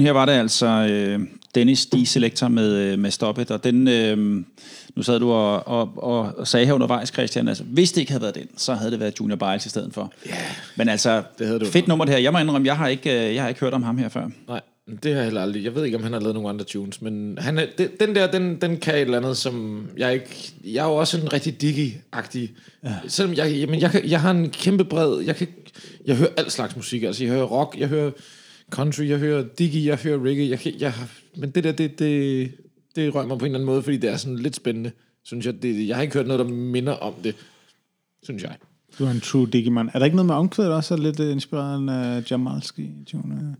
Her 0.03 0.13
var 0.13 0.25
det 0.25 0.33
altså 0.33 0.67
øh, 0.67 1.21
Dennis 1.55 1.87
D. 1.87 2.07
Selector 2.07 2.49
med, 2.49 2.75
øh, 2.75 2.99
med 2.99 3.11
Stop 3.11 3.39
It. 3.39 3.51
Og 3.51 3.65
den, 3.65 3.89
øh, 3.89 4.19
nu 4.97 5.03
sad 5.03 5.21
du 5.21 5.33
og, 5.33 5.69
og, 5.69 5.93
og, 5.97 6.39
og 6.39 6.49
sagde 6.49 6.67
her 6.67 6.73
undervejs, 6.73 7.09
Christian, 7.09 7.49
altså, 7.49 7.65
hvis 7.65 7.93
det 7.93 8.01
ikke 8.01 8.13
havde 8.13 8.23
været 8.23 8.35
den, 8.35 8.49
så 8.57 8.75
havde 8.75 8.91
det 8.91 9.01
været 9.01 9.21
Junior 9.21 9.37
Biles 9.37 9.67
i 9.67 9.69
stedet 9.69 9.95
for. 9.95 10.13
Yeah. 10.27 10.37
Men 10.77 10.89
altså, 10.89 11.23
Det 11.39 11.47
havde 11.47 11.61
du. 11.61 11.67
fedt 11.67 11.89
nummer 11.89 12.05
det 12.05 12.15
her. 12.15 12.21
Jeg 12.21 12.33
må 12.33 12.39
indrømme, 12.39 12.67
jeg 12.67 12.77
har 12.77 12.89
ikke, 12.89 13.29
øh, 13.29 13.35
jeg 13.35 13.43
har 13.43 13.49
ikke 13.49 13.61
hørt 13.61 13.75
om 13.75 13.83
ham 13.83 13.99
her 13.99 14.09
før. 14.09 14.29
Nej, 14.49 14.61
det 15.03 15.11
har 15.11 15.19
jeg 15.19 15.25
heller 15.25 15.43
aldrig. 15.43 15.65
Jeg 15.65 15.75
ved 15.75 15.85
ikke, 15.85 15.97
om 15.97 16.03
han 16.03 16.13
har 16.13 16.21
lavet 16.21 16.35
nogle 16.35 16.49
andre 16.49 16.65
tunes, 16.65 17.03
men 17.03 17.39
han 17.41 17.59
er, 17.59 17.67
den, 17.79 17.89
den 18.01 18.15
der, 18.15 18.31
den, 18.31 18.61
den 18.61 18.77
kan 18.77 18.95
et 18.95 19.01
eller 19.01 19.17
andet, 19.17 19.37
som 19.37 19.87
jeg 19.97 20.13
ikke... 20.13 20.53
Jeg 20.65 20.85
er 20.85 20.89
jo 20.89 20.95
også 20.95 21.21
en 21.21 21.33
rigtig 21.33 21.57
diggy-agtig. 21.63 22.51
Ja. 22.85 22.95
Selvom 23.09 23.37
jeg, 23.37 23.53
jamen, 23.53 23.81
jeg, 23.81 24.03
jeg 24.05 24.21
har 24.21 24.31
en 24.31 24.51
kæmpe 24.51 24.85
bred... 24.85 25.21
Jeg, 25.21 25.37
kan, 25.37 25.47
jeg 26.07 26.17
hører 26.17 26.31
al 26.37 26.51
slags 26.51 26.77
musik. 26.77 27.03
Altså, 27.03 27.25
jeg 27.25 27.33
hører 27.33 27.45
rock, 27.45 27.77
jeg 27.79 27.89
hører 27.89 28.11
country, 28.73 29.09
jeg 29.09 29.19
hører 29.19 29.45
diggy, 29.59 29.87
jeg 29.87 29.97
hører 29.97 30.25
reggae. 30.25 30.51
Jeg, 30.51 30.81
jeg, 30.81 30.95
men 31.37 31.51
det 31.51 31.65
der, 31.65 31.73
det, 31.73 31.99
det, 31.99 32.51
det 32.97 33.15
rører 33.15 33.27
mig 33.27 33.39
på 33.39 33.45
en 33.45 33.51
eller 33.51 33.59
anden 33.59 33.67
måde, 33.67 33.83
fordi 33.83 33.97
det 33.97 34.11
er 34.11 34.17
sådan 34.17 34.39
lidt 34.39 34.57
spændende, 34.57 34.91
synes 35.25 35.47
jeg. 35.47 35.63
Det, 35.63 35.89
jeg 35.89 35.97
har 35.97 36.03
ikke 36.03 36.15
hørt 36.15 36.27
noget, 36.27 36.47
der 36.47 36.53
minder 36.55 36.93
om 36.93 37.15
det, 37.25 37.35
synes 38.23 38.43
jeg. 38.43 38.57
Du 38.99 39.05
er 39.05 39.11
en 39.11 39.21
true 39.21 39.49
Digimon. 39.53 39.91
Er 39.95 39.99
der 39.99 40.05
ikke 40.05 40.17
noget 40.17 40.27
med 40.27 40.35
omkvædet 40.35 40.73
også, 40.73 40.95
er 40.95 40.99
lidt 40.99 41.21
øh, 41.21 41.33
inspireret 41.33 41.91
af 41.91 42.19
uh, 42.19 42.25
Jamalski? 42.31 42.91
Tune? 43.07 43.57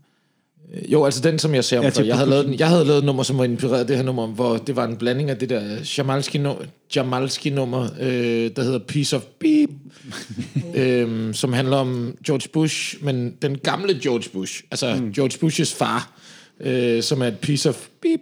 Jo, 0.91 1.05
altså 1.05 1.21
den, 1.21 1.39
som 1.39 1.55
jeg 1.55 1.63
ser 1.63 1.77
om 1.77 1.83
Ja, 1.83 1.89
til 1.89 2.05
jeg 2.05 2.15
havde, 2.15 2.29
lavet, 2.29 2.45
den, 2.45 2.59
jeg 2.59 2.69
havde 2.69 2.85
lavet 2.85 2.99
et 2.99 3.05
nummer, 3.05 3.23
som 3.23 3.37
var 3.37 3.43
inspireret 3.43 3.79
af 3.79 3.87
det 3.87 3.95
her 3.95 4.03
nummer, 4.03 4.27
hvor 4.27 4.57
det 4.57 4.75
var 4.75 4.85
en 4.85 4.97
blanding 4.97 5.29
af 5.29 5.37
det 5.37 5.49
der 5.49 5.61
Jamalski, 5.97 6.37
no, 6.37 6.53
Jamalski 6.95 7.49
nummer, 7.49 7.89
øh, 7.99 8.51
der 8.55 8.63
hedder 8.63 8.79
Piece 8.79 9.15
of 9.15 9.21
Beep, 9.39 9.69
øhm, 10.75 11.33
som 11.33 11.53
handler 11.53 11.77
om 11.77 12.17
George 12.25 12.49
Bush, 12.53 13.03
men 13.03 13.37
den 13.41 13.57
gamle 13.57 13.99
George 14.03 14.29
Bush, 14.33 14.63
altså 14.71 14.95
mm. 15.01 15.13
George 15.13 15.37
Bushes 15.39 15.73
far, 15.73 16.11
øh, 16.59 17.03
som 17.03 17.21
er 17.21 17.25
et 17.27 17.39
piece 17.39 17.69
of 17.69 17.87
beep. 18.01 18.19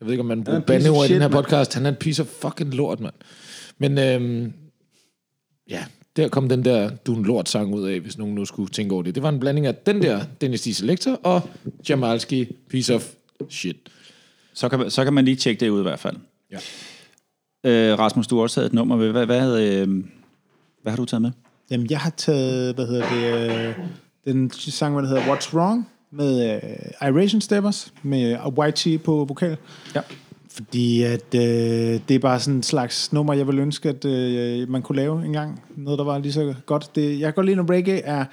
Jeg 0.00 0.06
ved 0.06 0.12
ikke, 0.12 0.20
om 0.20 0.26
man 0.26 0.44
bruger 0.44 0.60
bandeord 0.60 1.10
i 1.10 1.12
den 1.12 1.20
her 1.22 1.28
mand. 1.28 1.44
podcast. 1.44 1.74
Han 1.74 1.86
er 1.86 1.90
et 1.90 1.98
piece 1.98 2.22
of 2.22 2.26
fucking 2.28 2.74
lort, 2.74 3.00
mand. 3.00 3.14
Men 3.78 3.98
øhm, 3.98 4.52
ja, 5.70 5.84
der 6.16 6.28
kom 6.28 6.48
den 6.48 6.64
der 6.64 6.90
Du 6.90 7.14
er 7.14 7.18
en 7.18 7.24
lort 7.24 7.48
sang 7.48 7.74
ud 7.74 7.88
af, 7.88 8.00
hvis 8.00 8.18
nogen 8.18 8.34
nu 8.34 8.44
skulle 8.44 8.70
tænke 8.70 8.94
over 8.94 9.02
det. 9.02 9.14
Det 9.14 9.22
var 9.22 9.28
en 9.28 9.40
blanding 9.40 9.66
af 9.66 9.74
den 9.74 10.02
der 10.02 10.24
Dennis 10.40 10.60
D. 10.62 10.72
Selector 10.72 11.12
og 11.22 11.40
Jamalski 11.88 12.46
Piece 12.70 12.94
of 12.94 13.10
Shit. 13.50 13.76
Så 14.54 14.68
kan, 14.68 14.78
man- 14.78 14.90
så 14.90 15.04
kan 15.04 15.12
man 15.12 15.24
lige 15.24 15.36
tjekke 15.36 15.60
det 15.60 15.68
ud 15.68 15.80
i 15.80 15.82
hvert 15.82 15.98
fald. 15.98 16.16
Ja. 16.52 16.58
Øh, 17.92 17.98
Rasmus, 17.98 18.26
du 18.26 18.36
har 18.36 18.42
også 18.42 18.54
taget 18.54 18.66
et 18.66 18.72
nummer 18.72 18.96
med. 18.96 19.10
Hvad, 19.10 19.26
hvad, 19.26 19.60
øh, 19.62 20.04
hvad 20.84 20.92
har 20.92 20.96
du 20.96 21.04
taget 21.04 21.22
med? 21.22 21.30
Jamen, 21.70 21.86
jeg 21.90 22.00
har 22.00 22.10
taget, 22.10 22.74
hvad 22.74 22.86
hedder 22.86 23.08
det, 23.08 23.50
øh, 23.68 23.74
den 24.24 24.50
sang, 24.50 24.96
der 24.98 25.08
hedder 25.08 25.22
What's 25.22 25.56
Wrong, 25.56 25.88
med 26.10 26.54
øh, 26.54 27.08
Iration 27.08 27.40
Steppers, 27.40 27.92
med 28.02 28.36
YT 28.68 29.02
på 29.02 29.24
vokal. 29.28 29.56
Ja. 29.94 30.00
Fordi 30.50 31.02
at 31.02 31.34
øh, 31.34 32.00
det 32.08 32.10
er 32.10 32.18
bare 32.18 32.40
sådan 32.40 32.54
en 32.54 32.62
slags 32.62 33.12
nummer, 33.12 33.34
jeg 33.34 33.46
vil 33.46 33.58
ønske, 33.58 33.88
at 33.88 34.04
øh, 34.04 34.70
man 34.70 34.82
kunne 34.82 34.96
lave 34.96 35.24
en 35.24 35.32
gang. 35.32 35.62
Noget, 35.76 35.98
der 35.98 36.04
var 36.04 36.18
lige 36.18 36.32
så 36.32 36.54
godt. 36.66 36.90
Det, 36.94 37.10
jeg 37.10 37.26
kan 37.26 37.32
godt 37.32 37.46
lide, 37.46 37.56
når 37.56 37.70
reggae 37.70 38.00
er 38.00 38.24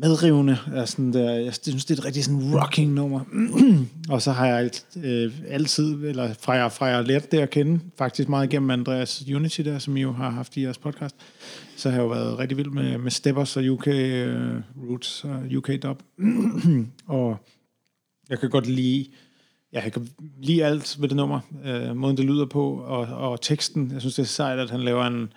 medrivende. 0.00 0.58
Er 0.72 0.84
sådan 0.84 1.12
der, 1.12 1.30
jeg 1.30 1.54
synes, 1.54 1.84
det 1.84 1.94
er 1.94 2.00
et 2.00 2.04
rigtig 2.04 2.24
sådan 2.24 2.54
rocking 2.54 2.92
nummer. 2.92 3.20
og 4.12 4.22
så 4.22 4.32
har 4.32 4.46
jeg 4.46 4.58
alt, 4.58 4.86
øh, 5.02 5.32
altid, 5.48 6.04
eller 6.04 6.34
fra 6.40 6.52
jeg, 6.52 6.72
fra 6.72 6.86
jeg 6.86 6.96
har 6.96 7.02
lært 7.02 7.32
det 7.32 7.38
at 7.38 7.50
kende, 7.50 7.80
faktisk 7.98 8.28
meget 8.28 8.52
igennem 8.52 8.70
Andreas 8.70 9.24
Unity 9.34 9.60
der, 9.60 9.78
som 9.78 9.96
I 9.96 10.00
jo 10.00 10.12
har 10.12 10.30
haft 10.30 10.56
i 10.56 10.62
jeres 10.62 10.78
podcast, 10.78 11.16
så 11.76 11.90
har 11.90 11.96
jeg 11.96 12.02
jo 12.02 12.08
været 12.08 12.38
rigtig 12.38 12.58
vild 12.58 12.70
med, 12.70 12.98
med 12.98 13.10
Steppers 13.10 13.56
og 13.56 13.64
UK 13.64 13.88
øh, 13.88 14.54
Roots 14.88 15.24
og 15.24 15.42
UK 15.56 15.70
Dub. 15.82 16.02
og 17.06 17.36
jeg 18.30 18.38
kan 18.38 18.50
godt 18.50 18.66
lide 18.66 19.06
Ja, 19.72 19.82
jeg 19.82 19.92
kan 19.92 20.08
lide 20.38 20.64
alt 20.64 20.96
ved 21.00 21.08
det 21.08 21.16
nummer, 21.16 21.40
øh, 21.64 21.96
måden 21.96 22.16
det 22.16 22.24
lyder 22.24 22.46
på, 22.46 22.74
og, 22.74 23.00
og 23.00 23.40
teksten. 23.40 23.90
Jeg 23.92 24.00
synes, 24.00 24.14
det 24.14 24.22
er 24.22 24.26
sejt, 24.26 24.58
at 24.58 24.70
han 24.70 24.80
laver 24.80 25.04
en, 25.04 25.32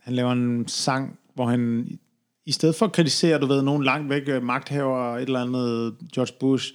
han 0.00 0.14
laver 0.14 0.32
en 0.32 0.68
sang, 0.68 1.18
hvor 1.34 1.46
han 1.46 1.88
i- 2.46 2.52
stedet 2.52 2.74
for 2.74 2.86
at 2.86 2.92
kritisere, 2.92 3.38
du 3.38 3.46
ved, 3.46 3.62
nogen 3.62 3.84
langt 3.84 4.10
væk 4.10 4.22
øh, 4.28 4.42
magthaver 4.42 4.96
og 4.96 5.16
et 5.16 5.22
eller 5.26 5.40
andet 5.40 5.94
George 6.14 6.32
Bush, 6.40 6.74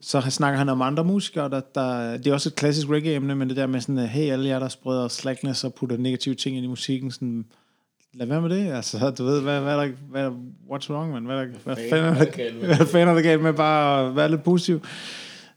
så 0.00 0.20
snakker 0.20 0.58
han 0.58 0.68
om 0.68 0.82
andre 0.82 1.04
musikere, 1.04 1.50
der, 1.50 1.60
der, 1.74 2.16
det 2.16 2.26
er 2.26 2.32
også 2.34 2.48
et 2.48 2.54
klassisk 2.54 2.88
reggae-emne, 2.88 3.34
men 3.34 3.48
det 3.48 3.56
der 3.56 3.66
med 3.66 3.80
sådan, 3.80 3.98
øh, 3.98 4.04
hey, 4.04 4.30
alle 4.32 4.48
jer, 4.48 4.58
der 4.58 4.68
spreder 4.68 5.08
slackness 5.08 5.64
og 5.64 5.74
putter 5.74 5.96
negative 5.96 6.34
ting 6.34 6.56
ind 6.56 6.64
i 6.64 6.68
musikken, 6.68 7.10
sådan, 7.10 7.44
lad 8.14 8.26
være 8.26 8.42
med 8.42 8.50
det, 8.50 8.72
altså, 8.72 9.10
du 9.10 9.24
ved, 9.24 9.40
hvad, 9.40 9.60
hvad 9.60 9.72
er 9.72 9.80
der, 9.80 9.88
hvad 10.10 10.22
er 10.24 10.30
der, 10.30 10.36
what's 10.70 10.90
wrong, 10.90 11.12
man, 11.12 11.24
hvad, 11.24 11.36
er 11.36 11.44
der, 11.44 11.52
hvad 11.64 11.76
fanden 11.90 12.14
er 12.16 12.24
der, 12.24 12.76
hvad 12.76 12.86
fanden 12.86 13.08
er 13.08 13.14
der 13.14 13.22
galt 13.22 13.42
med 13.42 13.52
bare 13.52 14.06
at 14.08 14.16
være 14.16 14.30
lidt 14.30 14.42
positiv? 14.42 14.84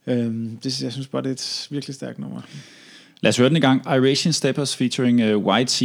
Øhm, 0.07 0.57
det, 0.63 0.81
jeg 0.81 0.91
synes 0.91 1.07
bare, 1.07 1.21
det 1.21 1.27
er 1.29 1.33
et 1.33 1.67
virkelig 1.71 1.95
stærkt 1.95 2.19
nummer. 2.19 2.41
Lad 3.21 3.29
os 3.29 3.37
høre 3.37 3.49
den 3.49 3.57
i 3.57 3.59
gang. 3.59 3.81
Iration 3.85 4.33
Steppers 4.33 4.75
featuring 4.75 5.35
uh, 5.35 5.59
YT. 5.61 5.81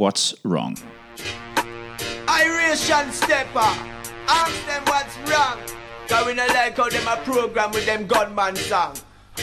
What's 0.00 0.34
Wrong? 0.44 0.78
Iration 2.76 3.10
stepper, 3.10 3.72
ask 4.28 4.66
them 4.66 4.82
what's 4.84 5.16
wrong. 5.30 5.58
Cause 6.08 6.26
we 6.26 6.34
not 6.34 6.50
like 6.50 6.76
how 6.76 6.90
them 6.90 7.08
a 7.08 7.16
program 7.24 7.70
with 7.70 7.86
them 7.86 8.06
gunman 8.06 8.54
song. 8.54 8.94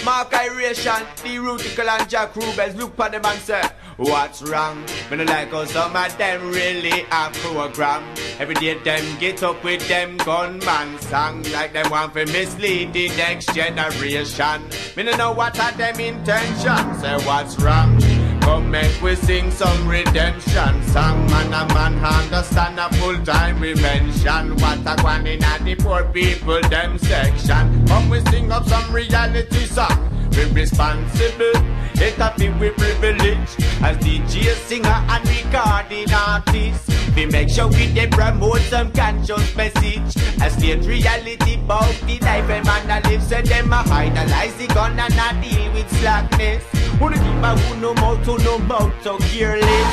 Mark 0.06 0.32
Iration, 0.36 1.02
the 1.24 1.40
Rutical 1.40 1.90
and 1.90 2.08
Jack 2.08 2.36
Rubens 2.36 2.76
look 2.76 3.00
on 3.00 3.10
them 3.10 3.26
and 3.26 3.40
say, 3.40 3.64
What's 3.98 4.44
wrong? 4.44 4.86
We 5.10 5.18
not 5.18 5.28
like 5.30 5.50
how 5.50 5.66
some 5.66 5.96
of 5.96 6.16
them 6.20 6.52
really 6.52 7.06
a 7.12 7.32
program. 7.34 8.04
Every 8.38 8.54
day 8.54 8.78
them 8.84 9.04
get 9.20 9.42
up 9.42 9.64
with 9.64 9.88
them 9.88 10.18
gunman 10.18 11.00
song 11.00 11.42
like 11.54 11.74
them 11.74 11.90
want 11.90 12.14
to 12.14 12.28
mislead 12.28 12.94
the 12.94 13.08
next 13.18 13.52
generation. 13.56 14.62
Me 14.96 15.02
no 15.02 15.18
know 15.18 15.32
what 15.32 15.60
are 15.60 15.72
them 15.72 16.00
intentions. 16.00 17.02
Say 17.02 17.18
what's 17.26 17.60
wrong? 17.60 18.13
Come 18.44 18.72
make 18.72 19.02
we 19.02 19.16
sing 19.16 19.50
some 19.52 19.88
redemption 19.88 20.84
song. 20.84 21.26
Man 21.28 21.54
a 21.54 21.74
man 21.74 21.98
understand 22.04 22.78
a 22.78 22.94
full 22.96 23.18
time 23.24 23.60
we 23.62 23.74
mention 23.76 24.56
what 24.58 24.80
a 24.86 25.02
one 25.02 25.26
in 25.26 25.44
a 25.44 25.60
the 25.64 25.76
poor 25.76 26.04
people 26.12 26.60
them 26.70 26.98
section. 26.98 27.88
Come 27.88 28.10
we 28.10 28.20
sing 28.32 28.52
up 28.52 28.66
some 28.68 28.94
reality 28.94 29.66
song. 29.66 30.23
We 30.36 30.46
responsible, 30.62 31.54
it 32.02 32.18
a 32.20 32.34
be 32.38 32.50
we 32.50 32.70
privilege 32.72 33.50
as 33.82 33.98
DJ 33.98 34.54
singer 34.66 34.90
and 34.90 35.24
recording 35.30 36.12
artist. 36.14 36.90
We 37.16 37.28
make 37.28 37.50
sure 37.50 37.68
we 37.68 37.94
dey 37.94 38.08
promote 38.08 38.62
some 38.62 38.92
conscious 38.92 39.56
message. 39.56 40.16
A 40.42 40.50
state 40.50 40.84
reality 40.86 41.56
about 41.56 41.94
the 42.08 42.18
life 42.22 42.46
a 42.46 42.64
man 42.66 42.90
a 42.90 43.08
live. 43.08 43.22
So 43.22 43.42
them 43.42 43.72
a 43.72 43.84
idolize 43.88 44.56
the 44.58 44.68
gun 44.74 45.00
and 45.00 45.14
a 45.14 45.42
deal 45.42 45.72
with 45.74 45.90
slackness. 46.00 46.64
Who 46.98 47.10
the 47.10 47.16
keep 47.16 47.44
a 47.44 47.56
who 47.56 47.80
no 47.80 47.94
mouth, 47.94 48.26
who 48.26 48.38
no 48.40 48.58
mouth 48.58 48.94
so 49.04 49.18
careless. 49.20 49.90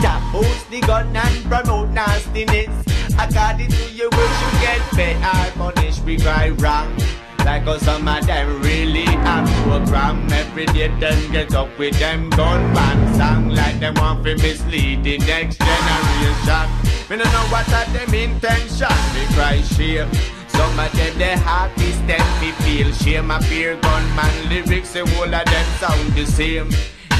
Tap 0.00 0.22
post 0.32 0.70
the 0.70 0.80
gun 0.82 1.14
and 1.16 1.44
promote 1.46 1.90
nastiness. 1.90 2.70
According 3.18 3.70
to 3.70 3.92
you, 3.92 4.08
we 4.12 4.22
you 4.22 4.50
get 4.62 4.80
paid 4.94 5.16
or 5.16 5.50
punished. 5.72 6.04
We 6.04 6.16
cry 6.18 6.50
wrong. 6.50 6.96
Like 7.44 7.64
how 7.64 7.78
some 7.78 8.06
of 8.06 8.26
them 8.26 8.62
really 8.62 9.04
have 9.04 9.48
program 9.64 10.30
Every 10.32 10.66
day 10.66 10.88
them 11.00 11.32
get 11.32 11.54
up 11.54 11.68
with 11.78 11.98
them 11.98 12.30
gunman 12.30 13.14
song. 13.14 13.48
Like 13.50 13.80
them 13.80 13.94
want 13.94 14.24
to 14.24 14.36
mislead 14.36 15.04
the 15.04 15.18
next 15.18 15.58
generation. 15.58 16.66
Me 17.08 17.16
no 17.16 17.24
know 17.24 17.46
what 17.50 17.72
are 17.72 17.86
them 17.92 18.14
intention. 18.14 18.98
Me 19.14 19.24
cry 19.34 19.60
shame. 19.62 20.10
Some 20.48 20.78
of 20.78 20.92
them 20.92 21.18
the 21.18 21.38
hardest 21.38 22.06
them 22.06 22.26
me 22.40 22.52
feel 22.62 22.92
shame. 22.92 23.30
Fear 23.48 23.76
gunman 23.76 24.48
lyrics 24.48 24.92
The 24.92 25.06
whole 25.06 25.34
of 25.34 25.44
them 25.44 25.66
sound 25.78 26.12
the 26.12 26.26
same 26.26 26.70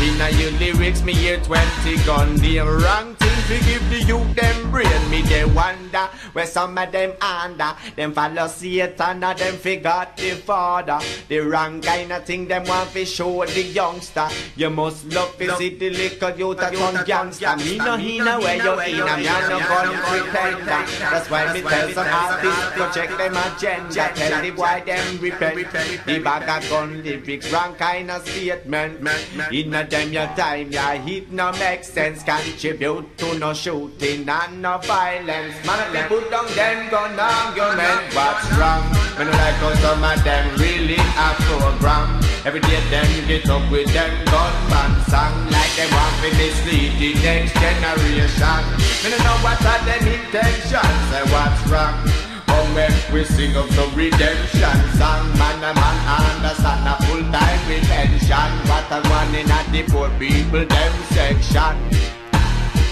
In 0.01 0.18
a 0.18 0.31
your 0.31 0.52
lyrics, 0.52 1.02
me 1.02 1.12
hear 1.12 1.39
20 1.40 1.97
gun. 2.06 2.35
The 2.36 2.60
wrong 2.60 3.14
thing 3.16 3.31
to 3.51 3.64
give 3.66 3.85
the 3.90 4.01
youth 4.09 4.35
them 4.35 4.70
brain. 4.70 5.10
Me 5.10 5.20
they 5.22 5.44
wonder 5.44 6.09
where 6.32 6.47
some 6.47 6.78
of 6.78 6.90
them 6.90 7.12
under. 7.20 7.77
Them 7.97 8.14
follow 8.14 8.47
Satan 8.47 9.22
or 9.22 9.35
them 9.35 9.56
forgot 9.59 10.16
the 10.16 10.31
father. 10.31 11.01
The 11.28 11.40
wrong 11.40 11.82
kind 11.82 12.12
of 12.12 12.24
thing 12.24 12.48
them 12.48 12.64
want 12.64 12.93
to 12.93 13.05
show 13.05 13.44
the 13.44 13.62
youngster. 13.62 14.28
You 14.56 14.70
must 14.70 15.05
love 15.12 15.36
to 15.36 15.55
see 15.56 15.77
the 15.77 15.90
little 15.90 16.31
youth 16.31 16.56
that 16.59 16.72
turn 16.72 17.05
gangster. 17.05 17.56
Me 17.56 17.77
no 17.77 17.98
hina 17.98 18.40
where 18.40 18.56
you 18.56 18.72
in 18.81 19.01
a 19.05 19.16
me 19.18 19.24
no 19.24 19.59
gun 19.68 19.97
pretender. 20.09 20.82
That's 21.10 21.28
why 21.28 21.52
me 21.52 21.60
tell 21.60 21.90
some 21.90 22.06
artists 22.09 22.77
go 22.77 22.90
check 22.93 23.10
them 23.18 23.36
agenda. 23.36 24.12
Tell 24.14 24.40
the 24.40 24.51
boy 24.51 24.82
them 24.86 25.18
repent. 25.20 26.06
The 26.06 26.18
bag 26.20 26.48
of 26.48 26.70
gun 26.70 27.02
lyrics 27.02 27.52
wrong 27.52 27.74
kind 27.74 28.10
of 28.10 28.27
statement. 28.27 29.06
In 29.52 29.74
a 29.74 29.90
them 29.91 30.12
your 30.12 30.27
time 30.39 30.71
your 30.71 30.95
hit 31.03 31.31
no 31.33 31.53
make 31.53 31.85
sense. 31.85 32.23
Contribute 32.23 33.19
to 33.19 33.39
no 33.39 33.53
shooting 33.53 34.29
and 34.29 34.62
no 34.62 34.79
violence. 34.79 35.55
Man, 35.67 35.93
they 35.93 36.03
put 36.07 36.31
down 36.31 36.47
them 36.55 36.89
gun 36.91 37.19
argument. 37.19 38.15
What's 38.15 38.47
wrong? 38.55 38.87
Me 39.19 39.25
no 39.27 39.33
like 39.33 39.59
how 39.59 39.75
some 39.83 40.05
of 40.05 40.25
them 40.25 40.57
really 40.57 40.95
a 40.95 41.29
program. 41.45 42.23
Every 42.47 42.61
day 42.61 42.81
them 42.89 43.09
get 43.27 43.51
up 43.51 43.71
with 43.71 43.93
them 43.93 44.12
gunman 44.27 44.93
song 45.11 45.35
like 45.51 45.75
them 45.77 45.91
want 45.91 46.15
to 46.23 46.31
mislead 46.39 46.93
the 47.03 47.11
next 47.21 47.53
generation. 47.59 48.62
Me 49.03 49.11
no 49.11 49.19
know 49.27 49.37
what 49.43 49.61
are 49.67 49.83
them 49.85 50.07
intentions. 50.07 51.01
Say 51.11 51.25
what's 51.35 51.67
wrong? 51.69 52.30
Come 52.51 52.74
when 52.74 52.93
we 53.12 53.24
sing 53.24 53.56
up 53.56 53.68
some 53.70 53.94
redemption. 53.94 54.78
Song 54.98 55.27
Man 55.39 55.62
a 55.62 55.72
man 55.81 55.98
understand 56.18 56.89
a 56.93 56.94
full 57.06 57.22
time 57.31 57.62
retention. 57.70 58.51
What 58.68 58.90
a 58.90 58.98
one 59.09 59.35
in 59.40 59.51
a 59.51 59.60
the 59.70 59.82
poor 59.90 60.10
people 60.18 60.64
them 60.66 60.94
section. 61.14 61.74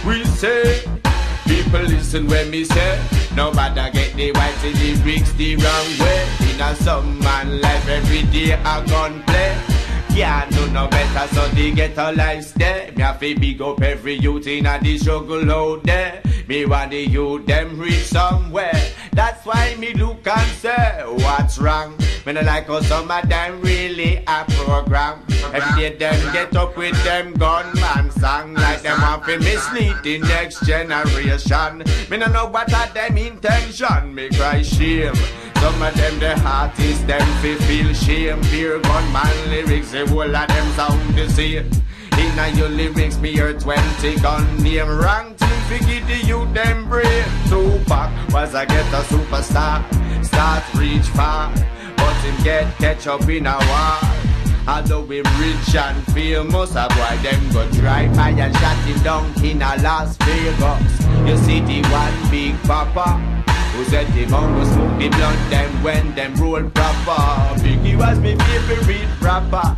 We 0.07 0.25
say 0.25 0.85
People 1.47 1.81
listen 1.81 2.29
when 2.29 2.51
me 2.51 2.65
say 2.65 3.01
Nobody 3.35 3.91
get 3.91 4.15
the 4.15 4.33
white 4.33 4.59
the 4.63 5.01
bricks 5.03 5.33
the 5.33 5.57
wrong 5.57 5.89
way. 6.01 6.21
In 6.51 6.61
a 6.61 6.77
some 6.77 7.19
man 7.19 7.61
life 7.61 7.89
every 7.89 8.23
day 8.35 8.53
a 8.53 8.85
gun 8.87 9.23
play 9.25 9.78
can't 10.19 10.51
do 10.53 10.69
no 10.73 10.89
better, 10.89 11.33
so 11.35 11.47
they 11.49 11.71
get 11.71 11.97
a 11.97 12.11
life 12.13 12.45
stay. 12.45 12.93
Me 12.97 13.03
have 13.03 13.21
to 13.21 13.39
big 13.39 13.63
up 13.63 13.81
every 13.81 14.15
youth 14.15 14.49
in 14.49 14.67
a 14.67 14.79
the 14.81 14.99
struggle 14.99 15.51
out 15.51 15.85
there. 15.85 16.23
Me 16.49 16.67
want 16.67 16.91
the 16.91 17.05
youth 17.05 17.47
them 17.47 17.79
reach 17.79 18.05
somewhere. 18.05 18.83
That's 19.13 19.47
why 19.47 19.77
me 19.79 19.95
look 19.95 20.27
and 20.27 20.51
say, 20.57 21.03
what's 21.07 21.59
wrong? 21.59 21.97
Me 22.29 22.35
no 22.35 22.43
like 22.43 22.67
how 22.67 22.79
some 22.83 23.11
of 23.11 23.27
them 23.27 23.59
really 23.63 24.23
a 24.27 24.45
program. 24.49 25.25
Every 25.51 25.89
day 25.89 25.97
them 25.97 26.33
get 26.35 26.55
up 26.55 26.77
with 26.77 27.03
them 27.03 27.33
gunman 27.33 28.11
song 28.11 28.53
like 28.53 28.83
them 28.83 29.01
want 29.01 29.25
to 29.25 29.39
mislead 29.39 29.97
the 30.03 30.19
next 30.19 30.61
generation. 30.67 31.85
Me 32.11 32.19
no 32.19 32.27
know 32.27 32.45
what 32.45 32.71
are 32.75 32.87
them 32.89 33.17
intention. 33.17 34.15
Me 34.15 34.29
cry 34.29 34.61
shame. 34.61 35.15
Some 35.57 35.81
of 35.81 35.95
them 35.97 36.19
the 36.19 36.39
artists 36.45 37.03
them 37.05 37.27
fi 37.41 37.55
feel 37.65 37.95
shame 37.95 38.43
Fear 38.43 38.81
gunman 38.81 39.49
lyrics 39.49 39.93
the 39.93 40.07
whole 40.07 40.21
of 40.21 40.49
them 40.49 40.73
sound 40.77 41.15
the 41.17 41.31
same 41.31 41.71
In 42.13 42.39
a 42.39 42.49
your 42.59 42.69
lyrics 42.69 43.17
me 43.17 43.33
hear 43.33 43.59
20 43.59 44.21
gun 44.21 44.63
name 44.63 44.87
Wrong 44.87 45.35
thing 45.35 45.81
fi 45.81 46.01
the 46.01 46.27
youth 46.27 46.53
them 46.53 46.91
brain 46.91 47.25
Tupac 47.49 48.11
was 48.35 48.53
a 48.53 48.67
get 48.67 48.87
a 48.93 49.03
superstar 49.09 49.83
Start 50.23 50.63
reach 50.75 51.07
far 51.07 51.53
But 51.99 52.17
him 52.25 52.43
get 52.43 52.79
catch 52.79 53.07
up 53.07 53.29
in 53.29 53.47
a 53.47 53.59
war 53.69 54.19
Although 54.69 55.01
we 55.01 55.21
rich 55.21 55.75
and 55.75 56.05
famous, 56.13 56.73
a 56.77 56.89
boy 56.89 57.17
them 57.23 57.53
go 57.55 57.67
drive 57.71 58.15
by 58.15 58.29
and 58.29 58.55
shot 58.57 58.77
him 58.85 59.03
down 59.03 59.25
in 59.43 59.63
a 59.63 59.81
Las 59.81 60.15
Vegas. 60.19 61.09
You 61.27 61.37
see 61.39 61.61
the 61.61 61.81
one 61.89 62.31
big 62.31 62.55
papa 62.65 63.17
who 63.73 63.85
said 63.85 64.07
him 64.09 64.35
out 64.35 64.55
go 64.55 64.65
smoke 64.71 64.99
the 64.99 65.09
blunt 65.09 65.51
them 65.51 65.83
when 65.83 66.15
them 66.15 66.35
roll 66.35 66.69
proper. 66.69 67.63
Biggie 67.63 67.97
was 67.97 68.19
my 68.19 68.37
favorite 68.37 69.09
rapper, 69.23 69.75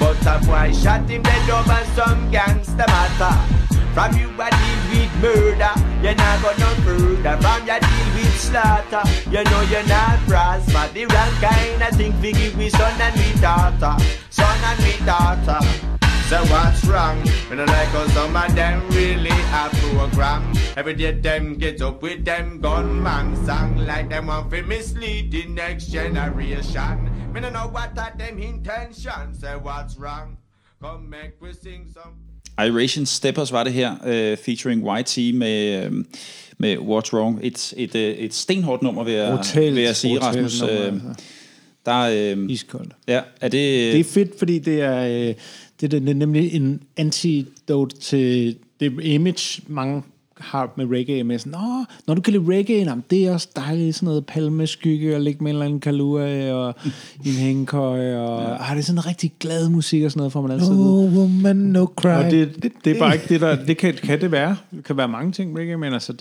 but 0.00 0.26
a 0.26 0.40
boy 0.46 0.72
shot 0.72 1.06
him 1.06 1.22
dead 1.22 1.50
over 1.50 1.84
some 1.94 2.30
gangster 2.30 2.76
matter. 2.76 3.73
From 3.94 4.10
you 4.18 4.28
I 4.42 4.50
deal 4.50 4.82
with 4.90 5.14
murder, 5.22 5.74
you're 6.02 6.16
not 6.16 6.42
go 6.42 6.50
no 6.58 6.66
further. 6.82 7.36
From 7.40 7.64
you 7.64 7.72
I 7.72 7.78
deal 7.78 8.08
with 8.18 8.40
slaughter, 8.40 9.04
you 9.30 9.44
know 9.44 9.62
you're 9.70 9.86
not 9.86 10.18
prosper. 10.26 10.92
The 10.92 11.06
wrong 11.06 11.30
kind 11.38 11.80
of 11.80 11.96
thing 11.96 12.20
we 12.20 12.32
give 12.32 12.58
we 12.58 12.70
son 12.70 13.00
and 13.00 13.14
we 13.14 13.40
daughter, 13.40 13.94
son 14.30 14.58
and 14.64 14.78
we 14.82 15.06
daughter. 15.06 15.62
So 16.26 16.42
what's 16.50 16.84
wrong? 16.86 17.18
When 17.46 17.60
I 17.60 17.66
like 17.66 17.88
how 17.94 18.08
some 18.08 18.34
of 18.34 18.52
them 18.56 18.88
really 18.88 19.30
a 19.30 19.70
program. 19.70 20.52
Every 20.76 20.94
day 20.94 21.12
them 21.12 21.54
get 21.54 21.80
up 21.80 22.02
with 22.02 22.24
them 22.24 22.60
gunman 22.60 23.46
song 23.46 23.76
like 23.76 24.08
them 24.08 24.26
want 24.26 24.50
to 24.50 24.62
mislead 24.62 25.30
the 25.30 25.46
next 25.46 25.86
generation. 25.86 27.32
Me 27.32 27.38
no 27.38 27.48
know 27.48 27.68
what 27.68 27.96
are 27.96 28.12
them 28.18 28.40
intentions. 28.40 29.38
Say 29.38 29.54
what's 29.54 29.96
wrong? 29.96 30.36
Come 30.82 31.08
make 31.08 31.40
we 31.40 31.52
sing 31.52 31.86
some. 31.86 32.33
Iration 32.58 33.06
Steppers 33.06 33.52
var 33.52 33.64
det 33.64 33.72
her, 33.72 33.92
uh, 33.92 34.38
featuring 34.38 34.82
YT 35.00 35.34
med, 35.34 35.86
uh, 35.86 36.04
med 36.58 36.76
What's 36.76 37.12
Wrong. 37.12 37.40
Et, 37.42 37.74
et, 37.76 37.94
uh, 37.94 38.00
et 38.00 38.34
stenhårdt 38.34 38.82
nummer, 38.82 39.04
vil 39.04 39.14
jeg, 39.14 39.34
Brutalt, 39.36 39.74
vil 39.74 39.82
jeg 39.82 39.96
sige, 39.96 40.20
Rasmus. 40.20 40.60
nummer, 40.60 40.76
Uh, 40.78 40.94
altså. 40.94 41.24
der, 41.86 42.34
uh, 42.36 42.50
Iskoldt. 42.50 42.92
ja, 43.08 43.20
er 43.40 43.48
det... 43.48 43.92
Det 43.92 44.00
er 44.00 44.04
fedt, 44.04 44.38
fordi 44.38 44.58
det 44.58 44.80
er, 44.80 45.04
øh, 45.04 45.34
det 45.80 45.94
er, 45.94 46.00
det 46.00 46.08
er 46.08 46.14
nemlig 46.14 46.54
en 46.54 46.82
antidote 46.96 47.96
til 47.96 48.56
det 48.80 48.92
image, 49.02 49.62
mange 49.66 50.02
har 50.38 50.72
med 50.76 50.86
reggae, 50.86 51.24
med 51.24 51.38
sådan, 51.38 51.52
Nå, 51.52 51.84
når 52.06 52.14
du 52.14 52.20
kan 52.20 52.32
lide 52.32 52.56
reggae, 52.56 52.84
jamen, 52.84 53.04
det 53.10 53.26
er 53.26 53.32
også 53.32 53.48
dejligt, 53.56 53.94
sådan 53.94 54.06
noget 54.06 54.26
palmeskygge, 54.26 55.14
og 55.14 55.20
ligge 55.20 55.44
med 55.44 55.50
en 55.50 55.54
eller 55.54 55.64
anden 55.64 55.80
kalua, 55.80 56.52
og 56.52 56.74
i 57.24 57.28
en 57.28 57.34
hængekøj, 57.34 58.14
og 58.14 58.42
ja. 58.42 58.54
ah, 58.54 58.70
det 58.70 58.78
er 58.78 58.82
sådan 58.82 58.98
en 58.98 59.06
rigtig 59.06 59.32
glad 59.40 59.68
musik, 59.68 60.04
og 60.04 60.10
sådan 60.10 60.18
noget, 60.20 60.32
for 60.32 60.42
man 60.42 60.50
altid 60.50 60.74
vide. 60.74 61.12
woman, 61.16 61.56
no 61.56 61.86
cry. 61.86 62.08
Og 62.08 62.30
det, 62.30 62.62
det, 62.62 62.72
det 62.84 62.96
er 62.96 62.98
bare 62.98 63.14
ikke 63.14 63.26
det, 63.28 63.40
der... 63.40 63.64
Det 63.64 63.76
kan, 63.76 63.94
kan 63.94 64.20
det 64.20 64.32
være. 64.32 64.56
Det 64.70 64.84
kan 64.84 64.96
være 64.96 65.08
mange 65.08 65.32
ting, 65.32 65.58
reggae, 65.58 65.76
men 65.76 65.92
altså, 65.92 66.12
det, 66.12 66.20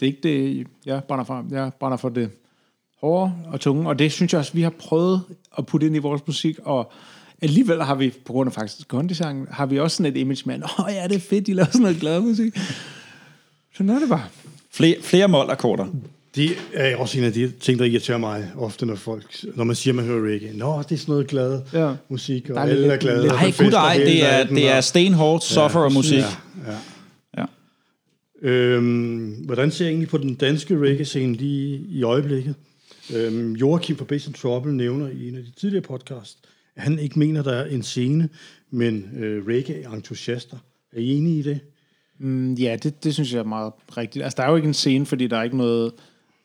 det 0.00 0.02
er 0.02 0.06
ikke 0.06 0.20
det, 0.22 0.66
jeg 0.86 1.04
brænder 1.04 1.24
for. 1.24 1.44
Jeg 1.50 1.70
brænder 1.80 1.96
for 1.96 2.08
det 2.08 2.30
hårde 3.00 3.32
og 3.46 3.60
tunge, 3.60 3.88
og 3.88 3.98
det 3.98 4.12
synes 4.12 4.32
jeg 4.32 4.38
også, 4.38 4.52
vi 4.52 4.62
har 4.62 4.72
prøvet 4.78 5.22
at 5.58 5.66
putte 5.66 5.86
ind 5.86 5.96
i 5.96 5.98
vores 5.98 6.22
musik, 6.26 6.58
og 6.64 6.92
alligevel 7.42 7.82
har 7.82 7.94
vi, 7.94 8.12
på 8.24 8.32
grund 8.32 8.48
af 8.48 8.52
faktisk 8.52 8.88
kondisangen, 8.88 9.46
har 9.50 9.66
vi 9.66 9.78
også 9.78 9.96
sådan 9.96 10.12
et 10.12 10.16
image 10.20 10.42
med, 10.44 10.54
åh 10.54 10.92
ja, 10.92 11.08
det 11.08 11.16
er 11.16 11.20
fedt, 11.20 11.46
de 11.46 11.54
laver 11.54 11.66
sådan 11.66 11.80
noget 11.80 12.00
glad 12.00 12.20
musik. 12.20 12.58
Sådan 13.78 13.90
er 13.90 13.98
det 13.98 14.08
bare. 14.08 14.24
Flere, 14.70 14.96
flere 15.02 15.28
målakkorder. 15.28 15.86
Det 16.34 16.50
er 16.74 16.96
også 16.96 17.18
en 17.18 17.24
af 17.24 17.32
de 17.32 17.50
ting, 17.60 17.78
der 17.78 17.84
irriterer 17.84 18.18
mig 18.18 18.50
ofte, 18.56 18.86
når 18.86 18.94
folk, 18.94 19.44
når 19.56 19.64
man 19.64 19.76
siger, 19.76 19.94
man 19.94 20.04
hører 20.04 20.32
reggae. 20.32 20.52
Nå, 20.56 20.82
det 20.82 20.92
er 20.92 20.96
sådan 20.98 21.12
noget 21.12 21.26
glad 21.26 21.60
Ja. 21.72 21.92
musik, 22.08 22.50
og 22.50 22.54
Der 22.56 22.60
er 22.62 22.66
lidt- 22.66 22.78
alle 22.78 22.92
er 22.94 22.96
glade. 22.96 23.20
lidt- 23.22 23.32
Nej, 23.32 23.52
gud 23.58 23.72
ej, 23.72 23.96
det 23.96 24.24
er, 24.24 24.46
det 24.46 24.68
er 24.70 24.80
stenhårdt 24.80 25.44
suffer 25.44 25.88
musik. 25.88 26.18
Ja, 26.18 26.24
ja. 26.72 26.76
Ja. 27.38 27.44
Øhm, 28.48 29.26
hvordan 29.44 29.70
ser 29.70 29.84
jeg 29.84 29.90
egentlig 29.90 30.08
på 30.08 30.18
den 30.18 30.34
danske 30.34 30.78
reggae-scene 30.78 31.34
lige 31.34 31.78
i 31.88 32.02
øjeblikket? 32.02 32.54
Øhm, 33.16 33.52
Joachim 33.52 33.96
fra 33.96 34.04
Bass 34.04 34.30
Trouble 34.40 34.72
nævner 34.76 35.08
i 35.08 35.28
en 35.28 35.36
af 35.36 35.42
de 35.42 35.50
tidligere 35.60 35.82
podcast, 35.82 36.38
at 36.76 36.82
han 36.82 36.98
ikke 36.98 37.18
mener, 37.18 37.42
der 37.42 37.52
er 37.52 37.64
en 37.64 37.82
scene, 37.82 38.28
men 38.70 39.10
øh, 39.18 39.46
reggae-entusiaster. 39.46 40.56
Er 40.92 41.00
I 41.00 41.06
enige 41.12 41.38
i 41.38 41.42
det? 41.42 41.60
Mm, 42.18 42.54
ja, 42.54 42.76
det, 42.82 43.04
det 43.04 43.14
synes 43.14 43.32
jeg 43.32 43.38
er 43.38 43.44
meget 43.44 43.72
rigtigt. 43.96 44.22
Altså, 44.24 44.36
der 44.36 44.42
er 44.42 44.50
jo 44.50 44.56
ikke 44.56 44.68
en 44.68 44.74
scene, 44.74 45.06
fordi 45.06 45.26
der 45.26 45.38
er 45.38 45.42
ikke 45.42 45.56
noget... 45.56 45.92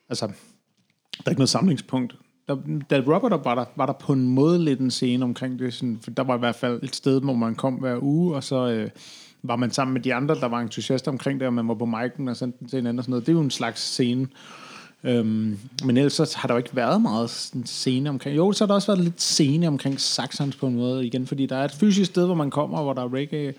Altså, 0.08 0.26
der 0.26 1.22
er 1.26 1.30
ikke 1.30 1.40
noget 1.40 1.48
samlingspunkt. 1.48 2.16
Der, 2.48 2.56
da 2.90 3.00
Robert 3.00 3.44
var 3.44 3.54
der, 3.54 3.64
var 3.76 3.86
der 3.86 3.92
på 3.92 4.12
en 4.12 4.28
måde 4.28 4.64
lidt 4.64 4.80
en 4.80 4.90
scene 4.90 5.24
omkring 5.24 5.58
det. 5.58 5.74
Sådan, 5.74 5.98
for 6.02 6.10
der 6.10 6.22
var 6.22 6.36
i 6.36 6.38
hvert 6.38 6.54
fald 6.54 6.82
et 6.82 6.96
sted, 6.96 7.20
hvor 7.20 7.32
man 7.32 7.54
kom 7.54 7.74
hver 7.74 7.98
uge, 8.02 8.36
og 8.36 8.44
så 8.44 8.68
øh, 8.68 8.90
var 9.42 9.56
man 9.56 9.70
sammen 9.70 9.92
med 9.92 10.00
de 10.00 10.14
andre, 10.14 10.34
der 10.34 10.46
var 10.46 10.60
entusiaster 10.60 11.10
omkring 11.10 11.40
det, 11.40 11.46
og 11.46 11.54
man 11.54 11.68
var 11.68 11.74
på 11.74 11.84
mic'en 11.84 12.30
og 12.30 12.36
sendte 12.36 12.58
den 12.58 12.68
til 12.68 12.76
hinanden 12.76 12.98
og 12.98 13.04
sådan 13.04 13.10
noget. 13.10 13.26
Det 13.26 13.32
er 13.32 13.36
jo 13.36 13.40
en 13.40 13.50
slags 13.50 13.80
scene. 13.80 14.28
Øhm, 15.04 15.58
men 15.84 15.96
ellers 15.96 16.12
så 16.12 16.34
har 16.36 16.46
der 16.46 16.54
jo 16.54 16.58
ikke 16.58 16.76
været 16.76 17.02
meget 17.02 17.30
scene 17.64 18.10
omkring. 18.10 18.36
Jo, 18.36 18.52
så 18.52 18.64
har 18.64 18.66
der 18.66 18.74
også 18.74 18.92
været 18.92 19.04
lidt 19.04 19.22
scene 19.22 19.68
omkring 19.68 20.00
Saxons 20.00 20.56
på 20.56 20.66
en 20.66 20.74
måde 20.74 21.06
igen, 21.06 21.26
fordi 21.26 21.46
der 21.46 21.56
er 21.56 21.64
et 21.64 21.72
fysisk 21.72 22.10
sted, 22.10 22.26
hvor 22.26 22.34
man 22.34 22.50
kommer, 22.50 22.82
hvor 22.82 22.92
der 22.92 23.02
er 23.02 23.14
reggae, 23.14 23.54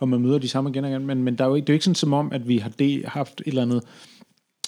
og 0.00 0.08
man 0.08 0.20
møder 0.20 0.38
de 0.38 0.48
samme 0.48 0.70
igen 0.70 0.84
og 0.84 0.90
igen. 0.90 1.06
Men, 1.06 1.22
men 1.22 1.38
der 1.38 1.44
er 1.44 1.48
jo 1.48 1.54
ikke, 1.54 1.66
det 1.66 1.70
er 1.70 1.74
jo 1.74 1.76
ikke 1.76 1.84
sådan 1.84 1.94
som 1.94 2.12
om, 2.12 2.32
at 2.32 2.48
vi 2.48 2.58
har 2.58 2.70
det, 2.70 3.04
haft 3.04 3.40
et 3.40 3.46
eller 3.46 3.62
andet 3.62 3.82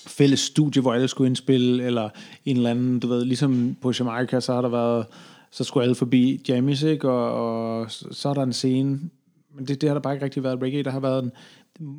fælles 0.07 0.41
studie, 0.41 0.83
hvor 0.83 0.93
alle 0.93 1.09
skulle 1.09 1.29
indspille, 1.29 1.85
eller 1.85 2.09
en 2.45 2.57
eller 2.57 2.71
anden, 2.71 3.01
du 3.01 3.09
ved, 3.09 3.25
ligesom 3.25 3.77
på 3.83 3.93
Jamaica, 3.99 4.41
så 4.41 4.55
har 4.55 4.63
der 4.63 4.69
været, 4.69 5.07
så 5.51 5.65
skulle 5.65 5.85
alle 5.85 5.95
forbi 5.95 6.45
Jammies, 6.49 6.83
ikke? 6.83 7.11
Og, 7.11 7.81
og 7.81 7.91
så 7.91 8.29
er 8.29 8.35
der 8.35 8.43
en 8.43 8.53
scene, 8.53 9.01
men 9.55 9.67
det, 9.69 9.81
det 9.81 9.89
har 9.89 9.95
der 9.95 10.01
bare 10.01 10.15
ikke 10.15 10.25
rigtig 10.25 10.43
været 10.43 10.63
reggae. 10.63 10.83
Der 10.83 10.91
har 10.91 11.01
været 11.01 11.25
en, 11.25 11.33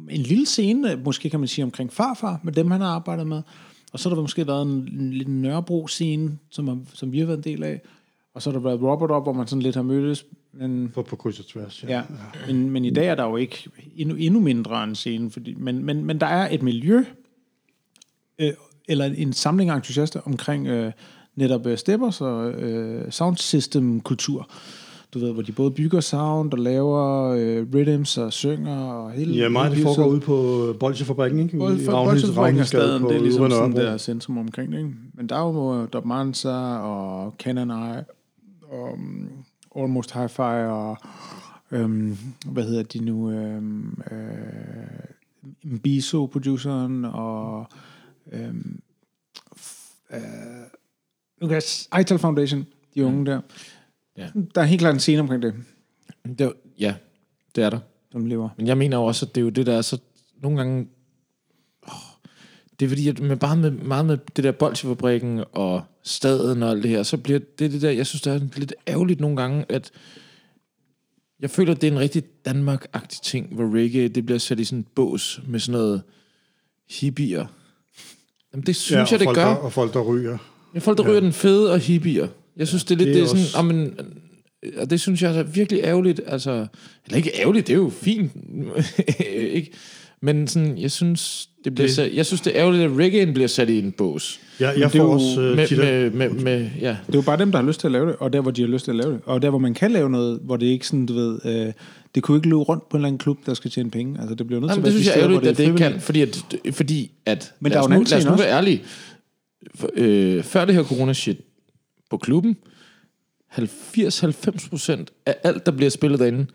en 0.09 0.21
lille 0.21 0.45
scene, 0.45 0.95
måske 1.05 1.29
kan 1.29 1.39
man 1.39 1.47
sige, 1.47 1.65
omkring 1.65 1.93
farfar, 1.93 2.39
med 2.43 2.53
dem, 2.53 2.71
han 2.71 2.81
har 2.81 2.87
arbejdet 2.87 3.27
med. 3.27 3.41
Og 3.93 3.99
så 3.99 4.09
har 4.09 4.15
der 4.15 4.21
måske 4.21 4.47
været 4.47 4.61
en, 4.61 4.89
en 4.99 5.13
lille 5.13 5.41
Nørrebro-scene, 5.41 6.37
som, 6.49 6.87
som 6.93 7.11
vi 7.11 7.19
har 7.19 7.25
været 7.25 7.37
en 7.37 7.43
del 7.43 7.63
af. 7.63 7.81
Og 8.33 8.41
så 8.41 8.51
har 8.51 8.59
der 8.59 8.63
været 8.63 8.81
Robert 8.81 9.11
op, 9.11 9.23
hvor 9.23 9.33
man 9.33 9.47
sådan 9.47 9.61
lidt 9.61 9.75
har 9.75 9.83
mødtes 9.83 10.25
men, 10.53 10.89
På, 10.93 11.01
på 11.01 11.15
kryds 11.15 11.39
og 11.39 11.45
tværs, 11.45 11.83
ja. 11.87 12.01
Men, 12.47 12.69
men 12.69 12.85
i 12.85 12.89
dag 12.89 13.07
er 13.07 13.15
der 13.15 13.23
jo 13.23 13.35
ikke 13.35 13.69
endnu, 13.95 14.15
endnu 14.15 14.39
mindre 14.39 14.83
en 14.83 14.95
scene, 14.95 15.31
fordi, 15.31 15.53
men, 15.53 15.85
men, 15.85 16.05
men 16.05 16.21
der 16.21 16.27
er 16.27 16.49
et 16.51 16.61
miljø, 16.61 17.03
øh, 18.39 18.53
eller 18.87 19.05
en 19.05 19.33
samling 19.33 19.69
af 19.69 19.75
entusiaster 19.75 20.19
omkring 20.25 20.67
øh, 20.67 20.91
netop 21.35 21.65
øh, 21.65 21.77
steppers 21.77 22.21
og 22.21 22.51
øh, 22.51 23.11
sound 23.11 23.37
system 23.37 24.01
kultur. 24.01 24.49
Du 25.13 25.19
ved, 25.19 25.31
hvor 25.31 25.41
de 25.41 25.51
både 25.51 25.71
bygger 25.71 25.99
sound 25.99 26.53
og 26.53 26.59
laver 26.59 27.29
øh, 27.29 27.67
rhythms 27.73 28.17
og 28.17 28.33
synger 28.33 28.83
og 28.83 29.11
hele 29.11 29.33
Ja, 29.35 29.49
meget 29.49 29.71
det 29.71 29.83
foregår 29.83 30.05
ude 30.05 30.19
på 30.19 30.67
Bolsjefabrikken, 30.79 31.39
ikke? 31.39 31.57
Bolsjefabrikken 31.57 32.65
staden, 32.65 33.03
det 33.03 33.15
er 33.15 33.21
ligesom 33.21 33.49
sådan 33.51 33.69
Nørrebro. 33.69 33.91
der 33.91 33.97
centrum 33.97 34.37
omkring 34.37 34.71
det, 34.71 34.77
ikke? 34.77 34.91
Men 35.13 35.29
der 35.29 35.35
er 35.35 35.47
jo 35.47 35.85
Dub 35.85 36.05
Mansa 36.05 36.77
og 36.77 37.35
Canon 37.39 37.71
Eye 37.71 38.03
og 38.71 38.93
um, 38.93 39.29
Almost 39.77 40.11
Hi-Fi 40.11 40.67
og 40.67 40.97
øhm, 41.71 42.17
hvad 42.45 42.63
hedder 42.63 42.83
de 42.83 42.99
nu? 42.99 43.31
Øhm, 43.31 44.01
øh, 44.11 45.79
Biso 45.83 46.25
produceren 46.25 47.05
og 47.05 47.67
øhm, 48.31 48.81
øh, 50.13 50.19
nu 51.41 51.47
kan 51.47 51.61
jeg 51.91 51.99
Itel 52.01 52.19
Foundation, 52.19 52.65
de 52.95 53.05
unge 53.05 53.25
der. 53.25 53.41
Ja. 54.17 54.29
Der 54.55 54.61
er 54.61 54.65
helt 54.65 54.79
klart 54.79 54.93
en 54.93 54.99
scene 54.99 55.19
omkring 55.19 55.41
det, 55.43 55.53
Det, 56.39 56.53
ja, 56.79 56.95
det 57.55 57.63
er 57.63 57.69
der. 57.69 57.79
som 58.11 58.25
lever. 58.25 58.49
Men 58.57 58.67
jeg 58.67 58.77
mener 58.77 58.97
jo 58.97 59.03
også, 59.03 59.25
at 59.25 59.35
det 59.35 59.41
er 59.41 59.45
jo 59.45 59.49
det, 59.49 59.65
der 59.65 59.73
er 59.77 59.81
så 59.81 59.99
nogle 60.41 60.57
gange... 60.57 60.87
Det 62.83 62.87
er 62.87 62.89
fordi, 62.89 63.07
at 63.07 63.19
med, 63.19 63.35
bare 63.37 63.57
med, 63.57 63.71
meget 63.71 64.05
med 64.05 64.17
det 64.35 64.43
der 64.43 64.51
bolsjefabrikken 64.51 65.43
og 65.51 65.81
staden 66.03 66.63
og 66.63 66.69
alt 66.69 66.83
det 66.83 66.91
her, 66.91 67.03
så 67.03 67.17
bliver 67.17 67.39
det 67.59 67.71
det 67.71 67.81
der, 67.81 67.89
jeg 67.91 68.07
synes, 68.07 68.21
det 68.21 68.33
er 68.33 68.59
lidt 68.59 68.73
ærgerligt 68.87 69.19
nogle 69.19 69.37
gange, 69.37 69.65
at 69.69 69.91
jeg 71.39 71.49
føler, 71.49 71.71
at 71.71 71.81
det 71.81 71.87
er 71.87 71.91
en 71.91 71.99
rigtig 71.99 72.23
Danmark-agtig 72.45 73.21
ting, 73.23 73.47
hvor 73.55 73.75
reggae, 73.75 74.07
det 74.07 74.25
bliver 74.25 74.39
sat 74.39 74.59
i 74.59 74.65
sådan 74.65 74.79
en 74.79 74.85
bås 74.95 75.41
med 75.47 75.59
sådan 75.59 75.79
noget 75.79 76.01
hippier. 76.89 77.45
Jamen, 78.53 78.65
det 78.65 78.75
synes 78.75 78.91
ja, 78.91 78.97
ja, 78.97 79.05
jeg, 79.11 79.19
det 79.19 79.25
folk, 79.25 79.35
gør. 79.35 79.45
Der, 79.45 79.55
og 79.55 79.73
folk, 79.73 79.93
der 79.93 80.01
ryger. 80.01 80.37
Ja, 80.73 80.79
folk, 80.79 80.97
der 80.97 81.09
ryger 81.09 81.19
den 81.19 81.33
fede 81.33 81.71
og 81.71 81.79
hippier. 81.79 82.27
Jeg 82.57 82.67
synes, 82.67 82.83
det 82.83 82.95
er 82.95 82.97
lidt 83.05 83.07
Det 83.07 83.15
det 83.15 83.21
er 83.21 83.23
er, 83.23 83.27
sådan, 83.27 83.41
også- 83.43 83.57
amen, 83.57 83.97
og 84.77 84.89
det 84.89 85.01
synes 85.01 85.21
jeg 85.21 85.35
er 85.37 85.43
virkelig 85.43 85.79
ærgerligt. 85.83 86.21
Altså, 86.27 86.67
eller 87.05 87.17
ikke 87.17 87.39
ærgerligt, 87.39 87.67
det 87.67 87.73
er 87.73 87.77
jo 87.77 87.89
fint. 87.89 88.31
ikke? 89.29 89.71
Men 90.25 90.47
sådan, 90.47 90.77
jeg 90.77 90.91
synes, 90.91 91.49
det 91.63 91.75
bliver 91.75 91.87
Det- 91.87 91.95
sat, 91.95 92.13
jeg 92.13 92.25
synes, 92.25 92.41
det 92.41 92.55
er 92.55 92.61
ærgerligt, 92.61 92.83
at 92.83 92.91
reggae'en 92.91 93.33
bliver 93.33 93.47
sat 93.47 93.69
i 93.69 93.79
en 93.79 93.91
bås. 93.91 94.39
Jeg, 94.59 94.67
jeg 94.67 94.75
det 94.75 94.83
er 94.83 94.89
får 94.89 94.97
jo 94.99 95.11
også 95.11 95.41
øh, 95.41 95.55
Med, 95.55 95.77
med, 95.77 96.09
med, 96.29 96.29
med, 96.43 96.69
ja. 96.81 96.97
Det 97.07 97.15
er 97.15 97.17
jo 97.17 97.21
bare 97.21 97.37
dem, 97.37 97.51
der 97.51 97.59
har 97.59 97.67
lyst 97.67 97.79
til 97.79 97.87
at 97.87 97.91
lave 97.91 98.07
det, 98.07 98.15
og 98.19 98.33
der, 98.33 98.41
hvor 98.41 98.51
de 98.51 98.61
har 98.61 98.67
lyst 98.67 98.85
til 98.85 98.91
at 98.91 98.97
lave 98.97 99.13
det. 99.13 99.21
Og 99.25 99.41
der, 99.41 99.49
hvor 99.49 99.59
man 99.59 99.73
kan 99.73 99.91
lave 99.91 100.09
noget, 100.09 100.39
hvor 100.43 100.57
det 100.57 100.65
ikke 100.65 100.87
sådan, 100.87 101.05
du 101.05 101.13
ved... 101.13 101.39
Øh, 101.45 101.73
det 102.15 102.23
kunne 102.23 102.37
ikke 102.37 102.47
løbe 102.49 102.57
rundt 102.61 102.89
på 102.89 102.97
en 102.97 102.99
eller 103.01 103.07
anden 103.07 103.17
klub, 103.19 103.37
der 103.45 103.53
skal 103.53 103.71
tjene 103.71 103.91
penge. 103.91 104.19
Altså, 104.19 104.35
det 104.35 104.47
bliver 104.47 104.59
nødt 104.61 104.71
til 104.71 104.75
Jamen, 104.75 104.85
at 104.85 104.93
det 104.93 104.93
være 104.93 105.01
synes 105.03 105.07
de 105.07 105.11
jeg 105.13 105.19
er 105.19 105.29
ærgerligt, 105.29 105.51
at 105.51 105.57
det 105.57 105.63
ikke 105.63 105.77
kan, 105.77 106.01
fordi 106.01 106.21
at, 106.21 106.45
fordi 106.71 107.11
at 107.25 107.53
Men 107.59 107.71
lad 107.71 107.75
der 107.75 107.77
er 107.77 107.83
os 107.83 107.89
jo 107.89 107.93
en 107.93 107.93
nu, 107.93 107.95
anden 107.95 108.09
lad 108.09 108.17
os 108.17 108.25
nu 108.25 108.35
være 108.45 108.57
ærlige. 108.57 108.83
For, 109.75 109.89
øh, 109.95 110.43
før 110.43 110.65
det 110.65 110.75
her 110.75 110.83
corona-shit 110.83 111.37
på 112.09 112.17
klubben, 112.17 112.57
80-90 113.57 114.69
procent 114.69 115.11
af 115.25 115.35
alt, 115.43 115.65
der 115.65 115.71
bliver 115.71 115.89
spillet 115.89 116.19
derinde, 116.19 116.45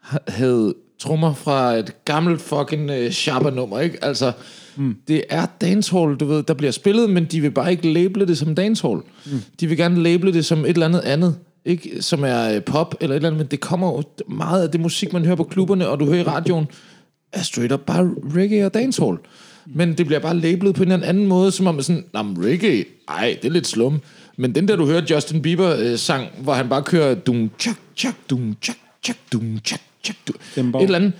ha- 0.00 0.18
havde 0.28 0.74
trommer 0.98 1.34
fra 1.34 1.74
et 1.74 2.04
gammelt 2.04 2.40
fucking 2.40 2.90
øh, 2.90 3.10
shabba-nummer, 3.10 3.80
ikke? 3.80 4.04
Altså, 4.04 4.32
mm. 4.76 4.96
det 5.08 5.24
er 5.30 5.46
dancehall, 5.60 6.16
du 6.16 6.24
ved, 6.24 6.42
der 6.42 6.54
bliver 6.54 6.70
spillet, 6.70 7.10
men 7.10 7.24
de 7.24 7.40
vil 7.40 7.50
bare 7.50 7.70
ikke 7.70 7.92
label 7.92 8.28
det 8.28 8.38
som 8.38 8.54
dancehall. 8.54 9.00
Mm. 9.26 9.42
De 9.60 9.66
vil 9.66 9.76
gerne 9.76 10.02
label 10.02 10.34
det 10.34 10.44
som 10.44 10.60
et 10.60 10.68
eller 10.68 10.86
andet 10.86 11.00
andet, 11.00 11.36
ikke? 11.64 12.02
Som 12.02 12.24
er 12.24 12.54
øh, 12.54 12.62
pop 12.62 12.94
eller 13.00 13.14
et 13.14 13.16
eller 13.16 13.28
andet, 13.28 13.38
men 13.38 13.46
det 13.46 13.60
kommer 13.60 13.88
jo 13.88 14.02
meget 14.28 14.62
af 14.62 14.70
det 14.70 14.80
musik, 14.80 15.12
man 15.12 15.24
hører 15.24 15.36
på 15.36 15.44
klubberne, 15.44 15.88
og 15.88 16.00
du 16.00 16.06
hører 16.06 16.20
i 16.20 16.22
radioen, 16.22 16.66
er 17.32 17.42
straight 17.42 17.72
up 17.72 17.80
bare 17.80 18.10
reggae 18.34 18.66
og 18.66 18.74
dancehall. 18.74 19.18
Men 19.66 19.98
det 19.98 20.06
bliver 20.06 20.20
bare 20.20 20.36
labelet 20.36 20.74
på 20.74 20.82
en 20.82 20.92
eller 20.92 21.06
anden 21.06 21.26
måde, 21.26 21.52
som 21.52 21.66
om 21.66 21.82
sådan, 21.82 22.04
nah, 22.14 22.26
reggae, 22.38 22.84
ej, 23.08 23.38
det 23.42 23.48
er 23.48 23.52
lidt 23.52 23.66
slum. 23.66 24.00
Men 24.36 24.54
den 24.54 24.68
der, 24.68 24.76
du 24.76 24.86
hører 24.86 25.02
Justin 25.10 25.42
Bieber 25.42 25.76
øh, 25.78 25.98
sang, 25.98 26.28
hvor 26.42 26.54
han 26.54 26.68
bare 26.68 26.82
kører 26.82 27.14
dum 27.14 27.50
chak 27.58 27.76
chak 27.96 28.14
dum 28.30 28.56
chak 28.62 28.76
chak 29.04 29.16
dum 29.32 29.58
chak 29.64 29.80
Dembow. 30.56 30.80
Et 30.80 30.84
eller 30.84 30.98
andet. 30.98 31.12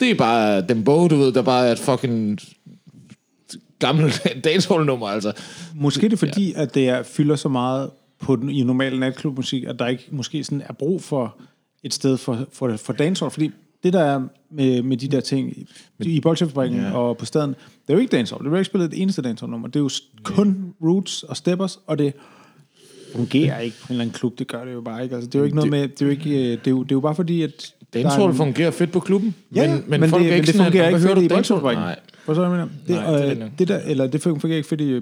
Det 0.00 0.10
er 0.10 0.14
bare 0.14 0.60
dem 0.60 0.84
du 0.84 1.16
ved, 1.16 1.32
der 1.32 1.42
bare 1.42 1.68
er 1.68 1.72
et 1.72 1.78
fucking 1.78 2.38
gammelt 3.78 4.26
dancehall-nummer, 4.44 5.06
altså. 5.06 5.32
Måske 5.74 6.04
er 6.04 6.10
det 6.10 6.18
fordi, 6.18 6.52
ja. 6.52 6.62
at 6.62 6.74
det 6.74 6.88
er, 6.88 7.02
fylder 7.02 7.36
så 7.36 7.48
meget 7.48 7.90
på 8.18 8.36
den, 8.36 8.50
i 8.50 8.62
normal 8.62 8.98
natklubmusik, 8.98 9.64
at 9.64 9.78
der 9.78 9.86
ikke 9.86 10.04
måske 10.10 10.44
sådan 10.44 10.62
er 10.68 10.72
brug 10.72 11.02
for 11.02 11.36
et 11.82 11.94
sted 11.94 12.16
for, 12.16 12.46
for, 12.52 12.76
for 12.76 12.92
dancehall. 12.92 13.30
Fordi 13.30 13.50
det, 13.82 13.92
der 13.92 14.02
er 14.02 14.22
med, 14.50 14.82
med 14.82 14.96
de 14.96 15.08
der 15.08 15.20
ting 15.20 15.58
i, 15.58 15.66
i 16.00 16.20
Bolsjefabrikken 16.20 16.80
ja. 16.80 16.92
og 16.92 17.16
på 17.16 17.24
staden, 17.24 17.50
det 17.50 17.88
er 17.88 17.94
jo 17.94 18.00
ikke 18.00 18.16
dancehall. 18.16 18.44
Det 18.44 18.50
bliver 18.50 18.58
ikke 18.58 18.66
spillet 18.66 18.92
et 18.92 19.02
eneste 19.02 19.22
dancehall-nummer. 19.22 19.68
Det 19.68 19.76
er 19.76 19.80
jo 19.80 19.90
kun 20.22 20.74
roots 20.82 21.22
og 21.22 21.36
steppers, 21.36 21.78
og 21.86 21.98
det 21.98 22.12
fungerer 23.12 23.58
ikke 23.58 23.76
på 23.80 23.86
en 23.88 23.92
eller 23.92 24.02
anden 24.02 24.14
klub. 24.14 24.38
Det 24.38 24.46
gør 24.46 24.64
det 24.64 24.72
jo 24.72 24.80
bare 24.80 25.02
ikke. 25.02 25.14
Altså, 25.14 25.26
det 25.26 25.34
er 25.34 25.38
jo 25.38 25.44
ikke 25.44 25.56
noget 25.56 25.70
med... 25.70 25.88
Det 25.88 26.02
er 26.02 26.06
jo, 26.06 26.10
ikke, 26.10 26.30
øh, 26.30 26.58
det 26.58 26.66
er 26.66 26.70
jo, 26.70 26.82
det 26.82 26.92
er 26.92 26.96
jo 26.96 27.00
bare 27.00 27.14
fordi, 27.14 27.42
at... 27.42 27.74
Dancehall 27.94 28.30
en- 28.30 28.36
fungerer 28.36 28.70
fedt 28.70 28.92
på 28.92 29.00
klubben, 29.00 29.34
Ja, 29.54 29.68
men, 29.74 29.84
men, 29.88 30.00
men 30.00 30.10
folk 30.10 30.22
det, 30.22 30.30
er 30.30 30.34
ikke 30.34 30.42
men 30.42 30.46
det 30.46 30.54
fungerer 30.64 30.88
ikke 30.88 30.98
"Hvad 30.98 31.08
fedt 31.08 31.24
i 31.24 31.28
du 31.28 31.34
dancehall?" 31.34 31.60
Bolsjefabrikken. 31.62 31.82
Nej. 31.84 31.98
Hvad 32.24 32.36
jeg 32.36 32.50
mener? 32.50 32.64
Nej, 32.64 33.20
det 33.28 33.40
er 33.40 33.44
øh, 33.44 33.50
det 33.58 33.68
der, 33.68 33.78
eller 33.78 34.06
det 34.06 34.22
fungerer 34.22 34.56
ikke 34.56 34.68
fedt 34.68 34.80
i. 34.80 35.00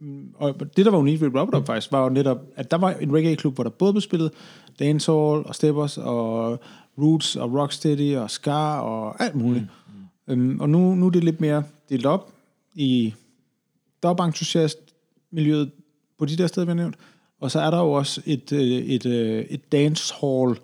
Mm, 0.00 0.28
Og 0.34 0.54
det, 0.76 0.84
der 0.84 0.90
var 0.90 0.98
unikt 0.98 1.20
ved 1.20 1.28
Robert 1.28 1.54
Up 1.54 1.66
faktisk, 1.66 1.92
var 1.92 2.02
jo 2.02 2.08
netop, 2.08 2.38
at 2.56 2.70
der 2.70 2.76
var 2.76 2.90
en 2.90 3.14
reggae-klub, 3.14 3.54
hvor 3.54 3.64
der 3.64 3.70
både 3.70 3.92
blev 3.92 4.00
spillet 4.00 4.30
dancehall 4.78 5.18
og 5.46 5.54
steppers 5.54 5.98
og 5.98 6.60
roots 6.98 7.36
og 7.36 7.52
rocksteady 7.54 8.16
og 8.16 8.30
ska 8.30 8.52
og 8.78 9.22
alt 9.24 9.34
muligt. 9.34 9.64
Mm. 10.26 10.32
Um, 10.32 10.60
og 10.60 10.70
nu, 10.70 10.94
nu 10.94 11.06
er 11.06 11.10
det 11.10 11.24
lidt 11.24 11.40
mere 11.40 11.62
delt 11.88 12.06
op 12.06 12.32
i 12.74 13.14
dub-entusiast-miljøet 14.02 15.70
på 16.18 16.24
de 16.24 16.36
der 16.36 16.46
steder, 16.46 16.64
vi 16.64 16.70
har 16.70 16.74
nævnt. 16.76 16.96
Og 17.40 17.50
så 17.50 17.60
er 17.60 17.70
der 17.70 17.78
jo 17.78 17.92
også 17.92 18.20
et, 18.26 18.52
øh, 18.52 18.60
et, 18.60 19.06
et, 19.06 19.46
et 19.54 19.72
dancehall 19.72 20.56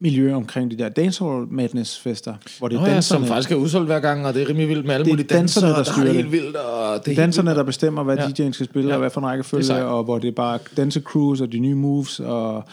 miljø 0.00 0.34
omkring 0.34 0.70
de 0.70 0.76
der 0.78 0.88
dancehall 0.88 1.46
madness 1.50 1.98
fester, 2.00 2.34
hvor 2.58 2.68
det 2.68 2.76
er 2.76 2.80
Nå 2.80 2.86
ja, 2.86 2.92
som 2.92 2.94
danserne, 3.20 3.26
faktisk 3.26 3.50
er 3.52 3.56
udsolgt 3.56 3.86
hver 3.88 4.00
gang, 4.00 4.26
og 4.26 4.34
det 4.34 4.42
er 4.42 4.48
rimelig 4.48 4.68
vildt 4.68 4.86
med 4.86 4.94
alle 4.94 5.04
Det 5.04 5.10
er 5.10 5.14
mulige 5.14 5.26
danserne, 5.26 5.66
dansere, 5.66 5.70
der 5.70 5.76
der, 5.76 5.92
styrer 5.92 6.04
er 6.04 6.12
det. 6.12 6.16
helt 6.16 6.32
vildt, 6.32 6.56
og 6.56 7.04
det 7.04 7.08
er 7.08 7.16
er 7.16 7.22
danserne, 7.22 7.46
vildt. 7.48 7.56
der 7.58 7.62
bestemmer, 7.64 8.02
hvad 8.02 8.16
Ja. 8.16 8.26
DJ'en 8.26 8.52
skal 8.52 8.66
spille, 8.66 8.88
Ja. 8.88 8.94
og 8.94 9.00
hvad 9.00 9.10
for 9.10 9.20
en 9.20 9.24
er 9.24 9.28
rækkefølge, 9.28 9.84
og 9.84 10.04
hvor 10.04 10.18
det 10.18 10.28
er 10.28 10.32
bare 10.32 10.58
dansecruise 10.76 11.44
og 11.44 11.52
de 11.52 11.58
nye 11.58 11.74
moves, 11.74 12.20
og 12.20 12.64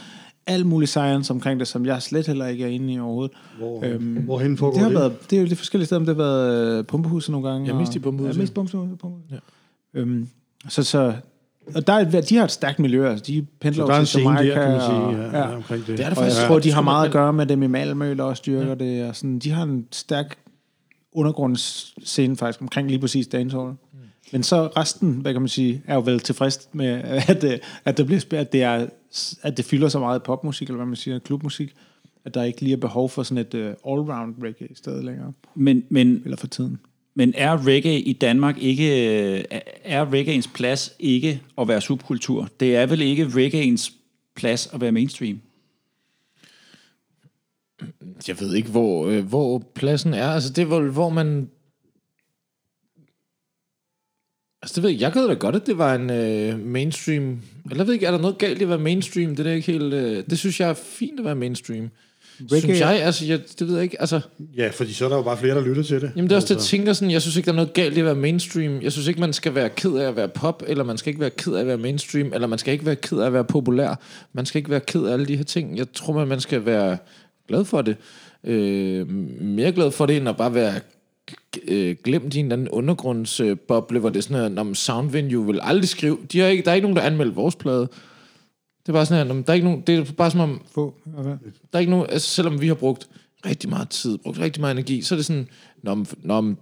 alt 0.48 0.66
muligt 0.66 0.90
science 0.90 1.34
omkring 1.34 1.60
det, 1.60 1.68
som 1.68 1.86
jeg 1.86 2.02
slet 2.02 2.28
heller 2.28 2.48
ikke 2.48 2.64
er 2.64 2.68
inde 2.68 2.94
i 2.94 3.00
overhovedet. 3.00 3.36
Hvor, 3.58 3.86
øhm, 3.86 4.02
hvorhen 4.04 4.58
foregår 4.58 4.74
Det 4.74 4.82
har 4.82 4.90
det? 4.90 5.00
været, 5.00 5.14
det 5.30 5.36
er 5.36 5.42
jo 5.42 5.48
lidt 5.48 5.60
forskellige 5.60 5.86
steder, 5.86 6.00
om 6.00 6.06
det 6.06 6.16
har 6.16 6.24
været 6.24 6.78
øh, 6.80 6.84
pumpehuset 6.86 7.32
nogle 7.32 7.50
gange. 7.50 7.68
I 7.68 7.72
og- 7.72 7.78
Pumpehuset. 8.04 8.50
I 8.50 8.54
pumpehuset. 8.54 9.00
pumpehuset. 9.00 9.42
Ja. 9.94 10.00
Øhm, 10.00 10.28
så, 10.70 10.84
så, 10.84 11.14
og 11.76 11.88
der 11.88 11.94
er, 11.94 12.22
de 12.22 12.36
har 12.36 12.44
et 12.44 12.52
stærkt 12.52 12.80
miljø, 12.80 13.10
altså 13.10 13.24
de 13.28 13.46
pendler 13.60 13.86
er 13.86 14.00
en 14.00 14.06
til 14.06 14.22
Jamaica. 14.22 14.50
der, 14.50 14.62
kan 14.64 14.72
man 14.72 14.82
sige, 14.82 14.92
og, 14.94 15.14
ja, 15.14 15.38
ja. 15.40 15.56
omkring 15.56 15.88
det. 15.88 15.98
Det 15.98 16.06
er 16.06 16.10
der 16.10 16.16
og 16.16 16.24
jeg 16.24 16.32
faktisk. 16.32 16.48
tror, 16.48 16.60
de 16.60 16.72
har 16.72 16.82
meget 16.82 17.06
at 17.06 17.12
gøre 17.12 17.34
med 17.34 17.46
dem 17.46 17.64
i 17.64 17.68
Malmø, 17.68 18.14
der 18.18 18.24
også 18.24 18.44
dyrker 18.46 18.68
ja. 18.68 18.76
det. 18.76 19.06
Og 19.10 19.16
sådan, 19.16 19.40
de 19.40 19.52
har 19.52 19.64
en 19.64 19.88
stærk 19.92 20.38
undergrundsscene 21.14 22.38
faktisk 22.38 22.62
omkring 22.62 22.88
lige 22.88 23.00
præcis 23.00 23.28
dancehall. 23.28 23.70
Mm. 23.70 23.78
Men 24.32 24.44
så 24.44 24.68
resten, 24.78 25.12
hvad 25.12 25.34
kan 25.34 25.42
man 25.42 25.50
sige, 25.50 25.82
er 25.88 25.96
jo 25.96 26.02
vel 26.02 26.20
tilfreds 26.20 26.70
med, 26.74 26.88
at, 27.28 27.42
det- 27.42 27.60
at, 27.86 27.98
det, 27.98 28.06
bliver, 28.06 28.22
at, 28.34 28.52
det, 28.54 28.64
er, 28.64 28.88
at 29.42 29.58
det 29.58 29.66
fylder 29.66 29.90
så 29.90 30.00
meget 30.00 30.24
popmusik, 30.24 30.68
eller 30.68 30.78
hvad 30.78 30.86
man 30.86 30.96
siger, 30.96 31.20
klubmusik, 31.20 31.74
at 32.26 32.34
der 32.34 32.44
ikke 32.44 32.62
lige 32.62 32.74
er 32.74 32.78
behov 32.78 33.10
for 33.10 33.24
sådan 33.24 33.46
et 33.52 33.54
uh, 33.54 33.94
all-round 33.94 34.44
reggae 34.44 34.68
i 34.68 34.76
stedet 34.76 35.04
længere, 35.06 35.34
Men, 35.56 35.84
men, 35.90 36.22
eller 36.24 36.38
for 36.38 36.48
tiden 36.48 36.80
men 37.16 37.34
er 37.36 37.68
reggae 37.68 38.00
i 38.00 38.14
Danmark 38.14 38.58
ikke... 38.58 38.88
Øh, 39.38 39.44
er 39.84 40.14
reggaeens 40.14 40.48
plads 40.48 40.94
ikke 41.00 41.42
at 41.58 41.68
være 41.68 41.82
subkultur? 41.82 42.50
Det 42.60 42.76
er 42.76 42.86
vel 42.86 43.02
ikke 43.02 43.28
reggaeens 43.28 43.94
plads 44.36 44.70
at 44.74 44.82
være 44.82 44.92
mainstream? 44.92 45.42
Jeg 48.28 48.40
ved 48.40 48.56
ikke, 48.56 48.70
hvor, 48.70 49.08
øh, 49.08 49.26
hvor 49.26 49.64
pladsen 49.76 50.14
er. 50.14 50.28
Altså, 50.28 50.50
det 50.50 50.62
er 50.62 50.80
vel, 50.80 50.92
hvor 50.92 51.10
man... 51.10 51.50
Altså, 54.62 54.76
det 54.76 54.84
ved 54.84 54.90
jeg, 54.90 55.02
jeg 55.02 55.12
gad 55.12 55.28
da 55.28 55.34
godt, 55.34 55.56
at 55.56 55.66
det 55.66 55.78
var 55.78 55.96
en 55.96 56.10
øh, 56.10 56.60
mainstream... 56.60 57.42
Eller 57.66 57.78
jeg 57.78 57.88
ved 57.88 57.94
ikke, 57.94 58.06
er 58.06 58.12
der 58.12 58.18
noget 58.18 58.38
galt 58.38 58.60
i 58.60 58.64
at 58.64 58.70
være 58.70 58.80
mainstream? 58.80 59.36
Det 59.36 59.48
er 59.48 59.52
ikke 59.52 59.72
helt... 59.72 59.94
Øh, 59.94 60.24
det 60.30 60.40
synes 60.40 60.60
jeg 60.60 60.70
er 60.70 60.74
fint 60.74 61.20
at 61.20 61.26
være 61.26 61.36
mainstream. 61.36 61.90
Reggae. 62.42 62.62
Synes 62.62 62.80
jeg, 62.80 63.02
altså, 63.04 63.26
jeg, 63.26 63.40
det 63.60 63.68
ved 63.68 63.74
jeg 63.76 63.84
ikke, 63.84 64.02
altså... 64.02 64.20
Ja, 64.58 64.70
fordi 64.74 64.94
så 64.94 65.06
er 65.06 65.10
der 65.10 65.16
jo 65.16 65.22
bare 65.22 65.38
flere, 65.38 65.56
der 65.56 65.62
lytter 65.66 65.84
til 65.84 66.02
det. 66.02 66.12
Jamen, 66.16 66.30
det 66.30 66.32
er 66.32 66.36
også 66.36 66.46
det, 66.46 66.50
jeg 66.50 66.56
Altså, 66.58 66.70
tænker 66.70 66.94
sådan, 66.94 67.12
jeg 67.12 67.22
synes 67.22 67.38
ikke, 67.38 67.46
der 67.46 67.52
er 67.52 67.56
noget 67.56 67.74
galt 67.74 67.98
i 67.98 68.00
at 68.00 68.06
være 68.06 68.16
mainstream. 68.16 68.82
Jeg 68.82 68.92
synes 68.92 69.08
ikke, 69.08 69.20
man 69.20 69.34
skal 69.34 69.56
være 69.56 69.70
ked 69.70 69.94
af 69.96 70.08
at 70.08 70.16
være 70.16 70.28
pop, 70.28 70.64
eller 70.68 70.84
man 70.84 70.98
skal 70.98 71.10
ikke 71.10 71.22
være 71.22 71.30
ked 71.30 71.54
af 71.54 71.60
at 71.60 71.68
være 71.68 71.78
mainstream, 71.78 72.32
eller 72.34 72.48
man 72.48 72.60
skal 72.60 72.74
ikke 72.74 72.86
være 72.86 72.96
ked 72.96 73.18
af 73.18 73.26
at 73.26 73.34
være 73.34 73.44
populær. 73.44 74.00
Man 74.34 74.46
skal 74.46 74.60
ikke 74.60 74.70
være 74.70 74.80
ked 74.80 75.04
af 75.06 75.14
alle 75.14 75.26
de 75.26 75.38
her 75.38 75.44
ting. 75.44 75.78
Jeg 75.78 75.86
tror, 75.94 76.14
man, 76.14 76.28
man 76.28 76.40
skal 76.40 76.66
være 76.66 76.98
glad 77.48 77.66
for 77.66 77.82
det. 77.82 77.96
Øh, 78.44 79.10
mere 79.42 79.72
glad 79.72 79.92
for 79.92 80.06
det, 80.06 80.18
end 80.18 80.30
at 80.30 80.38
bare 80.38 80.54
være 80.54 80.74
øh, 81.68 81.96
glemt 82.04 82.34
i 82.36 82.40
en 82.40 82.46
eller 82.46 82.56
anden 82.56 82.70
undergrundsboble, 82.70 84.00
hvor 84.00 84.10
det 84.10 84.18
er 84.18 84.22
sådan, 84.24 84.46
at 84.46 84.52
"Nå, 84.52 84.64
men 84.64 84.76
Sound 84.76 85.12
Venue 85.12 85.46
vil 85.48 85.60
aldrig 85.64 85.90
skrive. 85.90 86.18
De 86.32 86.40
har 86.40 86.48
ikke, 86.48 86.64
der 86.64 86.72
er 86.72 86.76
ikke 86.76 86.86
nogen, 86.86 86.98
der 86.98 87.04
anmelder 87.04 87.34
vores 87.34 87.56
plade. 87.56 87.88
Det 88.86 88.90
er 88.90 88.94
bare 88.94 89.06
sådan 89.06 89.18
her, 89.18 89.28
"Nå, 89.28 89.34
men 89.34 89.44
der 89.44 89.50
er 89.50 89.54
ikke 89.54 89.68
nogen, 89.68 89.84
det 89.88 90.00
er 90.10 90.14
bare 90.14 90.32
som 90.32 90.40
om, 90.40 90.62
Få. 90.72 90.94
Okay. 91.18 91.30
der 91.30 91.38
er 91.74 91.80
ikke 91.80 91.92
nogen, 91.92 92.10
altså 92.10 92.30
selvom 92.30 92.62
vi 92.62 92.68
har 92.68 92.76
brugt 92.76 93.10
rigtig 93.46 93.70
meget 93.70 93.90
tid, 93.90 94.18
brugt 94.18 94.40
rigtig 94.40 94.62
meget 94.62 94.72
energi, 94.72 95.02
så 95.02 95.16
er 95.16 95.18
det 95.18 95.26
sådan, 95.26 95.48
nå, 95.84 95.96
men, 95.96 96.08
nå, 96.24 96.42
men, 96.42 96.58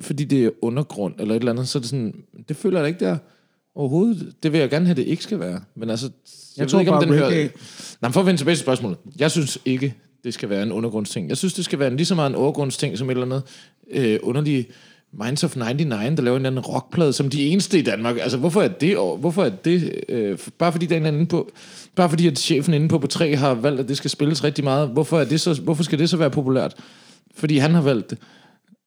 fordi 0.00 0.24
det 0.24 0.44
er 0.44 0.50
undergrund 0.62 1.14
eller 1.18 1.34
et 1.34 1.38
eller 1.38 1.52
andet, 1.52 1.68
så 1.68 1.78
er 1.78 1.80
det 1.80 1.90
sådan, 1.90 2.14
det 2.48 2.56
føler 2.56 2.78
jeg 2.78 2.84
da 2.84 2.88
ikke 2.88 3.04
der 3.04 3.18
overhovedet. 3.74 4.34
Det 4.42 4.52
vil 4.52 4.60
jeg 4.60 4.70
gerne 4.70 4.86
have, 4.86 4.96
det 4.96 5.06
ikke 5.06 5.22
skal 5.22 5.40
være. 5.40 5.60
Men 5.74 5.90
altså, 5.90 6.10
jeg, 6.56 6.68
tror 6.68 6.78
ved 6.78 6.80
ikke, 6.80 6.92
om 6.92 7.02
den 7.04 7.14
hører... 7.14 7.30
Nej, 7.30 7.48
men 8.00 8.12
for 8.12 8.20
at 8.20 8.26
vende 8.26 8.40
tilbage 8.40 8.54
til 8.54 8.62
spørgsmålet. 8.62 8.98
Jeg 9.18 9.30
synes 9.30 9.58
ikke, 9.64 9.94
det 10.24 10.34
skal 10.34 10.48
være 10.48 10.62
en 10.62 10.72
undergrundsting. 10.72 11.28
Jeg 11.28 11.36
synes, 11.36 11.54
det 11.54 11.64
skal 11.64 11.78
være 11.78 11.88
en 11.90 11.96
lige 11.96 12.06
så 12.06 12.14
meget 12.14 12.30
en 12.30 12.36
overgrundsting 12.36 12.98
som 12.98 13.10
et 13.10 13.10
eller 13.10 13.24
andet 13.24 13.42
øh, 13.90 14.18
underlig 14.22 14.68
Minds 15.12 15.44
of 15.44 15.56
99, 15.56 16.16
der 16.16 16.22
laver 16.22 16.36
en 16.36 16.46
eller 16.46 16.50
anden 16.60 16.64
rockplade 16.64 17.12
som 17.12 17.30
de 17.30 17.46
eneste 17.46 17.78
i 17.78 17.82
Danmark. 17.82 18.16
Altså, 18.20 18.38
hvorfor 18.38 18.62
er 18.62 18.68
det? 18.68 18.96
Hvorfor 18.96 19.44
er 19.44 19.50
det 19.50 20.00
øh, 20.08 20.38
bare 20.58 20.72
fordi 20.72 20.86
der 20.86 20.96
er 20.96 21.00
en 21.00 21.06
anden 21.06 21.26
på... 21.26 21.50
Bare 21.96 22.08
fordi 22.08 22.26
at 22.26 22.38
chefen 22.38 22.74
inde 22.74 22.88
på 22.88 22.98
på 22.98 23.06
3 23.06 23.36
har 23.36 23.54
valgt, 23.54 23.80
at 23.80 23.88
det 23.88 23.96
skal 23.96 24.10
spilles 24.10 24.44
rigtig 24.44 24.64
meget. 24.64 24.88
Hvorfor, 24.88 25.20
er 25.20 25.24
det 25.24 25.40
så, 25.40 25.60
hvorfor 25.60 25.82
skal 25.82 25.98
det 25.98 26.10
så 26.10 26.16
være 26.16 26.30
populært? 26.30 26.74
Fordi 27.34 27.58
han 27.58 27.74
har 27.74 27.82
valgt 27.82 28.10
det. 28.10 28.18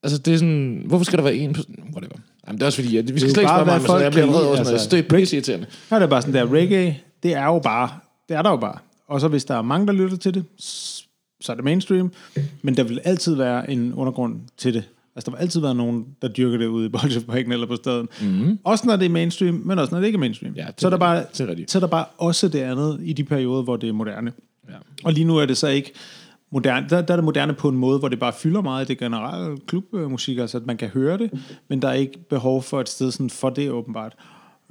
Altså, 0.04 0.18
det 0.18 0.34
er 0.34 0.38
sådan... 0.38 0.84
Hvorfor 0.86 1.06
skal 1.06 1.18
der 1.18 1.24
være 1.24 1.36
en... 1.36 1.56
Whatever. 1.94 2.16
Jamen, 2.48 2.58
det 2.58 2.62
er 2.62 2.66
også 2.66 2.82
fordi, 2.82 2.98
at 2.98 3.14
vi 3.14 3.20
skal 3.20 3.32
slet 3.32 3.42
ikke 3.42 3.50
spørge 3.50 3.66
mig, 3.66 3.76
om, 3.76 3.86
så 3.86 3.98
jeg 3.98 4.12
bliver 4.12 4.26
vred 4.26 4.36
over 4.36 4.56
sådan 4.56 4.64
noget. 4.64 4.74
altså. 4.74 4.90
Det 4.98 5.06
er 5.06 5.10
pisse 5.18 5.36
irriterende. 5.36 5.66
Er 5.92 6.00
det 6.00 6.10
bare 6.10 6.22
sådan 6.22 6.34
der, 6.34 6.54
reggae, 6.54 6.98
det 7.24 7.34
er 7.34 7.46
jo 7.46 7.60
bare, 7.60 7.90
det 8.30 8.38
er 8.38 8.42
der 8.42 8.50
jo 8.50 8.58
bare. 8.58 8.78
Og 9.08 9.22
så 9.22 9.28
hvis 9.28 9.46
der 9.46 9.56
er 9.56 9.62
mange, 9.62 9.88
der 9.88 9.94
lytter 9.94 10.18
til 10.18 10.34
det, 10.34 10.46
så 11.42 11.52
er 11.52 11.56
det 11.56 11.64
mainstream, 11.64 12.12
men 12.62 12.78
der 12.78 12.84
vil 12.84 13.00
altid 13.04 13.36
være 13.36 13.72
en 13.72 13.94
undergrund 13.94 14.40
til 14.58 14.74
det. 14.74 14.84
Altså, 15.16 15.32
der 15.32 15.38
vil 15.38 15.42
altid 15.42 15.62
være 15.62 15.76
nogen, 15.76 16.06
der 16.22 16.28
dyrker 16.28 16.58
det 16.58 16.68
ude 16.68 16.86
i 16.86 16.90
Bolsjefabrikken 16.90 17.54
eller 17.54 17.68
på 17.68 17.76
staden. 17.76 18.10
Mm-hmm. 18.22 18.60
Også 18.64 18.88
når 18.88 18.96
det 18.96 19.06
er 19.06 19.10
mainstream, 19.10 19.62
men 19.66 19.80
også 19.80 19.96
når 19.96 20.00
det 20.00 20.08
ikke 20.08 20.18
er 20.18 20.20
mainstream. 20.20 20.54
Ja, 20.56 20.68
så, 20.78 20.88
er 20.88 20.90
der 20.90 20.98
er 20.98 21.00
bare, 21.00 21.24
så 21.68 21.78
er 21.78 21.80
der 21.80 21.88
bare 21.88 22.06
også 22.18 22.48
det 22.48 22.60
andet 22.60 23.00
i 23.04 23.14
de 23.14 23.24
perioder, 23.24 23.64
hvor 23.64 23.78
det 23.78 23.90
er 23.90 23.94
moderne. 23.94 24.34
Ja. 24.70 24.74
Og 25.04 25.14
lige 25.14 25.26
nu 25.26 25.38
er 25.38 25.46
det 25.46 25.58
så 25.58 25.68
ikke 25.68 25.94
moderne. 26.52 26.90
Der, 26.90 27.02
der 27.02 27.14
er 27.14 27.18
det 27.18 27.24
moderne 27.24 27.54
på 27.54 27.70
en 27.70 27.78
måde, 27.78 28.00
hvor 28.00 28.08
det 28.08 28.20
bare 28.20 28.34
fylder 28.34 28.62
meget 28.62 28.88
det 28.88 28.98
generelle 28.98 29.58
klubmusik, 29.68 30.38
altså 30.38 30.58
at 30.58 30.66
man 30.66 30.78
kan 30.78 30.90
høre 30.90 31.18
det, 31.18 31.32
men 31.68 31.82
der 31.82 31.88
er 31.88 31.94
ikke 31.94 32.20
behov 32.30 32.64
for 32.64 32.82
et 32.82 32.90
sted 32.90 33.12
sådan 33.12 33.30
for 33.30 33.50
det 33.50 33.72
åbenbart. 33.72 34.16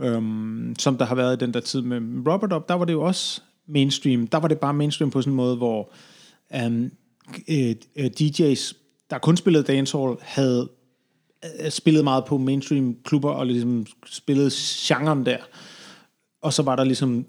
Øhm, 0.00 0.74
som 0.78 0.98
der 0.98 1.04
har 1.04 1.14
været 1.14 1.42
i 1.42 1.44
den 1.44 1.54
der 1.54 1.60
tid 1.60 1.82
med 1.82 2.00
Robert 2.32 2.52
Up, 2.52 2.68
der 2.68 2.74
var 2.74 2.84
det 2.84 2.92
jo 2.92 3.02
også 3.02 3.40
mainstream. 3.66 4.26
Der 4.26 4.38
var 4.38 4.48
det 4.48 4.58
bare 4.58 4.74
mainstream 4.74 5.10
på 5.10 5.22
sådan 5.22 5.32
en 5.32 5.36
måde, 5.36 5.56
hvor 5.56 5.92
um, 6.66 6.90
øh, 7.48 7.74
øh, 7.96 8.10
DJ's, 8.20 8.83
der 9.10 9.18
kun 9.18 9.36
spillede 9.36 9.64
dancehall, 9.64 10.16
havde 10.20 10.68
øh, 11.44 11.70
spillet 11.70 12.04
meget 12.04 12.24
på 12.24 12.38
mainstream 12.38 12.96
klubber 13.04 13.30
og 13.30 13.46
ligesom 13.46 13.86
spillet 14.06 14.52
genren 14.52 15.26
der. 15.26 15.38
Og 16.42 16.52
så 16.52 16.62
var 16.62 16.76
der 16.76 16.84
ligesom 16.84 17.26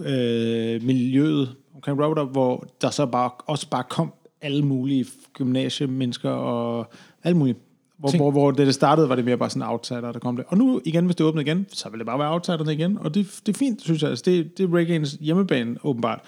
øh, 0.00 0.82
miljøet 0.82 1.54
omkring 1.74 2.04
Robert 2.04 2.18
Up, 2.24 2.30
hvor 2.32 2.66
der 2.80 2.90
så 2.90 3.06
bare, 3.06 3.30
også 3.46 3.70
bare 3.70 3.84
kom 3.90 4.12
alle 4.40 4.64
mulige 4.64 5.06
gymnasiemennesker 5.32 6.30
og 6.30 6.92
alt 7.24 7.36
muligt. 7.36 7.58
Hvor, 7.98 8.16
hvor, 8.16 8.30
hvor 8.30 8.50
det, 8.50 8.66
det 8.66 8.74
startede, 8.74 9.08
var 9.08 9.14
det 9.14 9.24
mere 9.24 9.38
bare 9.38 9.50
sådan 9.50 9.68
outsider, 9.68 10.12
der 10.12 10.18
kom 10.18 10.36
det. 10.36 10.44
Og 10.48 10.58
nu 10.58 10.80
igen, 10.84 11.04
hvis 11.04 11.16
det 11.16 11.26
åbner 11.26 11.42
igen, 11.42 11.66
så 11.72 11.88
vil 11.88 11.98
det 11.98 12.06
bare 12.06 12.18
være 12.18 12.32
outsiderne 12.32 12.72
igen. 12.72 12.98
Og 12.98 13.14
det, 13.14 13.40
det 13.46 13.54
er 13.54 13.58
fint, 13.58 13.82
synes 13.82 14.02
jeg. 14.02 14.10
Altså, 14.10 14.22
det, 14.26 14.58
det 14.58 14.64
er 14.64 14.74
reggaeens 14.74 15.12
hjemmebane, 15.20 15.76
åbenbart. 15.84 16.20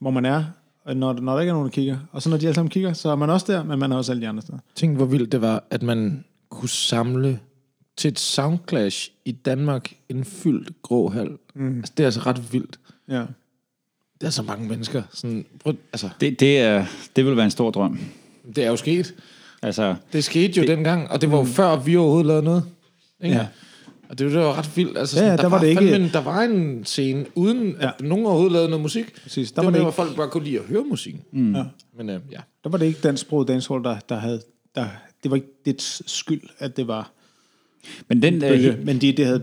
Hvor 0.00 0.10
man 0.10 0.24
er, 0.24 0.44
når, 0.94 1.12
når 1.12 1.32
der 1.34 1.40
ikke 1.40 1.50
er 1.50 1.54
nogen, 1.54 1.66
der 1.68 1.72
kigger. 1.72 1.98
Og 2.12 2.22
så 2.22 2.30
når 2.30 2.36
de 2.36 2.46
alle 2.46 2.54
sammen 2.54 2.70
kigger, 2.70 2.92
så 2.92 3.08
er 3.08 3.16
man 3.16 3.30
også 3.30 3.52
der, 3.52 3.64
men 3.64 3.78
man 3.78 3.92
er 3.92 3.96
også 3.96 4.12
alle 4.12 4.22
de 4.22 4.28
andre 4.28 4.42
steder. 4.42 4.58
Tænk, 4.74 4.96
hvor 4.96 5.04
vildt 5.06 5.32
det 5.32 5.40
var, 5.40 5.64
at 5.70 5.82
man 5.82 6.24
kunne 6.50 6.68
samle 6.68 7.38
til 7.96 8.08
et 8.08 8.18
soundclash 8.18 9.10
i 9.24 9.32
Danmark 9.32 9.92
en 10.08 10.24
fyldt 10.24 10.82
grå 10.82 11.08
hal. 11.08 11.30
Mm. 11.54 11.76
Altså, 11.78 11.92
det 11.96 12.02
er 12.02 12.06
altså 12.06 12.20
ret 12.20 12.52
vildt. 12.52 12.78
Ja. 13.08 13.24
Det 14.20 14.26
er 14.26 14.30
så 14.30 14.42
mange 14.42 14.68
mennesker. 14.68 15.02
Sådan, 15.12 15.46
prøv, 15.60 15.74
altså, 15.92 16.08
Det, 16.20 16.40
det, 16.40 16.58
er, 16.58 16.86
det 17.16 17.26
vil 17.26 17.36
være 17.36 17.44
en 17.44 17.50
stor 17.50 17.70
drøm. 17.70 17.98
det 18.56 18.64
er 18.64 18.68
jo 18.68 18.76
sket. 18.76 19.14
Altså, 19.62 19.94
Det 20.12 20.24
skete 20.24 20.56
jo 20.56 20.60
det, 20.60 20.68
dengang, 20.68 21.10
og 21.10 21.20
det 21.20 21.30
var 21.32 21.38
jo 21.38 21.44
før, 21.44 21.76
vi 21.76 21.96
overhovedet 21.96 22.26
lavede 22.26 22.44
noget. 22.44 22.64
Ikke? 23.24 23.36
Ja. 23.36 23.46
Og 24.08 24.18
det 24.18 24.26
var, 24.26 24.32
det 24.32 24.40
var 24.40 24.58
ret 24.58 24.76
vildt. 24.76 24.98
Altså, 24.98 25.14
sådan, 25.16 25.30
ja, 25.30 25.36
der, 25.36 25.42
der 25.42 25.48
var 25.48 25.60
det 25.60 25.68
ikke- 25.68 25.88
fandme 25.90 26.08
der 26.12 26.20
var 26.20 26.42
en 26.42 26.84
scene, 26.84 27.24
uden 27.34 27.76
ja. 27.80 27.86
at 27.88 28.00
nogen 28.00 28.26
overhovedet 28.26 28.52
lavede 28.52 28.68
noget 28.68 28.82
musik. 28.82 29.22
Præcis. 29.22 29.52
Der 29.52 29.62
Der 29.62 29.62
det 29.62 29.66
var 29.66 29.70
var 29.70 29.70
det 29.72 29.78
ikke- 29.78 29.96
hvor 29.96 30.04
folk 30.04 30.16
bare 30.16 30.28
kunne 30.28 30.44
lide 30.44 30.58
at 30.58 30.64
høre 30.64 30.84
musikken. 30.84 31.22
Mm. 31.32 31.54
Ja. 31.54 31.64
Men 31.98 32.10
øh, 32.10 32.20
ja. 32.32 32.40
Der 32.64 32.70
var 32.70 32.78
det 32.78 32.86
ikke 32.86 33.00
dansksproget 33.02 33.48
dancehall, 33.48 33.84
der, 33.84 33.96
der 34.08 34.16
havde... 34.16 34.40
Der, 34.74 34.86
det 35.22 35.30
var 35.30 35.36
ikke 35.36 35.48
dets 35.66 36.02
skyld, 36.12 36.40
at 36.58 36.76
det 36.76 36.88
var 36.88 37.10
men, 38.08 38.22
den, 38.22 38.40
bølge, 38.40 38.72
øh, 38.72 38.86
men 38.86 39.00
de, 39.00 39.12
det 39.12 39.26
havde 39.26 39.42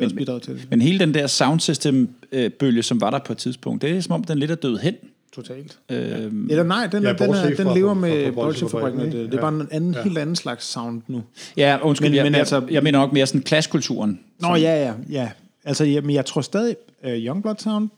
også 0.00 0.16
bidraget 0.16 0.42
til 0.42 0.54
det. 0.54 0.66
men 0.70 0.80
hele 0.82 0.98
den 0.98 1.14
der 1.14 1.26
soundsystem-bølge, 1.26 2.82
som 2.82 3.00
var 3.00 3.10
der 3.10 3.18
på 3.18 3.32
et 3.32 3.38
tidspunkt, 3.38 3.82
det 3.82 3.90
er 3.96 4.00
som 4.00 4.12
om, 4.12 4.24
den 4.24 4.38
lidt 4.38 4.50
er 4.50 4.54
død 4.54 4.78
hen. 4.78 4.94
Totalt. 5.32 5.78
Øhm, 5.90 6.46
Eller 6.50 6.62
nej, 6.62 6.86
den, 6.86 7.02
Ja, 7.02 7.08
ja, 7.08 7.14
den, 7.14 7.30
er, 7.34 7.54
den 7.56 7.74
lever 7.74 7.94
fra- 7.94 8.00
med 8.00 8.32
bolsjefabrikken. 8.32 9.00
Det, 9.00 9.12
det 9.12 9.34
er 9.34 9.40
bare 9.40 9.54
Ja. 9.54 9.60
en 9.60 9.68
anden, 9.70 9.94
helt 10.04 10.18
anden 10.18 10.36
slags 10.36 10.64
sound 10.66 11.02
nu. 11.08 11.22
ja, 11.56 11.78
undskyld, 11.82 12.08
Men- 12.08 12.16
jeg, 12.16 12.24
men 12.24 12.32
jeg, 12.32 12.38
altså- 12.38 12.62
jeg 12.70 12.82
mener 12.82 12.98
nok 12.98 13.12
mere 13.12 13.26
sådan 13.26 13.42
klasskulturen. 13.42 14.20
Nå, 14.40 14.48
ja, 14.54 14.84
ja, 14.86 14.92
ja. 15.10 15.30
Altså, 15.64 15.84
ja, 15.84 16.00
men 16.00 16.10
jeg 16.14 16.26
tror 16.26 16.40
stadig, 16.40 16.76
uh, 17.04 17.10
Youngblood 17.10 17.54
Sound, 17.58 17.88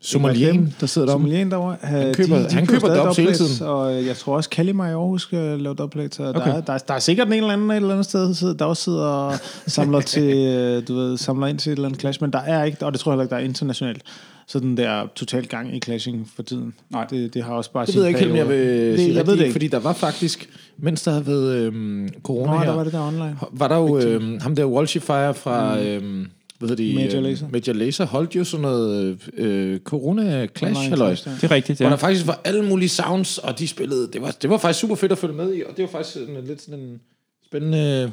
Somalien, 0.00 0.74
der 0.80 0.86
sidder 0.86 1.06
deroppe. 1.06 1.24
Somalien 1.24 1.50
derovre, 1.50 1.76
Han 1.80 2.14
køber- 2.14 2.52
han 2.54 2.66
køber 2.66 3.04
dubs 3.04 3.16
hele 3.16 3.32
tiden. 3.34 3.66
Og 3.66 3.94
øh, 4.00 4.06
jeg 4.06 4.16
tror 4.16 4.36
også, 4.36 4.50
Kalimar 4.50 4.88
i 4.88 4.90
Aarhus 4.90 5.22
skal 5.22 5.60
lave 5.60 5.74
dubplates. 5.74 6.20
Okay. 6.20 6.32
Der, 6.40 6.46
er, 6.46 6.60
der, 6.60 6.72
er, 6.72 6.78
der 6.78 6.94
er 6.94 6.98
sikkert 6.98 7.26
en 7.26 7.32
eller 7.32 7.50
anden 7.50 7.70
et 7.70 7.76
eller 7.76 7.90
andet 7.90 8.06
sted, 8.06 8.54
der 8.54 8.64
også 8.64 8.82
sidder 8.82 9.04
og 9.06 9.34
samler, 9.66 10.00
til, 10.14 10.36
øh, 10.36 10.88
du 10.88 10.94
ved, 10.94 11.16
samler 11.16 11.46
ind 11.46 11.58
til 11.58 11.72
et 11.72 11.76
eller 11.76 11.88
andet 11.88 12.00
clash, 12.00 12.22
men 12.22 12.30
der 12.32 12.38
er 12.38 12.64
ikke, 12.64 12.86
og 12.86 12.92
det 12.92 13.00
tror 13.00 13.12
jeg 13.12 13.14
heller 13.14 13.22
ikke, 13.24 13.30
der 13.34 13.40
er 13.40 13.44
internationalt, 13.44 14.02
sådan 14.48 14.76
der 14.76 15.06
totalt 15.14 15.48
gang 15.48 15.76
i 15.76 15.80
clashing 15.80 16.28
for 16.36 16.42
tiden. 16.42 16.74
Nej. 16.90 17.06
Det, 17.10 17.34
det 17.34 17.44
har 17.44 17.54
også 17.54 17.72
bare 17.72 17.86
Det 17.86 17.94
ved 17.94 18.02
jeg 18.04 18.20
ikke 18.20 18.30
om 18.30 18.36
jeg 18.36 18.48
vil 18.48 18.58
det, 18.58 18.98
sige 18.98 19.14
jeg 19.14 19.26
ved 19.26 19.34
det 19.36 19.40
ikke. 19.40 19.52
Fordi 19.52 19.68
der 19.68 19.78
var 19.78 19.92
faktisk, 19.92 20.48
mens 20.78 21.02
der 21.02 21.10
havde 21.10 21.26
været 21.26 21.54
øhm, 21.56 22.08
corona 22.22 22.52
Nå, 22.52 22.58
her, 22.58 22.64
der 22.66 22.74
var 22.74 22.84
det 22.84 22.92
der 22.92 23.06
online. 23.08 23.36
var 23.52 23.68
der 23.68 23.76
jo 23.76 23.98
øhm, 23.98 24.38
ham 24.40 24.56
der 24.56 24.64
Walshifier 24.64 25.32
fra... 25.32 25.78
Øhm, 25.80 26.26
hvad 26.58 26.68
hedder 26.68 26.84
de? 26.84 26.94
Major 26.94 27.16
øhm, 27.16 27.22
Lazer. 27.22 27.48
Major 27.52 27.72
Lazer 27.72 28.06
holdt 28.06 28.36
jo 28.36 28.44
sådan 28.44 28.62
noget 28.62 29.18
øh, 29.36 29.80
corona-clash, 29.88 30.64
Online 30.64 30.88
halløj. 30.88 31.14
clash, 31.14 31.26
ja. 31.26 31.32
Det 31.32 31.44
er 31.44 31.50
rigtigt, 31.50 31.78
Hvor 31.78 31.86
ja. 31.86 31.90
der 31.90 31.96
faktisk 31.96 32.26
var 32.26 32.40
alle 32.44 32.64
mulige 32.64 32.88
sounds, 32.88 33.38
og 33.38 33.58
de 33.58 33.68
spillede... 33.68 34.08
Det 34.12 34.22
var, 34.22 34.30
det 34.30 34.50
var 34.50 34.58
faktisk 34.58 34.80
super 34.80 34.94
fedt 34.94 35.12
at 35.12 35.18
følge 35.18 35.34
med 35.34 35.54
i, 35.54 35.62
og 35.62 35.76
det 35.76 35.82
var 35.82 35.88
faktisk 35.88 36.12
sådan 36.12 36.36
en, 36.36 36.44
lidt 36.44 36.62
sådan 36.62 36.80
en 36.80 37.00
spændende 37.46 38.12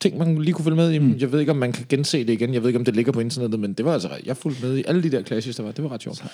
ting, 0.00 0.18
man 0.18 0.42
lige 0.42 0.54
kunne 0.54 0.64
følge 0.64 0.76
med 0.76 0.92
i. 0.92 0.98
Mm. 0.98 1.16
Jeg 1.18 1.32
ved 1.32 1.40
ikke, 1.40 1.52
om 1.52 1.58
man 1.58 1.72
kan 1.72 1.86
gense 1.88 2.18
det 2.18 2.32
igen. 2.32 2.54
Jeg 2.54 2.62
ved 2.62 2.68
ikke, 2.68 2.78
om 2.78 2.84
det 2.84 2.96
ligger 2.96 3.12
på 3.12 3.20
internettet, 3.20 3.60
men 3.60 3.72
det 3.72 3.84
var 3.84 3.92
altså... 3.92 4.08
Jeg 4.26 4.36
fulgte 4.36 4.66
med 4.66 4.78
i 4.78 4.82
alle 4.86 5.02
de 5.02 5.10
der 5.10 5.22
clashes, 5.22 5.56
der 5.56 5.62
var. 5.62 5.72
Det 5.72 5.84
var 5.84 5.92
ret 5.92 6.02
sjovt. 6.02 6.24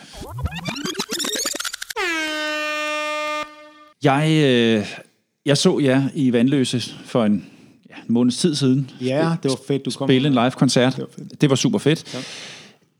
Jeg, 4.04 4.28
øh, 4.30 4.86
jeg 5.46 5.56
så 5.56 5.78
jer 5.78 6.08
i 6.14 6.32
Vandløse 6.32 6.80
for 7.04 7.24
en, 7.24 7.46
en 8.08 8.14
måneds 8.14 8.36
tid 8.36 8.54
siden. 8.54 8.90
Ja, 9.00 9.36
det 9.42 9.50
var 9.50 9.58
fedt, 9.68 9.84
du 9.84 9.90
kom. 9.90 10.08
Spille 10.08 10.28
en 10.28 10.34
live-koncert. 10.34 10.96
Det 10.96 11.04
var. 11.18 11.24
Det 11.40 11.50
var 11.50 11.56
super 11.56 11.78
fedt. 11.78 12.14
Ja. 12.14 12.20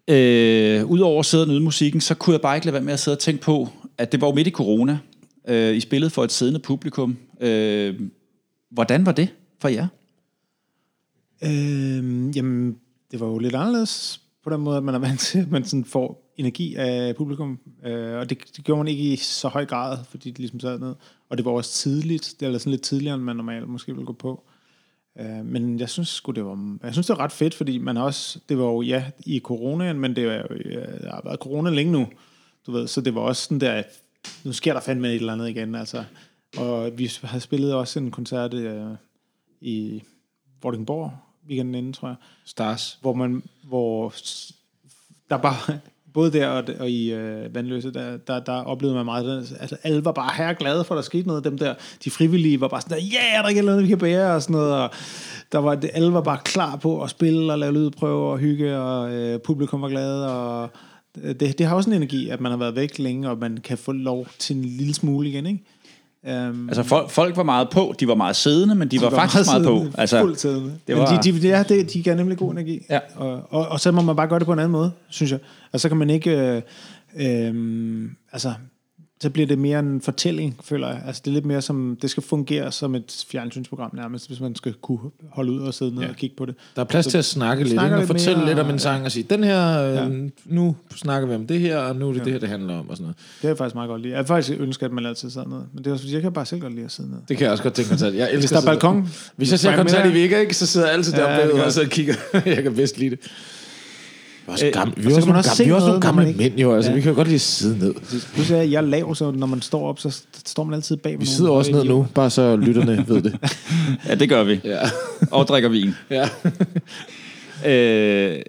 Øh, 0.09 0.87
Udover 0.87 1.21
at 1.21 1.27
sidde 1.27 1.45
og 1.45 1.49
nyde 1.49 1.61
musikken, 1.61 2.01
så 2.01 2.15
kunne 2.15 2.33
jeg 2.33 2.41
bare 2.41 2.57
ikke 2.57 2.67
lade 2.67 2.75
være 2.75 2.83
med 2.83 2.93
at 2.93 3.01
sidde 3.01 3.15
og 3.15 3.19
tænke 3.19 3.43
på, 3.43 3.69
at 3.99 4.13
det 4.13 4.21
var 4.21 4.27
jo 4.27 4.35
midt 4.35 4.47
i 4.47 4.51
corona. 4.51 4.99
Øh, 5.49 5.77
I 5.77 5.81
spillede 5.81 6.11
for 6.11 6.25
et 6.25 6.33
siddende 6.33 6.61
publikum. 6.61 7.17
Øh, 7.41 8.01
hvordan 8.71 9.07
var 9.07 9.13
det 9.13 9.29
for 9.61 9.69
jer? 9.69 9.87
Øhm, 11.45 12.31
jamen, 12.31 12.77
det 13.11 13.21
var 13.21 13.27
jo 13.27 13.39
lidt 13.39 13.55
anderledes 13.55 14.21
på 14.45 14.51
den 14.51 14.61
måde, 14.61 14.77
at 14.77 14.83
man 14.83 14.95
er 14.95 14.99
vant 14.99 15.21
til, 15.21 15.39
at 15.39 15.51
man 15.51 15.65
sådan 15.65 15.85
får 15.85 16.33
energi 16.37 16.75
af 16.75 17.17
publikum. 17.17 17.59
Øh, 17.87 18.15
og 18.15 18.31
det, 18.31 18.39
det 18.57 18.65
gjorde 18.65 18.79
man 18.79 18.89
ikke 18.89 19.03
i 19.03 19.17
så 19.17 19.49
høj 19.49 19.67
grad, 19.67 19.99
fordi 20.11 20.31
det 20.31 20.39
ligesom 20.39 20.61
sad 20.61 20.79
ned. 20.79 20.95
Og 21.31 21.37
det 21.37 21.45
var 21.45 21.51
også 21.51 21.73
tidligt, 21.73 22.35
det 22.41 22.49
er 22.49 22.59
sådan 22.59 22.71
lidt 22.71 22.83
tidligere, 22.83 23.15
end 23.15 23.23
man 23.23 23.37
normalt 23.37 23.69
måske 23.69 23.93
ville 23.93 24.07
gå 24.07 24.13
på. 24.13 24.31
Øh, 24.31 24.58
men 25.27 25.81
jeg 25.81 25.89
synes 25.89 26.09
sgu, 26.09 26.33
det 26.33 26.45
var, 26.45 26.79
jeg 26.83 26.93
synes, 26.93 27.07
det 27.07 27.19
var 27.19 27.25
ret 27.25 27.33
fedt, 27.33 27.55
fordi 27.55 27.79
man 27.79 27.97
også, 27.97 28.39
det 28.49 28.59
var 28.59 28.65
jo, 28.65 28.83
ja, 28.83 29.05
i 29.27 29.41
coronaen, 29.41 30.01
men 30.01 30.17
det, 30.17 30.27
var, 30.27 30.33
ja, 30.65 30.81
der 30.81 31.11
har 31.11 31.23
været 31.25 31.39
corona 31.39 31.71
længe 31.71 31.93
nu, 31.93 32.09
du 32.67 32.73
ved, 32.73 32.87
så 32.87 33.01
det 33.01 33.15
var 33.15 33.21
også 33.21 33.43
sådan 33.43 33.61
der, 33.61 33.83
nu 34.45 34.53
sker 34.53 34.73
der 34.73 34.81
fandme 34.81 35.09
et 35.09 35.15
eller 35.15 35.33
andet 35.33 35.49
igen, 35.49 35.75
altså. 35.75 36.05
Og 36.57 36.99
vi 36.99 37.13
har 37.23 37.39
spillet 37.39 37.75
også 37.75 37.99
en 37.99 38.11
koncert 38.11 38.55
øh, 38.55 38.91
i 39.61 40.03
Vordingborg 40.63 41.13
weekenden 41.49 41.75
inden, 41.75 41.93
tror 41.93 42.09
jeg, 42.09 42.17
Stars. 42.45 42.99
hvor 43.01 43.13
man, 43.13 43.43
hvor 43.63 44.15
der 45.31 45.37
bare, 45.37 45.79
både 46.19 46.33
der 46.39 46.49
og, 46.49 46.65
og 46.81 46.91
i 46.91 47.13
øh, 47.13 47.55
Vandløse, 47.55 47.93
der, 47.93 48.17
der, 48.27 48.41
der 48.41 48.53
oplevede 48.53 48.97
man 48.97 49.05
meget, 49.05 49.57
altså 49.61 49.77
alle 49.83 50.05
var 50.05 50.13
bare 50.13 50.31
her 50.37 50.53
glade 50.53 50.85
for, 50.85 50.95
at 50.95 50.97
der 50.97 51.03
skete 51.03 51.29
noget, 51.29 51.45
dem 51.45 51.59
der, 51.59 51.75
de 52.05 52.11
frivillige 52.11 52.61
var 52.61 52.69
bare 52.69 52.81
sådan 52.81 52.99
der, 52.99 53.05
ja, 53.05 53.19
yeah, 53.19 53.39
der 53.39 53.45
er 53.45 53.49
ikke 53.49 53.63
noget, 53.63 53.83
vi 53.83 53.89
kan 53.89 53.99
bære, 53.99 54.35
og 54.35 54.43
sådan 54.43 54.53
noget, 54.53 54.75
og 54.75 54.91
der 55.53 55.59
var, 55.59 55.75
det, 55.75 55.91
alle 55.95 56.13
var 56.13 56.21
bare 56.21 56.39
klar 56.45 56.77
på 56.77 57.03
at 57.03 57.11
spille 57.11 57.53
og 57.53 57.59
lave 57.59 57.73
lydprøver 57.73 58.33
og 58.33 58.39
hygge, 58.39 58.79
og 58.79 59.13
øh, 59.13 59.41
publikum 59.41 59.83
var 59.83 59.89
glade, 59.89 60.33
og 60.33 60.71
det, 61.41 61.59
det 61.59 61.67
har 61.67 61.77
også 61.77 61.91
en 61.91 61.97
energi, 61.97 62.29
at 62.29 62.41
man 62.41 62.53
har 62.53 62.59
været 62.59 62.77
væk 62.77 62.99
længe, 62.99 63.31
og 63.31 63.39
man 63.39 63.59
kan 63.65 63.79
få 63.79 63.93
lov 63.93 64.27
til 64.39 64.57
en 64.57 64.65
lille 64.65 64.95
smule 64.95 65.29
igen, 65.29 65.47
ikke? 65.47 65.65
Um, 66.23 66.69
Altså 66.69 66.83
folk, 66.83 67.11
folk 67.11 67.37
var 67.37 67.43
meget 67.43 67.69
på, 67.71 67.95
de 68.01 68.09
var 68.09 68.15
meget 68.15 68.37
siddende, 68.37 68.75
men 68.75 68.89
de, 68.89 68.97
de 68.97 69.03
var, 69.03 69.11
faktisk 69.11 69.51
meget, 69.51 69.67
på. 69.67 70.01
Altså, 70.01 70.21
fuldt 70.21 70.41
siddende. 70.41 70.73
det 70.87 70.97
var- 70.97 71.13
var... 71.13 71.21
de, 71.21 71.33
de, 71.33 71.49
ja, 71.49 71.63
det, 71.69 71.93
de 71.93 72.03
gav 72.03 72.17
nemlig 72.17 72.39
god 72.39 72.53
energi. 72.53 72.83
Ja. 72.91 72.99
Og, 73.17 73.43
og, 73.51 73.69
og 73.69 73.81
så 73.81 73.93
må 73.93 74.03
man 74.03 74.17
bare 74.17 74.29
gøre 74.29 74.39
det 74.39 74.47
på 74.47 74.53
en 74.53 74.59
anden 74.59 74.73
måde, 74.73 74.93
synes 75.09 75.33
jeg. 75.33 75.39
Og 75.73 75.81
så 75.81 75.89
kan 75.89 75.97
man 75.97 76.11
ikke... 76.11 76.31
Øh, 76.31 76.63
øh, 77.17 78.11
altså, 78.33 78.53
så 79.21 79.31
bliver 79.31 79.47
det 79.47 79.59
mere 79.59 79.79
en 79.79 80.01
fortælling, 80.01 80.57
føler 80.65 80.89
jeg. 80.89 81.03
Altså, 81.07 81.23
det 81.25 81.31
er 81.31 81.35
lidt 81.35 81.47
mere 81.47 81.63
som... 81.63 81.99
Det 82.03 82.11
skal 82.11 82.23
fungere 82.23 82.73
som 82.73 82.95
et 82.95 83.25
fjernsynsprogram 83.31 83.91
nærmest, 83.95 84.29
hvis 84.29 84.41
man 84.41 84.55
skal 84.55 84.73
kunne 84.73 84.99
holde 85.31 85.53
ud 85.53 85.61
og 85.61 85.75
sidde 85.75 85.95
ned 85.95 86.03
ja. 86.03 86.09
og 86.09 86.17
kigge 86.17 86.37
på 86.37 86.47
det. 86.47 86.55
Der 86.77 86.83
er 86.83 86.87
plads 86.87 87.07
til 87.07 87.19
at 87.19 87.25
snakke 87.25 87.63
lidt, 87.65 87.73
ikke? 87.73 87.85
og 87.85 87.99
lidt 87.99 88.07
fortælle 88.07 88.39
mere, 88.39 88.47
lidt 88.47 88.59
om 88.59 88.67
en 88.67 88.73
ja. 88.73 88.79
sang, 88.79 89.05
og 89.05 89.13
sige, 89.13 89.27
den 89.31 89.45
her, 89.45 89.83
øh, 89.83 89.95
Ja. 89.95 90.09
nu 90.45 90.77
snakker 90.97 91.29
vi 91.29 91.35
om 91.35 91.47
det 91.47 91.61
her, 91.61 91.79
og 91.79 91.97
nu 91.97 92.09
er 92.09 92.13
det 92.13 92.25
det 92.25 92.33
her, 92.33 92.41
det 92.41 92.49
handler 92.49 92.79
om, 92.79 92.89
og 92.91 92.97
sådan 92.97 93.03
noget. 93.03 93.17
Det 93.17 93.45
er 93.45 93.49
jeg 93.49 93.59
faktisk 93.59 93.75
meget 93.75 93.89
godt 93.89 94.03
lide. 94.03 94.17
Jeg 94.17 94.27
faktisk 94.27 94.61
ønsker, 94.61 94.87
at 94.87 94.93
man 94.93 95.07
altid 95.07 95.31
sad 95.31 95.47
ned. 95.47 95.59
Men 95.73 95.79
det 95.79 95.87
er 95.87 95.93
også, 95.93 96.03
fordi 96.03 96.15
jeg 96.15 96.23
kan 96.23 96.33
bare 96.33 96.47
selv 96.47 96.61
godt 96.61 96.75
lide 96.75 96.85
at 96.85 96.93
sidde 96.93 97.11
ned. 97.11 97.19
Det 97.29 97.37
kan 97.37 97.45
jeg 97.45 97.53
også 97.53 97.63
godt 97.63 97.75
tænke 97.75 97.97
til. 97.97 98.15
Jeg 98.15 98.33
elsker 98.33 98.39
Hvis 98.39 98.51
der 98.51 98.61
er 98.61 98.65
balkon, 98.65 99.09
Hvis 99.37 99.51
jeg 99.51 99.59
ser 99.59 99.77
koncert 99.77 100.07
i. 100.07 100.15
Vega, 100.15 100.41
ikke, 100.41 100.55
så 100.55 100.67
sidder 100.67 100.87
jeg 100.87 100.95
altid 100.95 101.13
Ja, 101.15 101.21
deroppe 101.21 101.65
og 101.65 101.73
så 101.73 101.87
kigger. 101.91 102.15
jeg 102.47 102.63
kan 102.63 102.75
bedst 102.75 102.99
lide 102.99 103.11
det. 103.11 103.19
Vi 104.49 104.63
er 104.63 104.67
også 104.67 104.71
gamle, 104.73 104.95
vi 104.97 105.03
er 105.07 105.11
så 105.11 105.17
også 105.17 105.27
nogle 105.29 105.39
også 105.39 105.51
gamle, 105.51 105.65
vi 105.65 105.71
er 105.71 105.75
også 105.75 105.87
nogle 105.87 106.01
gamle 106.01 106.29
ikke- 106.29 106.39
mænd, 106.39 106.59
jo. 106.59 106.75
Altså, 106.75 106.91
Ja. 106.91 106.95
vi 106.95 107.01
kan 107.03 107.11
jo 107.11 107.15
godt 107.17 107.27
lide 107.29 107.35
at 107.35 107.41
sidde 107.41 107.79
ned. 107.79 107.95
Plus 108.35 108.51
er 108.51 108.57
jeg 108.63 108.85
lav, 108.85 109.15
så 109.15 109.31
når 109.31 109.47
man 109.47 109.63
står 109.63 109.89
op, 109.89 109.99
så 110.01 110.23
står 110.47 110.65
man 110.65 110.75
altid 110.75 110.97
bag 110.97 111.21
Vi 111.21 111.27
sidder 111.27 111.51
også 111.51 111.73
ned 111.73 111.85
nu, 111.85 112.07
bare 112.15 112.31
så 112.31 112.57
lytterne 112.57 113.05
ved 113.09 113.23
det. 113.23 113.37
ja, 114.09 114.15
det 114.15 114.29
gør 114.29 114.45
vi. 114.45 114.61
Ja. 114.65 114.79
Og 115.31 115.47
drikker 115.49 115.69
vin. 115.69 115.95
ja. 116.11 116.29
Øh, 117.67 118.43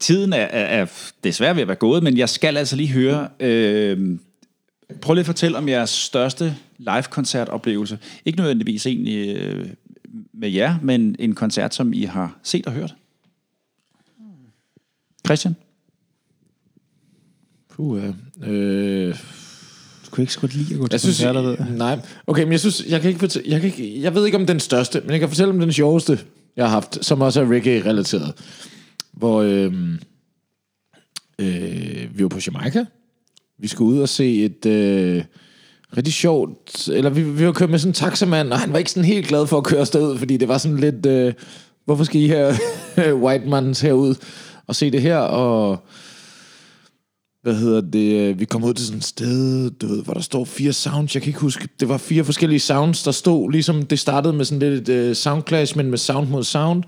tiden 0.00 0.32
er, 0.32 0.36
er, 0.36 0.80
er 0.82 0.86
desværre 1.24 1.54
ved 1.54 1.62
at 1.62 1.68
være 1.68 1.76
gået, 1.76 2.02
men 2.02 2.18
jeg 2.18 2.28
skal 2.28 2.56
altså 2.56 2.76
lige 2.76 2.88
høre... 2.88 3.28
Øh, 3.40 3.98
prøv 5.00 5.14
lige 5.14 5.20
at 5.20 5.26
fortælle 5.26 5.58
om 5.58 5.68
jeres 5.68 5.90
største 5.90 6.54
live-koncertoplevelse. 6.78 7.98
Ikke 8.24 8.38
nødvendigvis 8.38 8.86
egentlig 8.86 9.36
øh, 9.36 9.66
med 10.34 10.50
jer, 10.50 10.74
men 10.82 11.16
en 11.18 11.34
koncert, 11.34 11.74
som 11.74 11.92
I 11.92 12.02
har 12.02 12.36
set 12.42 12.66
og 12.66 12.72
hørt. 12.72 12.94
Christian? 15.26 15.56
Puh, 17.70 18.02
ja. 18.02 18.48
Øh, 18.50 19.14
Du 20.06 20.10
kunne 20.10 20.22
ikke 20.22 20.32
så 20.32 20.40
godt 20.40 20.54
lide 20.54 20.74
at 20.74 20.80
gå 20.80 20.86
til 20.86 20.92
jeg 20.94 21.00
synes, 21.00 21.16
koncerter, 21.18 21.42
ved 21.42 21.56
jeg. 21.58 21.66
nej. 21.70 21.98
Okay, 22.26 22.42
men 22.42 22.52
jeg 22.52 22.60
synes, 22.60 22.84
jeg 22.88 23.00
kan 23.00 23.08
ikke 23.08 23.20
fortælle, 23.20 23.50
jeg, 23.50 23.60
kan 23.60 23.70
ikke, 23.70 24.02
jeg 24.02 24.14
ved 24.14 24.26
ikke 24.26 24.38
om 24.38 24.46
den 24.46 24.60
største, 24.60 25.00
men 25.00 25.10
jeg 25.10 25.20
kan 25.20 25.28
fortælle 25.28 25.52
om 25.54 25.60
den 25.60 25.72
sjoveste, 25.72 26.18
jeg 26.56 26.64
har 26.64 26.70
haft, 26.70 27.04
som 27.04 27.20
også 27.20 27.40
er 27.40 27.46
reggae-relateret. 27.46 28.32
Hvor 29.12 29.42
øh, 29.42 29.72
øh, 31.38 32.08
vi 32.18 32.22
var 32.22 32.28
på 32.28 32.38
Jamaica. 32.46 32.84
Vi 33.58 33.68
skulle 33.68 33.94
ud 33.96 34.00
og 34.02 34.08
se 34.08 34.44
et 34.44 34.66
øh, 34.66 35.24
rigtig 35.96 36.14
sjovt, 36.14 36.88
eller 36.88 37.10
vi, 37.10 37.22
vi 37.22 37.46
var 37.46 37.52
kørt 37.52 37.70
med 37.70 37.78
sådan 37.78 37.90
en 37.90 37.94
taxamand, 37.94 38.52
og 38.52 38.58
han 38.58 38.72
var 38.72 38.78
ikke 38.78 38.90
sådan 38.90 39.04
helt 39.04 39.26
glad 39.28 39.46
for 39.46 39.58
at 39.58 39.64
køre 39.64 39.84
derud, 39.84 40.18
fordi 40.18 40.36
det 40.36 40.48
var 40.48 40.58
sådan 40.58 40.76
lidt, 40.78 41.06
øh, 41.06 41.32
hvorfor 41.84 42.04
skal 42.04 42.20
I 42.20 42.26
her 42.26 42.54
white 43.24 43.46
mans 43.48 43.80
herud 43.80 44.14
og 44.66 44.76
se 44.76 44.90
det 44.90 45.02
her, 45.02 45.16
og 45.16 45.78
hvad 47.42 47.54
hedder 47.54 47.80
det, 47.80 48.20
øh, 48.20 48.40
vi 48.40 48.44
kom 48.44 48.64
ud 48.64 48.74
til 48.74 48.86
sådan 48.86 48.98
et 48.98 49.04
sted, 49.04 49.70
du 49.70 49.86
ved, 49.86 50.04
hvor 50.04 50.14
der 50.14 50.20
står 50.20 50.44
fire 50.44 50.72
sounds, 50.72 51.14
jeg 51.14 51.22
kan 51.22 51.30
ikke 51.30 51.40
huske, 51.40 51.68
det 51.80 51.88
var 51.88 51.98
fire 51.98 52.24
forskellige 52.24 52.60
sounds, 52.60 53.02
der 53.02 53.10
stod, 53.10 53.50
ligesom 53.50 53.82
det 53.82 53.98
startede 53.98 54.32
med 54.32 54.44
sådan 54.44 54.72
lidt 54.72 54.88
et 54.88 55.08
uh, 55.08 55.16
soundclash, 55.16 55.76
men 55.76 55.90
med 55.90 55.98
sound 55.98 56.28
mod 56.28 56.44
sound, 56.44 56.82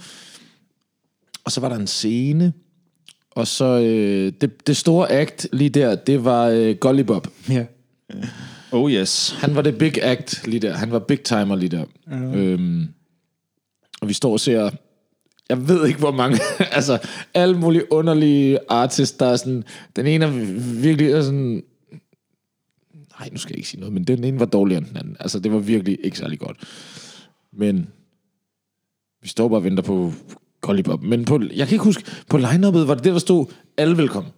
og 1.45 1.53
så 1.53 1.61
var 1.61 1.69
der 1.69 1.77
en 1.77 1.87
scene, 1.87 2.53
og 3.31 3.47
så 3.47 3.65
øh, 3.65 4.33
det, 4.41 4.67
det 4.67 4.77
store 4.77 5.13
act 5.13 5.47
lige 5.53 5.71
der, 5.71 5.95
det 5.95 6.25
var 6.25 6.47
øh, 6.47 6.77
Golly 6.77 7.01
Bob. 7.01 7.29
Ja. 7.49 7.65
Oh 8.73 8.93
yes. 8.93 9.37
Han 9.39 9.55
var 9.55 9.63
det 9.63 9.79
big 9.79 10.03
act 10.03 10.47
lige 10.47 10.61
der. 10.61 10.73
Han 10.73 10.91
var 10.91 10.99
big 10.99 11.21
timer 11.21 11.57
lige 11.57 11.69
der. 11.69 11.85
Øhm, 12.35 12.89
og 14.01 14.09
vi 14.09 14.13
står 14.13 14.33
og 14.33 14.41
ser, 14.41 14.71
jeg 15.59 15.69
ved 15.69 15.87
ikke 15.87 15.99
hvor 15.99 16.11
mange, 16.13 16.39
altså 16.79 16.99
alle 17.35 17.59
mulige 17.59 17.93
underlige 17.93 18.59
artists, 18.69 19.17
der 19.17 19.27
er 19.27 19.37
sådan, 19.37 19.65
den 19.97 20.07
ene 20.07 20.25
er 20.25 20.31
virkelig 20.83 21.11
er 21.13 21.23
sådan, 21.23 21.63
nej, 23.21 23.29
nu 23.33 23.39
skal 23.39 23.53
jeg 23.53 23.59
ikke 23.59 23.69
sige 23.69 23.81
noget, 23.81 23.93
men 23.93 24.05
den 24.05 24.25
ene 24.25 24.41
var 24.41 24.47
dårligere 24.47 24.79
end 24.79 24.89
den 24.89 24.97
anden. 24.97 25.17
Altså, 25.21 25.39
det 25.39 25.53
var 25.53 25.59
virkelig 25.59 25.99
ikke 26.03 26.19
særlig 26.19 26.39
godt. 26.39 26.57
Men 27.53 27.89
vi 29.23 29.29
står 29.29 29.49
bare 29.49 29.59
og 29.59 29.65
venter 29.65 29.83
på 29.83 30.13
Golly 30.61 30.81
Bob. 30.83 31.03
Men 31.03 31.25
på, 31.25 31.41
jeg 31.57 31.69
kan 31.69 31.75
ikke 31.75 31.85
huske, 31.85 32.05
på 32.31 32.37
line-up'et 32.37 32.87
var 32.87 32.95
det 32.95 33.05
der, 33.05 33.13
der 33.13 33.19
stod, 33.19 33.47
alle 33.77 33.97
velkommen. 33.97 34.33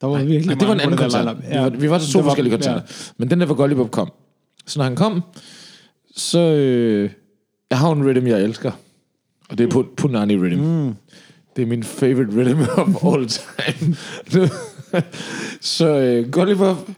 Der 0.00 0.06
var 0.06 0.18
virkelig 0.18 0.46
Nej, 0.46 0.54
det 0.54 0.68
var 0.68 0.74
en 0.74 0.80
anden 0.80 0.96
koncert. 0.98 1.24
lineup. 1.24 1.42
Vi 1.50 1.56
var, 1.58 1.68
vi 1.70 1.90
var 1.90 1.98
til 1.98 2.12
to 2.12 2.18
Det 2.18 2.24
var- 2.24 2.30
forskellige 2.30 2.52
koncerter. 2.54 3.12
Men 3.16 3.30
den 3.30 3.40
der, 3.40 3.46
hvor 3.46 3.54
Gollibop 3.54 3.90
kom. 3.90 4.12
Så 4.66 4.78
når 4.78 4.84
han 4.84 4.96
kom, 4.96 5.22
så... 6.16 6.38
Øh, 6.38 7.10
jeg 7.70 7.78
har 7.78 7.88
jo 7.88 7.94
en 8.00 8.06
rhythm, 8.08 8.26
jeg 8.26 8.42
elsker. 8.42 8.72
Og 9.50 9.58
det 9.58 9.74
er 9.74 9.78
Pu- 9.78 9.94
Punani 9.96 10.36
Rhythm. 10.36 10.60
Mm. 10.60 10.94
Det 11.56 11.62
er 11.62 11.66
min 11.66 11.82
favorite 11.82 12.30
rhythm 12.36 12.60
of 12.76 13.14
all 13.14 13.28
time. 13.28 13.96
så 15.60 15.88
øh, 15.98 16.30
Gollibop 16.30 16.88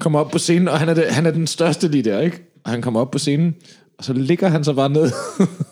kommer 0.00 0.18
op 0.20 0.30
på 0.30 0.38
scenen, 0.38 0.68
og 0.68 0.78
han 0.78 0.88
er, 0.88 0.94
det, 0.94 1.04
han 1.04 1.26
er 1.26 1.30
den 1.30 1.46
største 1.46 1.88
lige 1.88 2.02
der, 2.02 2.20
ikke? 2.20 2.38
Og 2.64 2.70
han 2.70 2.82
kommer 2.82 3.00
op 3.00 3.10
på 3.10 3.18
scenen, 3.18 3.54
og 3.98 4.04
så 4.04 4.12
ligger 4.12 4.48
han 4.48 4.64
så 4.64 4.72
bare 4.72 4.88
ned. 4.90 5.10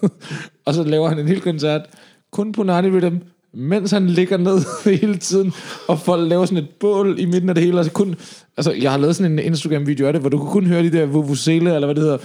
og 0.66 0.74
så 0.74 0.85
laver 0.85 1.09
han 1.09 1.19
en 1.19 1.28
hel 1.28 1.41
koncert, 1.41 1.82
kun 2.31 2.53
Punani 2.53 2.89
Rhythm, 2.89 3.16
mens 3.55 3.91
han 3.91 4.07
ligger 4.07 4.37
ned 4.37 4.61
hele 5.01 5.16
tiden, 5.16 5.53
og 5.89 6.01
folk 6.01 6.28
laver 6.28 6.45
sådan 6.45 6.65
et 6.65 6.70
bål 6.81 7.16
i 7.19 7.24
midten 7.24 7.49
af 7.49 7.55
det 7.55 7.65
hele, 7.65 7.78
og 7.78 7.85
så 7.85 7.91
kun, 7.91 8.15
altså, 8.57 8.73
jeg 8.73 8.91
har 8.91 8.99
lavet 8.99 9.16
sådan 9.16 9.32
en 9.32 9.39
Instagram-video 9.39 10.07
af 10.07 10.12
det, 10.12 10.23
hvor 10.23 10.31
du 10.31 10.39
kunne 10.39 10.51
kun 10.51 10.66
høre 10.66 10.82
de 10.82 10.93
der 10.93 11.07
vuvuzela, 11.07 11.74
eller 11.74 11.87
hvad 11.87 11.95
det 11.95 12.03
hedder, 12.03 12.19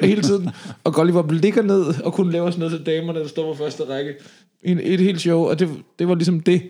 hele 0.00 0.22
tiden, 0.22 0.50
og 0.84 0.94
Gulliver 0.94 1.32
ligger 1.32 1.62
ned, 1.62 2.02
og 2.04 2.12
kun 2.12 2.30
laver 2.30 2.50
sådan 2.50 2.60
noget 2.60 2.84
til 2.84 2.94
damerne, 2.94 3.20
der 3.20 3.28
står 3.28 3.54
på 3.54 3.58
første 3.58 3.82
række, 3.84 4.14
en, 4.62 4.80
et 4.82 5.00
helt 5.00 5.20
show, 5.20 5.40
og 5.40 5.58
det, 5.58 5.68
det 5.98 6.08
var 6.08 6.14
ligesom 6.14 6.40
det. 6.40 6.62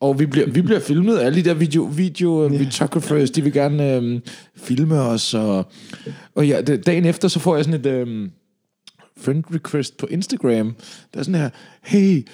Og 0.00 0.18
vi 0.18 0.26
bliver, 0.26 0.46
vi 0.46 0.62
bliver 0.62 0.80
filmet, 0.80 1.18
alle 1.18 1.42
de 1.42 1.48
der 1.48 1.54
video, 1.54 1.82
video 1.82 2.42
yeah. 2.42 2.60
videographers, 2.60 3.30
de 3.30 3.42
vil 3.42 3.52
gerne 3.52 3.94
øhm, 3.94 4.22
filme 4.56 5.00
os, 5.00 5.34
og, 5.34 5.66
og 6.34 6.48
ja, 6.48 6.60
det, 6.60 6.86
dagen 6.86 7.04
efter, 7.04 7.28
så 7.28 7.38
får 7.38 7.56
jeg 7.56 7.64
sådan 7.64 7.80
et, 7.80 7.86
øhm, 7.86 8.30
friend 9.20 9.44
request 9.54 9.96
på 9.96 10.06
Instagram. 10.06 10.74
Der 11.14 11.20
er 11.20 11.22
sådan 11.22 11.40
her, 11.40 11.50
hey, 11.82 12.26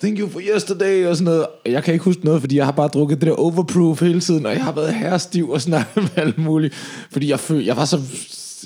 thank 0.00 0.18
you 0.18 0.28
for 0.28 0.40
yesterday, 0.54 1.06
og 1.06 1.16
sådan 1.16 1.24
noget. 1.24 1.46
Jeg 1.66 1.84
kan 1.84 1.94
ikke 1.94 2.04
huske 2.04 2.24
noget, 2.24 2.40
fordi 2.40 2.56
jeg 2.56 2.64
har 2.64 2.72
bare 2.72 2.88
drukket 2.88 3.20
det 3.20 3.26
der 3.26 3.34
overproof 3.34 4.00
hele 4.00 4.20
tiden, 4.20 4.46
og 4.46 4.52
jeg 4.52 4.64
har 4.64 4.72
været 4.72 4.94
herrestiv 4.94 5.50
og 5.50 5.60
snakket 5.60 6.02
med 6.02 6.10
alt 6.16 6.38
muligt. 6.38 6.74
Fordi 7.10 7.30
jeg, 7.30 7.40
føl, 7.40 7.64
jeg 7.64 7.76
var 7.76 7.84
så, 7.84 8.00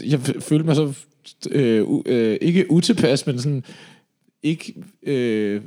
jeg 0.06 0.20
følte 0.20 0.64
mig 0.64 0.76
så, 0.76 0.92
øh, 1.50 1.86
øh, 2.06 2.38
ikke 2.40 2.70
utilpas, 2.70 3.26
men 3.26 3.38
sådan, 3.38 3.64
ikke, 4.42 4.74
øh, 5.06 5.60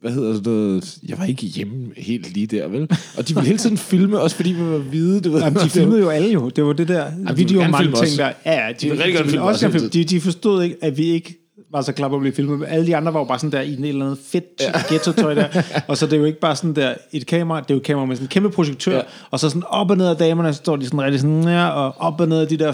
hvad 0.00 0.12
hedder 0.12 0.32
det, 0.32 0.46
noget, 0.46 0.98
jeg 1.08 1.18
var 1.18 1.24
ikke 1.24 1.46
hjemme 1.46 1.88
helt 1.96 2.34
lige 2.34 2.46
der, 2.46 2.68
vel? 2.68 2.88
Og 3.18 3.28
de 3.28 3.34
ville 3.34 3.46
hele 3.46 3.58
tiden 3.58 3.78
filme, 3.78 4.20
også 4.20 4.36
fordi 4.36 4.52
vi 4.52 4.60
var 4.60 4.78
hvide, 4.78 5.20
du 5.20 5.30
ved. 5.30 5.40
Jamen, 5.40 5.62
de 5.62 5.70
filmede 5.70 6.00
jo 6.00 6.08
alle 6.08 6.32
jo. 6.32 6.48
Det 6.48 6.64
var 6.64 6.72
det 6.72 6.88
der 6.88 7.10
ville 7.10 7.34
video 7.36 7.60
gerne 7.60 7.72
mange 7.72 7.84
filme 7.84 7.96
ting 7.96 8.10
os. 8.10 8.16
der. 8.16 8.32
Ja, 8.46 8.72
de, 8.80 8.86
gerne 8.86 9.04
ville 9.04 9.30
filme 9.30 9.44
også. 9.44 9.90
De, 9.92 10.04
de 10.04 10.20
forstod 10.20 10.62
ikke, 10.62 10.76
at 10.82 10.96
vi 10.98 11.04
ikke 11.04 11.41
var 11.72 11.82
så 11.82 11.92
klar 11.92 12.08
på 12.08 12.14
at 12.14 12.20
blive 12.20 12.34
filmet. 12.34 12.58
Men 12.58 12.68
alle 12.68 12.86
de 12.86 12.96
andre 12.96 13.14
var 13.14 13.20
jo 13.20 13.24
bare 13.24 13.38
sådan 13.38 13.52
der 13.52 13.60
i 13.60 13.76
en 13.76 13.84
eller 13.84 14.04
anden 14.04 14.18
fedt 14.26 14.44
ja. 14.60 14.72
ghetto-tøj 14.88 15.34
der. 15.34 15.62
og 15.88 15.96
så 15.96 16.06
det 16.06 16.12
er 16.12 16.16
jo 16.16 16.24
ikke 16.24 16.40
bare 16.40 16.56
sådan 16.56 16.74
der 16.74 16.94
et 17.12 17.26
kamera, 17.26 17.60
det 17.60 17.70
er 17.70 17.74
jo 17.74 17.76
et 17.78 17.82
kamera 17.86 18.04
med 18.06 18.16
sådan 18.16 18.24
en 18.24 18.28
kæmpe 18.28 18.50
projektør, 18.50 18.96
Ja. 18.96 19.02
og 19.30 19.40
så 19.40 19.48
sådan 19.48 19.62
op 19.66 19.90
og 19.90 19.96
ned 19.96 20.06
af 20.06 20.16
damerne, 20.16 20.52
så 20.52 20.56
står 20.56 20.76
de 20.76 20.84
sådan 20.84 21.02
rigtig 21.02 21.20
sådan 21.20 21.42
ja, 21.48 21.68
og 21.68 21.94
op 21.98 22.20
og 22.20 22.28
ned 22.28 22.40
af 22.40 22.48
de 22.48 22.56
der 22.56 22.72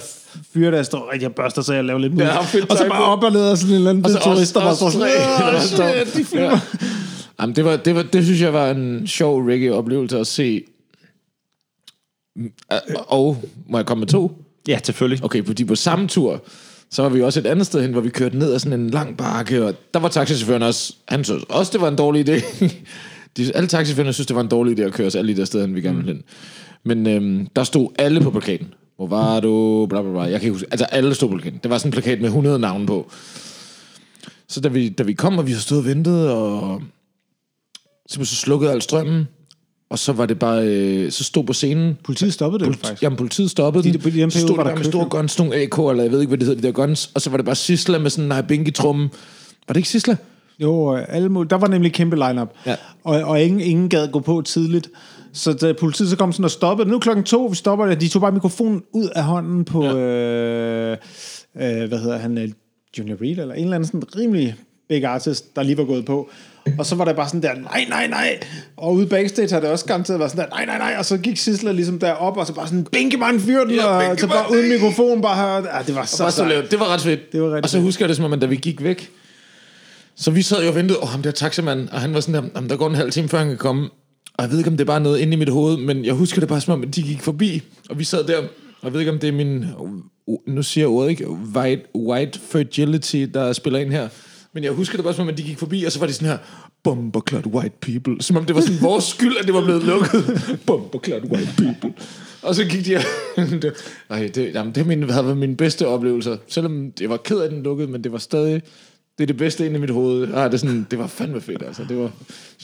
fyre, 0.53 0.71
der 0.71 0.83
står 0.83 1.13
rigtig 1.13 1.29
og 1.29 1.35
børster 1.35 1.63
sig 1.63 1.79
og 1.79 1.85
laver 1.85 1.99
lidt 2.01 2.13
musik. 2.15 2.27
Ja, 2.27 2.39
og 2.39 2.77
så 2.79 2.87
bare 2.91 3.05
op 3.05 3.23
og 3.25 3.33
ned 3.33 3.45
af 3.51 3.59
sådan 3.59 3.71
en 3.71 3.77
eller 3.77 3.91
anden 3.91 4.05
Og 4.05 4.11
så 4.11 4.19
turist, 4.19 4.55
der 4.55 4.61
bare 4.61 4.77
står 4.77 4.91
sådan, 4.91 5.09
"Åh, 5.55 5.61
shit, 5.61 6.15
de 6.17 6.25
filmer. 6.25 6.47
Ja. 6.51 6.61
Jamen, 7.41 7.57
det, 7.57 7.65
var, 7.65 7.77
det, 7.77 7.95
var, 7.95 8.03
det 8.03 8.25
synes 8.25 8.41
jeg 8.41 8.53
var 8.53 8.71
en 8.71 9.07
sjov 9.07 9.43
reggae-oplevelse 9.47 10.19
at 10.19 10.27
se. 10.27 10.63
Og 13.07 13.43
må 13.69 13.79
jeg 13.79 13.87
komme 13.87 14.01
med 14.01 14.09
to? 14.09 14.45
Ja, 14.69 14.79
selvfølgelig. 14.85 15.25
Okay, 15.25 15.45
fordi 15.47 15.65
på 15.65 15.75
samme 15.75 16.09
tur, 16.09 16.43
så 16.91 17.03
var 17.03 17.09
vi 17.09 17.23
også 17.23 17.41
et 17.41 17.47
andet 17.47 17.67
sted 17.67 17.83
hen, 17.83 17.93
hvor 17.93 18.01
vi 18.01 18.09
kørte 18.09 18.39
ned 18.39 18.53
ad 18.53 18.59
sådan 18.59 18.81
en 18.81 18.91
lang 18.91 19.17
bakke, 19.17 19.65
og 19.65 19.75
der 19.95 20.01
var 20.01 20.09
taxichaufføren 20.09 20.63
også, 20.63 20.95
han 21.09 21.25
synes 21.25 21.45
også, 21.49 21.73
det 21.73 21.81
var 21.81 21.89
en 21.89 21.97
dårlig 21.97 22.29
idé. 22.29 22.43
De, 23.37 23.53
alle 23.55 23.69
taxichaufførerne 23.69 24.13
synes, 24.13 24.27
det 24.27 24.37
var 24.37 24.43
en 24.43 24.49
dårlig 24.49 24.79
idé 24.79 24.83
at 24.83 24.93
køre 24.93 25.07
os 25.07 25.15
alle 25.15 25.33
de 25.33 25.39
der 25.39 25.45
steder, 25.45 25.67
hen, 25.67 25.75
vi 25.75 25.81
gerne 25.81 25.97
ville 25.97 26.13
hen. 26.13 26.23
Men 26.85 27.07
øhm, 27.07 27.49
der 27.57 27.65
stod 27.65 27.91
alle 27.99 28.21
på 28.21 28.31
plakaten. 28.31 28.75
Hvor 28.97 29.07
var 29.07 29.41
du? 29.41 29.87
Bla, 29.87 30.03
bla, 30.03 30.11
bla. 30.11 30.21
Jeg 30.21 30.31
kan 30.31 30.43
ikke 30.43 30.53
huske. 30.53 30.69
Altså, 30.71 30.85
alle 30.85 31.15
stod 31.15 31.29
på 31.29 31.35
plakaten. 31.35 31.61
Det 31.63 31.71
var 31.71 31.79
sådan 31.79 31.89
en 31.89 31.93
plakat 31.93 32.21
med 32.21 32.29
100 32.29 32.59
navne 32.59 32.87
på. 32.87 33.11
Så 34.49 34.61
da 34.61 34.69
vi, 34.69 34.89
da 34.89 35.03
vi 35.03 35.13
kom, 35.13 35.39
og 35.39 35.47
vi 35.47 35.53
har 35.53 35.61
stået 35.61 35.79
og 35.79 35.85
ventet, 35.85 36.31
og 36.31 36.83
så, 38.07 38.25
så 38.25 38.37
slukkede 38.37 38.73
alt 38.73 38.83
strømmen, 38.83 39.29
og 39.91 39.99
så 39.99 40.13
var 40.13 40.27
det 40.27 40.39
bare, 40.39 40.67
øh, 40.67 41.11
så 41.13 41.25
stod 41.25 41.45
på 41.45 41.53
scenen, 41.53 41.99
Politiet 42.05 42.33
stoppede 42.35 42.65
det 42.65 42.67
Politi- 42.71 42.87
faktisk. 42.87 43.03
Jamen, 43.03 43.17
politiet 43.17 43.51
stoppede 43.51 43.83
Fordi 43.83 43.89
den. 43.89 44.01
det- 44.05 44.13
på 44.13 44.19
den 44.19 44.31
så 44.31 44.39
stod 44.41 44.57
var 44.57 44.63
der 44.63 44.71
der 44.71 44.77
med 44.77 44.85
store 44.85 45.09
guns, 45.09 45.39
nogle 45.39 45.55
AK, 45.57 45.79
eller 45.79 46.03
jeg 46.03 46.13
ved 46.13 46.21
ikke, 46.21 46.29
hvad 46.29 46.39
det 46.39 46.47
hedder, 46.47 46.61
de 46.61 46.67
der 46.67 46.73
guns. 46.73 47.11
Og 47.15 47.21
så 47.21 47.31
var 47.31 47.37
det 47.37 47.47
bare 47.47 47.55
Sisla 47.55 47.99
med 47.99 48.11
sådan 48.11 48.33
en 48.33 48.45
bingi 48.49 48.71
tromme 48.71 49.11
Var 49.69 49.73
det 49.73 49.77
ikke 49.77 49.89
Sisla? 49.89 50.17
Jo, 50.61 50.95
alle 50.95 51.29
mulige. 51.29 51.51
Der 51.51 51.57
var 51.57 51.69
nemlig 51.69 51.93
kæmpe 51.93 52.17
lineup. 52.17 52.49
Ja. 52.67 52.77
Og, 53.05 53.23
og 53.23 53.43
ingen, 53.43 53.61
ingen 53.61 53.89
gad 53.89 54.09
gå 54.09 54.21
på 54.21 54.43
tidligt. 54.43 54.91
Så 55.33 55.53
da 55.53 55.73
politiet 55.81 56.09
så 56.11 56.17
kom 56.17 56.33
sådan 56.33 56.45
og 56.45 56.51
stoppede, 56.51 56.89
nu 56.89 56.99
klokken 56.99 57.25
to, 57.25 57.47
vi 57.47 57.57
stopper 57.57 57.87
det, 57.87 58.01
de 58.01 58.09
tog 58.09 58.23
bare 58.23 58.33
mikrofonen 58.33 58.83
ud 58.93 59.09
af 59.15 59.23
hånden 59.25 59.65
på, 59.65 59.85
ja. 59.85 59.95
øh, 59.97 60.97
øh, 61.57 61.89
hvad 61.89 61.99
hedder 61.99 62.19
han, 62.19 62.39
øh, 62.39 62.49
Junior 62.99 63.17
Reed, 63.23 63.39
eller 63.39 63.55
en 63.55 63.63
eller 63.63 63.75
anden 63.77 63.87
sådan 63.87 64.03
rimelig 64.17 64.55
big 64.89 65.05
artist, 65.05 65.57
der 65.57 65.63
lige 65.63 65.77
var 65.79 65.85
gået 65.85 66.05
på. 66.05 66.29
Og 66.79 66.87
så 66.87 66.95
var 66.95 67.05
der 67.05 67.13
bare 67.13 67.29
sådan 67.29 67.43
der, 67.43 67.55
nej, 67.55 67.87
nej, 67.89 68.07
nej. 68.07 68.39
Og 68.77 68.95
ude 68.95 69.07
backstage 69.07 69.53
har 69.53 69.61
det 69.61 69.71
også 69.71 69.85
garanteret 69.85 70.19
været 70.19 70.31
sådan 70.31 70.45
der, 70.45 70.57
nej, 70.57 70.65
nej, 70.67 70.79
nej. 70.79 70.95
Og 70.99 71.05
så 71.05 71.19
gik 71.19 71.37
Sisler 71.37 71.73
ligesom 71.73 71.99
derop, 71.99 72.37
og 72.37 72.47
så 72.47 72.53
bare 72.55 72.67
sådan, 72.67 72.85
Binkemann 72.93 73.41
fyr 73.41 73.61
den, 73.65 73.71
Ja, 73.75 74.11
og 74.11 74.19
så 74.19 74.27
bare 74.29 74.53
uden 74.53 74.69
mikrofon, 74.69 75.23
bare 75.23 75.37
her. 75.37 75.77
Ja, 75.77 75.83
det 75.87 75.95
var 75.95 76.05
så, 76.05 76.23
Bare 76.23 76.33
så 76.33 76.45
lavt. 76.45 76.71
Det 76.71 76.81
var 76.81 76.87
ret 76.89 77.01
fedt. 77.01 77.33
Det 77.33 77.43
var 77.43 77.47
rigtig 77.47 77.65
og 77.65 77.69
så 77.69 77.81
husker 77.81 78.05
jeg 78.05 78.09
det 78.09 78.17
som 78.17 78.25
om, 78.25 78.33
at 78.33 78.41
da 78.41 78.47
vi 78.47 78.57
gik 78.57 78.83
væk, 78.83 79.11
så 80.17 80.31
vi 80.31 80.43
sad 80.43 80.63
jo 80.63 80.69
og 80.69 80.75
ventede, 80.75 80.99
åh, 81.03 81.09
ham 81.09 81.23
der 81.23 81.31
taxamand, 81.31 81.89
og 81.89 82.01
han 82.01 82.15
var 82.15 82.21
sådan 82.21 82.35
der, 82.43 82.49
"Jamen, 82.57 82.71
der 82.71 82.77
går 82.77 82.89
en 82.89 82.95
halv 82.95 83.11
time, 83.13 83.29
før 83.29 83.39
han 83.39 83.49
kan 83.49 83.57
komme. 83.57 83.89
Og 84.39 84.43
jeg 84.45 84.51
ved 84.51 84.59
ikke, 84.59 84.71
om 84.71 84.77
det 84.77 84.85
er 84.85 84.87
bare 84.87 85.01
noget 85.01 85.19
inde 85.19 85.33
i 85.33 85.37
mit 85.37 85.49
hoved, 85.49 85.77
men 85.77 86.05
jeg 86.05 86.15
husker 86.15 86.41
det 86.41 86.49
bare 86.49 86.61
som 86.61 86.73
om, 86.75 86.83
at 86.83 86.95
de 86.97 87.03
gik 87.03 87.21
forbi, 87.23 87.63
og 87.91 87.99
vi 87.99 88.05
sad 88.05 88.25
der, 88.25 88.37
og 88.39 88.45
jeg 88.85 88.93
ved 88.93 89.01
ikke, 89.01 89.13
om 89.13 89.19
det 89.19 89.29
er 89.29 89.33
min, 89.33 89.65
nu 90.47 90.63
siger 90.63 90.83
jeg 90.83 90.89
ordet 90.89 91.11
ikke, 91.11 91.31
white, 91.31 91.83
white 91.95 92.41
fragility, 92.53 93.17
der 93.35 93.53
spiller 93.53 93.79
ind 93.79 93.91
her, 93.91 94.09
men 94.59 94.65
jeg 94.65 94.73
husker 94.73 94.97
det 94.97 95.05
bare 95.05 95.15
som 95.15 95.23
om, 95.23 95.29
at 95.29 95.39
de 95.39 95.43
gik 95.43 95.59
forbi, 95.59 95.85
og 95.85 95.93
så 95.93 95.99
var 95.99 96.07
de 96.07 96.13
sådan 96.13 96.29
her, 96.29 96.39
bomberklot 96.85 97.47
white 97.47 97.77
people, 97.81 98.23
som 98.23 98.37
om 98.37 98.45
det 98.45 98.55
var 98.55 98.61
sådan 98.61 98.83
vores 98.83 99.05
skyld, 99.05 99.37
at 99.41 99.47
det 99.47 99.55
var 99.55 99.65
blevet 99.65 99.83
lukket. 99.85 100.11
bomberklot 100.67 101.23
white 101.25 101.53
people. 101.57 101.93
Og 102.43 102.55
så 102.55 102.65
gik 102.65 102.85
de 102.85 102.95
det, 103.63 103.73
Ej, 104.11 104.31
det, 104.35 104.55
jamen, 104.55 104.75
det 104.75 104.87
min, 104.87 105.11
havde 105.11 105.25
været 105.25 105.37
mine 105.39 105.57
bedste 105.57 105.87
oplevelser. 105.87 106.37
Selvom 106.49 106.93
jeg 107.01 107.11
var 107.11 107.17
ked 107.17 107.39
af, 107.39 107.45
at 107.45 107.51
den 107.51 107.63
lukkede, 107.63 107.89
men 107.89 108.05
det 108.05 108.13
var 108.13 108.19
stadig... 108.19 108.63
Det 109.19 109.25
er 109.25 109.27
det 109.27 109.37
bedste 109.37 109.67
inde 109.67 109.77
i 109.77 109.81
mit 109.81 109.91
hoved. 109.91 110.23
Ah, 110.35 110.45
det, 110.45 110.55
er 110.55 110.59
sådan, 110.59 110.87
det 110.91 110.99
var 110.99 111.07
fandme 111.07 111.41
fedt, 111.41 111.63
altså. 111.63 111.85
Det 111.89 111.97
var 111.97 112.11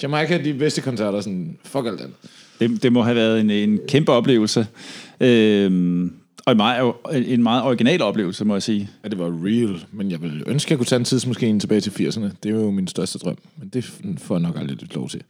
Jamaica, 0.02 0.40
de 0.44 0.54
bedste 0.54 0.80
koncerter, 0.80 1.20
sådan, 1.20 1.56
fuck 1.64 1.86
alt 1.86 2.00
andet. 2.00 2.14
Det, 2.60 2.82
det 2.82 2.92
må 2.92 3.02
have 3.02 3.16
været 3.16 3.40
en, 3.40 3.50
en 3.50 3.80
kæmpe 3.88 4.12
oplevelse. 4.12 4.66
Øhm, 5.20 6.12
og 6.46 6.52
en 6.52 6.56
meget, 6.56 6.92
en 7.12 7.42
meget 7.42 7.62
original 7.62 8.02
oplevelse, 8.02 8.44
må 8.44 8.54
jeg 8.54 8.62
sige. 8.62 8.90
Ja, 9.04 9.08
det 9.08 9.18
var 9.18 9.24
real, 9.24 9.86
men 9.92 10.10
jeg 10.10 10.22
ville 10.22 10.44
ønske, 10.46 10.68
at 10.68 10.70
jeg 10.70 10.78
kunne 10.78 10.86
tage 10.86 10.98
en 10.98 11.04
tidsmaskine 11.04 11.60
tilbage 11.60 11.80
til 11.80 11.90
80'erne. 11.90 12.28
Det 12.42 12.46
er 12.46 12.60
jo 12.60 12.70
min 12.70 12.88
største 12.88 13.18
drøm, 13.18 13.36
men 13.56 13.68
det 13.68 13.84
får 14.18 14.34
jeg 14.34 14.42
nok 14.42 14.56
aldrig 14.58 14.78
lidt 14.80 14.94
lov 14.94 15.08
til. 15.08 15.22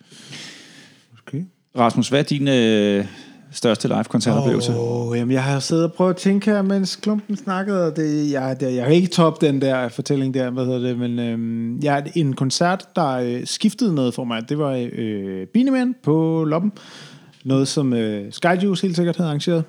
Okay. 1.26 1.44
Rasmus, 1.78 2.08
hvad 2.08 2.18
er 2.18 2.22
din 2.22 2.48
øh, 2.48 3.06
største 3.50 3.88
live-koncertoplevelse? 3.88 4.74
Oh, 4.76 5.18
jamen, 5.18 5.32
jeg 5.32 5.44
har 5.44 5.60
siddet 5.60 5.84
og 5.84 5.92
prøvet 5.92 6.10
at 6.10 6.16
tænke 6.16 6.50
her, 6.50 6.62
mens 6.62 6.96
klumpen 6.96 7.36
snakkede, 7.36 7.86
og 7.86 7.96
det, 7.96 8.30
jeg, 8.30 8.60
det, 8.60 8.74
jeg 8.74 8.84
har 8.84 8.90
ikke 8.90 9.08
top 9.08 9.40
den 9.40 9.60
der 9.60 9.88
fortælling 9.88 10.34
der, 10.34 10.50
hvad 10.50 10.64
hedder 10.64 10.78
det, 10.78 10.98
men 10.98 11.18
øhm, 11.18 11.80
jeg, 11.82 12.12
en 12.14 12.32
koncert, 12.32 12.84
der 12.96 13.10
øh, 13.10 13.40
skiftede 13.44 13.94
noget 13.94 14.14
for 14.14 14.24
mig, 14.24 14.48
det 14.48 14.58
var 14.58 14.88
øh, 14.92 15.46
Beanie 15.46 15.94
på 16.02 16.44
Loppen, 16.44 16.72
noget 17.44 17.68
som 17.68 17.92
øh, 17.92 18.32
Skyjuice 18.32 18.82
helt 18.82 18.96
sikkert 18.96 19.16
havde 19.16 19.28
arrangeret, 19.28 19.64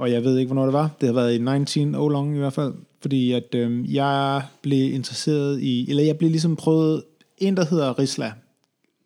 og 0.00 0.10
jeg 0.12 0.24
ved 0.24 0.38
ikke, 0.38 0.46
hvornår 0.52 0.64
det 0.64 0.72
var, 0.72 0.90
det 1.00 1.06
har 1.06 1.14
været 1.14 1.34
i 1.34 1.38
19 1.38 1.94
oh 1.94 2.10
long 2.12 2.34
i 2.34 2.38
hvert 2.38 2.52
fald, 2.52 2.74
fordi 3.02 3.32
at 3.32 3.54
øh, 3.54 3.94
jeg 3.94 4.42
blev 4.62 4.94
interesseret 4.94 5.60
i, 5.60 5.90
eller 5.90 6.02
jeg 6.02 6.16
blev 6.18 6.30
ligesom 6.30 6.56
prøvet, 6.56 7.02
en 7.38 7.56
der 7.56 7.64
hedder 7.64 7.98
Risla, 7.98 8.32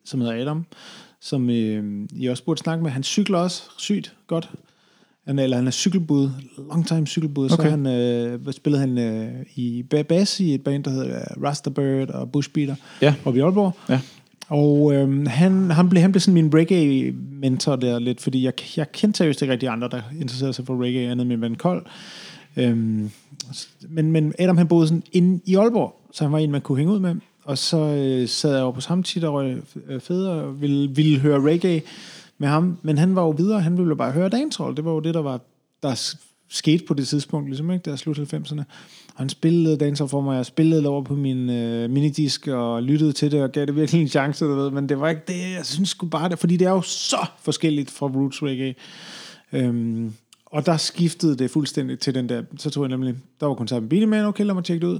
som 0.04 0.20
hedder 0.20 0.42
Adam, 0.42 0.64
som 1.20 1.50
øh, 1.50 2.08
I 2.16 2.26
også 2.26 2.44
burde 2.44 2.60
snakke 2.60 2.82
med. 2.82 2.90
Han 2.90 3.02
cykler 3.02 3.38
også 3.38 3.62
sygt 3.78 4.14
godt. 4.26 4.50
Han, 5.26 5.38
eller 5.38 5.56
han 5.56 5.66
er 5.66 5.70
cykelbud, 5.70 6.30
long 6.68 6.86
time 6.86 7.06
cykelbud. 7.06 7.50
Okay. 7.52 7.64
Så 7.64 7.70
han, 7.70 7.86
øh, 7.86 8.52
spillede 8.52 8.80
han 8.80 8.98
øh, 8.98 9.46
i 9.56 9.84
ba- 9.94 10.02
bass 10.02 10.40
i 10.40 10.54
et 10.54 10.64
band, 10.64 10.84
der 10.84 10.90
hedder 10.90 11.24
Rastabird 11.44 12.10
og 12.10 12.32
Bushbeater 12.32 12.74
Ja. 13.02 13.14
oppe 13.24 13.38
i 13.38 13.42
Aalborg. 13.42 13.72
Ja. 13.88 14.00
Og 14.48 14.94
øhm, 14.94 15.26
han, 15.26 15.70
han, 15.70 15.88
blev, 15.88 16.02
han 16.02 16.12
blev 16.12 16.20
sådan 16.20 16.34
min 16.34 16.54
reggae-mentor 16.54 17.76
der 17.76 17.98
lidt, 17.98 18.20
fordi 18.20 18.44
jeg, 18.44 18.52
jeg 18.76 18.92
kendte 18.92 19.18
seriøst 19.18 19.42
ikke 19.42 19.52
rigtig 19.52 19.68
andre, 19.68 19.88
der 19.88 20.02
interesserede 20.20 20.52
sig 20.52 20.66
for 20.66 20.82
reggae, 20.82 21.10
andet 21.10 21.22
end 21.22 21.28
min 21.28 21.40
ven 21.40 21.54
Kold. 21.54 21.86
Øhm, 22.56 23.10
men, 23.88 24.12
men 24.12 24.34
Adam 24.38 24.56
han 24.56 24.68
boede 24.68 24.88
sådan 24.88 25.02
inde 25.12 25.40
i 25.44 25.54
Aalborg, 25.54 25.96
så 26.12 26.24
han 26.24 26.32
var 26.32 26.38
en, 26.38 26.50
man 26.50 26.60
kunne 26.60 26.78
hænge 26.78 26.92
ud 26.92 27.00
med. 27.00 27.14
Og 27.44 27.58
så 27.58 27.78
øh, 27.78 28.28
sad 28.28 28.54
jeg 28.54 28.62
over 28.62 28.72
på 28.72 28.80
samme 28.80 29.04
tid 29.04 29.24
og 29.24 29.34
røg 29.34 29.62
øh, 29.88 30.00
fede 30.00 30.32
og 30.32 30.60
ville, 30.60 30.90
ville 30.90 31.20
høre 31.20 31.40
reggae 31.40 31.82
med 32.38 32.48
ham. 32.48 32.78
Men 32.82 32.98
han 32.98 33.16
var 33.16 33.22
jo 33.22 33.30
videre, 33.30 33.60
han 33.60 33.76
ville 33.76 33.88
jo 33.88 33.94
bare 33.94 34.12
høre 34.12 34.28
dancehall. 34.28 34.76
Det 34.76 34.84
var 34.84 34.92
jo 34.92 35.00
det, 35.00 35.14
der 35.14 35.22
var 35.22 35.40
der 35.82 36.14
skete 36.48 36.84
på 36.84 36.94
det 36.94 37.08
tidspunkt, 37.08 37.48
ligesom 37.48 37.70
ikke, 37.70 37.90
der 37.90 37.96
slut 37.96 38.18
90'erne. 38.18 38.62
Og 39.14 39.20
han 39.20 39.28
spillede 39.28 39.76
dancehall 39.76 40.08
for 40.08 40.20
mig, 40.20 40.36
jeg 40.36 40.46
spillede 40.46 40.80
det 40.80 40.88
over 40.88 41.02
på 41.02 41.14
min 41.14 41.50
øh, 41.50 41.90
minidisk 41.90 42.48
og 42.48 42.82
lyttede 42.82 43.12
til 43.12 43.32
det 43.32 43.42
og 43.42 43.52
gav 43.52 43.66
det 43.66 43.76
virkelig 43.76 44.02
en 44.02 44.08
chance, 44.08 44.44
du 44.44 44.54
ved. 44.54 44.70
Men 44.70 44.88
det 44.88 45.00
var 45.00 45.08
ikke 45.08 45.22
det, 45.26 45.54
jeg 45.56 45.66
synes 45.66 45.88
sgu 45.88 46.06
bare 46.06 46.28
det, 46.28 46.38
fordi 46.38 46.56
det 46.56 46.66
er 46.66 46.70
jo 46.70 46.82
så 46.82 47.26
forskelligt 47.40 47.90
fra 47.90 48.06
roots 48.06 48.42
reggae. 48.42 48.74
Øhm, 49.52 50.12
og 50.46 50.66
der 50.66 50.76
skiftede 50.76 51.36
det 51.36 51.50
fuldstændig 51.50 51.98
til 51.98 52.14
den 52.14 52.28
der, 52.28 52.42
så 52.56 52.70
tog 52.70 52.84
jeg 52.84 52.90
nemlig, 52.90 53.14
der 53.40 53.46
var 53.46 53.54
koncerten 53.54 53.88
Beanie 53.88 54.06
Man, 54.06 54.24
okay, 54.24 54.44
lad 54.44 54.54
mig 54.54 54.64
tjekke 54.64 54.86
det 54.86 54.92
ud. 54.92 54.98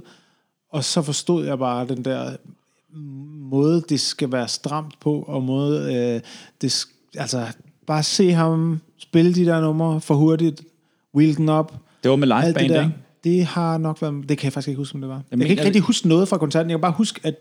Og 0.71 0.83
så 0.83 1.01
forstod 1.01 1.45
jeg 1.45 1.59
bare 1.59 1.87
den 1.87 2.05
der 2.05 2.35
måde, 3.39 3.83
det 3.89 3.99
skal 3.99 4.31
være 4.31 4.47
stramt 4.47 4.99
på, 4.99 5.21
og 5.27 5.43
måde, 5.43 5.93
øh, 5.95 6.21
det, 6.61 6.85
altså, 7.17 7.47
bare 7.87 8.03
se 8.03 8.31
ham 8.31 8.79
spille 8.97 9.35
de 9.35 9.45
der 9.45 9.61
numre 9.61 10.01
for 10.01 10.15
hurtigt, 10.15 10.61
wheel 11.15 11.37
den 11.37 11.49
op, 11.49 11.73
Det 12.03 12.11
var 12.11 12.17
med 12.17 12.27
liveband, 12.27 12.73
ikke? 12.73 13.04
Det 13.25 13.45
har 13.45 13.77
nok 13.77 14.01
været, 14.01 14.29
det 14.29 14.37
kan 14.37 14.45
jeg 14.45 14.53
faktisk 14.53 14.67
ikke 14.67 14.77
huske, 14.77 14.95
om 14.95 15.01
det 15.01 15.09
var. 15.09 15.15
Jeg, 15.15 15.23
jeg 15.31 15.39
kan 15.39 15.49
ikke 15.49 15.59
det- 15.59 15.65
rigtig 15.65 15.81
huske 15.81 16.07
noget 16.07 16.27
fra 16.27 16.37
koncerten, 16.37 16.69
jeg 16.69 16.75
kan 16.77 16.81
bare 16.81 16.91
huske, 16.91 17.19
at 17.23 17.35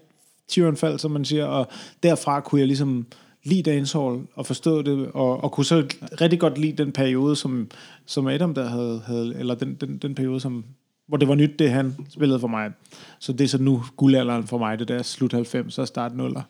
tyren 0.48 0.76
faldt, 0.76 1.00
som 1.00 1.10
man 1.10 1.24
siger, 1.24 1.44
og 1.44 1.68
derfra 2.02 2.40
kunne 2.40 2.58
jeg 2.60 2.66
ligesom 2.66 3.06
lide 3.44 3.62
dancehall 3.70 4.22
og 4.34 4.46
forstå 4.46 4.82
det, 4.82 5.08
og, 5.14 5.44
og 5.44 5.52
kunne 5.52 5.64
så 5.64 5.86
rigtig 6.20 6.40
godt 6.40 6.58
lide 6.58 6.82
den 6.84 6.92
periode, 6.92 7.36
som, 7.36 7.70
som 8.06 8.26
Adam 8.26 8.54
der 8.54 8.68
havde, 8.68 9.02
havde 9.06 9.34
eller 9.38 9.54
den, 9.54 9.74
den, 9.74 9.98
den 9.98 10.14
periode, 10.14 10.40
som, 10.40 10.64
hvor 11.08 11.16
det 11.16 11.28
var 11.28 11.34
nyt, 11.34 11.58
det 11.58 11.70
han 11.70 11.96
spillede 12.08 12.40
for 12.40 12.48
mig. 12.48 12.70
Så 13.18 13.32
det 13.32 13.40
er 13.44 13.48
så 13.48 13.58
nu 13.62 13.82
guldalderen 13.96 14.46
for 14.46 14.58
mig, 14.58 14.78
det 14.78 14.88
der 14.88 15.02
slut 15.02 15.32
90 15.32 15.78
og 15.78 15.88
start 15.88 16.12
0'er 16.12 16.40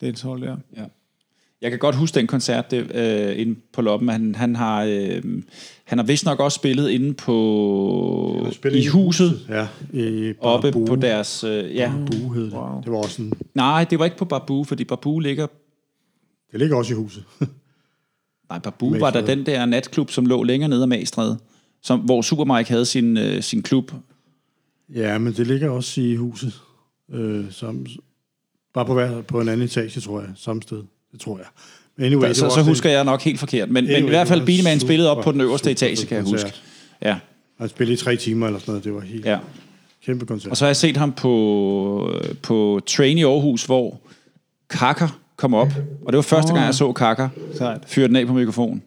dancehall 0.00 0.42
der. 0.42 0.56
Ja. 0.76 0.84
Jeg 1.62 1.70
kan 1.70 1.78
godt 1.78 1.96
huske 1.96 2.14
den 2.14 2.26
koncert 2.26 2.70
det, 2.70 2.94
øh, 2.94 3.40
inde 3.40 3.60
på 3.72 3.82
Loppen. 3.82 4.08
Han, 4.08 4.34
han 4.34 4.56
har, 4.56 4.84
øh, 4.84 5.22
han 5.84 5.98
har 5.98 6.04
vist 6.04 6.24
nok 6.24 6.40
også 6.40 6.56
spillet 6.56 6.90
inde 6.90 7.14
på 7.14 8.46
i 8.72 8.86
huset, 8.86 9.46
Ja, 9.48 9.68
i 9.92 10.32
oppe 10.40 10.72
Barbu. 10.72 10.86
på 10.86 10.96
deres... 10.96 11.44
Øh, 11.44 11.74
ja. 11.74 11.92
Barbu 11.96 12.32
hed 12.32 12.44
det. 12.44 12.52
Wow. 12.52 12.82
Det 12.82 12.92
var 12.92 12.98
også 12.98 13.16
sådan, 13.16 13.32
Nej, 13.54 13.84
det 13.90 13.98
var 13.98 14.04
ikke 14.04 14.16
på 14.16 14.24
Babu, 14.24 14.64
fordi 14.64 14.84
Babu 14.84 15.18
ligger... 15.18 15.46
det 16.52 16.60
ligger 16.60 16.76
også 16.76 16.92
i 16.92 16.96
huset. 16.96 17.24
Nej, 18.50 18.58
Babu 18.58 18.98
var 18.98 19.10
der 19.10 19.26
den 19.26 19.46
der 19.46 19.66
natklub, 19.66 20.10
som 20.10 20.26
lå 20.26 20.42
længere 20.42 20.68
nede 20.68 20.82
af 20.82 20.88
Magstræde, 20.88 21.38
som, 21.82 22.00
hvor 22.00 22.22
Supermike 22.22 22.70
havde 22.70 22.86
sin, 22.86 23.16
øh, 23.16 23.42
sin 23.42 23.62
klub. 23.62 23.92
ja, 24.94 25.18
men 25.18 25.32
det 25.32 25.46
ligger 25.46 25.70
også 25.70 26.00
i 26.00 26.14
huset. 26.16 26.60
Øh, 27.12 27.52
som, 27.52 27.86
bare 28.74 28.84
på, 28.86 28.94
hver, 28.94 29.22
på 29.22 29.40
en 29.40 29.48
anden 29.48 29.64
etage, 29.66 30.00
tror 30.00 30.20
jeg. 30.20 30.30
Samme 30.36 30.62
sted. 30.62 30.82
Det 31.12 31.20
tror 31.20 31.36
jeg. 31.38 31.46
Men 31.96 32.06
anyway, 32.06 32.28
det 32.28 32.36
Så, 32.36 32.50
så 32.50 32.62
husker 32.62 32.90
jeg 32.90 33.04
nok 33.04 33.22
helt 33.22 33.38
forkert. 33.38 33.68
Men, 33.70 33.84
men 33.84 33.90
i 33.92 33.94
Anyway, 33.94 34.10
hvert 34.10 34.28
fald 34.28 34.40
det 34.40 34.46
super- 34.80 34.86
spillede 34.86 35.10
op 35.10 35.24
på 35.24 35.32
den 35.32 35.40
øverste 35.40 35.64
super 35.64 35.72
etage, 35.72 35.96
fed 35.96 36.06
kan 36.06 36.16
jeg 36.16 36.24
koncert. 36.24 36.42
huske. 36.50 36.58
Ja, 37.02 37.16
Han 37.60 37.68
spillede 37.68 37.94
i 37.94 37.96
tre 37.96 38.16
timer 38.16 38.46
eller 38.46 38.60
sådan 38.60 38.72
noget. 38.72 38.84
Det 38.84 38.94
var 38.94 39.00
helt 39.00 39.24
ja. 39.26 39.38
kæmpe 40.06 40.26
koncert. 40.26 40.50
Og 40.50 40.56
så 40.56 40.64
har 40.64 40.68
jeg 40.68 40.76
set 40.76 40.96
ham 40.96 41.12
på, 41.12 42.14
på 42.42 42.80
Train 42.86 43.18
i 43.18 43.24
Aarhus, 43.24 43.64
hvor 43.64 44.00
Kakker 44.70 45.20
kom 45.36 45.54
op. 45.54 45.68
Og 46.06 46.12
det 46.12 46.16
var 46.16 46.22
første 46.22 46.52
gang, 46.54 46.66
jeg 46.66 46.74
så 46.74 46.92
Kakker 46.92 47.28
fyre 47.86 48.08
den 48.08 48.16
af 48.16 48.26
på 48.26 48.32
mikrofon. 48.32 48.82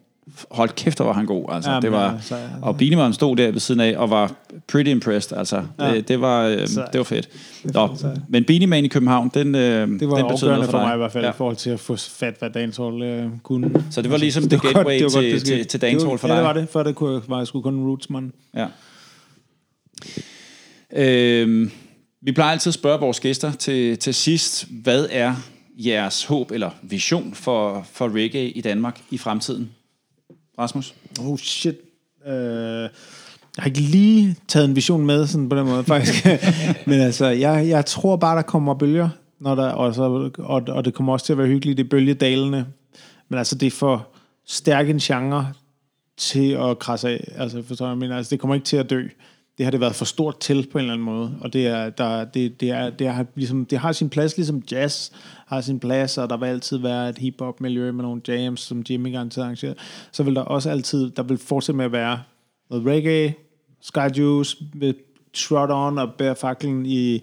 Hold 0.52 0.70
kæft, 0.70 0.98
hvor 0.98 1.06
var 1.06 1.14
han 1.14 1.26
god. 1.26 1.46
Altså, 1.52 1.70
Ja, 1.72 1.76
det 1.76 1.84
men, 1.84 1.92
var, 1.92 2.12
ja, 2.14 2.20
så- 2.22 2.36
og 2.62 2.78
Beanie 2.78 3.14
stod 3.14 3.36
der 3.36 3.52
ved 3.52 3.60
siden 3.60 3.82
af 3.82 3.98
og 3.98 4.10
var 4.10 4.32
pretty 4.68 4.90
impressed. 4.92 5.38
Altså, 5.38 5.64
Ja. 5.80 5.94
det, 5.94 6.08
det, 6.08 6.22
var, 6.22 6.44
øh, 6.46 6.58
det 6.58 6.78
var 6.94 7.04
fedt. 7.04 7.30
Nå, 7.64 7.96
men 8.30 8.44
Beanie 8.46 8.68
Man 8.68 8.86
i 8.86 8.88
København, 8.88 9.32
den, 9.34 9.56
øh, 9.56 10.00
Det 10.00 10.10
var 10.10 10.16
den 10.18 10.28
betød 10.28 10.48
noget 10.50 10.66
for, 10.66 10.72
for 10.72 10.78
mig 10.80 10.94
i 10.94 10.98
hvert 10.98 11.12
fald, 11.12 11.24
Ja. 11.24 11.30
i 11.30 11.34
forhold 11.38 11.56
til 11.56 11.70
at 11.70 11.80
få 11.80 11.96
fat, 11.96 12.36
hvad 12.40 12.50
dancehall 12.50 13.02
øh, 13.02 13.30
kunne. 13.44 13.84
Så 13.92 14.02
det 14.02 14.12
var 14.12 14.18
ligesom 14.18 14.44
Det 14.44 14.50
the 14.52 14.58
var 14.58 14.74
godt- 14.74 14.76
gateway 14.88 14.94
det 14.96 15.04
var 15.04 15.10
godt, 15.10 15.24
til, 15.26 15.32
det 15.34 15.42
skete. 15.42 15.58
til, 15.64 15.70
til 15.70 15.82
Det 15.82 16.08
var- 16.08 16.18
for 16.18 16.28
Ja, 16.28 16.34
dig. 16.34 16.38
det 16.40 16.48
var 16.48 16.54
det. 16.54 16.70
Før 16.70 16.84
det 16.84 16.96
kunne, 16.96 17.22
var 17.28 17.38
jeg 17.38 17.48
sgu 17.48 17.62
kun 17.62 17.74
en 17.74 17.84
rootsman. 17.88 18.32
Ja. 18.56 18.68
Øhm, 20.96 21.72
vi 22.22 22.32
plejer 22.32 22.52
altid 22.52 22.70
at 22.70 22.74
spørge 22.74 23.00
vores 23.00 23.20
gæster 23.20 23.52
til, 23.52 23.98
til 23.98 24.14
sidst, 24.14 24.66
hvad 24.84 25.08
er 25.12 25.36
jeres 25.78 26.26
håb 26.26 26.52
eller 26.52 26.70
vision 26.82 27.34
for, 27.34 27.86
for 27.94 28.16
reggae 28.16 28.50
i 28.50 28.62
Danmark 28.62 29.02
i 29.12 29.18
fremtiden? 29.18 29.70
Rasmus? 30.60 30.96
Oh 31.20 31.38
shit. 31.38 31.76
Uh, 32.26 32.32
jeg 33.58 33.62
har 33.62 33.66
ikke 33.66 33.80
lige 33.80 34.36
taget 34.48 34.66
en 34.66 34.76
vision 34.76 35.06
med 35.06 35.28
sådan 35.28 35.50
på 35.50 35.56
den 35.56 35.66
måde, 35.66 35.84
faktisk. 35.84 36.26
Men 36.88 37.02
altså, 37.02 37.26
jeg, 37.26 37.68
jeg 37.68 37.86
tror 37.86 38.16
bare, 38.16 38.36
der 38.36 38.42
kommer 38.42 38.74
bølger, 38.74 39.10
når 39.40 39.56
der, 39.56 39.70
og, 39.70 39.96
så, 39.96 40.32
og, 40.38 40.64
og 40.68 40.86
det 40.86 40.94
kommer 40.94 41.14
også 41.14 41.26
til 41.26 41.34
at 41.34 41.38
være 41.38 41.48
hyggeligt, 41.48 41.78
det 41.78 41.84
er 41.84 41.90
bølgedalene. 41.90 42.66
Men 43.30 43.38
altså, 43.38 43.56
det 43.56 43.68
er 43.68 43.72
for 43.72 44.08
stærk 44.46 44.90
en 44.90 45.00
genre 45.00 45.54
til 46.18 46.52
at 46.52 46.80
krasse 46.80 47.10
af. 47.10 47.34
Altså, 47.38 47.64
forstår 47.68 47.88
jeg, 47.88 47.98
mener, 47.98 48.18
altså, 48.18 48.30
det 48.30 48.40
kommer 48.40 48.56
ikke 48.56 48.66
til 48.66 48.78
at 48.78 48.90
dø 48.90 49.08
det 49.58 49.66
har 49.66 49.72
det 49.72 49.80
været 49.80 49.96
for 49.96 50.06
stort 50.06 50.40
til 50.40 50.68
på 50.72 50.78
en 50.78 50.82
eller 50.82 50.94
anden 50.94 51.06
måde, 51.06 51.36
og 51.42 51.54
det 51.54 51.68
er, 51.68 51.90
der, 51.90 52.26
det, 52.26 52.62
det 52.62 52.70
er, 52.70 52.90
det 52.90 53.08
er 53.08 53.24
ligesom, 53.36 53.66
det 53.66 53.78
har 53.78 53.92
sin 53.92 54.10
plads, 54.10 54.38
ligesom 54.38 54.64
jazz 54.72 55.10
har 55.48 55.62
sin 55.62 55.80
plads, 55.80 56.18
og 56.18 56.30
der 56.30 56.38
vil 56.38 56.46
altid 56.46 56.78
være 56.78 57.10
et 57.10 57.18
hip-hop 57.18 57.62
miljø 57.62 57.92
med 57.92 58.04
nogle 58.04 58.22
jams, 58.28 58.60
som 58.60 58.84
Jimmy 58.90 59.12
garanteret 59.12 59.44
arrangerer, 59.46 59.74
så 60.12 60.24
vil 60.24 60.36
der 60.36 60.42
også 60.42 60.70
altid, 60.70 61.10
der 61.12 61.24
vil 61.24 61.38
fortsætte 61.38 61.78
med 61.78 61.86
at 61.86 61.92
være 61.92 62.20
noget 62.70 62.86
reggae, 62.86 63.34
Sky 63.82 64.18
Juice, 64.18 64.58
vil 64.74 64.96
trot 65.34 65.70
on 65.72 65.98
og 65.98 66.14
bære 66.18 66.36
faklen 66.36 66.86
i, 66.86 67.22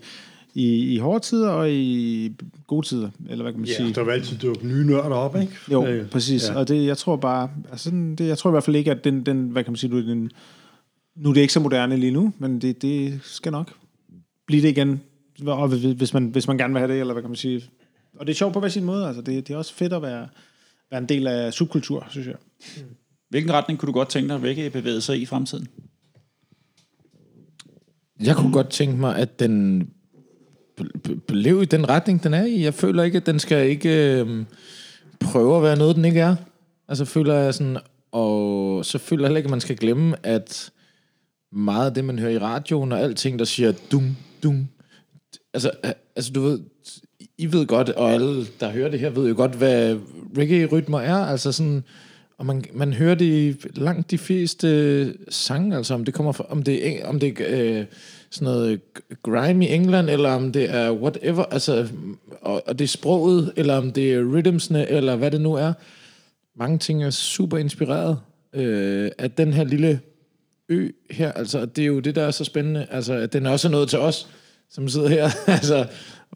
i, 0.54 0.94
i 0.94 0.98
hårde 0.98 1.24
tider 1.24 1.50
og 1.50 1.70
i 1.70 2.32
gode 2.66 2.86
tider, 2.86 3.10
eller 3.30 3.42
hvad 3.42 3.52
kan 3.52 3.60
man 3.60 3.68
Ja, 3.68 3.74
sige. 3.76 3.92
der 3.94 4.04
vil 4.04 4.12
altid 4.12 4.36
dukke 4.38 4.66
nye 4.66 4.86
nørder 4.86 5.16
op, 5.16 5.36
ikke? 5.36 5.52
Jo, 5.72 5.86
Øh, 5.86 6.08
præcis. 6.08 6.48
Ja. 6.48 6.54
Og 6.58 6.68
det, 6.68 6.86
jeg 6.86 6.96
tror 6.98 7.16
bare, 7.16 7.50
altså, 7.70 7.90
det, 7.90 8.20
jeg 8.20 8.38
tror 8.38 8.50
i 8.50 8.52
hvert 8.52 8.64
fald 8.64 8.76
ikke, 8.76 8.90
at 8.90 9.04
den, 9.04 9.26
den 9.26 9.48
hvad 9.48 9.64
kan 9.64 9.72
man 9.72 9.76
sige, 9.76 9.90
du, 9.90 10.00
den, 10.00 10.30
nu 11.20 11.28
er 11.30 11.34
det 11.34 11.40
ikke 11.40 11.52
så 11.52 11.60
moderne 11.60 11.96
lige 11.96 12.12
nu, 12.12 12.32
men 12.38 12.60
det, 12.60 12.82
det 12.82 13.20
skal 13.22 13.52
nok 13.52 13.72
blive 14.46 14.62
det 14.62 14.68
igen, 14.68 15.00
og 15.46 15.68
hvis- 15.68 16.14
man, 16.14 16.24
hvis 16.26 16.48
man 16.48 16.58
gerne 16.58 16.74
vil 16.74 16.80
have 16.80 16.92
det, 16.92 17.00
eller 17.00 17.12
hvad 17.14 17.22
kan 17.22 17.30
man 17.30 17.36
sige. 17.36 17.64
Og 18.18 18.26
det 18.26 18.32
er 18.32 18.36
sjovt 18.36 18.52
på 18.52 18.60
hver 18.60 18.68
sin 18.68 18.84
måde, 18.84 19.06
altså 19.06 19.22
det, 19.22 19.48
det 19.48 19.54
er 19.54 19.58
også 19.58 19.74
fedt 19.74 19.92
at 19.92 20.02
være, 20.02 20.28
være 20.90 21.00
en 21.00 21.08
del 21.08 21.26
af 21.26 21.52
subkultur, 21.52 22.06
synes 22.10 22.26
jeg. 22.26 22.36
Hvilken 23.28 23.52
retning 23.52 23.80
kunne 23.80 23.86
du 23.86 23.92
godt 23.92 24.08
tænke 24.08 24.28
dig, 24.28 24.36
at 24.36 24.42
reggae 24.42 24.70
bevægede 24.70 25.00
sig 25.00 25.20
i 25.20 25.26
fremtiden? 25.26 25.68
Jeg 28.24 28.36
kunne 28.36 28.52
godt 28.52 28.68
tænke 28.70 28.96
mig, 28.96 29.16
at 29.16 29.40
den 29.40 29.88
blev 31.26 31.62
i 31.62 31.64
den 31.64 31.88
retning, 31.88 32.22
den 32.24 32.34
er 32.34 32.44
i. 32.44 32.62
Jeg 32.64 32.74
føler 32.74 33.02
ikke, 33.02 33.16
at 33.16 33.26
den 33.26 33.38
skal 33.38 33.68
ikke 33.68 34.20
øh, 34.20 34.44
prøve 35.20 35.56
at 35.56 35.62
være 35.62 35.76
noget, 35.78 35.96
den 35.96 36.04
ikke 36.04 36.20
er. 36.20 36.36
Altså 36.88 37.04
føler 37.04 37.34
jeg 37.34 37.54
sådan, 37.54 37.76
og 38.12 38.84
så 38.84 38.98
føler 38.98 39.22
jeg 39.22 39.28
heller 39.28 39.36
ikke, 39.38 39.46
at 39.46 39.50
man 39.50 39.60
skal 39.60 39.76
glemme, 39.76 40.16
at 40.26 40.70
meget 41.52 41.86
af 41.86 41.94
det, 41.94 42.04
man 42.04 42.18
hører 42.18 42.32
i 42.32 42.38
radioen, 42.38 42.92
og 42.92 43.00
alting, 43.00 43.38
der 43.38 43.44
siger 43.44 43.72
dum, 43.92 44.16
dum. 44.42 44.68
Altså, 45.54 45.70
altså 46.16 46.32
du 46.32 46.40
ved, 46.40 46.60
I 47.38 47.52
ved 47.52 47.66
godt, 47.66 47.88
og 47.88 48.12
alle, 48.12 48.46
der 48.60 48.70
hører 48.70 48.90
det 48.90 49.00
her, 49.00 49.10
ved 49.10 49.28
jo 49.28 49.34
godt, 49.36 49.54
hvad 49.54 49.96
reggae-rytmer 50.38 51.00
er. 51.00 51.16
Altså 51.16 51.52
sådan, 51.52 51.84
og 52.38 52.46
man, 52.46 52.64
man 52.74 52.92
hører 52.92 53.14
det 53.14 53.24
i 53.24 53.68
langt 53.74 54.10
de 54.10 54.18
fleste 54.18 55.14
sange, 55.28 55.76
altså 55.76 55.94
om 55.94 56.04
det 56.04 56.14
kommer 56.14 56.32
fra, 56.32 56.46
om 56.48 56.62
det 56.62 56.88
er, 56.88 57.06
om 57.06 57.20
det 57.20 57.40
er 57.40 57.80
øh, 57.80 57.84
sådan 58.30 58.52
noget 58.52 58.80
grime 59.22 59.66
i 59.66 59.74
England, 59.74 60.10
eller 60.10 60.30
om 60.30 60.52
det 60.52 60.70
er 60.74 60.92
whatever, 60.92 61.44
altså, 61.44 61.88
og, 62.40 62.62
og 62.66 62.78
det 62.78 62.84
er 62.84 62.88
sproget, 62.88 63.52
eller 63.56 63.76
om 63.76 63.92
det 63.92 64.14
er 64.14 64.24
rhythmsene, 64.24 64.88
eller 64.88 65.16
hvad 65.16 65.30
det 65.30 65.40
nu 65.40 65.54
er. 65.54 65.72
Mange 66.58 66.78
ting 66.78 67.04
er 67.04 67.10
super 67.10 67.58
inspireret 67.58 68.18
øh, 68.52 69.10
af 69.18 69.30
den 69.30 69.52
her 69.52 69.64
lille 69.64 70.00
ø 70.70 70.88
her, 71.10 71.32
altså 71.32 71.66
det 71.66 71.82
er 71.82 71.86
jo 71.86 72.00
det, 72.00 72.14
der 72.14 72.22
er 72.22 72.30
så 72.30 72.44
spændende, 72.44 72.86
altså 72.90 73.14
at 73.14 73.32
den 73.32 73.46
også 73.46 73.68
er 73.68 73.72
noget 73.72 73.88
til 73.88 73.98
os, 73.98 74.28
som 74.70 74.88
sidder 74.88 75.08
her, 75.08 75.30
altså 75.46 75.86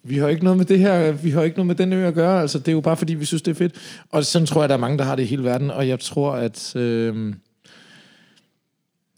vi 0.02 0.18
har 0.18 0.28
ikke 0.28 0.44
noget 0.44 0.56
med 0.56 0.66
det 0.66 0.78
her, 0.78 1.12
vi 1.12 1.30
har 1.30 1.42
ikke 1.42 1.56
noget 1.56 1.66
med 1.66 1.74
den 1.74 1.92
ø 1.92 2.06
at 2.06 2.14
gøre, 2.14 2.40
altså 2.40 2.58
det 2.58 2.68
er 2.68 2.72
jo 2.72 2.80
bare 2.80 2.96
fordi, 2.96 3.14
vi 3.14 3.24
synes, 3.24 3.42
det 3.42 3.50
er 3.50 3.54
fedt, 3.54 3.74
og 4.10 4.24
sådan 4.24 4.46
tror 4.46 4.62
jeg, 4.62 4.68
der 4.68 4.74
er 4.74 4.78
mange, 4.78 4.98
der 4.98 5.04
har 5.04 5.16
det 5.16 5.22
i 5.22 5.26
hele 5.26 5.44
verden, 5.44 5.70
og 5.70 5.88
jeg 5.88 6.00
tror, 6.00 6.32
at 6.32 6.76
øh, 6.76 7.34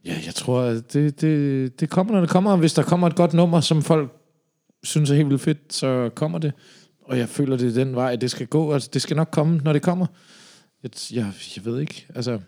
ja, 0.05 0.15
jeg 0.27 0.35
tror, 0.35 0.61
at 0.61 0.93
det, 0.93 1.21
det, 1.21 1.81
det 1.81 1.91
kommer, 1.91 2.13
når 2.13 2.21
det 2.21 2.31
kommer, 2.31 2.53
og 2.53 2.59
hvis 2.59 2.75
der 2.75 2.83
kommer 2.83 3.07
et 3.07 3.17
godt 3.17 3.33
nummer, 3.33 3.61
som 3.61 3.83
folk 3.83 4.13
synes 4.83 5.11
er 5.11 5.15
helt 5.15 5.29
vildt 5.29 5.43
fedt, 5.43 5.73
så 5.75 6.11
kommer 6.15 6.39
det, 6.39 6.53
og 7.05 7.19
jeg 7.19 7.29
føler, 7.29 7.57
det 7.57 7.69
er 7.69 7.85
den 7.85 7.95
vej, 7.95 8.17
det 8.17 8.31
skal 8.31 8.47
gå, 8.47 8.73
altså 8.73 8.91
det 8.93 9.03
skal 9.03 9.17
nok 9.17 9.29
komme, 9.31 9.61
når 9.65 9.73
det 9.73 9.83
kommer. 9.83 10.07
Jeg, 10.83 10.91
jeg, 11.13 11.33
jeg 11.57 11.65
ved 11.65 11.81
ikke, 11.81 12.07
altså 12.15 12.41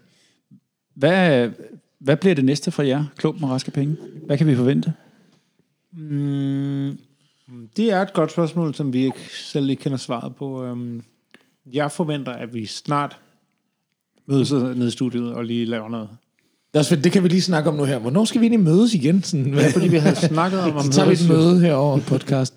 Hvad, 0.95 1.51
hvad 2.01 2.17
bliver 2.17 2.35
det 2.35 2.45
næste 2.45 2.71
fra 2.71 2.87
jer, 2.87 3.05
Klumpen 3.17 3.45
og 3.45 3.51
Raske 3.51 3.71
Penge? 3.71 3.97
Hvad 4.27 4.39
kan 4.39 4.47
vi 4.47 4.57
forvente? 4.57 4.93
Mm, 5.93 6.99
det 7.77 7.91
er 7.93 8.03
et 8.03 8.13
godt 8.13 8.33
spørgsmål, 8.33 8.75
som 8.75 8.93
vi 8.93 9.05
ikke 9.05 9.19
selv 9.35 9.71
ikke 9.71 9.83
kender 9.83 9.99
svaret 9.99 10.37
på. 10.37 10.65
Øhm, 10.65 11.03
Jeg 11.73 11.93
forventer, 11.93 12.33
at 12.33 12.55
vi 12.55 12.67
snart 12.67 13.17
mødes 14.27 14.53
nede 14.53 14.89
i 14.89 14.91
studiet 14.91 15.33
og 15.35 15.45
lige 15.45 15.65
laver 15.65 15.89
noget. 15.89 16.09
Det, 16.75 17.05
det 17.05 17.13
kan 17.13 17.23
vi 17.23 17.29
lige 17.29 17.43
snakke 17.43 17.71
om 17.71 17.77
nu 17.77 17.85
her. 17.85 17.99
Hvornår 17.99 18.25
skal 18.25 18.41
vi 18.41 18.47
egentlig 18.47 18.65
mødes 18.65 18.95
igen? 18.95 19.23
Sådan, 19.23 19.51
hvad? 19.51 19.73
Fordi 19.73 19.89
vi 19.89 19.97
havde 19.97 20.17
snakket 20.17 20.61
om, 20.61 20.77
om 20.77 20.85
Så 20.93 20.93
tager 20.93 21.09
vi 21.09 21.15
et 21.15 21.29
møde 21.29 21.61
herovre 21.61 22.01
podcast. 22.01 22.55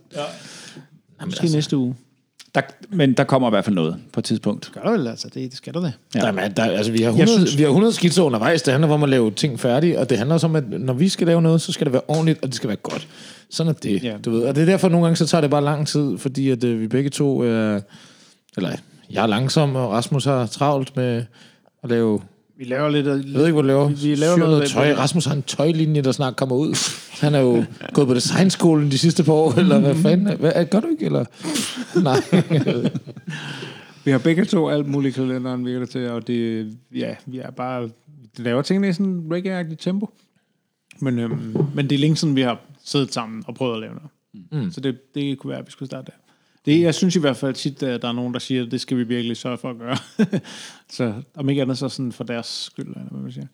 Måske 1.26 1.48
næste 1.54 1.78
uge. 1.78 1.96
Der, 2.56 2.62
men 2.90 3.14
der 3.14 3.24
kommer 3.24 3.48
i 3.48 3.50
hvert 3.50 3.66
fald 3.66 3.76
noget 3.76 3.96
på 4.14 4.20
et 4.20 4.24
tidspunkt. 4.24 4.72
Gør 4.74 4.82
der 4.82 4.92
vel 4.92 5.08
altså, 5.08 5.28
det, 5.28 5.36
det 5.52 5.54
skal 5.58 5.74
der 5.74 5.80
det. 5.80 5.94
Ja. 6.16 6.20
Er- 6.20 6.48
der, 6.48 6.64
altså, 6.64 6.92
vi, 6.92 7.02
har 7.02 7.10
100, 7.10 7.30
synes- 7.38 7.58
vi 7.58 7.62
har 7.64 7.70
100 7.70 7.94
skitser 7.94 8.24
undervejs. 8.24 8.62
Det 8.62 8.72
handler 8.74 8.90
om 8.90 9.04
at 9.04 9.10
lave 9.10 9.32
ting 9.32 9.60
færdige, 9.60 10.00
og 10.00 10.10
det 10.10 10.18
handler 10.18 10.34
også 10.34 10.48
om, 10.48 10.56
at 10.56 10.70
når 10.70 10.94
vi 10.94 11.10
skal 11.10 11.28
lave 11.28 11.42
noget, 11.42 11.62
så 11.62 11.72
skal 11.72 11.86
det 11.86 11.94
være 11.94 12.02
ordentligt, 12.08 12.40
og 12.42 12.48
det 12.48 12.56
skal 12.56 12.68
være 12.68 12.78
godt. 12.78 13.08
Sådan 13.50 13.70
er 13.70 13.74
det, 13.74 14.04
Ja. 14.04 14.16
du 14.26 14.32
ved. 14.32 14.42
Og 14.44 14.56
det 14.56 14.62
er 14.62 14.66
derfor, 14.66 14.88
at 14.88 14.92
nogle 14.92 15.06
gange, 15.06 15.16
så 15.16 15.28
tager 15.28 15.42
det 15.42 15.50
bare 15.50 15.64
lang 15.64 15.88
tid, 15.88 16.18
fordi 16.18 16.50
at 16.50 16.64
øh, 16.64 16.80
vi 16.82 16.88
begge 16.88 17.10
to 17.10 17.40
er... 17.44 17.80
Eller, 18.58 18.72
jeg 19.12 19.24
er 19.24 19.28
langsom, 19.28 19.76
og 19.76 19.92
Rasmus 19.92 20.26
har 20.26 20.46
travlt 20.46 20.96
med 20.96 21.24
at 21.84 21.90
lave... 21.90 22.22
Vi 22.62 22.66
laver 22.66 22.90
lidt 22.90 23.08
af... 23.08 23.16
Jeg 23.16 23.24
ved 23.34 23.46
ikke, 23.48 23.54
hvad 23.54 23.64
du 23.64 23.68
laver. 23.68 23.90
Vi- 23.90 23.96
vi 24.10 24.16
laver 24.16 24.36
Syr 24.38 24.44
noget- 24.46 24.70
tøj. 24.70 24.94
Rasmus 24.94 25.26
har 25.26 25.36
en 25.36 25.44
tøjlinje, 25.44 26.02
der 26.02 26.12
snart 26.12 26.36
kommer 26.36 26.56
ud. 26.56 26.76
Han 27.22 27.36
er 27.36 27.40
jo 27.40 27.64
gået 27.94 28.08
på 28.08 28.14
designskolen 28.14 28.92
de 28.92 28.98
sidste 28.98 29.24
par 29.24 29.34
år, 29.34 29.54
eller 29.60 29.80
hvad 29.80 29.96
fanden? 29.96 30.38
Hvad, 30.40 30.66
gør 30.66 30.80
du 30.80 30.88
ikke, 30.88 31.06
eller? 31.06 31.26
Nej. 32.04 32.22
Vi 34.06 34.12
har 34.12 34.18
begge 34.18 34.46
to 34.46 34.70
alt 34.70 34.88
muligt 34.88 35.18
i 35.18 35.20
kalenderen, 35.22 35.66
virker 35.66 35.80
det 35.80 35.90
til, 35.90 36.10
og 36.10 36.28
det, 36.28 36.72
ja, 36.96 37.16
vi 37.26 37.38
er 37.40 37.52
bare, 37.52 37.84
vi 38.38 38.44
laver 38.44 38.62
tingene 38.62 38.90
i 38.90 38.94
sådan 38.94 39.06
en 39.06 39.26
reggae 39.32 39.76
tempo. 39.76 40.10
Men, 41.00 41.20
øhm, 41.20 41.58
men 41.76 41.90
det 41.90 41.96
er 41.96 42.00
længe 42.00 42.16
siden, 42.18 42.36
vi 42.36 42.42
har 42.42 42.60
siddet 42.86 43.14
sammen 43.14 43.44
og 43.48 43.56
prøvet 43.56 43.74
at 43.74 43.80
lave 43.82 43.94
noget. 43.94 44.66
Mm. 44.66 44.72
Så 44.72 44.82
det, 44.82 44.98
det 45.16 45.38
kunne 45.38 45.50
være, 45.50 45.60
at 45.60 45.66
vi 45.66 45.72
skulle 45.72 45.88
starte 45.90 46.06
der. 46.06 46.18
Det, 46.66 46.82
jeg 46.82 46.96
synes 46.96 47.16
i 47.16 47.20
hvert 47.20 47.38
fald 47.38 47.54
tit, 47.54 47.84
at 47.84 48.02
der 48.02 48.08
er 48.08 48.12
nogen, 48.12 48.34
der 48.34 48.40
siger, 48.40 48.66
at 48.66 48.72
det 48.72 48.82
skal 48.82 48.98
vi 48.98 49.04
virkelig 49.04 49.38
sørge 49.38 49.58
for 49.58 49.70
at 49.70 49.78
gøre. 49.78 49.98
så 50.90 51.14
om 51.36 51.50
ikke 51.50 51.62
andet, 51.62 51.78
så 51.78 51.90
sådan 51.90 52.12
for 52.12 52.24
deres 52.24 52.48
skyld, 52.48 52.88
eller 52.88 53.10
hvad 53.12 53.22
man 53.22 53.32
siger. 53.32 53.48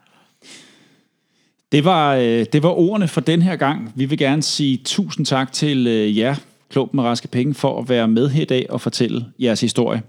Det 1.71 1.85
var, 1.85 2.15
øh, 2.15 2.45
det 2.53 2.63
var 2.63 2.69
ordene 2.69 3.07
for 3.07 3.21
den 3.21 3.41
her 3.41 3.55
gang. 3.55 3.93
Vi 3.95 4.05
vil 4.05 4.17
gerne 4.17 4.43
sige 4.43 4.77
tusind 4.85 5.25
tak 5.25 5.51
til 5.51 5.87
øh, 5.87 6.17
jer, 6.17 6.35
Klumpen 6.69 6.99
og 6.99 7.05
Raske 7.05 7.27
Penge, 7.27 7.53
for 7.53 7.81
at 7.81 7.89
være 7.89 8.07
med 8.07 8.29
her 8.29 8.41
i 8.41 8.45
dag 8.45 8.65
og 8.69 8.81
fortælle 8.81 9.25
jeres 9.39 9.61
historie. 9.61 10.01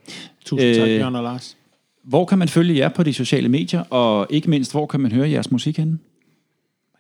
Tusind 0.45 0.75
tak, 0.75 0.89
Øh, 0.89 0.99
Bjørn 0.99 1.15
og 1.15 1.23
Lars. 1.23 1.57
Hvor 2.05 2.25
kan 2.25 2.39
man 2.39 2.49
følge 2.49 2.79
jer 2.79 2.89
på 2.89 3.03
de 3.03 3.15
sociale 3.15 3.49
medier, 3.49 3.81
og 3.81 4.27
ikke 4.31 4.51
mindst, 4.51 4.73
hvor 4.73 4.87
kan 4.87 5.01
man 5.01 5.13
høre 5.13 5.31
jeres 5.31 5.51
musik 5.51 5.79
henne? 5.79 5.99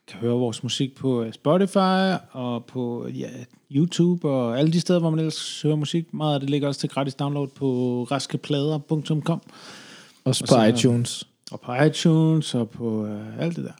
Kan 0.08 0.20
høre 0.20 0.32
vores 0.34 0.62
musik 0.62 0.94
på 0.96 1.22
øh, 1.22 1.32
Spotify 1.32 2.14
og 2.32 2.64
på 2.64 3.08
ja, 3.08 3.28
YouTube 3.70 4.28
og 4.28 4.58
alle 4.58 4.72
de 4.72 4.80
steder, 4.80 4.98
hvor 4.98 5.10
man 5.10 5.18
ellers 5.18 5.62
hører 5.62 5.76
musik. 5.76 6.14
Meget 6.14 6.34
af 6.34 6.40
det 6.40 6.50
ligger 6.50 6.68
også 6.68 6.80
til 6.80 6.88
gratis 6.88 7.14
download 7.14 7.48
på 7.48 8.02
raskeplader.com 8.10 9.40
Også 10.24 10.46
på 10.48 10.62
iTunes. 10.62 11.28
og 11.50 11.60
på 11.60 11.74
iTunes 11.74 12.54
og 12.54 12.70
på 12.70 13.06
øh, 13.06 13.38
alt 13.42 13.56
det 13.56 13.64
der. 13.64 13.72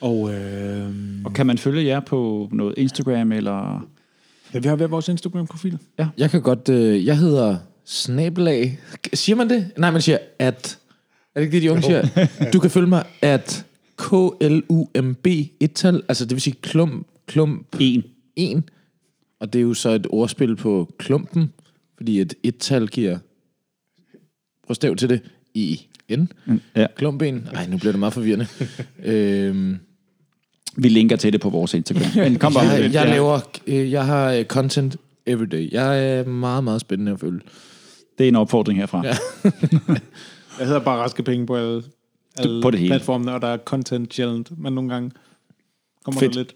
Og 0.00 0.34
øh, 0.34 0.90
Og 1.24 1.32
kan 1.32 1.46
man 1.46 1.58
følge 1.58 1.84
jer 1.86 2.00
på 2.00 2.48
noget 2.52 2.74
Instagram 2.78 3.32
eller... 3.32 3.86
ja, 4.54 4.58
vi 4.58 4.68
har 4.68 4.76
hver 4.76 4.86
vores 4.86 5.08
Instagram-profil. 5.08 5.78
Jeg 6.18 6.30
kan 6.30 6.42
godt... 6.42 6.68
Øh, 6.68 7.06
jeg 7.06 7.18
hedder 7.18 7.56
Snabelag. 7.84 8.78
Siger 9.14 9.36
man 9.36 9.48
det? 9.50 9.70
Nej, 9.78 9.90
man 9.90 10.02
siger 10.02 10.18
at... 10.38 10.78
Er 11.34 11.40
det 11.40 11.46
ikke 11.46 11.54
det, 11.54 11.62
de 11.62 11.70
unge 11.70 11.82
siger? 11.82 12.26
Du 12.52 12.60
kan 12.60 12.70
følge 12.70 12.86
mig 12.86 13.04
at 13.22 13.66
K-L-U-M-B 13.98 15.26
et-tal. 15.60 16.02
Altså, 16.08 16.24
det 16.24 16.32
vil 16.32 16.40
sige 16.40 16.56
klump, 16.62 17.06
klump 17.26 17.76
En. 17.80 18.04
en. 18.36 18.68
Og 19.40 19.52
det 19.52 19.58
er 19.58 19.62
jo 19.62 19.74
så 19.74 19.90
et 19.90 20.06
ordspil 20.10 20.56
på 20.56 20.94
klumpen, 20.98 21.52
fordi 21.96 22.20
et 22.20 22.34
et-tal 22.42 22.88
giver... 22.88 23.18
Prøv 24.66 24.74
stav 24.74 24.96
til 24.96 25.08
det. 25.08 25.20
I 25.54 25.86
N. 26.10 26.28
Ja. 26.76 26.86
Klumpen. 26.96 27.48
Nej, 27.52 27.66
nu 27.66 27.78
bliver 27.78 27.92
det 27.92 27.98
meget 27.98 28.14
forvirrende. 28.14 28.46
øhm, 29.04 29.76
Vi 30.76 30.88
linker 30.88 31.16
til 31.16 31.32
det 31.32 31.40
på 31.40 31.50
vores 31.50 31.74
Instagram. 31.74 32.10
Men 32.16 32.38
kom 32.38 32.54
bare. 32.54 32.64
jeg, 32.64 32.92
jeg, 32.92 33.08
laver, 33.08 33.40
øh, 33.66 33.90
jeg 33.92 34.06
har 34.06 34.32
øh, 34.32 34.44
content 34.44 34.96
every 35.26 35.46
day. 35.46 35.72
Jeg 35.72 36.18
er 36.18 36.24
meget, 36.24 36.64
meget 36.64 36.80
spændende 36.80 37.12
at 37.12 37.20
følge. 37.20 37.40
Det 38.18 38.24
er 38.24 38.28
en 38.28 38.36
opfordring 38.36 38.78
herfra. 38.78 39.02
Ja. 39.06 39.16
Jeg 40.58 40.66
hedder 40.66 40.80
bare 40.80 41.02
Raske 41.02 41.22
Penge 41.22 41.46
på 41.46 41.56
alle, 41.56 41.82
alle 42.38 42.62
på 42.62 42.70
det 42.70 42.80
hele. 42.80 42.90
platformene, 42.90 43.34
og 43.34 43.42
der 43.42 43.48
er 43.48 43.56
content 43.56 44.14
sjældent, 44.14 44.58
men 44.58 44.72
nogle 44.72 44.90
gange 44.90 45.10
kommer 46.04 46.20
Fedt. 46.20 46.34
der 46.34 46.40
lidt. 46.40 46.54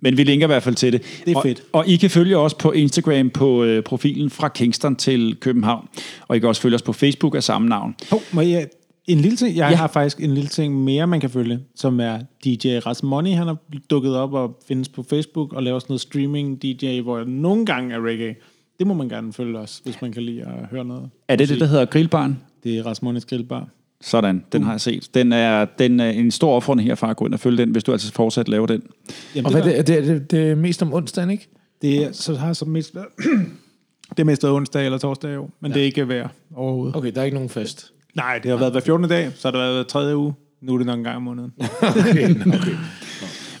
Men 0.00 0.16
vi 0.16 0.24
linker 0.24 0.46
i 0.46 0.48
hvert 0.48 0.62
fald 0.62 0.74
til 0.74 0.92
det. 0.92 1.02
Det 1.24 1.32
er 1.32 1.36
og, 1.36 1.42
fedt. 1.42 1.62
Og 1.72 1.88
I 1.88 1.96
kan 1.96 2.10
følge 2.10 2.36
os 2.38 2.54
på 2.54 2.72
Instagram 2.72 3.30
på 3.30 3.64
øh, 3.64 3.82
profilen 3.82 4.30
fra 4.30 4.48
Kingston 4.48 4.96
til 4.96 5.36
København. 5.40 5.88
Og 6.28 6.36
I 6.36 6.38
kan 6.38 6.48
også 6.48 6.62
følge 6.62 6.74
os 6.74 6.82
på 6.82 6.92
Facebook 6.92 7.34
af 7.34 7.42
samme 7.42 7.68
navn. 7.68 7.94
Oh, 8.12 8.20
må 8.32 8.40
jeg, 8.40 8.68
en 9.06 9.18
lille 9.20 9.36
ting, 9.36 9.56
jeg 9.56 9.70
Ja. 9.70 9.76
har 9.76 9.86
faktisk 9.88 10.20
en 10.20 10.34
lille 10.34 10.48
ting 10.48 10.84
mere, 10.84 11.06
man 11.06 11.20
kan 11.20 11.30
følge, 11.30 11.58
som 11.74 12.00
er 12.00 12.18
DJ 12.44 12.78
Rasmoney. 12.78 13.30
Han 13.30 13.46
har 13.46 13.56
dukket 13.90 14.16
op 14.16 14.32
og 14.32 14.58
findes 14.68 14.88
på 14.88 15.02
Facebook 15.02 15.52
og 15.52 15.62
laver 15.62 15.78
sådan 15.78 15.90
noget 15.92 16.00
streaming 16.00 16.62
DJ, 16.62 17.00
hvor 17.00 17.24
nogle 17.24 17.66
gange 17.66 17.94
er 17.94 18.06
reggae. 18.06 18.34
Det 18.78 18.86
må 18.86 18.94
man 18.94 19.08
gerne 19.08 19.32
følge 19.32 19.58
også, 19.58 19.80
hvis 19.84 20.02
man 20.02 20.12
kan 20.12 20.22
lide 20.22 20.42
at 20.42 20.66
høre 20.70 20.84
noget. 20.84 21.10
Er 21.28 21.36
det 21.36 21.48
det, 21.48 21.60
der 21.60 21.66
hedder 21.66 21.84
Grillbarn? 21.84 22.40
Det 22.64 22.78
er 22.78 22.86
Rasmonis 22.86 23.24
Grillbar. 23.24 23.68
Sådan, 24.02 24.44
den 24.52 24.62
har 24.62 24.72
jeg 24.72 24.80
set. 24.80 25.08
Den 25.14 25.32
er, 25.32 25.64
den 25.64 26.00
er 26.00 26.10
en 26.10 26.30
stor 26.30 26.56
opfordring 26.56 26.88
herfra 26.88 27.10
at 27.10 27.16
gå 27.16 27.26
ind 27.26 27.34
og 27.34 27.40
følge 27.40 27.58
den, 27.58 27.70
hvis 27.70 27.84
du 27.84 27.92
altså 27.92 28.12
fortsat 28.12 28.48
laver 28.48 28.66
den. 28.66 28.82
Jamen, 29.34 29.46
Og 29.46 29.52
det, 29.52 29.62
hvad 29.62 29.74
det, 29.74 29.86
det, 29.86 30.04
det, 30.04 30.20
det, 30.20 30.30
det 30.30 30.50
er 30.50 30.54
mest 30.54 30.82
om 30.82 30.94
onsdagen, 30.94 31.30
ikke? 31.30 31.48
det, 31.82 32.04
er, 32.04 32.12
så 32.12 32.34
har 32.34 32.52
så 32.52 32.64
mest 32.64 32.94
det 34.10 34.18
er 34.18 34.24
mest 34.24 34.44
onsdag 34.44 34.84
eller 34.84 34.98
torsdag 34.98 35.34
jo, 35.34 35.48
men 35.60 35.70
ja. 35.70 35.74
det 35.74 35.80
er 35.80 35.84
ikke 35.84 36.04
hver 36.04 36.28
overhovedet. 36.54 36.96
Okay, 36.96 37.12
der 37.14 37.20
er 37.20 37.24
ikke 37.24 37.34
nogen 37.34 37.50
fest. 37.50 37.92
Nej, 38.14 38.38
det 38.42 38.50
har 38.50 38.58
været 38.58 38.72
hver 38.72 38.80
14. 38.80 39.08
dag, 39.08 39.30
så 39.34 39.48
har 39.48 39.52
det 39.52 39.60
været 39.60 39.74
hver 39.74 39.82
tredje 39.82 40.16
uge. 40.16 40.34
Nu 40.60 40.74
er 40.74 40.78
det 40.78 40.86
nok 40.86 40.98
en 40.98 41.04
gang 41.04 41.16
om 41.16 41.22
måneden. 41.22 41.52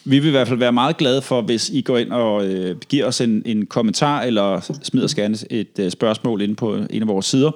Vi 0.04 0.18
vil 0.18 0.28
i 0.28 0.30
hvert 0.30 0.48
fald 0.48 0.58
være 0.58 0.72
meget 0.72 0.96
glade 0.96 1.22
for, 1.22 1.42
hvis 1.42 1.70
I 1.70 1.80
går 1.80 1.98
ind 1.98 2.12
og 2.12 2.46
øh, 2.46 2.76
giver 2.88 3.06
os 3.06 3.20
en, 3.20 3.42
en 3.46 3.66
kommentar, 3.66 4.22
eller 4.22 4.78
smider 4.82 5.04
os 5.04 5.14
gerne 5.14 5.36
et 5.50 5.78
øh, 5.78 5.90
spørgsmål 5.90 6.42
ind 6.42 6.56
på 6.56 6.78
en 6.90 7.02
af 7.02 7.08
vores 7.08 7.26
sider. 7.26 7.50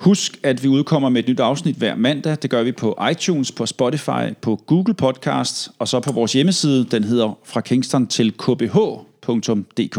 Husk, 0.00 0.38
at 0.42 0.62
vi 0.62 0.68
udkommer 0.68 1.08
med 1.08 1.22
et 1.22 1.28
nyt 1.28 1.40
afsnit 1.40 1.76
hver 1.76 1.94
mandag. 1.96 2.36
Det 2.42 2.50
gør 2.50 2.62
vi 2.62 2.72
på 2.72 2.98
iTunes, 3.10 3.52
på 3.52 3.66
Spotify, 3.66 4.34
på 4.40 4.56
Google 4.66 4.94
Podcasts, 4.94 5.70
og 5.78 5.88
så 5.88 6.00
på 6.00 6.12
vores 6.12 6.32
hjemmeside. 6.32 6.84
Den 6.84 7.04
hedder 7.04 7.38
fra 7.44 7.60
Kingston 7.60 8.06
til 8.06 8.32
kbh.dk. 8.32 9.98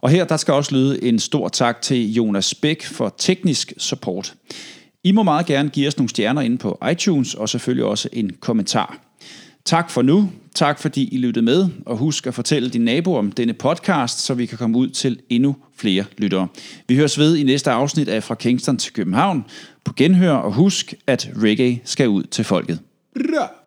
Og 0.00 0.10
her 0.10 0.24
der 0.24 0.36
skal 0.36 0.54
også 0.54 0.74
lyde 0.74 1.04
en 1.04 1.18
stor 1.18 1.48
tak 1.48 1.82
til 1.82 2.12
Jonas 2.12 2.54
Bæk 2.54 2.84
for 2.84 3.14
teknisk 3.18 3.72
support. 3.78 4.34
I 5.02 5.12
må 5.12 5.22
meget 5.22 5.46
gerne 5.46 5.68
give 5.68 5.88
os 5.88 5.96
nogle 5.96 6.08
stjerner 6.08 6.42
inde 6.42 6.58
på 6.58 6.78
iTunes, 6.92 7.34
og 7.34 7.48
selvfølgelig 7.48 7.84
også 7.84 8.08
en 8.12 8.36
kommentar. 8.40 8.98
Tak 9.64 9.90
for 9.90 10.02
nu. 10.02 10.30
Tak 10.54 10.78
fordi 10.78 11.08
I 11.14 11.18
lyttede 11.18 11.44
med, 11.44 11.68
og 11.86 11.96
husk 11.96 12.26
at 12.26 12.34
fortælle 12.34 12.68
din 12.68 12.80
nabo 12.80 13.14
om 13.16 13.32
denne 13.32 13.52
podcast, 13.52 14.20
så 14.20 14.34
vi 14.34 14.46
kan 14.46 14.58
komme 14.58 14.78
ud 14.78 14.88
til 14.88 15.20
endnu 15.28 15.56
flere 15.76 16.04
lyttere. 16.18 16.48
Vi 16.88 16.96
høres 16.96 17.18
ved 17.18 17.36
i 17.36 17.42
næste 17.42 17.70
afsnit 17.70 18.08
af 18.08 18.22
Fra 18.22 18.34
Kingston 18.34 18.76
til 18.76 18.92
København. 18.92 19.44
På 19.84 19.92
genhør, 19.96 20.32
og 20.32 20.52
husk, 20.52 20.94
at 21.06 21.30
reggae 21.42 21.80
skal 21.84 22.08
ud 22.08 22.22
til 22.22 22.44
folket. 22.44 22.80
Bra! 23.14 23.63